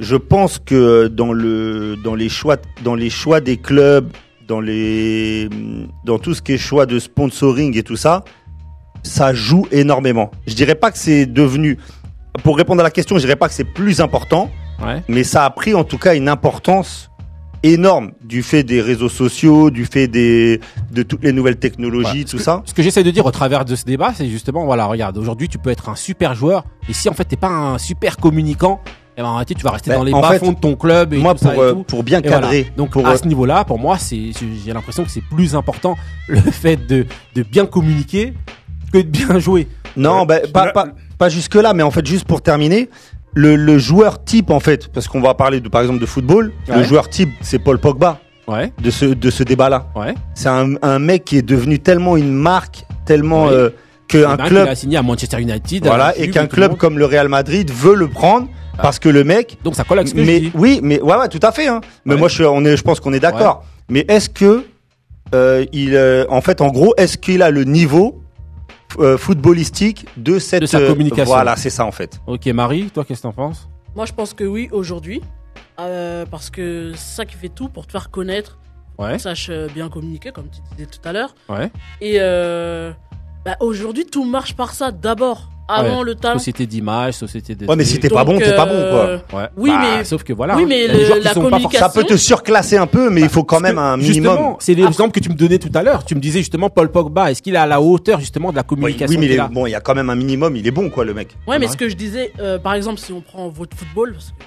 je 0.00 0.16
pense 0.16 0.58
que 0.58 1.08
dans 1.08 1.32
le, 1.32 1.96
dans 2.02 2.14
les 2.14 2.28
choix, 2.28 2.56
dans 2.84 2.94
les 2.94 3.10
choix 3.10 3.40
des 3.40 3.56
clubs, 3.56 4.08
dans 4.46 4.60
les, 4.60 5.48
dans 6.04 6.18
tout 6.18 6.34
ce 6.34 6.42
qui 6.42 6.52
est 6.52 6.58
choix 6.58 6.86
de 6.86 6.98
sponsoring 6.98 7.76
et 7.76 7.82
tout 7.82 7.96
ça, 7.96 8.24
ça 9.02 9.34
joue 9.34 9.66
énormément. 9.70 10.30
Je 10.46 10.54
dirais 10.54 10.74
pas 10.74 10.90
que 10.90 10.98
c'est 10.98 11.26
devenu, 11.26 11.78
pour 12.42 12.56
répondre 12.56 12.80
à 12.80 12.84
la 12.84 12.90
question, 12.90 13.16
je 13.16 13.22
dirais 13.22 13.36
pas 13.36 13.48
que 13.48 13.54
c'est 13.54 13.64
plus 13.64 14.00
important, 14.00 14.50
Ouais. 14.80 15.02
mais 15.08 15.24
ça 15.24 15.44
a 15.44 15.50
pris 15.50 15.74
en 15.74 15.82
tout 15.82 15.98
cas 15.98 16.14
une 16.14 16.28
importance 16.28 17.10
énorme 17.64 18.12
du 18.24 18.44
fait 18.44 18.62
des 18.62 18.80
réseaux 18.80 19.08
sociaux, 19.08 19.70
du 19.70 19.86
fait 19.86 20.06
des 20.06 20.60
de 20.92 21.02
toutes 21.02 21.24
les 21.24 21.32
nouvelles 21.32 21.56
technologies, 21.58 22.24
tout 22.24 22.38
ça. 22.38 22.62
Ce 22.64 22.72
que 22.72 22.82
j'essaie 22.84 23.02
de 23.02 23.10
dire 23.10 23.26
au 23.26 23.32
travers 23.32 23.64
de 23.64 23.74
ce 23.74 23.84
débat, 23.84 24.12
c'est 24.14 24.28
justement, 24.28 24.64
voilà, 24.64 24.86
regarde, 24.86 25.18
aujourd'hui, 25.18 25.48
tu 25.48 25.58
peux 25.58 25.70
être 25.70 25.88
un 25.88 25.96
super 25.96 26.36
joueur, 26.36 26.64
et 26.88 26.92
si 26.92 27.08
en 27.08 27.12
fait 27.12 27.24
t'es 27.24 27.36
pas 27.36 27.48
un 27.48 27.78
super 27.78 28.18
communicant, 28.18 28.80
eh 29.18 29.22
ben, 29.22 29.28
en 29.28 29.32
réalité, 29.34 29.54
tu 29.54 29.64
vas 29.64 29.72
rester 29.72 29.90
Ben, 29.90 29.96
dans 29.98 30.04
les 30.04 30.12
bas 30.12 30.30
fait, 30.30 30.38
fonds 30.38 30.52
de 30.52 30.58
ton 30.58 30.76
club 30.76 31.12
et 31.12 31.18
moi, 31.18 31.34
tout 31.34 31.40
ça 31.40 31.50
pour, 31.50 31.62
et 31.62 31.66
euh, 31.66 31.72
tout. 31.72 31.82
pour 31.82 32.02
bien 32.04 32.20
Et 32.20 32.22
voilà. 32.28 32.40
cadrer, 32.42 32.72
Donc, 32.76 32.90
pour, 32.90 33.06
à 33.06 33.10
euh, 33.12 33.16
ce 33.16 33.26
niveau-là, 33.26 33.64
pour 33.64 33.78
moi, 33.78 33.98
c'est, 33.98 34.30
j'ai 34.64 34.72
l'impression 34.72 35.04
que 35.04 35.10
c'est 35.10 35.24
plus 35.24 35.54
important 35.56 35.96
le 36.28 36.40
fait 36.40 36.76
de, 36.86 37.04
de 37.34 37.42
bien 37.42 37.66
communiquer 37.66 38.34
que 38.92 38.98
de 38.98 39.02
bien 39.08 39.38
jouer. 39.38 39.68
Non, 39.96 40.20
Ouais. 40.20 40.26
ben, 40.26 40.52
pas, 40.52 40.66
Là- 40.66 40.72
pas, 40.72 40.86
pas 41.18 41.28
jusque 41.28 41.56
là, 41.56 41.74
mais 41.74 41.82
en 41.82 41.90
fait, 41.90 42.06
juste 42.06 42.24
pour 42.26 42.42
terminer, 42.42 42.88
le, 43.34 43.56
le 43.56 43.76
joueur 43.78 44.24
type, 44.24 44.50
en 44.50 44.60
fait, 44.60 44.88
parce 44.88 45.08
qu'on 45.08 45.20
va 45.20 45.34
parler 45.34 45.60
de, 45.60 45.68
par 45.68 45.80
exemple 45.82 46.00
de 46.00 46.06
football, 46.06 46.52
le 46.68 46.82
joueur 46.84 47.08
type, 47.10 47.30
c'est 47.40 47.58
Paul 47.58 47.78
Pogba 47.78 48.20
Ouais, 48.46 48.72
de 48.82 48.90
ce, 48.90 49.04
de 49.04 49.28
ce 49.30 49.42
débat-là. 49.42 49.88
ouais. 49.94 50.14
C'est 50.34 50.48
un, 50.48 50.74
un 50.80 50.98
mec 50.98 51.24
qui 51.26 51.36
est 51.36 51.42
devenu 51.42 51.80
tellement 51.80 52.16
une 52.16 52.32
marque, 52.32 52.86
tellement 53.04 53.46
Oui. 53.48 53.52
euh, 53.52 53.70
que 54.08 54.24
un 54.24 54.38
club, 54.38 54.66
Il 54.68 54.70
a 54.70 54.74
signé 54.74 54.96
à 54.96 55.02
Manchester 55.02 55.38
United. 55.38 55.84
à 55.86 55.88
voilà, 55.90 56.16
et 56.16 56.30
qu'un 56.30 56.46
club 56.46 56.76
comme 56.78 56.98
le 56.98 57.04
Real 57.04 57.28
Madrid 57.28 57.70
veut 57.70 57.94
le 57.94 58.08
prendre. 58.08 58.48
Parce 58.82 58.98
que 58.98 59.08
le 59.08 59.24
mec 59.24 59.58
Donc 59.64 59.74
ça 59.74 59.84
colle 59.84 59.98
avec 59.98 60.08
ce 60.08 60.14
que 60.14 60.20
mais 60.20 60.36
je 60.36 60.40
dis. 60.44 60.52
oui, 60.54 60.80
mais 60.82 61.00
ouais, 61.00 61.16
ouais, 61.16 61.28
tout 61.28 61.40
à 61.42 61.52
fait. 61.52 61.66
Hein. 61.68 61.80
Mais 62.04 62.14
Ouais. 62.14 62.18
moi, 62.20 62.28
je, 62.28 62.34
suis- 62.34 62.44
on 62.44 62.64
est, 62.64 62.76
je 62.76 62.82
pense 62.82 63.00
qu'on 63.00 63.12
est 63.12 63.20
d'accord. 63.20 63.64
Mais 63.90 64.04
est-ce 64.08 64.28
que, 64.28 64.64
euh, 65.34 65.64
il, 65.72 65.94
euh, 65.94 66.24
en 66.30 66.40
fait, 66.40 66.60
en 66.60 66.68
gros, 66.68 66.94
est-ce 66.96 67.16
qu'il 67.18 67.42
a 67.42 67.50
le 67.50 67.64
niveau 67.64 68.22
euh, 68.98 69.18
footballistique 69.18 70.06
de 70.16 70.38
cette 70.38 70.62
De 70.62 70.66
sa 70.66 70.78
euh, 70.78 70.88
communication. 70.88 71.24
Voilà, 71.26 71.56
c'est 71.56 71.68
ça 71.70 71.84
en 71.84 71.92
fait. 71.92 72.18
Ok, 72.26 72.46
Marie, 72.46 72.90
toi, 72.90 73.04
qu'est-ce 73.04 73.20
que 73.20 73.26
t'en 73.28 73.32
penses? 73.34 73.68
Moi, 73.94 74.06
je 74.06 74.12
pense 74.14 74.32
que 74.32 74.44
oui, 74.44 74.68
aujourd'hui. 74.72 75.20
Euh, 75.80 76.24
parce 76.30 76.48
que 76.50 76.92
c'est 76.96 77.16
ça 77.16 77.24
qui 77.26 77.34
fait 77.36 77.50
tout 77.50 77.68
pour 77.68 77.86
te 77.86 77.92
faire 77.92 78.10
connaître. 78.10 78.58
Ouais, 78.98 79.12
Tu 79.14 79.18
saches 79.20 79.48
euh, 79.50 79.68
bien 79.72 79.88
communiquer, 79.88 80.30
comme 80.32 80.46
tu 80.50 80.60
disais 80.74 80.86
tout 80.88 81.06
à 81.06 81.12
l'heure. 81.12 81.34
ouais. 81.48 81.70
Et 82.00 82.16
euh, 82.18 82.90
bah, 83.50 83.56
aujourd'hui, 83.60 84.04
tout 84.04 84.24
marche 84.24 84.54
par 84.54 84.72
ça 84.74 84.90
d'abord. 84.90 85.48
Avant 85.70 85.98
Ouais. 85.98 86.04
le 86.06 86.14
talent. 86.14 86.38
Société 86.38 86.64
d'image, 86.64 87.12
société 87.12 87.54
de. 87.54 87.66
Ouais, 87.66 87.76
mais 87.76 87.84
si 87.84 88.00
t'es 88.00 88.08
pas 88.08 88.24
bon, 88.24 88.38
t'es 88.38 88.56
pas 88.56 88.64
bon, 88.64 88.72
euh, 88.72 89.18
quoi. 89.30 89.38
Ouais. 89.38 89.48
Oui, 89.58 89.70
Bah, 89.70 89.80
mais- 89.98 90.04
Sauf 90.04 90.22
que 90.24 90.32
voilà. 90.32 90.56
oui, 90.56 90.62
hein, 90.62 90.66
mais 90.66 90.86
qui 90.86 91.20
la 91.22 91.34
sont 91.34 91.42
pas 91.50 91.60
forcément- 91.60 91.86
Ça 91.86 91.90
peut 91.90 92.04
te 92.04 92.16
surclasser 92.16 92.78
un 92.78 92.86
peu, 92.86 93.10
mais 93.10 93.20
il 93.20 93.28
faut 93.28 93.44
quand 93.44 93.60
même 93.60 93.74
que, 93.74 93.80
un 93.80 93.98
minimum. 93.98 94.32
Justement, 94.32 94.56
c'est 94.60 94.72
l'exemple 94.72 95.10
que 95.12 95.20
tu 95.20 95.28
me 95.28 95.34
donnais 95.34 95.58
tout 95.58 95.68
à 95.74 95.82
l'heure. 95.82 96.06
Tu 96.06 96.14
me 96.14 96.20
disais 96.20 96.38
justement 96.38 96.70
Paul 96.70 96.90
Pogba. 96.90 97.30
Est-ce 97.30 97.42
qu'il 97.42 97.54
est 97.54 97.58
à 97.58 97.66
la 97.66 97.82
hauteur 97.82 98.18
justement 98.18 98.50
de 98.50 98.56
la 98.56 98.62
communication 98.62 99.10
oui, 99.10 99.18
mais 99.18 99.26
il 99.26 99.38
est- 99.38 99.48
bon, 99.52 99.66
il 99.66 99.72
y 99.72 99.74
a 99.74 99.80
quand 99.80 99.94
même 99.94 100.08
un 100.08 100.14
minimum. 100.14 100.56
Il 100.56 100.66
est 100.66 100.70
bon, 100.70 100.88
quoi, 100.88 101.04
le 101.04 101.12
mec. 101.12 101.36
Ouais, 101.46 101.58
mais 101.58 101.68
ce 101.68 101.76
que 101.76 101.90
je 101.90 101.96
disais, 101.96 102.32
euh, 102.40 102.58
par 102.58 102.72
exemple, 102.72 102.98
si 102.98 103.12
on 103.12 103.20
prend 103.20 103.48
votre 103.50 103.76
football, 103.76 104.12
parce 104.14 104.30
que 104.30 104.44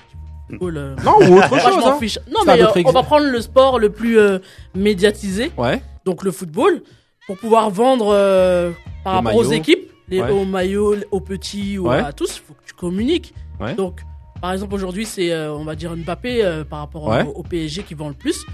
football, 0.50 0.78
euh, 0.78 0.96
Non, 1.06 1.18
ou 1.20 1.38
autre 1.38 1.50
moi, 1.52 1.60
je 1.60 1.64
chose. 1.72 1.84
hein. 1.86 1.98
fiche. 2.00 2.18
Non, 2.32 2.40
mais 2.48 2.60
euh, 2.64 2.68
on 2.84 2.92
va 2.92 3.04
prendre 3.04 3.28
le 3.28 3.42
sport 3.42 3.78
le 3.78 3.92
plus 3.92 4.18
euh, 4.18 4.40
médiatisé, 4.76 5.52
Ouais. 5.56 5.84
donc 6.04 6.24
le 6.24 6.32
football, 6.32 6.82
pour 7.28 7.38
pouvoir 7.38 7.70
vendre 7.70 8.08
euh, 8.12 8.72
par 9.04 9.14
rapport 9.16 9.36
aux 9.36 9.42
maillots. 9.44 9.52
équipes, 9.54 9.92
les, 10.08 10.22
Ouais. 10.22 10.30
aux 10.32 10.46
maillots, 10.46 10.96
aux 11.12 11.22
petits 11.22 11.78
ou 11.78 11.88
Ouais. 11.90 12.00
à 12.00 12.12
tous, 12.14 12.38
il 12.38 12.42
faut 12.48 12.54
que 12.54 12.66
tu 12.66 12.74
communiques. 12.74 13.34
Ouais. 13.60 13.76
Donc, 13.76 14.02
par 14.42 14.52
exemple, 14.54 14.74
aujourd'hui, 14.74 15.06
c'est, 15.06 15.32
euh, 15.32 15.54
on 15.54 15.64
va 15.64 15.76
dire, 15.76 15.96
Mbappé 15.96 16.44
euh, 16.44 16.64
par 16.64 16.80
rapport 16.80 17.08
Ouais. 17.08 17.24
au, 17.24 17.30
au 17.40 17.44
PSG 17.44 17.84
qui 17.84 17.94
vend 17.94 18.08
le 18.10 18.14
plus. 18.16 18.46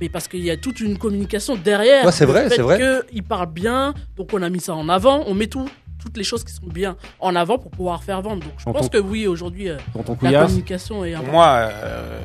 Mais 0.00 0.08
parce 0.08 0.26
qu'il 0.26 0.44
y 0.44 0.50
a 0.50 0.56
toute 0.56 0.80
une 0.80 0.98
communication 0.98 1.54
derrière. 1.56 2.04
Ouais, 2.04 2.12
c'est 2.12 2.24
vrai, 2.26 2.48
c'est 2.48 2.60
vrai. 2.62 2.80
qu'il 3.10 3.22
parle 3.22 3.46
bien, 3.52 3.94
donc 4.16 4.30
on 4.32 4.42
a 4.42 4.48
mis 4.50 4.58
ça 4.60 4.74
en 4.74 4.88
avant. 4.88 5.22
On 5.28 5.34
met 5.34 5.46
tout, 5.46 5.68
toutes 6.00 6.16
les 6.16 6.24
choses 6.24 6.42
qui 6.42 6.52
sont 6.52 6.66
bien 6.66 6.96
en 7.20 7.36
avant 7.36 7.56
pour 7.58 7.70
pouvoir 7.70 8.02
faire 8.02 8.20
vendre. 8.20 8.42
Donc 8.42 8.52
je 8.58 8.64
pense 8.64 8.90
ton- 8.90 8.98
que 8.98 8.98
oui, 8.98 9.28
aujourd'hui, 9.28 9.68
euh, 9.68 9.76
la 9.94 10.02
couillasse. 10.02 10.46
communication 10.46 11.04
est 11.04 11.10
Pour 11.12 11.18
importante. 11.20 11.32
moi, 11.32 11.68
euh, 11.70 12.20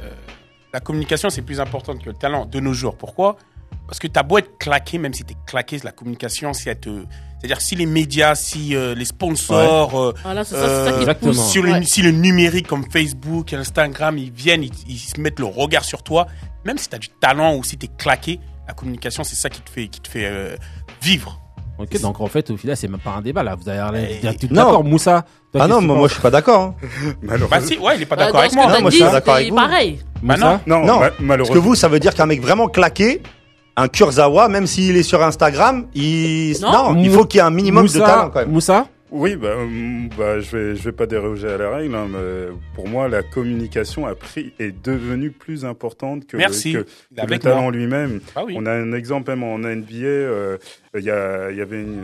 la 0.74 0.80
communication, 0.80 1.30
c'est 1.30 1.44
plus 1.44 1.60
important 1.60 1.96
que 1.96 2.06
le 2.06 2.14
talent 2.14 2.46
de 2.48 2.60
nos 2.60 2.74
jours. 2.74 2.96
Pourquoi? 2.98 3.38
Parce 3.86 4.00
que 4.00 4.08
t'as 4.08 4.24
beau 4.24 4.40
être 4.40 4.58
claqué, 4.58 4.98
même 4.98 5.14
si 5.14 5.24
t'es 5.24 5.36
claqué, 5.46 5.78
la 5.84 5.92
communication, 5.92 6.54
si 6.54 6.70
elle 6.70 6.80
te... 6.80 6.90
C'est-à-dire 7.40 7.62
si 7.62 7.76
les 7.76 7.86
médias, 7.86 8.34
si 8.36 8.76
euh, 8.76 8.96
les 8.96 9.06
sponsors, 9.06 10.00
euh, 10.00 10.14
Voilà, 10.24 10.44
ça, 10.44 10.86
ça 10.86 10.92
qui 10.94 11.06
le, 11.06 11.72
Ouais. 11.72 11.84
si 11.84 12.02
le 12.02 12.12
numérique 12.12 12.68
comme 12.68 12.84
Facebook, 12.92 13.54
Instagram, 13.54 14.18
ils 14.18 14.32
viennent, 14.32 14.64
ils, 14.64 14.72
ils 14.88 14.98
se 14.98 15.20
mettent 15.22 15.40
le 15.40 15.46
regard 15.46 15.86
sur 15.86 16.02
toi, 16.04 16.26
même 16.66 16.78
si 16.78 16.90
tu 16.90 16.96
as 16.96 17.00
du 17.00 17.10
talent 17.10 17.56
ou 17.56 17.64
si 17.64 17.78
tu 17.78 17.86
es 17.86 17.90
claqué, 17.98 18.40
la 18.68 18.74
communication, 18.74 19.24
c'est 19.24 19.36
ça 19.36 19.50
qui 19.50 19.62
te 19.62 19.70
fait, 19.70 19.88
qui 19.88 20.02
te 20.02 20.08
fait 20.08 20.26
euh, 20.26 20.56
vivre. 21.02 21.40
Ok, 21.80 22.02
donc 22.02 22.20
en 22.22 22.26
fait, 22.28 22.50
au 22.50 22.58
final, 22.58 22.76
c'est 22.76 22.88
même 22.88 23.00
pas 23.00 23.12
un 23.12 23.22
débat 23.22 23.44
là. 23.44 23.54
Vous 23.56 23.70
avez 23.70 24.20
l'air 24.24 24.36
tout 24.36 24.48
non. 24.50 24.56
d'accord, 24.66 24.84
Moussa? 24.84 25.24
toi, 25.54 25.62
Ah 25.64 25.68
non, 25.68 25.80
moi, 25.80 26.08
je 26.08 26.14
suis 26.14 26.22
pas 26.24 26.32
d'accord. 26.32 26.62
hein. 26.62 26.76
Bah 27.52 27.62
si, 27.62 27.78
ouais, 27.78 27.98
il 27.98 28.02
est 28.02 28.06
pas 28.08 28.16
Bah, 28.16 28.26
d'accord 28.26 28.40
avec 28.40 28.54
moi. 28.56 28.66
Non, 28.68 28.82
moi, 28.82 28.90
je 28.90 28.96
suis 28.96 29.06
d'accord 29.06 29.36
avec 29.36 29.50
vous. 29.52 29.56
pareil. 29.56 30.00
Bah 30.24 30.34
Moussa 30.34 30.62
Non, 30.66 30.84
Non, 30.84 31.00
ma- 31.20 31.38
parce 31.38 31.52
que 31.52 31.58
vous, 31.60 31.76
ça 31.76 31.88
veut 31.88 32.00
dire 32.00 32.16
qu'un 32.16 32.26
mec 32.26 32.42
vraiment 32.42 32.68
claqué, 32.68 33.22
un 33.78 33.88
Kurzawa, 33.88 34.50
même 34.50 34.68
s'il 34.68 34.98
est 34.98 35.04
sur 35.04 35.24
Instagram, 35.24 35.88
il 35.96 36.56
Non. 36.62 36.94
non, 36.94 36.98
il 37.02 37.10
faut 37.12 37.24
qu'il 37.26 37.38
y 37.38 37.42
ait 37.42 37.46
un 37.48 37.52
minimum 37.52 37.84
Moussa, 37.84 38.00
de 38.00 38.04
talent 38.04 38.30
quand 38.32 38.40
même. 38.40 38.50
Moussa 38.52 38.88
Oui, 39.12 39.36
bah, 39.38 39.56
hum, 39.56 40.10
bah, 40.18 40.40
je 40.42 40.58
vais, 40.58 40.76
je 40.76 40.84
vais 40.84 40.92
pas 40.92 41.06
déroger 41.06 41.48
à 41.48 41.58
la 41.58 41.70
règle. 41.70 41.96
hein, 41.96 42.08
mais 42.12 42.54
pour 42.76 42.88
moi, 42.90 43.08
la 43.08 43.24
communication 43.24 44.06
a 44.06 44.16
pris 44.16 44.52
est 44.60 44.74
devenue 44.84 45.32
plus 45.32 45.64
importante 45.64 46.26
que, 46.28 46.36
Merci. 46.38 46.74
que, 46.74 46.78
que 46.80 46.86
le 47.16 47.22
Avec 47.24 47.42
talent 47.42 47.70
lui-même. 47.70 48.20
Ah 48.36 48.44
oui. 48.46 48.56
On 48.58 48.66
a 48.66 48.72
un 48.74 48.92
exemple 48.94 49.30
même 49.32 49.44
en 49.44 49.60
NBA. 49.60 49.96
euh, 50.06 50.58
Il 51.00 51.06
y, 51.06 51.12
a, 51.12 51.50
il 51.52 51.58
y 51.58 51.62
avait 51.62 51.82
une, 51.82 52.04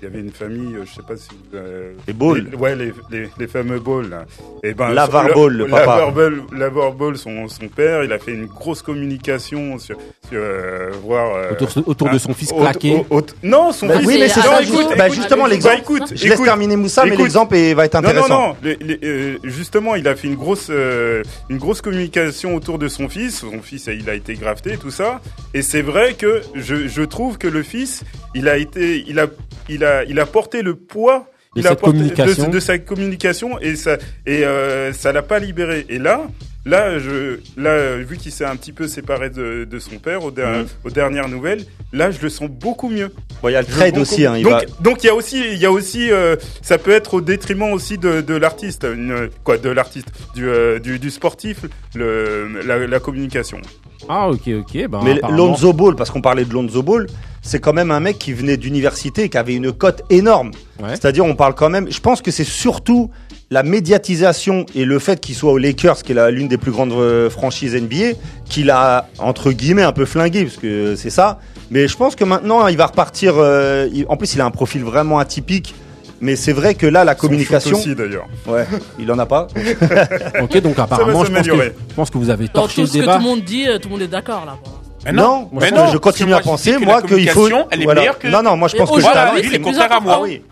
il 0.00 0.04
y 0.04 0.06
avait 0.06 0.20
une 0.20 0.30
famille, 0.32 0.74
euh, 0.76 0.84
je 0.84 0.94
sais 0.94 1.02
pas 1.06 1.16
si 1.16 1.28
vous, 1.30 1.56
euh, 1.56 1.92
Les 2.06 2.12
balls. 2.12 2.46
les- 2.50 2.56
ouais, 2.56 2.74
les, 2.76 2.92
les, 3.10 3.28
les 3.38 3.46
fameux 3.46 3.78
balls. 3.78 4.26
Et 4.62 4.74
ben, 4.74 4.90
Lavar 4.90 5.28
Ball, 5.34 5.52
le 5.52 5.66
papa. 5.66 5.80
Lavar 5.86 6.12
Ball, 6.12 6.42
Lavar 6.52 6.92
Ball, 6.92 7.16
son, 7.16 7.48
son 7.48 7.68
père, 7.68 8.04
il 8.04 8.12
a 8.12 8.18
fait 8.18 8.32
une 8.32 8.46
grosse 8.46 8.82
communication 8.82 9.78
sur, 9.78 9.96
sur 10.28 10.38
euh, 10.38 10.90
voir 11.02 11.34
euh, 11.36 11.50
autour, 11.52 11.88
autour 11.88 12.10
de 12.10 12.18
son 12.18 12.34
fils 12.34 12.52
claqué. 12.52 13.04
au- 13.10 13.18
au- 13.18 13.26
non, 13.42 13.72
son 13.72 13.86
Bah 13.86 13.98
fils. 13.98 14.06
oui, 14.08 14.16
mais 14.18 14.28
c'est 14.28 14.40
ça. 14.40 14.50
bah, 14.50 14.62
écoute, 14.62 14.86
bah, 14.98 15.08
justement, 15.08 15.46
écoute, 15.46 15.50
l'exemple. 15.52 15.74
bah, 15.76 15.80
écoute, 15.82 16.12
je 16.16 16.28
laisse 16.28 16.42
terminer 16.42 16.76
Moussa, 16.76 17.04
mais 17.06 17.16
l'exemple 17.16 17.54
va 17.74 17.84
être 17.86 17.94
Non, 17.94 18.08
intéressant. 18.08 18.28
non, 18.28 18.48
non. 18.48 18.56
Les- 18.62 18.76
les- 18.80 18.98
euh, 19.04 19.38
justement, 19.44 19.94
il 19.94 20.06
a 20.08 20.16
fait 20.16 20.28
une 20.28 20.34
grosse, 20.36 20.68
euh, 20.70 21.22
une 21.48 21.58
grosse 21.58 21.80
communication 21.80 22.54
autour 22.56 22.78
de 22.78 22.88
son 22.88 23.08
fils. 23.08 23.38
Son 23.40 23.60
fils, 23.62 23.88
il 23.92 24.08
a 24.10 24.14
été 24.14 24.34
grafté, 24.34 24.76
tout 24.76 24.90
ça. 24.90 25.20
Et 25.54 25.62
c'est 25.62 25.82
vrai 25.82 26.14
que 26.14 26.42
je, 26.54 26.88
je 26.88 27.02
trouve 27.02 27.38
que 27.38 27.48
le 27.48 27.62
fils, 27.62 28.02
il 28.34 28.48
a 28.48 28.56
été, 28.56 29.04
il 29.06 29.18
a, 29.18 29.26
il 29.68 29.84
a, 29.84 30.04
il 30.04 30.18
a 30.20 30.26
porté 30.26 30.62
le 30.62 30.74
poids. 30.76 31.30
De 31.54 31.60
il 31.60 31.66
a 31.66 31.70
cette 31.70 31.80
porté- 31.80 31.92
communication. 31.98 32.48
de, 32.48 32.52
de 32.52 32.60
sa 32.60 32.78
communication 32.78 33.58
et 33.60 33.76
ça 33.76 33.96
et 34.26 34.44
euh, 34.44 34.92
ça 34.92 35.12
l'a 35.12 35.22
pas 35.22 35.38
libéré. 35.38 35.86
Et 35.88 35.98
là, 35.98 36.22
là, 36.64 36.98
je, 36.98 37.38
là, 37.56 37.96
vu 37.98 38.16
qu'il 38.16 38.32
s'est 38.32 38.44
un 38.44 38.56
petit 38.56 38.72
peu 38.72 38.88
séparé 38.88 39.30
de, 39.30 39.64
de 39.64 39.78
son 39.78 39.98
père 39.98 40.24
aux, 40.24 40.30
der- 40.30 40.58
Mhm. 40.60 40.66
aux 40.84 40.90
dernières 40.90 41.28
nouvelles, 41.28 41.64
là, 41.92 42.10
je 42.10 42.20
le 42.22 42.28
sens 42.28 42.48
beaucoup 42.48 42.88
mieux. 42.88 43.10
Bon, 43.42 43.48
il 43.48 43.52
y 43.52 43.56
a 43.56 43.60
le 43.60 43.66
trade 43.66 43.98
aussi. 43.98 44.24
Hein, 44.26 44.36
il 44.38 44.44
donc, 44.44 44.52
va... 44.52 44.60
donc 44.80 45.02
il 45.02 45.06
y 45.06 45.10
a 45.10 45.14
aussi, 45.14 45.42
il 45.52 45.58
y 45.58 45.66
a 45.66 45.70
aussi, 45.72 46.10
euh, 46.10 46.36
ça 46.62 46.78
peut 46.78 46.90
être 46.92 47.14
au 47.14 47.20
détriment 47.20 47.72
aussi 47.72 47.98
de, 47.98 48.20
de 48.20 48.34
l'artiste, 48.34 48.84
une- 48.90 49.28
quoi, 49.44 49.58
de 49.58 49.68
l'artiste, 49.68 50.08
du, 50.34 50.48
euh, 50.48 50.78
du, 50.78 50.98
du 50.98 51.10
sportif, 51.10 51.58
le, 51.94 52.48
la, 52.64 52.86
la 52.86 53.00
communication. 53.00 53.60
Ah, 54.08 54.28
ok, 54.28 54.48
ok. 54.60 54.88
Ben, 54.88 55.00
Mais 55.04 55.12
apparemment- 55.12 55.36
Lonzo 55.48 55.72
Ball, 55.72 55.96
parce 55.96 56.10
qu'on 56.10 56.20
parlait 56.20 56.44
de 56.44 56.52
Lonzo 56.52 56.82
Ball, 56.82 57.06
c'est 57.40 57.58
quand 57.60 57.72
même 57.72 57.90
un 57.90 58.00
mec 58.00 58.18
qui 58.18 58.32
venait 58.34 58.56
d'université, 58.58 59.28
qui 59.30 59.38
avait 59.38 59.54
une 59.54 59.72
cote 59.72 60.02
énorme. 60.10 60.50
Ouais. 60.82 60.90
C'est-à-dire, 60.90 61.24
on 61.24 61.34
parle 61.36 61.54
quand 61.54 61.70
même. 61.70 61.90
Je 61.90 62.00
pense 62.00 62.20
que 62.20 62.30
c'est 62.30 62.44
surtout 62.44 63.10
la 63.50 63.62
médiatisation 63.62 64.66
et 64.74 64.84
le 64.84 64.98
fait 64.98 65.20
qu'il 65.20 65.34
soit 65.34 65.52
aux 65.52 65.58
Lakers, 65.58 66.02
qui 66.02 66.12
est 66.12 66.30
l'une 66.30 66.48
des 66.48 66.56
plus 66.58 66.72
grandes 66.72 66.92
euh, 66.92 67.30
franchises 67.30 67.74
NBA, 67.74 68.16
qu'il 68.48 68.70
a 68.70 69.06
entre 69.18 69.52
guillemets 69.52 69.82
un 69.82 69.92
peu 69.92 70.04
flingué, 70.06 70.44
parce 70.44 70.56
que 70.56 70.96
c'est 70.96 71.10
ça. 71.10 71.38
Mais 71.70 71.88
je 71.88 71.96
pense 71.96 72.16
que 72.16 72.24
maintenant, 72.24 72.66
il 72.68 72.76
va 72.76 72.86
repartir. 72.86 73.34
euh, 73.36 73.88
il- 73.92 74.06
en 74.08 74.16
plus, 74.16 74.34
il 74.34 74.40
a 74.40 74.44
un 74.44 74.50
profil 74.50 74.82
vraiment 74.84 75.18
atypique. 75.18 75.74
Mais 76.20 76.36
c'est 76.36 76.52
vrai 76.52 76.74
que 76.74 76.86
là, 76.86 77.04
la 77.04 77.14
communication. 77.14 77.76
aussi, 77.76 77.94
d'ailleurs. 77.94 78.26
Ouais, 78.46 78.66
il 78.98 79.10
en 79.12 79.18
a 79.18 79.26
pas. 79.26 79.46
Ok, 80.42 80.58
donc 80.62 80.78
apparemment, 80.78 81.08
je 81.08 81.12
pense, 81.12 81.28
que, 81.28 81.34
s'améliorer. 81.34 81.72
je 81.90 81.94
pense 81.94 82.10
que 82.10 82.18
vous 82.18 82.30
avez 82.30 82.46
Dans 82.46 82.52
torché 82.62 82.76
tout 82.76 82.80
le 82.82 82.86
ce 82.86 82.92
que 82.94 82.98
débat. 83.00 83.16
tout 83.16 83.22
le 83.22 83.24
monde 83.28 83.42
dit, 83.42 83.68
euh, 83.68 83.78
tout 83.78 83.88
le 83.88 83.92
monde 83.94 84.02
est 84.02 84.08
d'accord 84.08 84.44
là. 84.46 84.56
Mais 85.04 85.12
non, 85.12 85.50
mais 85.52 85.70
moi, 85.70 85.88
je 85.92 85.98
continue 85.98 86.32
à 86.32 86.38
je 86.38 86.44
penser, 86.44 86.78
moi, 86.78 87.02
qu'il 87.02 87.28
faut. 87.28 87.42
communication, 87.42 87.66
Elle 87.70 87.80
est 87.82 87.84
voilà. 87.84 88.00
meilleure 88.00 88.18
que. 88.18 88.28
Non, 88.28 88.42
non, 88.42 88.56
moi, 88.56 88.68
je 88.68 88.76
pense 88.76 88.90
que 88.90 89.02
talent. 89.02 89.32
c'est 89.36 89.42
lui, 89.42 89.48
plus 89.48 89.58
le 89.58 89.64
contraire 89.64 89.92
à 89.92 90.00
moi. 90.00 90.14
Ah 90.16 90.20
oui. 90.22 90.42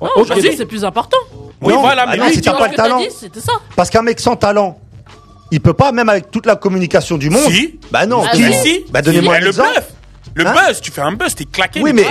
Non, 0.00 0.08
c'est 0.56 0.66
plus 0.66 0.84
important. 0.84 1.16
Oui, 1.64 1.72
Non, 1.72 1.80
voilà, 1.80 2.04
ah 2.06 2.10
mais 2.12 2.16
non, 2.18 2.26
lui, 2.26 2.34
si 2.34 2.40
tu 2.40 2.50
pas 2.50 2.68
le 2.68 2.74
talent. 2.74 3.00
dit, 3.00 3.08
ça. 3.40 3.52
Parce 3.76 3.90
qu'un 3.90 4.02
mec 4.02 4.20
sans 4.20 4.36
talent, 4.36 4.78
il 5.50 5.60
peut 5.60 5.74
pas, 5.74 5.92
même 5.92 6.08
avec 6.08 6.30
toute 6.30 6.46
la 6.46 6.56
communication 6.56 7.16
du 7.16 7.30
monde. 7.30 7.50
Si. 7.50 7.78
Bah 7.90 8.06
non. 8.06 8.22
Ah, 8.26 8.30
qui- 8.34 8.42
Mais 8.42 8.52
si, 8.52 8.84
Bah 8.90 9.02
donnez-moi 9.02 9.36
si, 9.36 9.42
un 9.42 9.44
le 9.46 9.52
bluff. 9.52 9.88
Le 10.36 10.44
Hein 10.44 10.52
buzz, 10.66 10.80
tu 10.80 10.90
fais 10.90 11.00
un 11.00 11.12
buzz, 11.12 11.32
t'es 11.36 11.44
claqué. 11.44 11.80
Oui, 11.80 11.92
mais 11.92 12.04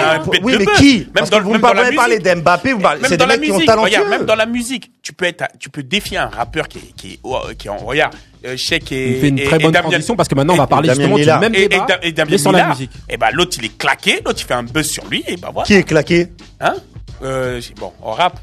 oui, 0.43 0.55
mais 0.57 0.65
qui 0.77 0.99
Même 0.99 1.07
Parce 1.13 1.29
dans, 1.29 1.39
que 1.39 1.43
vous 1.43 1.49
même 1.51 1.57
me 1.57 1.61
parlez 1.61 1.93
parler 1.93 2.19
d'Mbappé, 2.19 2.71
vous 2.71 2.79
parlez- 2.79 3.01
Même 3.01 3.09
c'est 3.11 3.17
dans 3.17 3.25
des 3.25 3.31
la 3.31 3.37
mecs 3.37 3.45
qui 3.45 3.51
ont 3.51 3.55
musique, 3.55 3.67
talentueux. 3.67 3.89
regarde, 3.97 4.09
même 4.09 4.25
dans 4.25 4.35
la 4.35 4.45
musique, 4.45 4.91
tu 5.01 5.11
peux 5.11 5.25
être, 5.25 5.43
tu 5.59 5.69
peux 5.69 5.83
défier 5.83 6.19
un 6.19 6.27
rappeur 6.27 6.69
qui 6.69 6.77
est, 6.77 6.93
qui 6.95 7.13
est, 7.15 7.19
oh, 7.23 7.39
qui 7.57 7.67
est 7.67 7.69
en, 7.69 7.77
regarde, 7.79 8.13
euh, 8.45 8.55
Sheik 8.55 8.93
et, 8.93 9.15
Il 9.15 9.19
fait 9.19 9.27
une 9.27 9.39
et- 9.39 9.43
très 9.43 9.57
et 9.57 9.59
bonne 9.59 9.73
Damien- 9.73 9.89
transition 9.89 10.15
parce 10.15 10.29
que 10.29 10.35
maintenant 10.35 10.53
on 10.53 10.57
va 10.57 10.63
et- 10.63 10.67
parler 10.67 10.89
justement 10.89 11.17
Millard. 11.17 11.39
du 11.39 11.49
même 11.49 11.55
et, 11.55 11.63
et, 11.65 12.07
et 12.07 12.11
Damien 12.13 12.37
sur 12.37 12.51
la 12.53 12.67
musique. 12.69 12.91
Et 13.09 13.17
ben 13.17 13.27
l'autre 13.33 13.57
il 13.59 13.65
est 13.65 13.77
claqué, 13.77 14.21
l'autre 14.25 14.39
il 14.41 14.45
fait 14.47 14.53
un 14.53 14.63
buzz 14.63 14.87
sur 14.87 15.05
lui 15.07 15.21
et 15.27 15.35
ben 15.35 15.49
voilà. 15.51 15.65
Qui 15.67 15.73
est 15.73 15.83
claqué? 15.83 16.29
Hein? 16.61 16.75
Euh, 17.23 17.59
bon, 17.77 17.91
on 18.01 18.11
rap. 18.11 18.39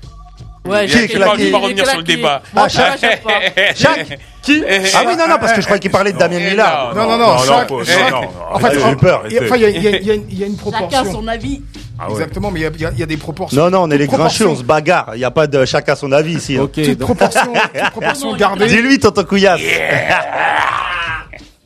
Ouais, 0.70 0.86
Qui 0.86 0.98
est 0.98 1.08
claqué 1.08 1.50
est 1.50 1.54
revenir 1.56 1.86
sur 1.86 1.98
le 1.98 2.02
débat. 2.04 2.42
Ah. 2.56 2.68
Jacques 3.76 4.18
Qui 4.42 4.62
Ah 4.94 5.02
oui, 5.06 5.16
non, 5.16 5.28
non, 5.28 5.36
parce 5.38 5.52
que 5.52 5.60
je 5.60 5.66
croyais 5.66 5.80
qu'il 5.80 5.90
parlait 5.90 6.12
de 6.12 6.18
Damien 6.18 6.38
Eh, 6.40 6.50
Millard. 6.50 6.94
Non, 6.94 7.02
non, 7.08 7.18
non, 7.18 7.26
non, 7.34 7.38
chaque- 7.44 7.68
faut- 7.68 7.84
chaque- 7.84 8.10
non, 8.10 8.20
non, 8.22 8.28
en 8.52 8.58
fait, 8.58 8.78
j'ai 8.80 8.90
eu 8.90 8.96
peur. 8.96 9.22
il 9.26 9.32
y 9.34 9.38
a- 9.38 9.42
enfin, 9.42 9.56
il 9.56 9.62
y 9.62 9.64
a- 9.66 9.68
il 9.68 9.82
y 9.82 9.88
a- 9.88 9.90
il 9.98 10.06
y 10.06 10.10
a 10.10 10.14
une- 10.14 10.26
il 10.30 10.38
y 10.38 10.42
a 10.42 10.46
une 10.46 10.56
Chacun 10.56 10.70
proportion. 10.70 11.12
son 11.12 11.28
avis. 11.28 11.62
Ah 11.98 12.06
ouais. 12.06 12.12
Exactement, 12.12 12.50
mais 12.50 12.60
il 12.60 12.80
y 12.80 12.86
a- 12.86 12.90
y, 12.90 13.02
y 13.02 13.06
des 13.06 13.16
proportions. 13.18 13.60
Non, 13.62 13.70
non, 13.70 13.82
on 13.82 13.90
est 13.90 13.98
les 13.98 14.06
grincheux, 14.06 14.16
proportion- 14.46 14.50
on 14.52 14.56
se 14.56 14.62
bagarre. 14.62 15.10
Il 15.14 15.18
n'y 15.18 15.24
a 15.24 15.30
pas 15.30 15.46
de 15.46 15.64
chacun 15.66 15.94
son 15.94 16.10
avis 16.12 16.34
ici. 16.34 16.56
hein. 16.56 16.62
Ok, 16.62 16.72
Toute 16.72 16.86
donc- 16.98 16.98
proportion, 17.16 17.52
toute 17.74 17.90
proportion 17.90 18.36
gardée. 18.36 18.66
Dis-lui, 18.68 18.98
tonton 18.98 19.24
Couillasse. 19.24 19.60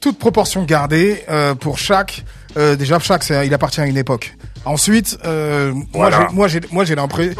toute 0.00 0.18
proportion 0.18 0.64
gardée 0.64 1.22
euh, 1.30 1.54
pour 1.54 1.78
chaque. 1.78 2.22
Euh, 2.56 2.76
déjà, 2.76 2.98
chaque, 2.98 3.24
il 3.44 3.52
appartient 3.54 3.80
à 3.80 3.86
une 3.86 3.96
époque. 3.96 4.34
Ensuite, 4.64 5.18
euh, 5.24 5.72
Voilà. 5.92 6.28
moi, 6.32 6.48
j'ai- 6.48 6.60
moi, 6.60 6.64
j'ai, 6.64 6.72
moi, 6.72 6.84
j'ai 6.84 6.94
l'impression, 6.94 7.34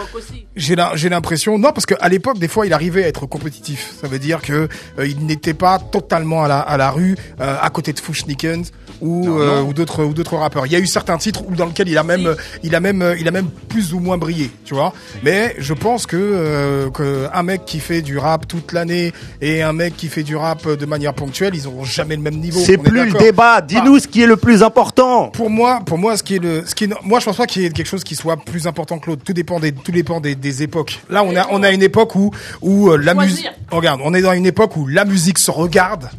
j'ai 0.56 1.08
l'impression, 1.08 1.58
non, 1.58 1.72
parce 1.72 1.86
qu'à 1.86 2.08
l'époque, 2.08 2.38
des 2.38 2.48
fois, 2.48 2.66
il 2.66 2.72
arrivait 2.72 3.04
à 3.04 3.08
être 3.08 3.26
compétitif. 3.26 3.94
Ça 4.00 4.08
veut 4.08 4.18
dire 4.18 4.42
que 4.42 4.68
euh, 4.98 5.06
il 5.06 5.24
n'était 5.26 5.54
pas 5.54 5.78
totalement 5.78 6.44
à 6.44 6.48
la, 6.48 6.60
à 6.60 6.76
la 6.76 6.90
rue, 6.90 7.16
euh, 7.40 7.56
à 7.60 7.70
côté 7.70 7.92
de 7.92 8.00
Fushnikens 8.00 8.70
ou 9.00 9.28
euh, 9.28 9.62
ou 9.62 9.72
d'autres 9.74 10.04
ou 10.04 10.14
d'autres 10.14 10.36
rappeurs. 10.36 10.66
Il 10.66 10.72
y 10.72 10.76
a 10.76 10.78
eu 10.78 10.86
certains 10.86 11.16
titres 11.18 11.42
où 11.48 11.54
dans 11.54 11.66
lesquels 11.66 11.88
il 11.88 11.98
a 11.98 12.02
même, 12.04 12.34
il 12.62 12.74
a 12.74 12.80
même, 12.80 13.14
il 13.18 13.26
a 13.26 13.30
même 13.30 13.48
plus 13.68 13.92
ou 13.94 14.00
moins 14.00 14.18
brillé, 14.18 14.50
tu 14.64 14.74
vois. 14.74 14.92
Mais 15.22 15.54
je 15.58 15.74
pense 15.74 16.06
que 16.06 16.16
euh, 16.16 16.90
que 16.90 17.26
un 17.32 17.42
mec 17.42 17.64
qui 17.64 17.80
fait 17.80 18.02
du 18.02 18.18
rap 18.18 18.46
toute 18.46 18.72
l'année 18.72 19.12
et 19.40 19.62
un 19.62 19.72
mec 19.72 19.96
qui 19.96 20.08
fait 20.08 20.22
du 20.22 20.36
rap 20.36 20.66
de 20.68 20.86
manière 20.86 21.14
ponctuelle, 21.14 21.54
ils 21.54 21.66
auront 21.66 21.84
jamais 21.84 22.16
le 22.16 22.22
même 22.22 22.36
niveau. 22.38 22.60
C'est 22.64 22.78
plus 22.78 23.10
le 23.12 23.18
débat. 23.18 23.60
Dis-nous 23.60 23.98
ce 23.98 24.08
qui 24.08 24.22
est 24.22 24.26
le 24.26 24.36
plus 24.36 24.62
important. 24.62 25.28
pour 25.30 25.50
moi, 25.50 25.80
pour 25.84 25.98
moi, 25.98 26.16
ce 26.16 26.22
qui 26.22 26.36
est 26.36 26.38
le, 26.38 26.64
ce 26.66 26.74
qui 26.74 26.84
est, 26.84 26.90
moi, 27.02 27.13
je 27.20 27.24
pense 27.24 27.36
pas 27.36 27.46
qu'il 27.46 27.62
y 27.62 27.64
ait 27.66 27.70
quelque 27.70 27.86
chose 27.86 28.04
qui 28.04 28.14
soit 28.14 28.36
plus 28.36 28.66
important 28.66 28.98
que 28.98 29.10
l'autre. 29.10 29.22
Tout 29.24 29.32
dépend 29.32 29.60
des, 29.60 29.72
tout 29.72 29.92
dépend 29.92 30.20
des, 30.20 30.34
des 30.34 30.62
époques. 30.62 31.00
Là, 31.08 31.24
on 31.24 31.34
a, 31.36 31.46
on 31.50 31.62
a 31.62 31.70
une 31.70 31.82
époque 31.82 32.14
où, 32.14 32.30
où 32.60 32.90
euh, 32.90 32.96
la 32.96 33.14
musique, 33.14 33.48
regarde, 33.70 34.00
on 34.04 34.14
est 34.14 34.22
dans 34.22 34.32
une 34.32 34.46
époque 34.46 34.76
où 34.76 34.86
la 34.86 35.04
musique 35.04 35.38
se 35.38 35.50
regarde. 35.50 36.10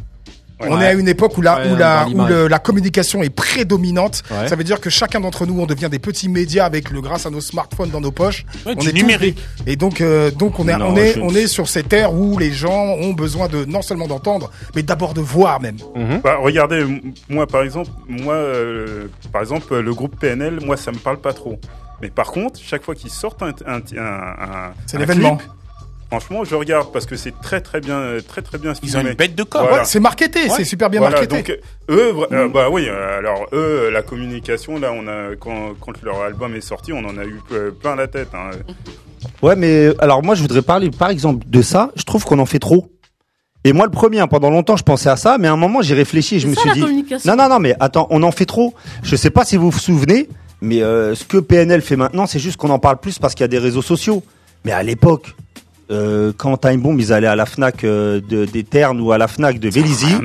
On 0.60 0.80
est 0.80 0.86
à 0.86 0.92
une 0.94 1.06
époque 1.08 1.36
où 1.36 1.42
la, 1.42 1.56
Ouais, 1.56 1.66
où 1.66 1.70
dans 1.72 1.76
la, 1.78 2.04
où 2.06 2.08
l'image. 2.08 2.30
le- 2.30 2.48
la 2.48 2.58
communication 2.58 3.22
est 3.22 3.28
prédominante. 3.30 4.22
Ouais. 4.30 4.48
Ça 4.48 4.56
veut 4.56 4.64
dire 4.64 4.80
que 4.80 4.88
chacun 4.88 5.20
d'entre 5.20 5.44
nous, 5.46 5.60
on 5.60 5.66
devient 5.66 5.88
des 5.90 5.98
petits 5.98 6.28
médias 6.30 6.64
avec 6.64 6.90
le, 6.90 7.00
grâce 7.02 7.26
à 7.26 7.30
nos 7.30 7.40
smartphones 7.42 7.90
dans 7.90 8.00
nos 8.00 8.10
poches. 8.10 8.46
Ouais, 8.64 8.74
on 8.76 8.80
est 8.80 8.92
numérique. 8.92 9.38
et 9.66 9.76
donc, 9.76 10.00
euh, 10.00 10.30
donc 10.30 10.58
on 10.58 10.66
est, 10.68 10.76
Non, 10.76 10.88
on 10.92 10.96
est, 10.96 11.12
je- 11.14 11.20
on 11.20 11.28
est 11.34 11.46
sur 11.46 11.68
cette 11.68 11.92
ère 11.92 12.14
où 12.14 12.38
les 12.38 12.52
gens 12.52 12.94
ont 12.94 13.12
besoin 13.12 13.48
de, 13.48 13.64
non 13.66 13.82
seulement 13.82 14.06
d'entendre, 14.06 14.50
mais 14.74 14.82
d'abord 14.82 15.12
de 15.14 15.20
voir 15.20 15.60
même. 15.60 15.76
Bah, 16.24 16.36
regardez, 16.40 16.84
moi 17.28 17.46
par 17.46 17.62
exemple, 17.62 17.90
moi 18.08 18.34
euh, 18.34 19.08
par 19.32 19.42
exemple 19.42 19.78
le 19.78 19.94
groupe 19.94 20.18
PNL, 20.18 20.60
moi 20.64 20.76
ça 20.78 20.90
me 20.90 20.98
parle 20.98 21.18
pas 21.18 21.32
trop. 21.34 21.58
Mais 22.00 22.08
par 22.08 22.30
contre, 22.30 22.60
chaque 22.62 22.82
fois 22.84 22.94
qu'ils 22.94 23.10
sortent 23.10 23.42
un, 23.42 23.48
un, 23.66 23.76
un, 23.76 23.98
un- 23.98 24.72
clip, 25.36 25.48
Franchement, 26.08 26.44
je 26.44 26.54
regarde 26.54 26.92
parce 26.92 27.04
que 27.04 27.16
c'est 27.16 27.34
très 27.42 27.60
très 27.60 27.80
bien, 27.80 27.96
euh, 27.98 28.20
très 28.20 28.40
très 28.40 28.58
bien 28.58 28.72
Ils 28.82 28.96
ont 28.96 29.00
une 29.00 29.14
bête 29.14 29.34
de 29.34 29.42
corps. 29.42 29.66
Voilà. 29.68 29.84
C'est 29.84 29.98
marketé, 29.98 30.44
Ouais. 30.44 30.48
c'est 30.56 30.64
super 30.64 30.88
bien 30.88 31.00
Voilà, 31.00 31.16
marketé. 31.16 31.36
donc 31.36 31.50
euh, 31.90 31.94
eux, 31.96 32.12
vra- 32.12 32.32
euh, 32.32 32.48
bah 32.48 32.68
oui, 32.70 32.88
alors 32.88 33.46
eux, 33.52 33.90
la 33.92 34.02
communication, 34.02 34.78
là, 34.78 34.92
on 34.92 35.08
a 35.08 35.34
quand, 35.38 35.74
quand 35.80 36.00
leur 36.02 36.22
album 36.22 36.54
est 36.54 36.60
sorti, 36.60 36.92
on 36.92 36.98
en 37.04 37.18
a 37.18 37.24
eu 37.24 37.40
plein 37.80 37.96
la 37.96 38.06
tête. 38.06 38.28
Hein. 38.34 38.50
Ouais, 39.42 39.56
mais 39.56 39.88
alors 39.98 40.22
moi, 40.22 40.36
je 40.36 40.42
voudrais 40.42 40.62
parler, 40.62 40.90
par 40.90 41.10
exemple, 41.10 41.44
de 41.48 41.60
ça. 41.62 41.90
Je 41.96 42.04
trouve 42.04 42.24
qu'on 42.24 42.38
en 42.38 42.46
fait 42.46 42.60
trop. 42.60 42.88
Et 43.64 43.72
moi, 43.72 43.84
le 43.84 43.90
premier, 43.90 44.20
hein, 44.20 44.28
pendant 44.28 44.48
longtemps, 44.50 44.76
je 44.76 44.84
pensais 44.84 45.08
à 45.08 45.16
ça, 45.16 45.38
mais 45.38 45.48
à 45.48 45.52
un 45.52 45.56
moment, 45.56 45.82
j'ai 45.82 45.94
réfléchi 45.94 46.36
et 46.36 46.38
je 46.38 46.46
me 46.46 46.54
ça, 46.54 46.60
suis 46.60 46.68
la 46.68 46.74
dit. 46.86 47.04
Non, 47.24 47.34
non, 47.34 47.48
non, 47.48 47.58
mais 47.58 47.74
attends, 47.80 48.06
on 48.10 48.22
en 48.22 48.30
fait 48.30 48.46
trop. 48.46 48.74
Je 49.02 49.16
sais 49.16 49.30
pas 49.30 49.44
si 49.44 49.56
vous 49.56 49.70
vous 49.72 49.78
souvenez, 49.80 50.28
mais 50.60 50.82
euh, 50.82 51.16
ce 51.16 51.24
que 51.24 51.38
PNL 51.38 51.82
fait 51.82 51.96
maintenant, 51.96 52.26
c'est 52.26 52.38
juste 52.38 52.58
qu'on 52.58 52.70
en 52.70 52.78
parle 52.78 52.98
plus 52.98 53.18
parce 53.18 53.34
qu'il 53.34 53.42
y 53.42 53.44
a 53.44 53.48
des 53.48 53.58
réseaux 53.58 53.82
sociaux. 53.82 54.22
Mais 54.64 54.70
à 54.70 54.84
l'époque, 54.84 55.34
euh, 55.90 56.32
quand 56.36 56.56
Time 56.56 56.80
Bomb, 56.80 56.98
ils 56.98 57.12
allaient 57.12 57.26
à 57.28 57.36
la 57.36 57.46
Fnac 57.46 57.84
euh, 57.84 58.20
de, 58.28 58.44
des 58.44 58.64
Ternes 58.64 59.00
ou 59.00 59.12
à 59.12 59.18
la 59.18 59.28
Fnac 59.28 59.58
de 59.60 59.68
Vélizy. 59.68 60.16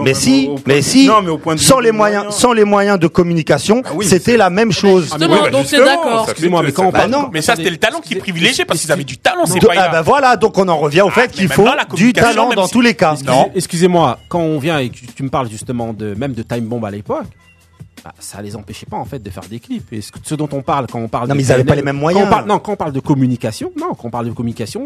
Mais 0.00 0.14
si, 0.14 0.46
au- 0.48 0.54
au 0.54 0.54
point 0.56 0.62
mais 0.74 0.82
si, 0.82 1.06
Non, 1.06 1.22
mais 1.22 1.30
au 1.30 1.38
point 1.38 1.54
de 1.54 1.60
sans 1.60 1.78
les 1.78 1.92
moyens, 1.92 2.34
sans 2.34 2.52
les 2.52 2.64
moyens 2.64 2.98
de 2.98 3.06
communication, 3.06 3.82
Ah 3.84 3.90
oui, 3.94 4.04
c'était 4.04 4.36
la 4.36 4.50
même 4.50 4.72
chose. 4.72 5.04
Justement, 5.04 5.34
oui, 5.34 5.40
bah 5.44 5.50
donc 5.50 5.66
c'est 5.66 5.78
d'accord. 5.78 6.24
Excusez-moi, 6.28 6.60
fait- 6.62 6.66
mais 6.66 6.72
quand 6.72 6.82
ça 6.82 6.88
on 6.88 6.92
fait- 6.92 6.98
parle. 6.98 7.10
non. 7.10 7.30
Mais 7.32 7.42
ça, 7.42 7.54
c'était 7.56 7.70
le 7.70 7.76
talent 7.76 8.00
qui 8.00 8.16
privilégiait 8.16 8.64
parce 8.64 8.80
qu'ils 8.80 8.90
avaient 8.92 9.04
du 9.04 9.18
talent, 9.18 9.46
c'est 9.46 9.60
pas 9.60 9.72
ah 9.76 9.88
bah 9.90 10.02
voilà, 10.02 10.36
donc 10.36 10.58
on 10.58 10.66
en 10.68 10.76
revient 10.78 11.02
au 11.02 11.10
fait 11.10 11.28
mais 11.28 11.28
qu'il 11.28 11.48
faut 11.48 11.66
du 11.94 12.12
talent 12.12 12.50
dans 12.54 12.66
si- 12.66 12.72
tous 12.72 12.80
les 12.80 12.94
cas. 12.94 13.14
Non. 13.24 13.50
Excusez-moi, 13.54 14.18
quand 14.28 14.40
on 14.40 14.58
vient 14.58 14.78
et 14.78 14.88
que 14.88 14.96
tu 15.14 15.22
me 15.22 15.28
parles 15.28 15.48
justement 15.50 15.92
de 15.92 16.14
même 16.14 16.32
de 16.32 16.42
Time 16.42 16.64
Bomb 16.64 16.84
à 16.84 16.90
l'époque, 16.90 17.26
bah, 18.04 18.12
ça 18.18 18.40
les 18.42 18.54
empêchait 18.56 18.86
pas 18.86 18.96
en 18.96 19.04
fait 19.04 19.20
de 19.22 19.30
faire 19.30 19.44
des 19.48 19.58
clips. 19.60 19.92
Et 19.92 20.00
ce, 20.00 20.34
dont 20.34 20.48
on 20.52 20.62
parle 20.62 20.86
quand 20.86 21.00
on 21.00 21.08
parle 21.08 21.28
Non, 21.28 21.34
de 21.34 21.38
mais 21.38 21.44
ils 21.44 21.52
avaient 21.52 21.62
PNL, 21.64 21.66
pas 21.68 21.74
les 21.76 21.82
mêmes 21.82 21.96
quand 21.96 22.00
moyens. 22.00 22.26
on 22.26 22.30
parle- 22.30 22.48
non, 22.48 22.58
quand 22.58 22.72
on 22.72 22.76
parle 22.76 22.92
de 22.92 23.00
communication, 23.00 23.72
non, 23.78 23.94
quand 23.94 24.08
on 24.08 24.10
parle 24.10 24.26
de 24.26 24.32
communication, 24.32 24.84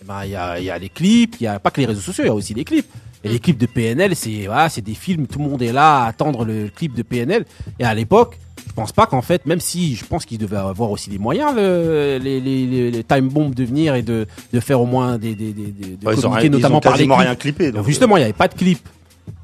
eh 0.00 0.04
ben 0.06 0.24
il 0.24 0.30
y 0.30 0.36
a, 0.36 0.58
il 0.58 0.64
y 0.64 0.70
a 0.70 0.78
les 0.78 0.88
clips, 0.88 1.36
il 1.40 1.44
y 1.44 1.46
a 1.46 1.58
pas 1.58 1.70
que 1.70 1.80
les 1.80 1.86
réseaux 1.86 2.00
sociaux, 2.00 2.24
il 2.24 2.28
y 2.28 2.30
a 2.30 2.34
aussi 2.34 2.54
les 2.54 2.64
clips. 2.64 2.86
Et 3.22 3.28
les 3.28 3.38
clips 3.38 3.58
de 3.58 3.66
PNL, 3.66 4.16
c'est 4.16 4.46
voilà, 4.46 4.70
c'est 4.70 4.80
des 4.80 4.94
films, 4.94 5.26
tout 5.26 5.38
le 5.40 5.44
monde 5.44 5.60
est 5.60 5.72
là 5.72 6.04
à 6.04 6.06
attendre 6.06 6.44
le 6.46 6.68
clip 6.74 6.94
de 6.94 7.02
PNL. 7.02 7.44
Et 7.78 7.84
à 7.84 7.92
l'époque, 7.92 8.38
je 8.66 8.72
pense 8.72 8.92
pas 8.92 9.04
qu'en 9.06 9.20
fait, 9.20 9.44
même 9.44 9.60
si 9.60 9.94
je 9.94 10.06
pense 10.06 10.24
qu'ils 10.24 10.38
devaient 10.38 10.56
avoir 10.56 10.90
aussi 10.90 11.10
les 11.10 11.18
moyens, 11.18 11.54
le- 11.54 12.18
les, 12.22 12.40
les, 12.40 12.64
les, 12.66 12.90
les 12.90 13.04
time 13.04 13.28
bombs 13.28 13.50
de 13.54 13.62
venir 13.64 13.94
et 13.94 14.00
de, 14.02 14.26
de 14.54 14.60
faire 14.60 14.80
au 14.80 14.86
moins 14.86 15.18
des, 15.18 15.34
des, 15.34 15.52
des, 15.52 15.64
des- 15.64 15.96
de 15.96 16.06
Ouais, 16.06 16.14
ils 16.14 16.18
ont 16.26 16.30
communiquer 16.30 16.40
rien- 16.40 16.44
ils 16.46 16.50
notamment 16.52 16.78
ont 16.78 16.80
par 16.80 16.96
les 16.96 17.04
clips. 17.06 17.16
rien 17.18 17.34
clippé. 17.34 17.72
donc, 17.72 17.86
Justement, 17.86 18.16
il 18.16 18.20
n'y 18.20 18.24
avait 18.24 18.32
pas 18.32 18.48
de 18.48 18.54
clip. 18.54 18.78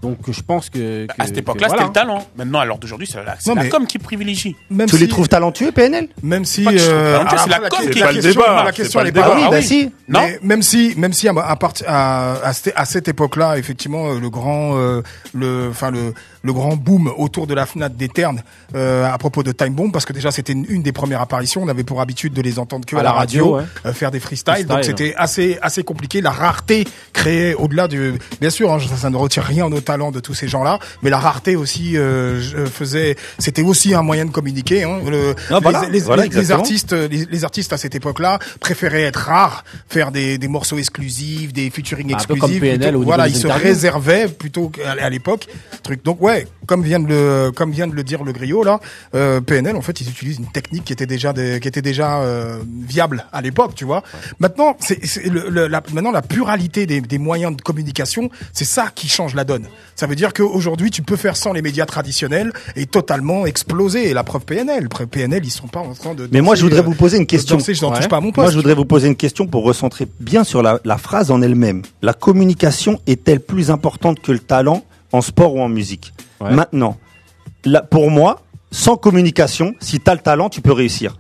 Donc 0.07 0.19
je 0.31 0.41
pense 0.43 0.71
que, 0.71 1.07
que- 1.07 1.13
À 1.19 1.25
cette 1.27 1.35
que 1.35 1.41
époque-là, 1.41 1.69
voilà. 1.69 1.83
c'était 1.87 2.01
le 2.01 2.07
talent. 2.07 2.27
Maintenant, 2.37 2.61
à 2.61 2.65
l'heure 2.65 2.79
d'aujourd'hui, 2.79 3.07
c'est 3.11 3.19
la, 3.19 3.25
la 3.47 3.63
mais- 3.63 3.69
com 3.69 3.87
qui 3.87 3.99
privilégie. 3.99 4.57
Même 4.71 4.89
Tu 4.89 4.97
les 4.97 5.03
si- 5.05 5.09
trouves 5.09 5.29
talentueux, 5.29 5.73
PNL 5.73 6.09
Même 6.23 6.45
si 6.45 6.65
euh, 6.67 7.19
la 7.23 7.25
com 7.69 7.79
qui- 7.81 7.93
C'est 7.95 8.01
pas 8.01 8.13
le 8.13 8.21
question- 8.21 8.31
débat, 8.43 8.65
La 8.65 8.73
question 8.73 9.01
elle 9.01 9.07
est 9.09 9.13
pas 9.13 9.23
Ah 9.27 9.33
oui, 9.35 9.43
là. 9.43 9.51
bah 9.51 9.57
oui. 9.59 9.65
si. 9.65 9.91
Non 10.09 10.21
Mais 10.21 10.39
même 10.43 10.63
si, 10.63 10.95
même 10.97 11.13
si 11.13 11.29
à, 11.29 11.33
à, 11.33 11.57
part- 11.57 11.73
à, 11.87 12.33
à, 12.45 12.53
cette- 12.53 12.73
à 12.77 12.85
cette 12.85 13.09
époque-là, 13.09 13.59
effectivement, 13.59 14.11
euh, 14.13 14.21
le 14.21 14.31
grand, 14.31 14.77
euh, 14.77 15.03
le, 15.35 15.69
enfin 15.71 15.91
le, 15.91 16.15
le 16.43 16.53
grand 16.53 16.77
boom 16.77 17.11
autour 17.17 17.47
de 17.49 17.55
la 17.55 17.67
Fnac 17.67 17.97
des 17.97 18.09
Ternes 18.09 18.43
euh, 18.75 19.05
à 19.11 19.19
propos 19.19 19.43
de 19.43 19.51
Time 19.53 19.75
Bomb, 19.75 19.91
parce 19.93 20.05
que 20.05 20.13
déjà 20.13 20.31
c'était 20.31 20.53
une, 20.53 20.67
une 20.69 20.83
des 20.83 20.93
premières 20.93 21.21
apparitions. 21.21 21.63
On 21.63 21.69
avait 21.69 21.83
pour 21.85 22.01
habitude 22.01 22.33
de 22.33 22.43
les 22.43 22.59
entendre 22.59 22.87
que 22.87 22.95
à, 22.97 23.03
la 23.03 23.13
radio, 23.13 23.57
ouais. 23.57 23.65
euh, 23.85 23.93
faire 23.93 24.11
des 24.11 24.21
freestyles. 24.21 24.53
Freestyle, 24.55 24.69
donc 24.69 24.85
c'était 24.85 25.15
assez 25.17 25.59
assez 25.63 25.83
compliqué. 25.83 26.21
La 26.21 26.31
rareté 26.31 26.87
créée 27.13 27.55
au-delà 27.55 27.89
du, 27.89 28.15
bien 28.41 28.51
sûr, 28.51 28.73
hein, 28.73 28.79
ça, 28.89 28.97
ça 28.97 29.11
ne 29.11 29.17
retire 29.17 29.43
rien 29.43 29.65
au 29.67 29.81
talent 29.97 30.11
de 30.13 30.21
tous 30.21 30.35
ces 30.35 30.47
gens-là, 30.47 30.79
mais 31.03 31.09
la 31.11 31.19
rareté 31.19 31.57
aussi 31.57 31.97
euh, 31.97 32.41
je- 32.43 32.67
faisait, 32.67 33.17
c'était 33.39 33.63
aussi 33.63 33.95
un 33.95 34.03
moyen 34.03 34.27
de 34.27 34.31
communiquer. 34.31 34.85
Hein. 34.85 35.01
Le, 35.09 35.35
Ah, 35.51 35.59
voilà, 35.63 35.83
les, 35.87 35.91
les- 35.93 36.01
voilà, 36.01 36.25
les- 36.25 36.29
les 36.29 36.37
exactement. 36.39 36.61
artistes, 36.65 36.93
les, 36.93 37.45
artistes 37.45 37.73
à 37.73 37.79
cette 37.79 37.95
époque-là 37.95 38.39
préféraient 38.61 39.03
être 39.05 39.17
rares, 39.21 39.65
faire 39.89 40.13
des, 40.13 40.37
des 40.37 40.49
morceaux 40.49 40.77
exclusifs, 40.79 41.53
des 41.55 41.71
featuring 41.71 42.07
Un 42.13 42.17
peu 42.17 42.35
exclusifs. 42.35 42.41
comme 42.41 42.61
PNL 42.61 42.91
plutôt- 42.91 43.03
voilà, 43.05 43.29
ils 43.29 43.37
se 43.37 43.47
réservaient 43.47 44.29
plutôt 44.29 44.69
qu'à 44.69 44.93
à 44.93 45.09
l'époque. 45.11 45.47
Truc. 45.83 46.05
Donc 46.05 46.21
ouais, 46.21 46.47
comme 46.67 46.83
vient 46.83 47.01
de 47.01 47.09
le, 47.09 47.53
comme 47.53 47.71
vient 47.71 47.87
de 47.87 47.95
le 47.95 48.03
dire 48.05 48.23
le 48.25 48.33
griot 48.33 48.65
là, 48.65 48.81
euh, 49.15 49.41
PNL 49.41 49.77
en 49.77 49.83
fait 49.83 50.01
ils 50.01 50.09
utilisent 50.11 50.39
une 50.39 50.51
technique 50.51 50.85
qui 50.85 50.93
était 50.93 51.07
déjà 51.07 51.33
des- 51.33 51.59
qui 51.61 51.69
était 51.69 51.83
déjà 51.83 52.19
euh, 52.21 52.59
viable 52.87 53.25
à 53.33 53.41
l'époque, 53.41 53.75
tu 53.75 53.85
vois. 53.87 54.03
Maintenant, 54.41 54.77
c'est 54.81 55.05
c'est 55.07 55.25
le, 55.27 55.49
le- 55.49 55.69
la, 55.69 55.83
maintenant 55.93 56.11
la 56.13 56.23
pluralité 56.23 56.87
des, 56.87 57.01
des 57.01 57.19
moyens 57.19 57.57
de 57.57 57.63
communication, 57.63 58.31
c'est 58.53 58.65
ça 58.65 58.91
qui 58.95 59.09
change 59.09 59.35
la 59.35 59.45
donne. 59.45 59.67
Ça 59.95 60.07
veut 60.07 60.14
dire 60.14 60.33
qu'aujourd'hui, 60.33 60.91
tu 60.91 61.03
peux 61.03 61.16
faire 61.16 61.37
sans 61.37 61.53
les 61.53 61.62
médias 61.62 61.87
traditionnels 61.87 62.53
et 62.77 62.87
totalement 62.87 63.47
exploser. 63.47 64.11
Et 64.11 64.14
la 64.14 64.24
preuve 64.24 64.45
PNL, 64.45 64.89
PNL, 65.11 65.45
ils 65.45 65.51
sont 65.51 65.68
pas 65.68 65.81
en 65.81 65.95
train 65.95 66.14
de. 66.14 66.29
Mais 66.33 66.41
moi, 66.41 66.55
je 66.55 66.62
voudrais 66.62 66.83
vous 66.83 66.95
poser 66.95 67.16
une 67.18 67.27
question. 67.27 67.57
danser, 67.57 67.74
je 67.74 67.83
n'en 67.83 67.91
touche 67.93 68.01
Ouais. 68.03 68.09
pas 68.09 68.16
à 68.18 68.20
mon 68.20 68.33
Moi, 68.37 68.51
je 68.51 68.57
voudrais 68.57 68.74
vous 68.74 68.85
poser 68.85 69.09
une 69.09 69.16
question 69.16 69.47
pour 69.47 69.64
recentrer 69.64 70.07
bien 70.20 70.45
sur 70.45 70.62
la, 70.62 70.81
la 70.85 70.99
phrase 70.99 71.31
en 71.31 71.41
elle-même. 71.43 71.83
La 72.03 72.12
communication 72.12 73.01
est-elle 73.07 73.41
plus 73.41 73.70
importante 73.70 74.20
que 74.20 74.33
le 74.33 74.39
talent 74.39 74.85
en 75.12 75.20
sport 75.22 75.55
ou 75.55 75.61
en 75.61 75.68
musique 75.68 76.12
Maintenant, 76.41 76.99
là, 77.64 77.83
pour 77.83 78.11
moi, 78.11 78.43
sans 78.70 78.97
communication, 78.97 79.74
si 79.81 80.01
tu 80.01 80.11
as 80.11 80.14
le 80.14 80.20
talent, 80.20 80.49
tu 80.51 80.61
peux 80.61 80.72
réussir. 80.72 81.16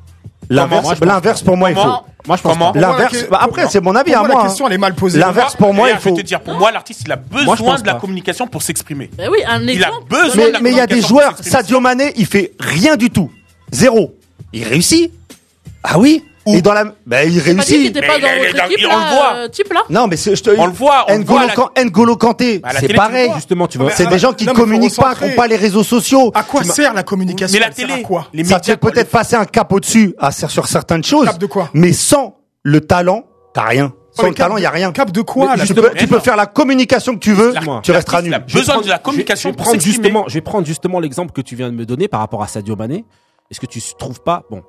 L'inverse, 0.48 0.88
pense 0.88 1.00
l'inverse 1.00 1.42
pour 1.42 1.56
moi, 1.56 1.70
il 1.70 1.76
faut. 1.76 1.82
Moi, 2.26 2.36
je 2.36 2.42
pense. 2.42 2.56
L'inverse, 2.74 2.74
Pour 2.74 2.92
moi, 2.92 3.02
la- 3.20 3.28
bah, 3.30 3.38
après, 3.42 3.68
c'est 3.68 3.80
mon 3.80 3.94
avis 3.94 4.12
pour 4.12 4.20
à 4.24 4.26
moi, 4.26 4.42
la 4.42 4.48
question, 4.48 4.64
hein. 4.64 4.68
elle 4.68 4.74
est 4.74 4.78
mal 4.78 4.94
posée. 4.94 5.18
L'inverse 5.18 5.56
pour 5.56 5.72
moi, 5.74 5.88
il 5.90 5.94
je 5.96 6.00
faut. 6.00 6.14
vais 6.14 6.22
te 6.22 6.26
dire, 6.26 6.40
pour 6.40 6.54
moi, 6.54 6.72
l'artiste, 6.72 7.02
il 7.06 7.12
a 7.12 7.16
besoin 7.16 7.78
de 7.80 7.86
la 7.86 7.94
communication 7.94 8.46
pour 8.46 8.62
s'exprimer. 8.62 9.10
Ben 9.16 9.28
oui, 9.30 9.38
un 9.46 9.60
Il 9.62 9.70
a 9.70 9.72
exemple. 9.72 10.08
besoin 10.08 10.34
Mais 10.36 10.46
de 10.48 10.52
la 10.52 10.60
mais 10.60 10.70
il 10.70 10.76
y 10.76 10.80
a 10.80 10.86
des 10.86 11.02
joueurs. 11.02 11.34
Sadio 11.40 11.80
Mané, 11.80 12.12
il 12.16 12.26
fait 12.26 12.52
rien 12.58 12.96
du 12.96 13.10
tout. 13.10 13.30
Zéro. 13.72 14.14
Il 14.52 14.64
réussit. 14.64 15.12
Ah 15.82 15.98
oui 15.98 16.24
Et 16.46 16.62
dans 16.62 16.72
la. 16.72 16.84
Ben, 17.06 17.28
il 17.28 17.42
T'as 17.42 17.54
pas 17.54 17.64
dit 17.64 17.74
réussit. 17.74 17.94
pas 17.94 18.06
dans 18.06 18.16
il 18.16 18.22
votre 18.46 18.56
dans- 18.56 18.64
équipe, 18.66 18.86
on 18.86 18.88
là, 18.88 19.08
le 19.10 19.16
voit. 19.16 19.32
euh, 19.34 19.48
type 19.48 19.72
là 19.72 19.80
Non, 19.90 20.06
mais 20.06 20.16
c'est- 20.16 20.36
je 20.36 20.42
te. 20.42 20.50
On 20.56 20.66
le 20.66 20.72
voit, 20.72 21.04
on 21.08 21.12
le 21.14 21.18
N'Golo 21.18 21.38
voit 21.40 21.48
Kan- 21.54 21.70
N'Golo 21.84 22.16
Kanté, 22.16 22.60
À 22.62 22.68
la 22.72 22.80
c'est 22.80 22.86
télé, 22.86 22.86
tu 22.86 22.92
le 22.92 22.96
pareil. 22.96 23.26
vois. 23.26 23.34
Justement, 23.36 23.66
tu 23.66 23.78
vois. 23.78 23.90
C'est 23.90 24.06
des 24.06 24.18
gens 24.18 24.32
qui 24.32 24.44
Non, 24.46 24.52
mais 24.52 24.58
faut 24.58 24.62
communiquent 24.64 24.96
pas, 24.96 25.02
qui 25.02 25.08
recentrer. 25.08 25.28
n'ont 25.30 25.34
pas 25.36 25.46
les 25.48 25.56
réseaux 25.56 25.82
sociaux. 25.82 26.30
À 26.34 26.42
quoi 26.44 26.62
sert 26.64 26.94
la 26.94 27.02
communication 27.02 27.52
Mais 27.54 27.60
la 27.60 27.66
Elle 27.66 27.74
sert 27.74 27.86
télé, 27.88 28.00
à 28.00 28.04
quoi 28.04 28.28
les 28.32 28.44
Ça 28.44 28.60
te 28.60 28.70
médias, 28.70 28.74
fait 28.74 28.80
peut-être 28.92 29.10
passer 29.10 29.36
un 29.36 29.44
cap 29.44 29.72
au-dessus 29.72 30.14
à, 30.18 30.30
sur 30.30 30.66
certaines 30.68 31.04
choses. 31.04 31.26
Cap 31.26 31.38
de 31.38 31.46
quoi 31.46 31.70
Mais 31.74 31.92
sans 31.92 32.36
le 32.62 32.80
talent, 32.80 33.24
t'as 33.52 33.64
rien. 33.64 33.92
Sans 34.12 34.22
mais 34.22 34.28
le 34.30 34.34
talent, 34.36 34.56
il 34.56 34.62
y 34.62 34.66
a 34.66 34.70
rien. 34.70 34.92
Cap 34.92 35.10
de 35.10 35.20
quoi 35.20 35.50
Mais 35.50 35.56
là 35.58 35.66
tu 35.66 35.74
peux, 35.74 35.90
tu 35.94 36.06
faire 36.20 36.36
la 36.36 36.46
communication 36.46 37.14
que 37.14 37.18
tu 37.18 37.32
veux, 37.32 37.52
L'artiste, 37.52 37.82
tu 37.82 37.90
resteras 37.92 38.22
il 38.22 38.32
a 38.32 38.38
nul. 38.38 38.46
besoin 38.46 38.74
Je 38.76 38.78
vais 38.80 38.84
de 38.84 38.88
la 38.88 38.94
prendre- 38.94 39.02
communication 39.02 39.50
je 39.50 39.52
vais 39.52 39.56
pour 39.56 39.64
prendre 39.64 39.80
s'exprimer. 39.82 40.04
justement, 40.08 40.24
je 40.28 40.34
vais 40.34 40.40
prendre 40.40 40.66
justement 40.66 41.00
l'exemple 41.00 41.32
que 41.32 41.42
tu 41.42 41.54
viens 41.56 41.68
de 41.68 41.74
me 41.74 41.84
donner 41.84 42.08
par 42.08 42.20
rapport 42.20 42.42
à 42.42 42.46
Sadio 42.46 42.76
Mané. 42.76 43.04
Est-ce 43.50 43.60
que 43.60 43.66
tu 43.66 43.80
trouves 43.98 44.20
pas 44.22 44.44
bon 44.50 44.62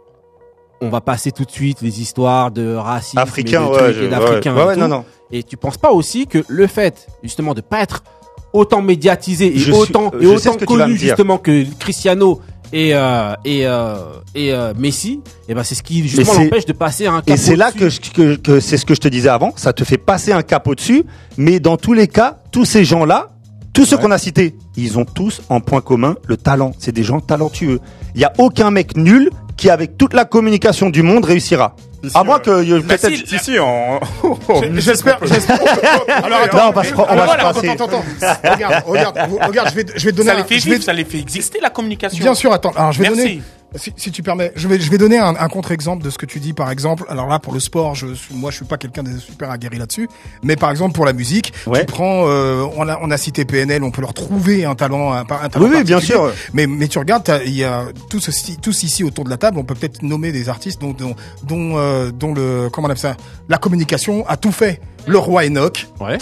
On 0.82 0.90
va 0.90 1.02
passer 1.02 1.32
tout 1.32 1.44
de 1.46 1.52
suite 1.52 1.82
les 1.82 2.02
histoires 2.02 2.52
de 2.52 2.76
racisme, 2.76 3.18
Africain, 3.18 3.64
et 3.64 3.66
de 3.66 3.72
ouais, 3.72 3.94
je- 3.94 4.04
et 4.04 4.08
ouais, 4.10 4.42
et 4.46 4.66
ouais, 4.68 4.76
non, 4.76 4.88
non. 4.88 5.06
Et 5.32 5.44
tu 5.44 5.58
penses 5.58 5.78
pas 5.78 5.92
aussi 5.92 6.28
que 6.28 6.44
le 6.48 6.68
fait 6.68 7.08
justement 7.24 7.54
de 7.54 7.62
pas 7.62 7.82
être 7.82 8.04
autant 8.54 8.82
médiatisé 8.82 9.48
et 9.56 9.58
Je 9.58 9.72
autant 9.72 10.12
je 10.14 10.24
et 10.24 10.28
autant 10.28 10.56
connu 10.66 10.96
justement 10.98 11.38
que 11.38 11.66
Cristiano 11.80 12.42
et 12.74 12.94
euh, 12.94 13.34
et 13.44 13.66
euh, 13.66 13.96
et 14.36 14.54
euh, 14.54 14.74
Messi, 14.78 15.22
et 15.50 15.54
ben 15.56 15.64
c'est 15.64 15.74
ce 15.76 15.82
qui 15.84 16.08
justement 16.08 16.34
l'empêche 16.44 16.66
de 16.66 16.74
passer 16.74 17.08
un 17.08 17.22
cap 17.22 17.30
Et 17.30 17.38
c'est 17.38 17.56
là 17.56 17.72
que, 17.72 17.86
au-dessus. 17.86 18.02
je- 18.06 18.12
que, 18.12 18.36
que 18.36 18.60
c'est 18.60 18.78
ce 18.78 18.86
que 18.86 18.94
je 18.94 19.00
te 19.00 19.08
disais 19.08 19.30
avant, 19.30 19.54
ça 19.56 19.74
te 19.74 19.84
fait 19.84 19.98
passer 19.98 20.32
un 20.32 20.44
cap 20.44 20.68
au-dessus, 20.68 21.04
mais 21.38 21.60
dans 21.60 21.78
tous 21.78 21.94
les 21.94 22.08
cas, 22.08 22.38
tous 22.52 22.66
ces 22.66 22.84
gens-là, 22.86 23.30
tous 23.74 23.86
ceux 23.86 23.98
qu'on 23.98 24.12
a 24.12 24.18
cités, 24.18 24.56
ils 24.76 24.98
ont 24.98 25.06
tous 25.06 25.42
en 25.50 25.60
point 25.62 25.82
commun 25.82 26.16
le 26.28 26.36
talent. 26.36 26.72
C'est 26.80 26.92
des 26.92 27.04
gens 27.04 27.20
talentueux. 27.20 27.80
Il 28.16 28.22
y 28.22 28.26
a 28.26 28.34
aucun 28.38 28.70
mec 28.72 28.98
nul 28.98 29.30
qui, 29.58 29.70
avec 29.70 29.98
toute 29.98 30.14
la 30.14 30.24
communication 30.26 30.90
du 30.90 31.02
monde, 31.04 31.26
réussira. 31.26 31.76
Si, 32.04 32.12
À 32.16 32.24
moins 32.24 32.40
que 32.40 32.52
euh, 32.52 32.80
peut-être. 32.82 33.08
si, 33.10 33.26
Si, 33.26 33.40
si, 33.40 33.60
en. 33.60 34.00
J'espère. 34.76 35.18
Alors 36.24 36.42
attends, 36.44 36.58
Non, 36.58 36.64
on 36.70 36.72
va 36.72 36.84
se- 36.84 36.94
on 36.94 37.04
va 37.16 37.54
se 37.54 37.66
attends, 37.66 37.86
attends. 37.86 38.04
Regarde, 38.54 38.84
regarde, 38.86 39.18
regarde, 39.48 39.70
je 39.72 39.76
vais, 39.76 39.86
je 39.96 40.06
vais 40.06 40.12
te 40.12 40.18
donner 40.18 40.30
Ça 40.30 40.36
les 40.36 40.44
fait 40.44 40.60
je 40.60 40.70
vais- 40.70 40.80
ça 40.82 40.94
les 40.94 41.04
fait 41.06 41.18
exister 41.20 41.60
la 41.60 41.72
communication. 41.72 42.20
Bien 42.24 42.36
sûr, 42.36 42.54
attends. 42.54 42.72
Alors, 42.76 42.92
je 42.92 43.00
vais 43.02 43.10
Merci. 43.10 43.22
donner, 43.24 43.42
si, 43.76 43.94
si 43.98 44.12
tu 44.12 44.24
permets, 44.24 44.52
je 44.56 44.68
vais, 44.68 44.80
je 44.80 44.90
vais 44.90 44.98
donner 44.98 45.18
un, 45.18 45.36
un 45.36 45.50
contre-exemple 45.50 46.04
de 46.04 46.10
ce 46.10 46.18
que 46.18 46.26
tu 46.26 46.40
dis, 46.40 46.54
par 46.54 46.72
exemple. 46.72 47.04
Alors 47.10 47.28
là, 47.28 47.38
pour 47.40 47.54
le 47.54 47.60
sport, 47.60 47.96
je, 47.96 48.08
moi, 48.32 48.50
je 48.50 48.56
suis 48.58 48.66
pas 48.66 48.78
quelqu'un 48.78 49.04
de 49.04 49.18
super 49.18 49.52
aguerri 49.52 49.78
là-dessus. 49.78 50.08
Mais 50.42 50.56
par 50.56 50.72
exemple, 50.72 50.94
pour 50.96 51.06
la 51.06 51.14
musique, 51.14 51.54
Ouais. 51.68 51.82
tu 51.82 51.86
prends, 51.92 52.28
euh, 52.28 52.66
on 52.78 52.88
a, 52.88 52.98
on 53.02 53.12
a 53.12 53.18
cité 53.18 53.44
PNL, 53.46 53.84
on 53.84 53.92
peut 53.92 54.02
leur 54.02 54.14
trouver 54.14 54.64
un 54.66 54.76
talent, 54.76 55.12
un, 55.14 55.20
un 55.20 55.26
talent 55.50 55.66
Oui, 55.66 55.72
oui, 55.76 55.84
bien 55.84 56.00
sûr. 56.00 56.32
Mais, 56.54 56.66
mais 56.66 56.88
tu 56.88 56.98
regardes, 56.98 57.42
il 57.46 57.54
y 57.54 57.64
a 57.64 57.86
tous, 58.10 58.28
ici- 58.30 58.58
tous 58.62 58.84
ici 58.84 59.04
autour 59.04 59.26
de 59.26 59.30
la 59.30 59.38
table, 59.38 59.58
on 59.60 59.64
peut 59.64 59.76
peut-être 59.76 60.02
nommer 60.02 60.32
des 60.32 60.50
artistes 60.50 60.80
dont, 60.82 60.92
dont, 60.94 61.16
dont, 61.44 61.78
euh, 61.78 62.12
dont 62.12 62.34
le, 62.34 62.70
comment 62.72 62.88
on 62.88 62.92
appelle 62.92 63.02
ça, 63.02 63.18
la 63.50 63.58
communication 63.58 64.26
a 64.28 64.38
tout 64.38 64.52
fait. 64.52 64.80
Le 65.08 65.18
roi 65.18 65.44
Enoch. 65.46 65.88
Ouais. 66.00 66.18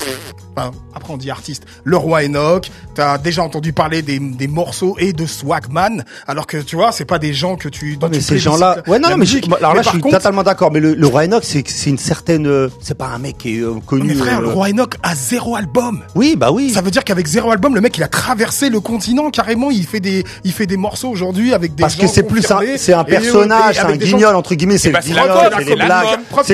Enfin, 0.58 0.72
après 0.96 1.12
on 1.14 1.18
dit 1.18 1.30
artiste. 1.30 1.64
Le 1.84 1.98
roi 1.98 2.24
Enoch. 2.24 2.70
T'as 2.94 3.18
déjà 3.18 3.44
entendu 3.44 3.74
parler 3.74 4.02
des, 4.02 4.20
des 4.20 4.48
morceaux 4.48 4.96
et 4.98 5.12
de 5.12 5.26
Swagman. 5.26 6.06
Alors 6.28 6.48
que 6.48 6.56
tu 6.58 6.78
vois, 6.78 6.94
c'est 6.94 7.04
pas 7.04 7.20
des 7.20 7.34
gens 7.34 7.58
que 7.58 7.68
tu. 7.68 7.98
dont 7.98 8.08
mais 8.10 8.18
tu 8.20 8.24
ces 8.24 8.38
gens-là, 8.38 8.78
ouais, 8.88 9.00
non, 9.00 9.18
mais 9.18 9.26
je- 9.26 9.40
alors 9.58 9.74
là, 9.74 9.80
Mais 9.80 9.84
je 9.84 9.90
suis 9.90 10.00
contre, 10.00 10.16
totalement 10.18 10.44
d'accord. 10.44 10.72
Mais 10.72 10.80
le, 10.80 10.94
le 10.94 11.08
Roi 11.08 11.26
Enoch, 11.26 11.44
c'est, 11.44 11.68
c'est 11.68 11.90
une 11.90 11.98
certaine, 11.98 12.48
euh, 12.48 12.70
c'est 12.82 12.98
pas 12.98 13.08
un 13.08 13.18
mec 13.18 13.38
qui 13.40 13.58
est 13.58 13.62
euh, 13.64 13.74
connu. 13.86 14.06
Mais 14.08 14.14
frère, 14.14 14.40
euh, 14.40 14.44
le 14.44 14.48
roi 14.50 14.70
Enoch 14.70 14.96
a 15.04 15.14
zéro 15.14 15.58
album. 15.58 16.04
Oui, 16.16 16.36
bah 16.38 16.52
oui. 16.54 16.70
Ça 16.72 16.82
veut 16.82 16.92
dire 16.92 17.04
qu'avec 17.04 17.28
zéro 17.28 17.52
album, 17.52 17.76
le 17.76 17.82
mec 17.82 17.98
il 17.98 18.04
a 18.04 18.08
traversé 18.08 18.70
le 18.70 18.80
continent 18.80 19.30
carrément. 19.30 19.72
Il 19.72 19.86
fait 19.86 20.00
des, 20.00 20.24
il 20.46 20.54
fait 20.54 20.68
des 20.68 20.78
morceaux 20.78 21.10
aujourd'hui 21.10 21.54
avec 21.54 21.76
des 21.76 21.82
Parce 21.82 21.96
que 21.98 22.08
c'est 22.08 22.24
plus 22.24 22.50
un, 22.52 22.60
c'est 22.78 22.94
un 22.94 23.04
et- 23.04 23.08
et 23.08 23.12
personnage, 23.12 23.76
c'est 23.76 23.82
un 23.82 23.90
gens- 23.90 23.96
guignol 23.98 24.36
entre 24.38 24.56
guillemets, 24.56 24.78
c'est 24.78 24.92
bah, 24.92 25.00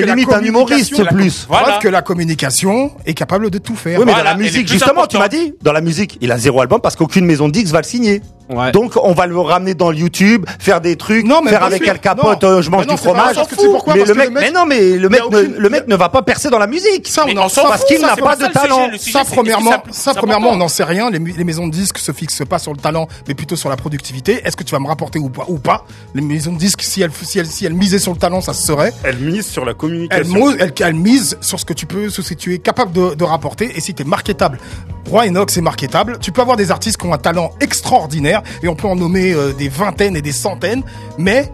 limite 0.06 0.32
un 0.32 0.42
humoriste 0.42 1.04
plus. 1.08 1.46
Voilà. 1.48 1.78
Que 1.80 1.88
la 1.88 2.02
communication 2.22 2.92
est 3.04 3.14
capable 3.14 3.50
de 3.50 3.58
tout 3.58 3.74
faire. 3.74 3.98
Oui, 3.98 4.04
mais 4.06 4.12
Voilà, 4.12 4.32
dans 4.32 4.38
la 4.38 4.44
musique, 4.44 4.68
justement, 4.68 5.06
tu 5.06 5.18
m'as 5.18 5.28
dit, 5.28 5.54
dans 5.62 5.72
la 5.72 5.80
musique, 5.80 6.18
il 6.20 6.30
a 6.30 6.38
zéro 6.38 6.60
album 6.60 6.80
parce 6.80 6.94
qu'aucune 6.94 7.24
maison 7.24 7.48
de 7.48 7.52
Dix 7.52 7.70
va 7.72 7.78
le 7.78 7.84
signer. 7.84 8.22
Ouais. 8.52 8.70
Donc, 8.72 8.92
on 9.02 9.12
va 9.12 9.26
le 9.26 9.38
ramener 9.38 9.74
dans 9.74 9.90
le 9.90 9.96
YouTube, 9.96 10.44
faire 10.58 10.80
des 10.80 10.96
trucs, 10.96 11.24
Non, 11.26 11.40
mais 11.42 11.50
faire 11.50 11.62
avec. 11.64 11.86
Al 11.88 11.98
Capote, 12.00 12.44
euh, 12.44 12.62
je 12.62 12.70
mange 12.70 12.86
non, 12.86 12.94
du 12.94 13.00
pas 13.00 13.08
fromage. 13.08 13.36
pourquoi? 13.56 13.94
Mais 13.94 14.04
le 14.04 14.14
mec, 14.14 14.28
le 14.28 14.34
mec- 14.34 14.42
mais 14.44 14.50
non, 14.50 14.66
mais 14.66 14.96
le 14.98 15.08
mec, 15.08 15.20
ne, 15.20 15.26
aucune- 15.26 15.54
le 15.56 15.68
mec 15.70 15.88
ne 15.88 15.96
va 15.96 16.08
pas 16.08 16.22
percer 16.22 16.50
dans 16.50 16.58
la 16.58 16.66
musique. 16.66 17.08
Ça, 17.08 17.24
on 17.28 17.36
en 17.36 17.48
s'en 17.48 17.62
parce 17.64 17.84
qu'il 17.84 18.00
n'a 18.00 18.16
pas 18.16 18.36
pas 18.36 18.48
de 18.48 18.52
talent. 18.52 18.76
sujet. 18.84 18.90
Le 18.92 18.98
sujet, 18.98 19.18
Ça, 19.18 19.24
premièrement, 19.24 19.72
ça, 19.90 20.14
premièrement, 20.14 20.50
on 20.50 20.56
n'en 20.56 20.68
sait 20.68 20.84
rien. 20.84 21.10
Les, 21.10 21.18
maisons 21.44 21.66
de 21.66 21.72
disques 21.72 21.98
se 21.98 22.12
fixent 22.12 22.44
pas 22.48 22.58
sur 22.58 22.72
le 22.72 22.78
talent, 22.78 23.08
mais 23.28 23.34
plutôt 23.34 23.56
sur 23.56 23.68
la 23.68 23.76
productivité. 23.76 24.42
Est-ce 24.44 24.56
que 24.56 24.64
tu 24.64 24.72
vas 24.72 24.80
me 24.80 24.88
rapporter 24.88 25.18
ou 25.18 25.28
pas, 25.28 25.44
ou 25.48 25.58
pas? 25.58 25.84
Les 26.14 26.22
maisons 26.22 26.52
de 26.52 26.58
disques, 26.58 26.82
si 26.82 27.02
elles, 27.02 27.10
si 27.22 27.38
elles, 27.38 27.46
si 27.46 27.64
elles 27.66 27.74
misaient 27.74 27.98
sur 27.98 28.12
le 28.12 28.18
talent, 28.18 28.40
ça 28.40 28.52
se 28.52 28.66
serait? 28.66 28.92
Elle 29.04 29.18
mise 29.18 29.46
sur 29.46 29.64
la 29.64 29.70
Elles, 29.72 29.76
communication. 29.76 30.50
elles, 30.58 30.72
elles 30.80 30.94
misent 30.94 31.38
sur 31.40 31.58
ce 31.58 31.64
que 31.64 31.72
tu 31.72 31.86
peux, 31.86 32.08
sur 32.10 32.22
ce 32.24 32.30
que 32.30 32.38
tu 32.38 32.54
es 32.54 32.58
capable 32.58 32.92
de, 32.92 33.14
de 33.14 33.24
rapporter 33.24 33.72
et 33.76 33.80
si 33.80 33.94
tu 33.94 34.02
es 34.02 34.04
marketable. 34.04 34.58
Roi 35.10 35.26
Enoch, 35.26 35.50
c'est 35.50 35.60
marketable. 35.60 36.18
Tu 36.20 36.30
peux 36.32 36.40
avoir 36.40 36.56
des 36.56 36.70
artistes 36.70 36.96
qui 36.96 37.06
ont 37.06 37.12
un 37.12 37.18
talent 37.18 37.50
extraordinaire 37.60 38.41
et 38.62 38.68
on 38.68 38.74
peut 38.74 38.88
en 38.88 38.96
nommer 38.96 39.32
euh, 39.32 39.52
des 39.52 39.68
vingtaines 39.68 40.16
et 40.16 40.22
des 40.22 40.32
centaines, 40.32 40.82
mais 41.18 41.50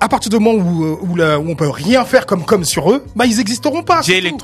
à 0.00 0.08
partir 0.08 0.30
du 0.30 0.38
moment 0.38 0.52
où, 0.64 0.84
euh, 0.84 0.96
où, 1.02 1.16
la- 1.16 1.38
où 1.40 1.50
on 1.50 1.56
peut 1.56 1.68
rien 1.68 2.04
faire 2.04 2.24
comme 2.24 2.44
comme 2.44 2.64
sur 2.64 2.90
eux, 2.92 3.04
bah 3.16 3.26
ils 3.26 3.40
existeront 3.40 3.82
pas. 3.82 4.00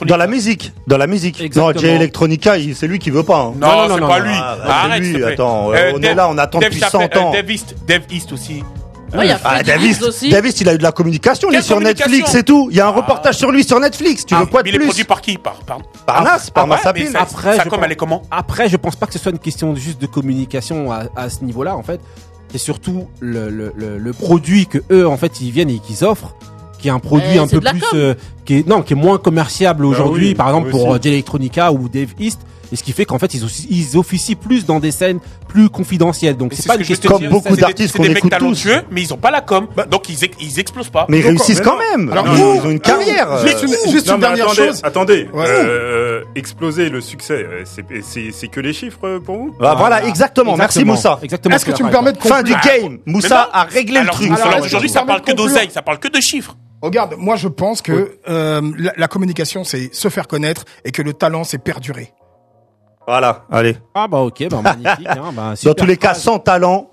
Dans 0.08 0.16
la 0.16 0.26
musique, 0.26 0.72
dans 0.88 0.98
la 0.98 1.06
musique. 1.06 1.40
Exactement. 1.40 1.72
Non, 1.72 1.78
Jay 1.80 1.94
Electronica, 1.94 2.54
c'est 2.74 2.88
lui 2.88 2.98
qui 2.98 3.10
veut 3.10 3.22
pas. 3.22 3.38
hein. 3.38 3.54
Non, 3.56 3.68
Non, 3.68 3.88
non, 3.88 3.94
c'est 3.94 4.00
non, 4.00 4.08
pas 4.08 4.18
non, 4.18 4.24
lui. 4.26 4.34
ah, 4.34 4.56
bah, 4.66 4.74
Arrête, 4.84 5.02
lui, 5.02 5.22
attends, 5.24 5.72
euh, 5.72 5.92
on 5.94 6.02
est 6.02 6.14
là, 6.14 6.28
on 6.28 6.38
attend 6.38 6.58
Dave 6.58 6.70
depuis 6.70 6.80
Chappelle, 6.82 7.08
100 7.14 7.20
ans. 7.20 7.30
euh, 7.32 7.36
Dave 7.40 7.50
East, 7.52 7.74
Dave 7.86 8.02
East 8.10 8.32
aussi. 8.32 8.64
Ouais, 9.14 9.26
il 9.26 9.28
y 9.28 9.32
a 9.32 9.40
Ah, 9.44 9.62
Davis, 9.62 10.02
aussi. 10.02 10.28
Davis, 10.30 10.60
il 10.60 10.68
a 10.68 10.74
eu 10.74 10.78
de 10.78 10.82
la 10.82 10.92
communication, 10.92 11.48
il 11.48 11.52
Quelle 11.52 11.60
est 11.60 11.62
sur 11.62 11.76
communication 11.76 12.10
Netflix 12.10 12.34
et 12.34 12.42
tout. 12.42 12.68
Il 12.70 12.76
y 12.76 12.80
a 12.80 12.86
un 12.86 12.90
reportage 12.90 13.36
sur 13.36 13.50
lui 13.52 13.64
sur 13.64 13.78
Netflix. 13.80 14.26
Tu 14.26 14.34
Ah, 14.34 14.40
veux 14.40 14.46
quoi 14.46 14.62
de 14.62 14.64
mais 14.64 14.70
il 14.70 14.74
est 14.74 14.78
plus 14.78 14.86
produit 14.86 15.04
par 15.04 15.20
qui 15.20 15.38
Par, 15.38 15.54
par, 15.64 15.78
Par 16.06 16.22
Nas, 16.22 16.38
par 16.52 16.52
Ah 16.56 16.62
ouais, 16.62 16.68
Massapine. 16.76 17.04
mais 17.06 17.10
ça- 17.12 17.20
Après, 17.22 17.56
sa 17.56 17.64
je 17.64 17.68
com, 17.68 17.78
pense- 17.78 17.86
elle 17.86 17.92
est 17.92 17.96
comment 17.96 18.22
Après, 18.30 18.68
je 18.68 18.76
pense 18.76 18.96
pas 18.96 19.06
que 19.06 19.12
ce 19.12 19.18
soit 19.18 19.32
une 19.32 19.38
question 19.38 19.74
juste 19.76 20.00
de 20.00 20.06
communication 20.06 20.90
à, 20.92 21.04
à 21.16 21.28
ce 21.30 21.44
niveau-là, 21.44 21.76
en 21.76 21.82
fait. 21.82 22.00
C'est 22.50 22.58
surtout 22.58 23.08
le, 23.20 23.50
le, 23.50 23.72
le, 23.76 23.98
le 23.98 24.12
produit 24.12 24.66
que 24.66 24.78
eux, 24.92 25.06
en 25.08 25.16
fait, 25.16 25.40
ils 25.40 25.50
viennent 25.50 25.70
et 25.70 25.78
qu'ils 25.80 26.04
offrent, 26.04 26.34
qui 26.78 26.88
est 26.88 26.92
un 26.92 26.98
produit 27.00 27.26
Eh, 27.34 27.38
un 27.38 27.46
c'est 27.46 27.56
peu 27.56 27.60
de 27.60 27.64
la 27.64 27.70
plus, 27.72 27.80
com. 27.80 27.90
euh, 27.94 28.14
qui 28.44 28.58
est 28.58 28.66
non, 28.68 28.82
qui 28.82 28.92
est 28.92 28.96
moins 28.96 29.18
commerciable 29.18 29.84
aujourd'hui, 29.84 30.28
oui, 30.28 30.34
par 30.34 30.48
exemple 30.48 30.68
aussi. 30.68 30.78
pour 30.78 30.94
euh, 30.94 30.98
Jay 31.02 31.10
Electronica 31.10 31.72
ou 31.72 31.88
Dave 31.88 32.10
East. 32.20 32.40
Et 32.72 32.76
ce 32.76 32.82
qui 32.82 32.92
fait 32.92 33.04
qu'en 33.04 33.18
fait, 33.18 33.34
ils, 33.34 33.44
aussi- 33.44 33.66
ils 33.70 33.96
officient 33.96 34.34
plus 34.36 34.66
dans 34.66 34.80
des 34.80 34.90
scènes 34.90 35.20
plus 35.48 35.68
confidentielles. 35.68 36.36
Donc 36.36 36.52
c'est 36.54 36.62
ce 36.62 36.68
pas 36.68 36.74
que 36.76 36.80
une 36.80 36.86
question. 36.86 37.10
Comme 37.10 37.28
beaucoup 37.28 37.56
d'artistes 37.56 37.96
qu'on 37.96 38.02
des 38.02 38.08
mecs 38.10 38.18
écoute 38.18 38.32
tous. 38.32 38.38
talentueux, 38.38 38.82
mais 38.90 39.02
ils 39.02 39.12
ont 39.14 39.18
pas 39.18 39.30
la 39.30 39.40
com. 39.40 39.66
Donc 39.90 40.08
ils, 40.08 40.16
ils 40.40 40.58
explosent 40.58 40.90
pas. 40.90 41.06
Mais 41.08 41.18
ils 41.18 41.22
Donc, 41.22 41.30
réussissent 41.38 41.58
mais 41.60 41.64
quand 41.64 41.76
non. 41.78 41.98
même. 41.98 42.12
Alors, 42.12 42.26
ils, 42.28 42.34
vous- 42.42 42.54
ils 42.56 42.66
ont 42.66 42.70
une 42.70 42.80
carrière. 42.80 43.38
Juste 43.46 43.64
euh. 43.64 43.66
une, 43.86 43.90
juste 43.92 44.06
Non, 44.08 44.14
une 44.14 44.20
mais 44.20 44.26
dernière 44.26 44.44
attendez, 44.50 44.68
chose. 44.68 44.80
attendez. 44.82 45.28
Ouais. 45.32 45.44
Euh, 45.46 46.24
exploser 46.34 46.88
le 46.88 47.00
succès, 47.00 47.44
euh, 47.44 47.62
c'est- 47.64 48.48
que 48.48 48.60
les 48.60 48.72
chiffres 48.72 48.98
euh, 49.06 49.20
pour 49.20 49.36
vous 49.36 49.56
Bah, 49.58 49.74
voilà, 49.78 50.04
exactement. 50.04 50.56
Merci 50.56 50.80
Exactement. 50.80 50.94
Moussa. 50.94 51.18
Exactement. 51.22 51.54
Est-ce 51.56 51.64
que 51.66 51.72
tu 51.72 51.82
me 51.84 51.90
permets 51.90 52.12
de 52.12 52.18
Fin 52.18 52.42
du 52.42 52.52
game. 52.52 52.98
Mais 53.06 53.12
Moussa 53.12 53.48
non. 53.52 53.58
a 53.60 53.64
réglé 53.64 54.00
le 54.00 54.08
truc. 54.08 54.30
aujourd'hui, 54.30 54.88
tu 54.88 54.94
ça 54.94 55.02
me 55.02 55.06
parle 55.06 55.22
que 55.22 55.32
d'oseille, 55.32 55.70
ça 55.70 55.82
parle 55.82 55.98
que 55.98 56.08
de 56.08 56.20
chiffres. 56.20 56.56
Regarde, 56.82 57.14
moi 57.16 57.36
je 57.36 57.48
pense 57.48 57.80
que 57.80 58.18
euh, 58.28 58.60
la, 58.78 58.92
la 58.96 59.08
communication 59.08 59.64
c'est 59.64 59.94
se 59.94 60.08
faire 60.10 60.28
connaître 60.28 60.64
et 60.84 60.90
que 60.92 61.00
le 61.00 61.14
talent 61.14 61.42
c'est 61.44 61.56
perdurer. 61.56 62.12
Voilà, 63.06 63.44
allez. 63.50 63.76
Ah 63.94 64.08
bah 64.08 64.18
ok, 64.20 64.48
bah 64.50 64.60
magnifique. 64.62 65.06
hein, 65.08 65.30
bah, 65.34 65.50
Dans 65.50 65.56
super 65.56 65.74
tous 65.74 65.86
les 65.86 65.96
cas, 65.96 66.10
phrase. 66.10 66.22
sans 66.22 66.38
talent, 66.38 66.88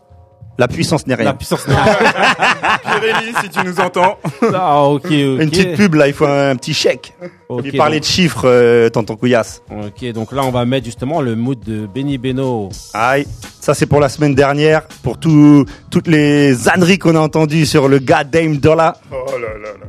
la 0.58 0.68
puissance 0.68 1.08
n'est 1.08 1.16
La 1.16 1.24
rien. 1.24 1.34
puissance. 1.34 1.66
Pirelli, 2.84 3.34
si 3.42 3.50
tu 3.50 3.66
nous 3.66 3.80
entends. 3.80 4.18
ah 4.54 4.84
ok, 4.84 5.06
ok. 5.06 5.12
Une 5.12 5.50
petite 5.50 5.76
pub 5.76 5.94
là, 5.96 6.08
il 6.08 6.14
faut 6.14 6.26
un 6.26 6.56
petit 6.56 6.74
chèque. 6.74 7.14
Ok, 7.50 7.76
parlait 7.78 7.98
donc- 7.98 8.02
de 8.02 8.12
chiffres, 8.12 8.44
euh, 8.46 8.90
tonton 8.90 9.16
Couillasse. 9.16 9.62
Ok, 9.72 10.12
donc 10.12 10.32
là 10.34 10.44
on 10.44 10.52
va 10.52 10.66
mettre 10.66 10.86
justement 10.86 11.22
le 11.22 11.36
mood 11.36 11.60
de 11.64 11.86
Benny 11.88 12.18
Beno. 12.18 12.70
Aïe, 12.94 13.26
ça 13.60 13.74
c'est 13.74 13.86
pour 13.86 14.00
la 14.00 14.10
semaine 14.10 14.36
dernière, 14.36 14.84
pour 15.04 15.18
tout, 15.18 15.66
toutes 15.90 16.08
les 16.08 16.68
âneries 16.70 17.00
qu'on 17.00 17.16
a 17.16 17.20
entendues 17.20 17.66
sur 17.66 17.88
le 17.88 18.00
goddamn 18.00 18.58
dollar. 18.58 18.96
Oh 19.12 19.32
là 19.34 19.48
là 19.58 19.70
là. 19.80 19.88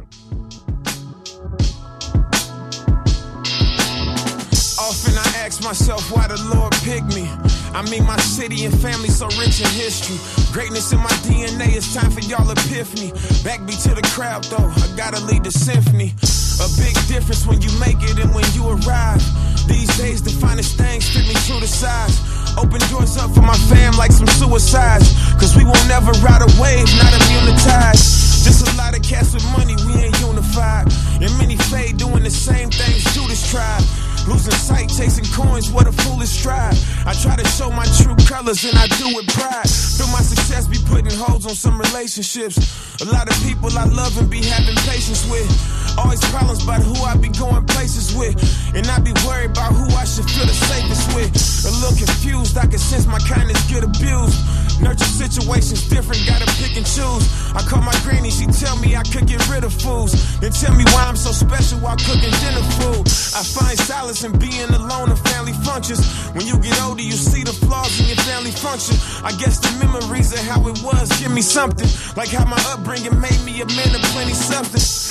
Myself 5.73 6.13
why 6.13 6.29
the 6.29 6.37
Lord 6.53 6.69
picked 6.85 7.17
me. 7.17 7.25
I 7.73 7.81
mean, 7.89 8.05
my 8.05 8.21
city 8.21 8.69
and 8.69 8.75
family 8.85 9.09
so 9.09 9.25
rich 9.41 9.57
in 9.65 9.73
history. 9.73 10.21
Greatness 10.53 10.93
in 10.93 11.01
my 11.01 11.17
DNA, 11.25 11.73
it's 11.73 11.97
time 11.97 12.11
for 12.13 12.21
y'all 12.21 12.45
epiphany. 12.45 13.09
Back 13.41 13.65
Backbeat 13.65 13.81
to 13.89 13.97
the 13.97 14.05
crowd 14.13 14.45
though, 14.53 14.69
I 14.69 14.87
gotta 15.01 15.25
lead 15.25 15.49
the 15.49 15.51
symphony. 15.51 16.13
A 16.61 16.69
big 16.77 16.93
difference 17.09 17.49
when 17.49 17.65
you 17.65 17.73
make 17.81 17.97
it 18.05 18.21
and 18.21 18.29
when 18.37 18.45
you 18.53 18.69
arrive. 18.69 19.25
These 19.65 19.89
days, 19.97 20.21
the 20.21 20.37
finest 20.45 20.77
things 20.77 21.09
fit 21.09 21.25
me 21.25 21.33
to 21.33 21.65
size. 21.65 22.21
Open 22.61 22.85
doors 22.93 23.17
up 23.17 23.33
for 23.33 23.41
my 23.41 23.57
fam 23.73 23.97
like 23.97 24.13
some 24.13 24.29
suicides. 24.29 25.09
Cause 25.41 25.57
we 25.57 25.65
won't 25.65 25.89
never 25.89 26.13
ride 26.21 26.45
a 26.45 26.51
wave, 26.61 26.85
not 27.01 27.17
immunized. 27.33 28.45
Just 28.45 28.69
a 28.69 28.77
lot 28.77 28.93
of 28.93 29.01
cats 29.01 29.33
with 29.33 29.47
money, 29.57 29.81
we 29.89 30.05
ain't 30.05 30.21
unified. 30.21 30.93
And 31.17 31.33
many 31.41 31.57
fade 31.73 31.97
doing 31.97 32.25
the 32.29 32.31
same 32.31 32.69
things 32.69 33.09
Judas 33.17 33.41
tried. 33.49 33.81
Losing 34.29 34.55
sight, 34.55 34.89
chasing 34.89 35.25
coins, 35.35 35.71
what 35.71 35.87
a 35.89 35.93
foolish 35.93 36.31
stride. 36.31 36.77
I 37.07 37.13
try 37.15 37.35
to 37.35 37.47
show 37.49 37.71
my 37.71 37.85
true 37.99 38.15
colors 38.27 38.63
and 38.65 38.79
I 38.79 38.87
do 38.87 39.11
it 39.19 39.27
pride. 39.35 39.67
Feel 39.67 40.07
my 40.15 40.23
success 40.23 40.67
be 40.69 40.79
putting 40.87 41.11
holes 41.11 41.45
on 41.45 41.55
some 41.55 41.81
relationships. 41.81 42.57
A 43.03 43.07
lot 43.07 43.27
of 43.27 43.35
people 43.43 43.69
I 43.77 43.85
love 43.85 44.17
and 44.19 44.31
be 44.31 44.43
having 44.45 44.77
patience 44.87 45.27
with. 45.29 45.51
Always 45.99 46.21
problems 46.31 46.63
about 46.63 46.83
who 46.83 46.95
I 47.03 47.17
be 47.17 47.29
going 47.29 47.67
places 47.67 48.15
with. 48.15 48.39
And 48.75 48.87
I 48.87 49.01
be 49.01 49.13
worried 49.27 49.51
about 49.51 49.75
who 49.75 49.91
I 49.97 50.05
should 50.05 50.31
feel 50.31 50.47
the 50.47 50.55
safest 50.55 51.15
with. 51.15 51.35
A 51.67 51.73
little 51.83 51.99
confused, 51.99 52.57
I 52.57 52.67
can 52.67 52.79
sense 52.79 53.07
my 53.07 53.19
kindness 53.27 53.59
get 53.67 53.83
abused. 53.83 54.39
Nurture 54.81 55.05
situations 55.05 55.89
different, 55.89 56.27
gotta 56.27 56.47
pick 56.63 56.77
and 56.77 56.87
choose. 56.87 57.27
I 57.55 57.63
call 57.63 57.83
my 57.83 57.95
granny, 58.03 58.31
she 58.31 58.47
tell 58.47 58.77
me 58.79 58.97
I 58.97 59.03
could 59.03 59.27
get 59.27 59.43
rid 59.51 59.65
of 59.65 59.73
fools. 59.75 60.15
Then 60.41 60.53
tell 60.53 60.75
me 60.75 60.85
why 60.95 61.05
I'm 61.07 61.17
so 61.17 61.31
special 61.31 61.79
while 61.79 61.97
cooking 61.97 62.35
dinner 62.43 62.65
food. 62.79 63.07
I 63.35 63.43
find 63.43 63.79
solace 64.13 64.25
in 64.25 64.39
being 64.39 64.71
alone 64.75 65.11
in 65.11 65.17
family 65.17 65.53
functions. 65.65 66.01
When 66.35 66.47
you 66.47 66.59
get 66.59 66.81
older, 66.83 67.03
you 67.03 67.13
see 67.13 67.43
the 67.43 67.53
flaws 67.53 67.99
in 68.01 68.07
your 68.07 68.17
family 68.25 68.51
function. 68.51 68.97
I 69.25 69.33
guess 69.33 69.59
the 69.59 69.71
memories 69.85 70.33
of 70.33 70.41
how 70.49 70.61
it 70.69 70.81
was 70.83 71.09
give 71.21 71.33
me 71.33 71.43
something. 71.43 71.89
Like 72.17 72.29
how 72.31 72.45
my 72.45 72.61
upbringing 72.73 73.19
made 73.21 73.41
me 73.45 73.61
a 73.63 73.67
man 73.67 73.95
of 73.95 74.03
plenty 74.13 74.35
substance. 74.35 75.11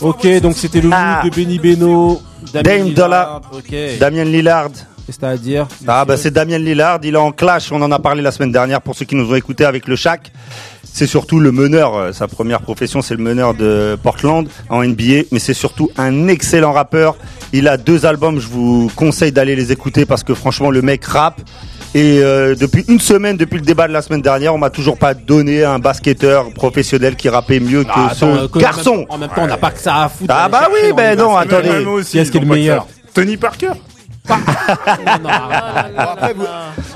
Ok, 0.00 0.40
donc 0.40 0.56
c'était 0.56 0.80
le 0.80 0.90
Ah. 0.92 1.22
de 1.24 1.30
Benny 1.30 1.58
Beno, 1.58 2.22
Dame 2.52 2.84
Lillard. 2.84 2.94
Dollar, 2.94 3.40
Ok. 3.52 3.74
Damien 3.98 4.24
Lillard. 4.24 4.70
Qu'est-ce 5.06 5.16
que 5.16 5.22
t'as 5.22 5.30
à 5.30 5.36
dire 5.38 5.66
Ah 5.86 6.04
bah 6.04 6.16
c'est 6.18 6.30
Damien 6.30 6.58
Lillard, 6.58 7.00
il 7.02 7.14
est 7.14 7.18
en 7.18 7.32
clash, 7.32 7.72
on 7.72 7.80
en 7.80 7.90
a 7.90 7.98
parlé 7.98 8.20
la 8.20 8.30
semaine 8.30 8.52
dernière 8.52 8.82
pour 8.82 8.94
ceux 8.94 9.06
qui 9.06 9.16
nous 9.16 9.30
ont 9.30 9.34
écoutés 9.34 9.64
avec 9.64 9.88
le 9.88 9.96
Shaq. 9.96 10.30
C'est 10.92 11.06
surtout 11.06 11.38
le 11.38 11.52
meneur, 11.52 11.96
euh, 11.96 12.12
sa 12.12 12.26
première 12.26 12.60
profession 12.60 13.02
c'est 13.02 13.14
le 13.14 13.22
meneur 13.22 13.54
de 13.54 13.96
Portland 14.02 14.48
en 14.68 14.82
NBA, 14.82 15.24
mais 15.30 15.38
c'est 15.38 15.54
surtout 15.54 15.90
un 15.96 16.26
excellent 16.28 16.72
rappeur. 16.72 17.16
Il 17.52 17.68
a 17.68 17.76
deux 17.76 18.04
albums, 18.04 18.40
je 18.40 18.48
vous 18.48 18.90
conseille 18.96 19.30
d'aller 19.32 19.54
les 19.54 19.70
écouter 19.70 20.06
parce 20.06 20.24
que 20.24 20.34
franchement 20.34 20.70
le 20.70 20.82
mec 20.82 21.04
rappe. 21.04 21.40
Et 21.94 22.20
euh, 22.22 22.54
depuis 22.54 22.84
une 22.88 23.00
semaine, 23.00 23.36
depuis 23.38 23.56
le 23.58 23.64
débat 23.64 23.88
de 23.88 23.92
la 23.94 24.02
semaine 24.02 24.20
dernière, 24.20 24.54
on 24.54 24.58
m'a 24.58 24.68
toujours 24.70 24.98
pas 24.98 25.14
donné 25.14 25.64
un 25.64 25.78
basketteur 25.78 26.52
professionnel 26.52 27.16
qui 27.16 27.28
rappait 27.30 27.60
mieux 27.60 27.82
que 27.84 27.88
Ah, 27.94 28.10
ce 28.14 28.24
attends, 28.26 28.36
euh, 28.36 28.48
que- 28.48 28.58
garçon. 28.58 28.90
En 28.90 28.96
même, 28.96 29.06
en 29.08 29.18
même 29.18 29.28
temps, 29.30 29.42
on 29.44 29.46
n'a 29.46 29.56
pas 29.56 29.70
que 29.70 29.80
ça 29.80 30.02
à 30.04 30.08
foutre. 30.10 30.34
Ah 30.36 30.48
bah 30.50 30.68
oui, 30.70 30.92
ben 30.94 31.16
non, 31.18 31.34
attendez. 31.36 31.70
Qui 32.10 32.18
est-ce 32.18 32.30
qui 32.30 32.36
est 32.36 32.40
le 32.40 32.46
meilleur? 32.46 32.86
Tony 33.14 33.36
Parker 33.38 33.70
Après, 35.96 36.34
vous, 36.34 36.44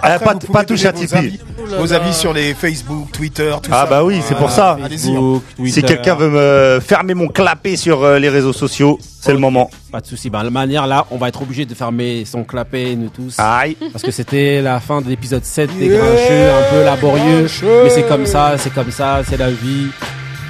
Ah, 0.02 0.14
après, 0.14 0.24
pas- 0.24 0.32
vous 0.34 0.38
pouvez 0.40 0.52
pas 0.52 0.64
touche 0.64 0.82
donner 0.82 0.88
à 0.88 0.92
vos 0.92 1.00
Tipeee. 1.06 1.16
avis, 1.18 1.40
Vos 1.78 1.92
avis 1.92 2.12
sur 2.14 2.32
les 2.32 2.54
Facebook, 2.54 3.10
Twitter, 3.12 3.52
tout 3.62 3.70
ça. 3.70 3.82
Ah 3.82 3.86
bah 3.86 4.04
oui, 4.04 4.20
c'est 4.26 4.34
pour 4.36 4.50
ça. 4.50 4.76
Facebook. 4.88 5.42
Si 5.66 5.82
quelqu'un 5.82 6.14
veut 6.14 6.28
me 6.30 6.80
fermer 6.80 7.14
mon 7.14 7.28
clapet 7.28 7.76
sur 7.76 8.02
euh, 8.02 8.18
les 8.18 8.28
réseaux 8.28 8.52
sociaux, 8.52 8.98
c'est 9.20 9.32
le 9.32 9.38
moment. 9.38 9.70
Pas 9.90 10.00
de 10.00 10.06
souci. 10.06 10.28
Ben, 10.30 10.42
la 10.42 10.50
manière 10.50 10.86
là, 10.86 11.06
on 11.10 11.16
va 11.18 11.28
être 11.28 11.40
obligé 11.42 11.64
de 11.64 11.74
fermer 11.74 12.24
son 12.24 12.44
clapet, 12.44 12.94
nous 12.96 13.08
tous. 13.08 13.36
Aïe. 13.38 13.76
Parce 13.92 14.02
que 14.02 14.10
c'était 14.10 14.60
la 14.60 14.80
fin 14.80 15.00
de 15.00 15.08
l'épisode 15.08 15.44
7 15.44 15.70
des 15.78 15.86
Yeah, 15.86 15.98
Grincheux, 15.98 16.50
un 16.50 16.70
peu 16.72 16.84
laborieux. 16.84 17.38
Grincheux. 17.42 17.80
Mais 17.84 17.90
c'est 17.90 18.08
comme 18.08 18.26
ça, 18.26 18.54
c'est 18.58 18.72
comme 18.74 18.90
ça, 18.90 19.20
c'est 19.28 19.36
la 19.38 19.50
vie. 19.50 19.86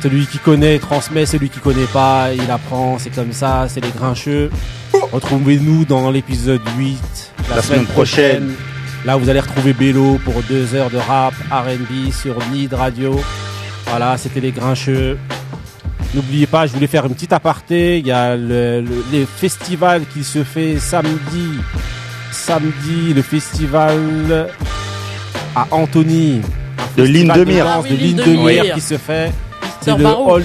Celui 0.03 0.27
qui 0.27 0.39
connaît 0.39 0.79
transmet, 0.81 1.27
celui 1.27 1.49
qui 1.49 1.61
connaît 1.61 1.87
pas, 1.93 2.29
il 2.35 2.51
apprend, 2.51 2.97
c'est 2.99 3.15
comme 3.15 3.33
ça, 3.33 3.67
c'est 3.69 3.81
les 3.81 3.91
Grincheux. 3.91 4.51
Retrouvez-nous 5.13 5.85
dans 5.85 6.11
l'épisode 6.11 6.61
8 6.79 6.99
la, 7.51 7.57
La 7.57 7.63
semaine 7.63 7.87
prochaine. 7.87 8.53
Là, 9.05 9.17
vous 9.17 9.29
allez 9.29 9.41
retrouver 9.41 9.73
Bélo 9.73 10.19
pour 10.25 10.35
deux 10.49 10.75
heures 10.75 10.91
de 10.91 10.99
rap, 10.99 11.35
RB 11.51 12.13
sur 12.13 12.37
Nid 12.53 12.73
Radio. 12.73 13.19
Voilà, 13.87 14.17
c'était 14.17 14.41
les 14.41 14.53
Grincheux. 14.53 15.19
N'oubliez 16.15 16.47
pas, 16.47 16.67
je 16.67 16.73
voulais 16.75 16.87
faire 16.87 17.07
une 17.07 17.15
petite 17.15 17.33
aparté. 17.33 17.99
Il 17.99 18.07
y 18.07 18.13
a 18.13 18.37
le, 18.37 18.81
le- 18.83 19.05
les 19.11 19.27
festivals 19.27 20.03
qui 20.13 20.23
se 20.25 20.45
fait 20.45 20.79
samedi. 20.79 21.49
Samedi, 22.31 23.13
le 23.15 23.23
festival 23.23 24.49
à 25.57 25.67
Antony. 25.71 26.41
Un 26.97 27.03
De 27.03 27.05
festival 27.05 27.13
Lynn 27.13 27.45
Demire. 27.45 27.65
danse 27.65 27.85
Ah 27.87 27.91
de 27.91 27.97
Lynn 27.97 28.17
Demire. 28.17 28.43
Demire 28.63 28.75
qui 28.75 28.81
se 28.81 28.99
fait. 28.99 29.33
C'est 29.81 29.97
le. 29.99 30.07
All, 30.07 30.45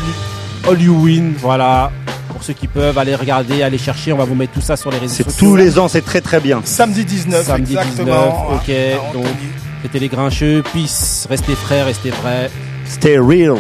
All 0.70 0.82
You 0.82 0.96
Win. 1.04 1.34
Voilà. 1.38 1.92
Pour 2.38 2.44
ceux 2.46 2.54
qui 2.54 2.68
peuvent, 2.68 2.96
aller 3.00 3.16
regarder, 3.16 3.64
aller 3.64 3.80
chercher. 3.80 4.14
On 4.14 4.18
va 4.18 4.26
vous 4.26 4.36
mettre 4.36 4.54
tout 4.54 4.62
ça 4.62 4.78
sur 4.78 4.92
les 4.92 5.00
réseaux 5.00 5.12
C'est 5.16 5.24
sociaux. 5.24 5.40
tous 5.50 5.56
les 5.56 5.80
ans, 5.80 5.88
c'est 5.88 6.04
très 6.06 6.22
très 6.22 6.40
bien. 6.40 6.62
Samedi 6.66 7.04
19, 7.04 7.44
Samedi 7.48 7.76
exactement. 7.76 8.06
19, 8.06 8.62
ok. 8.62 8.70
à- 8.70 9.10
à 9.10 9.14
donc, 9.14 9.26
c'était 9.82 9.98
les 9.98 10.08
grincheux. 10.08 10.62
Peace. 10.72 11.26
Restez 11.28 11.56
frères, 11.56 11.88
restez 11.88 12.12
vrais. 12.12 12.52
Stay 12.86 13.18
real. 13.18 13.56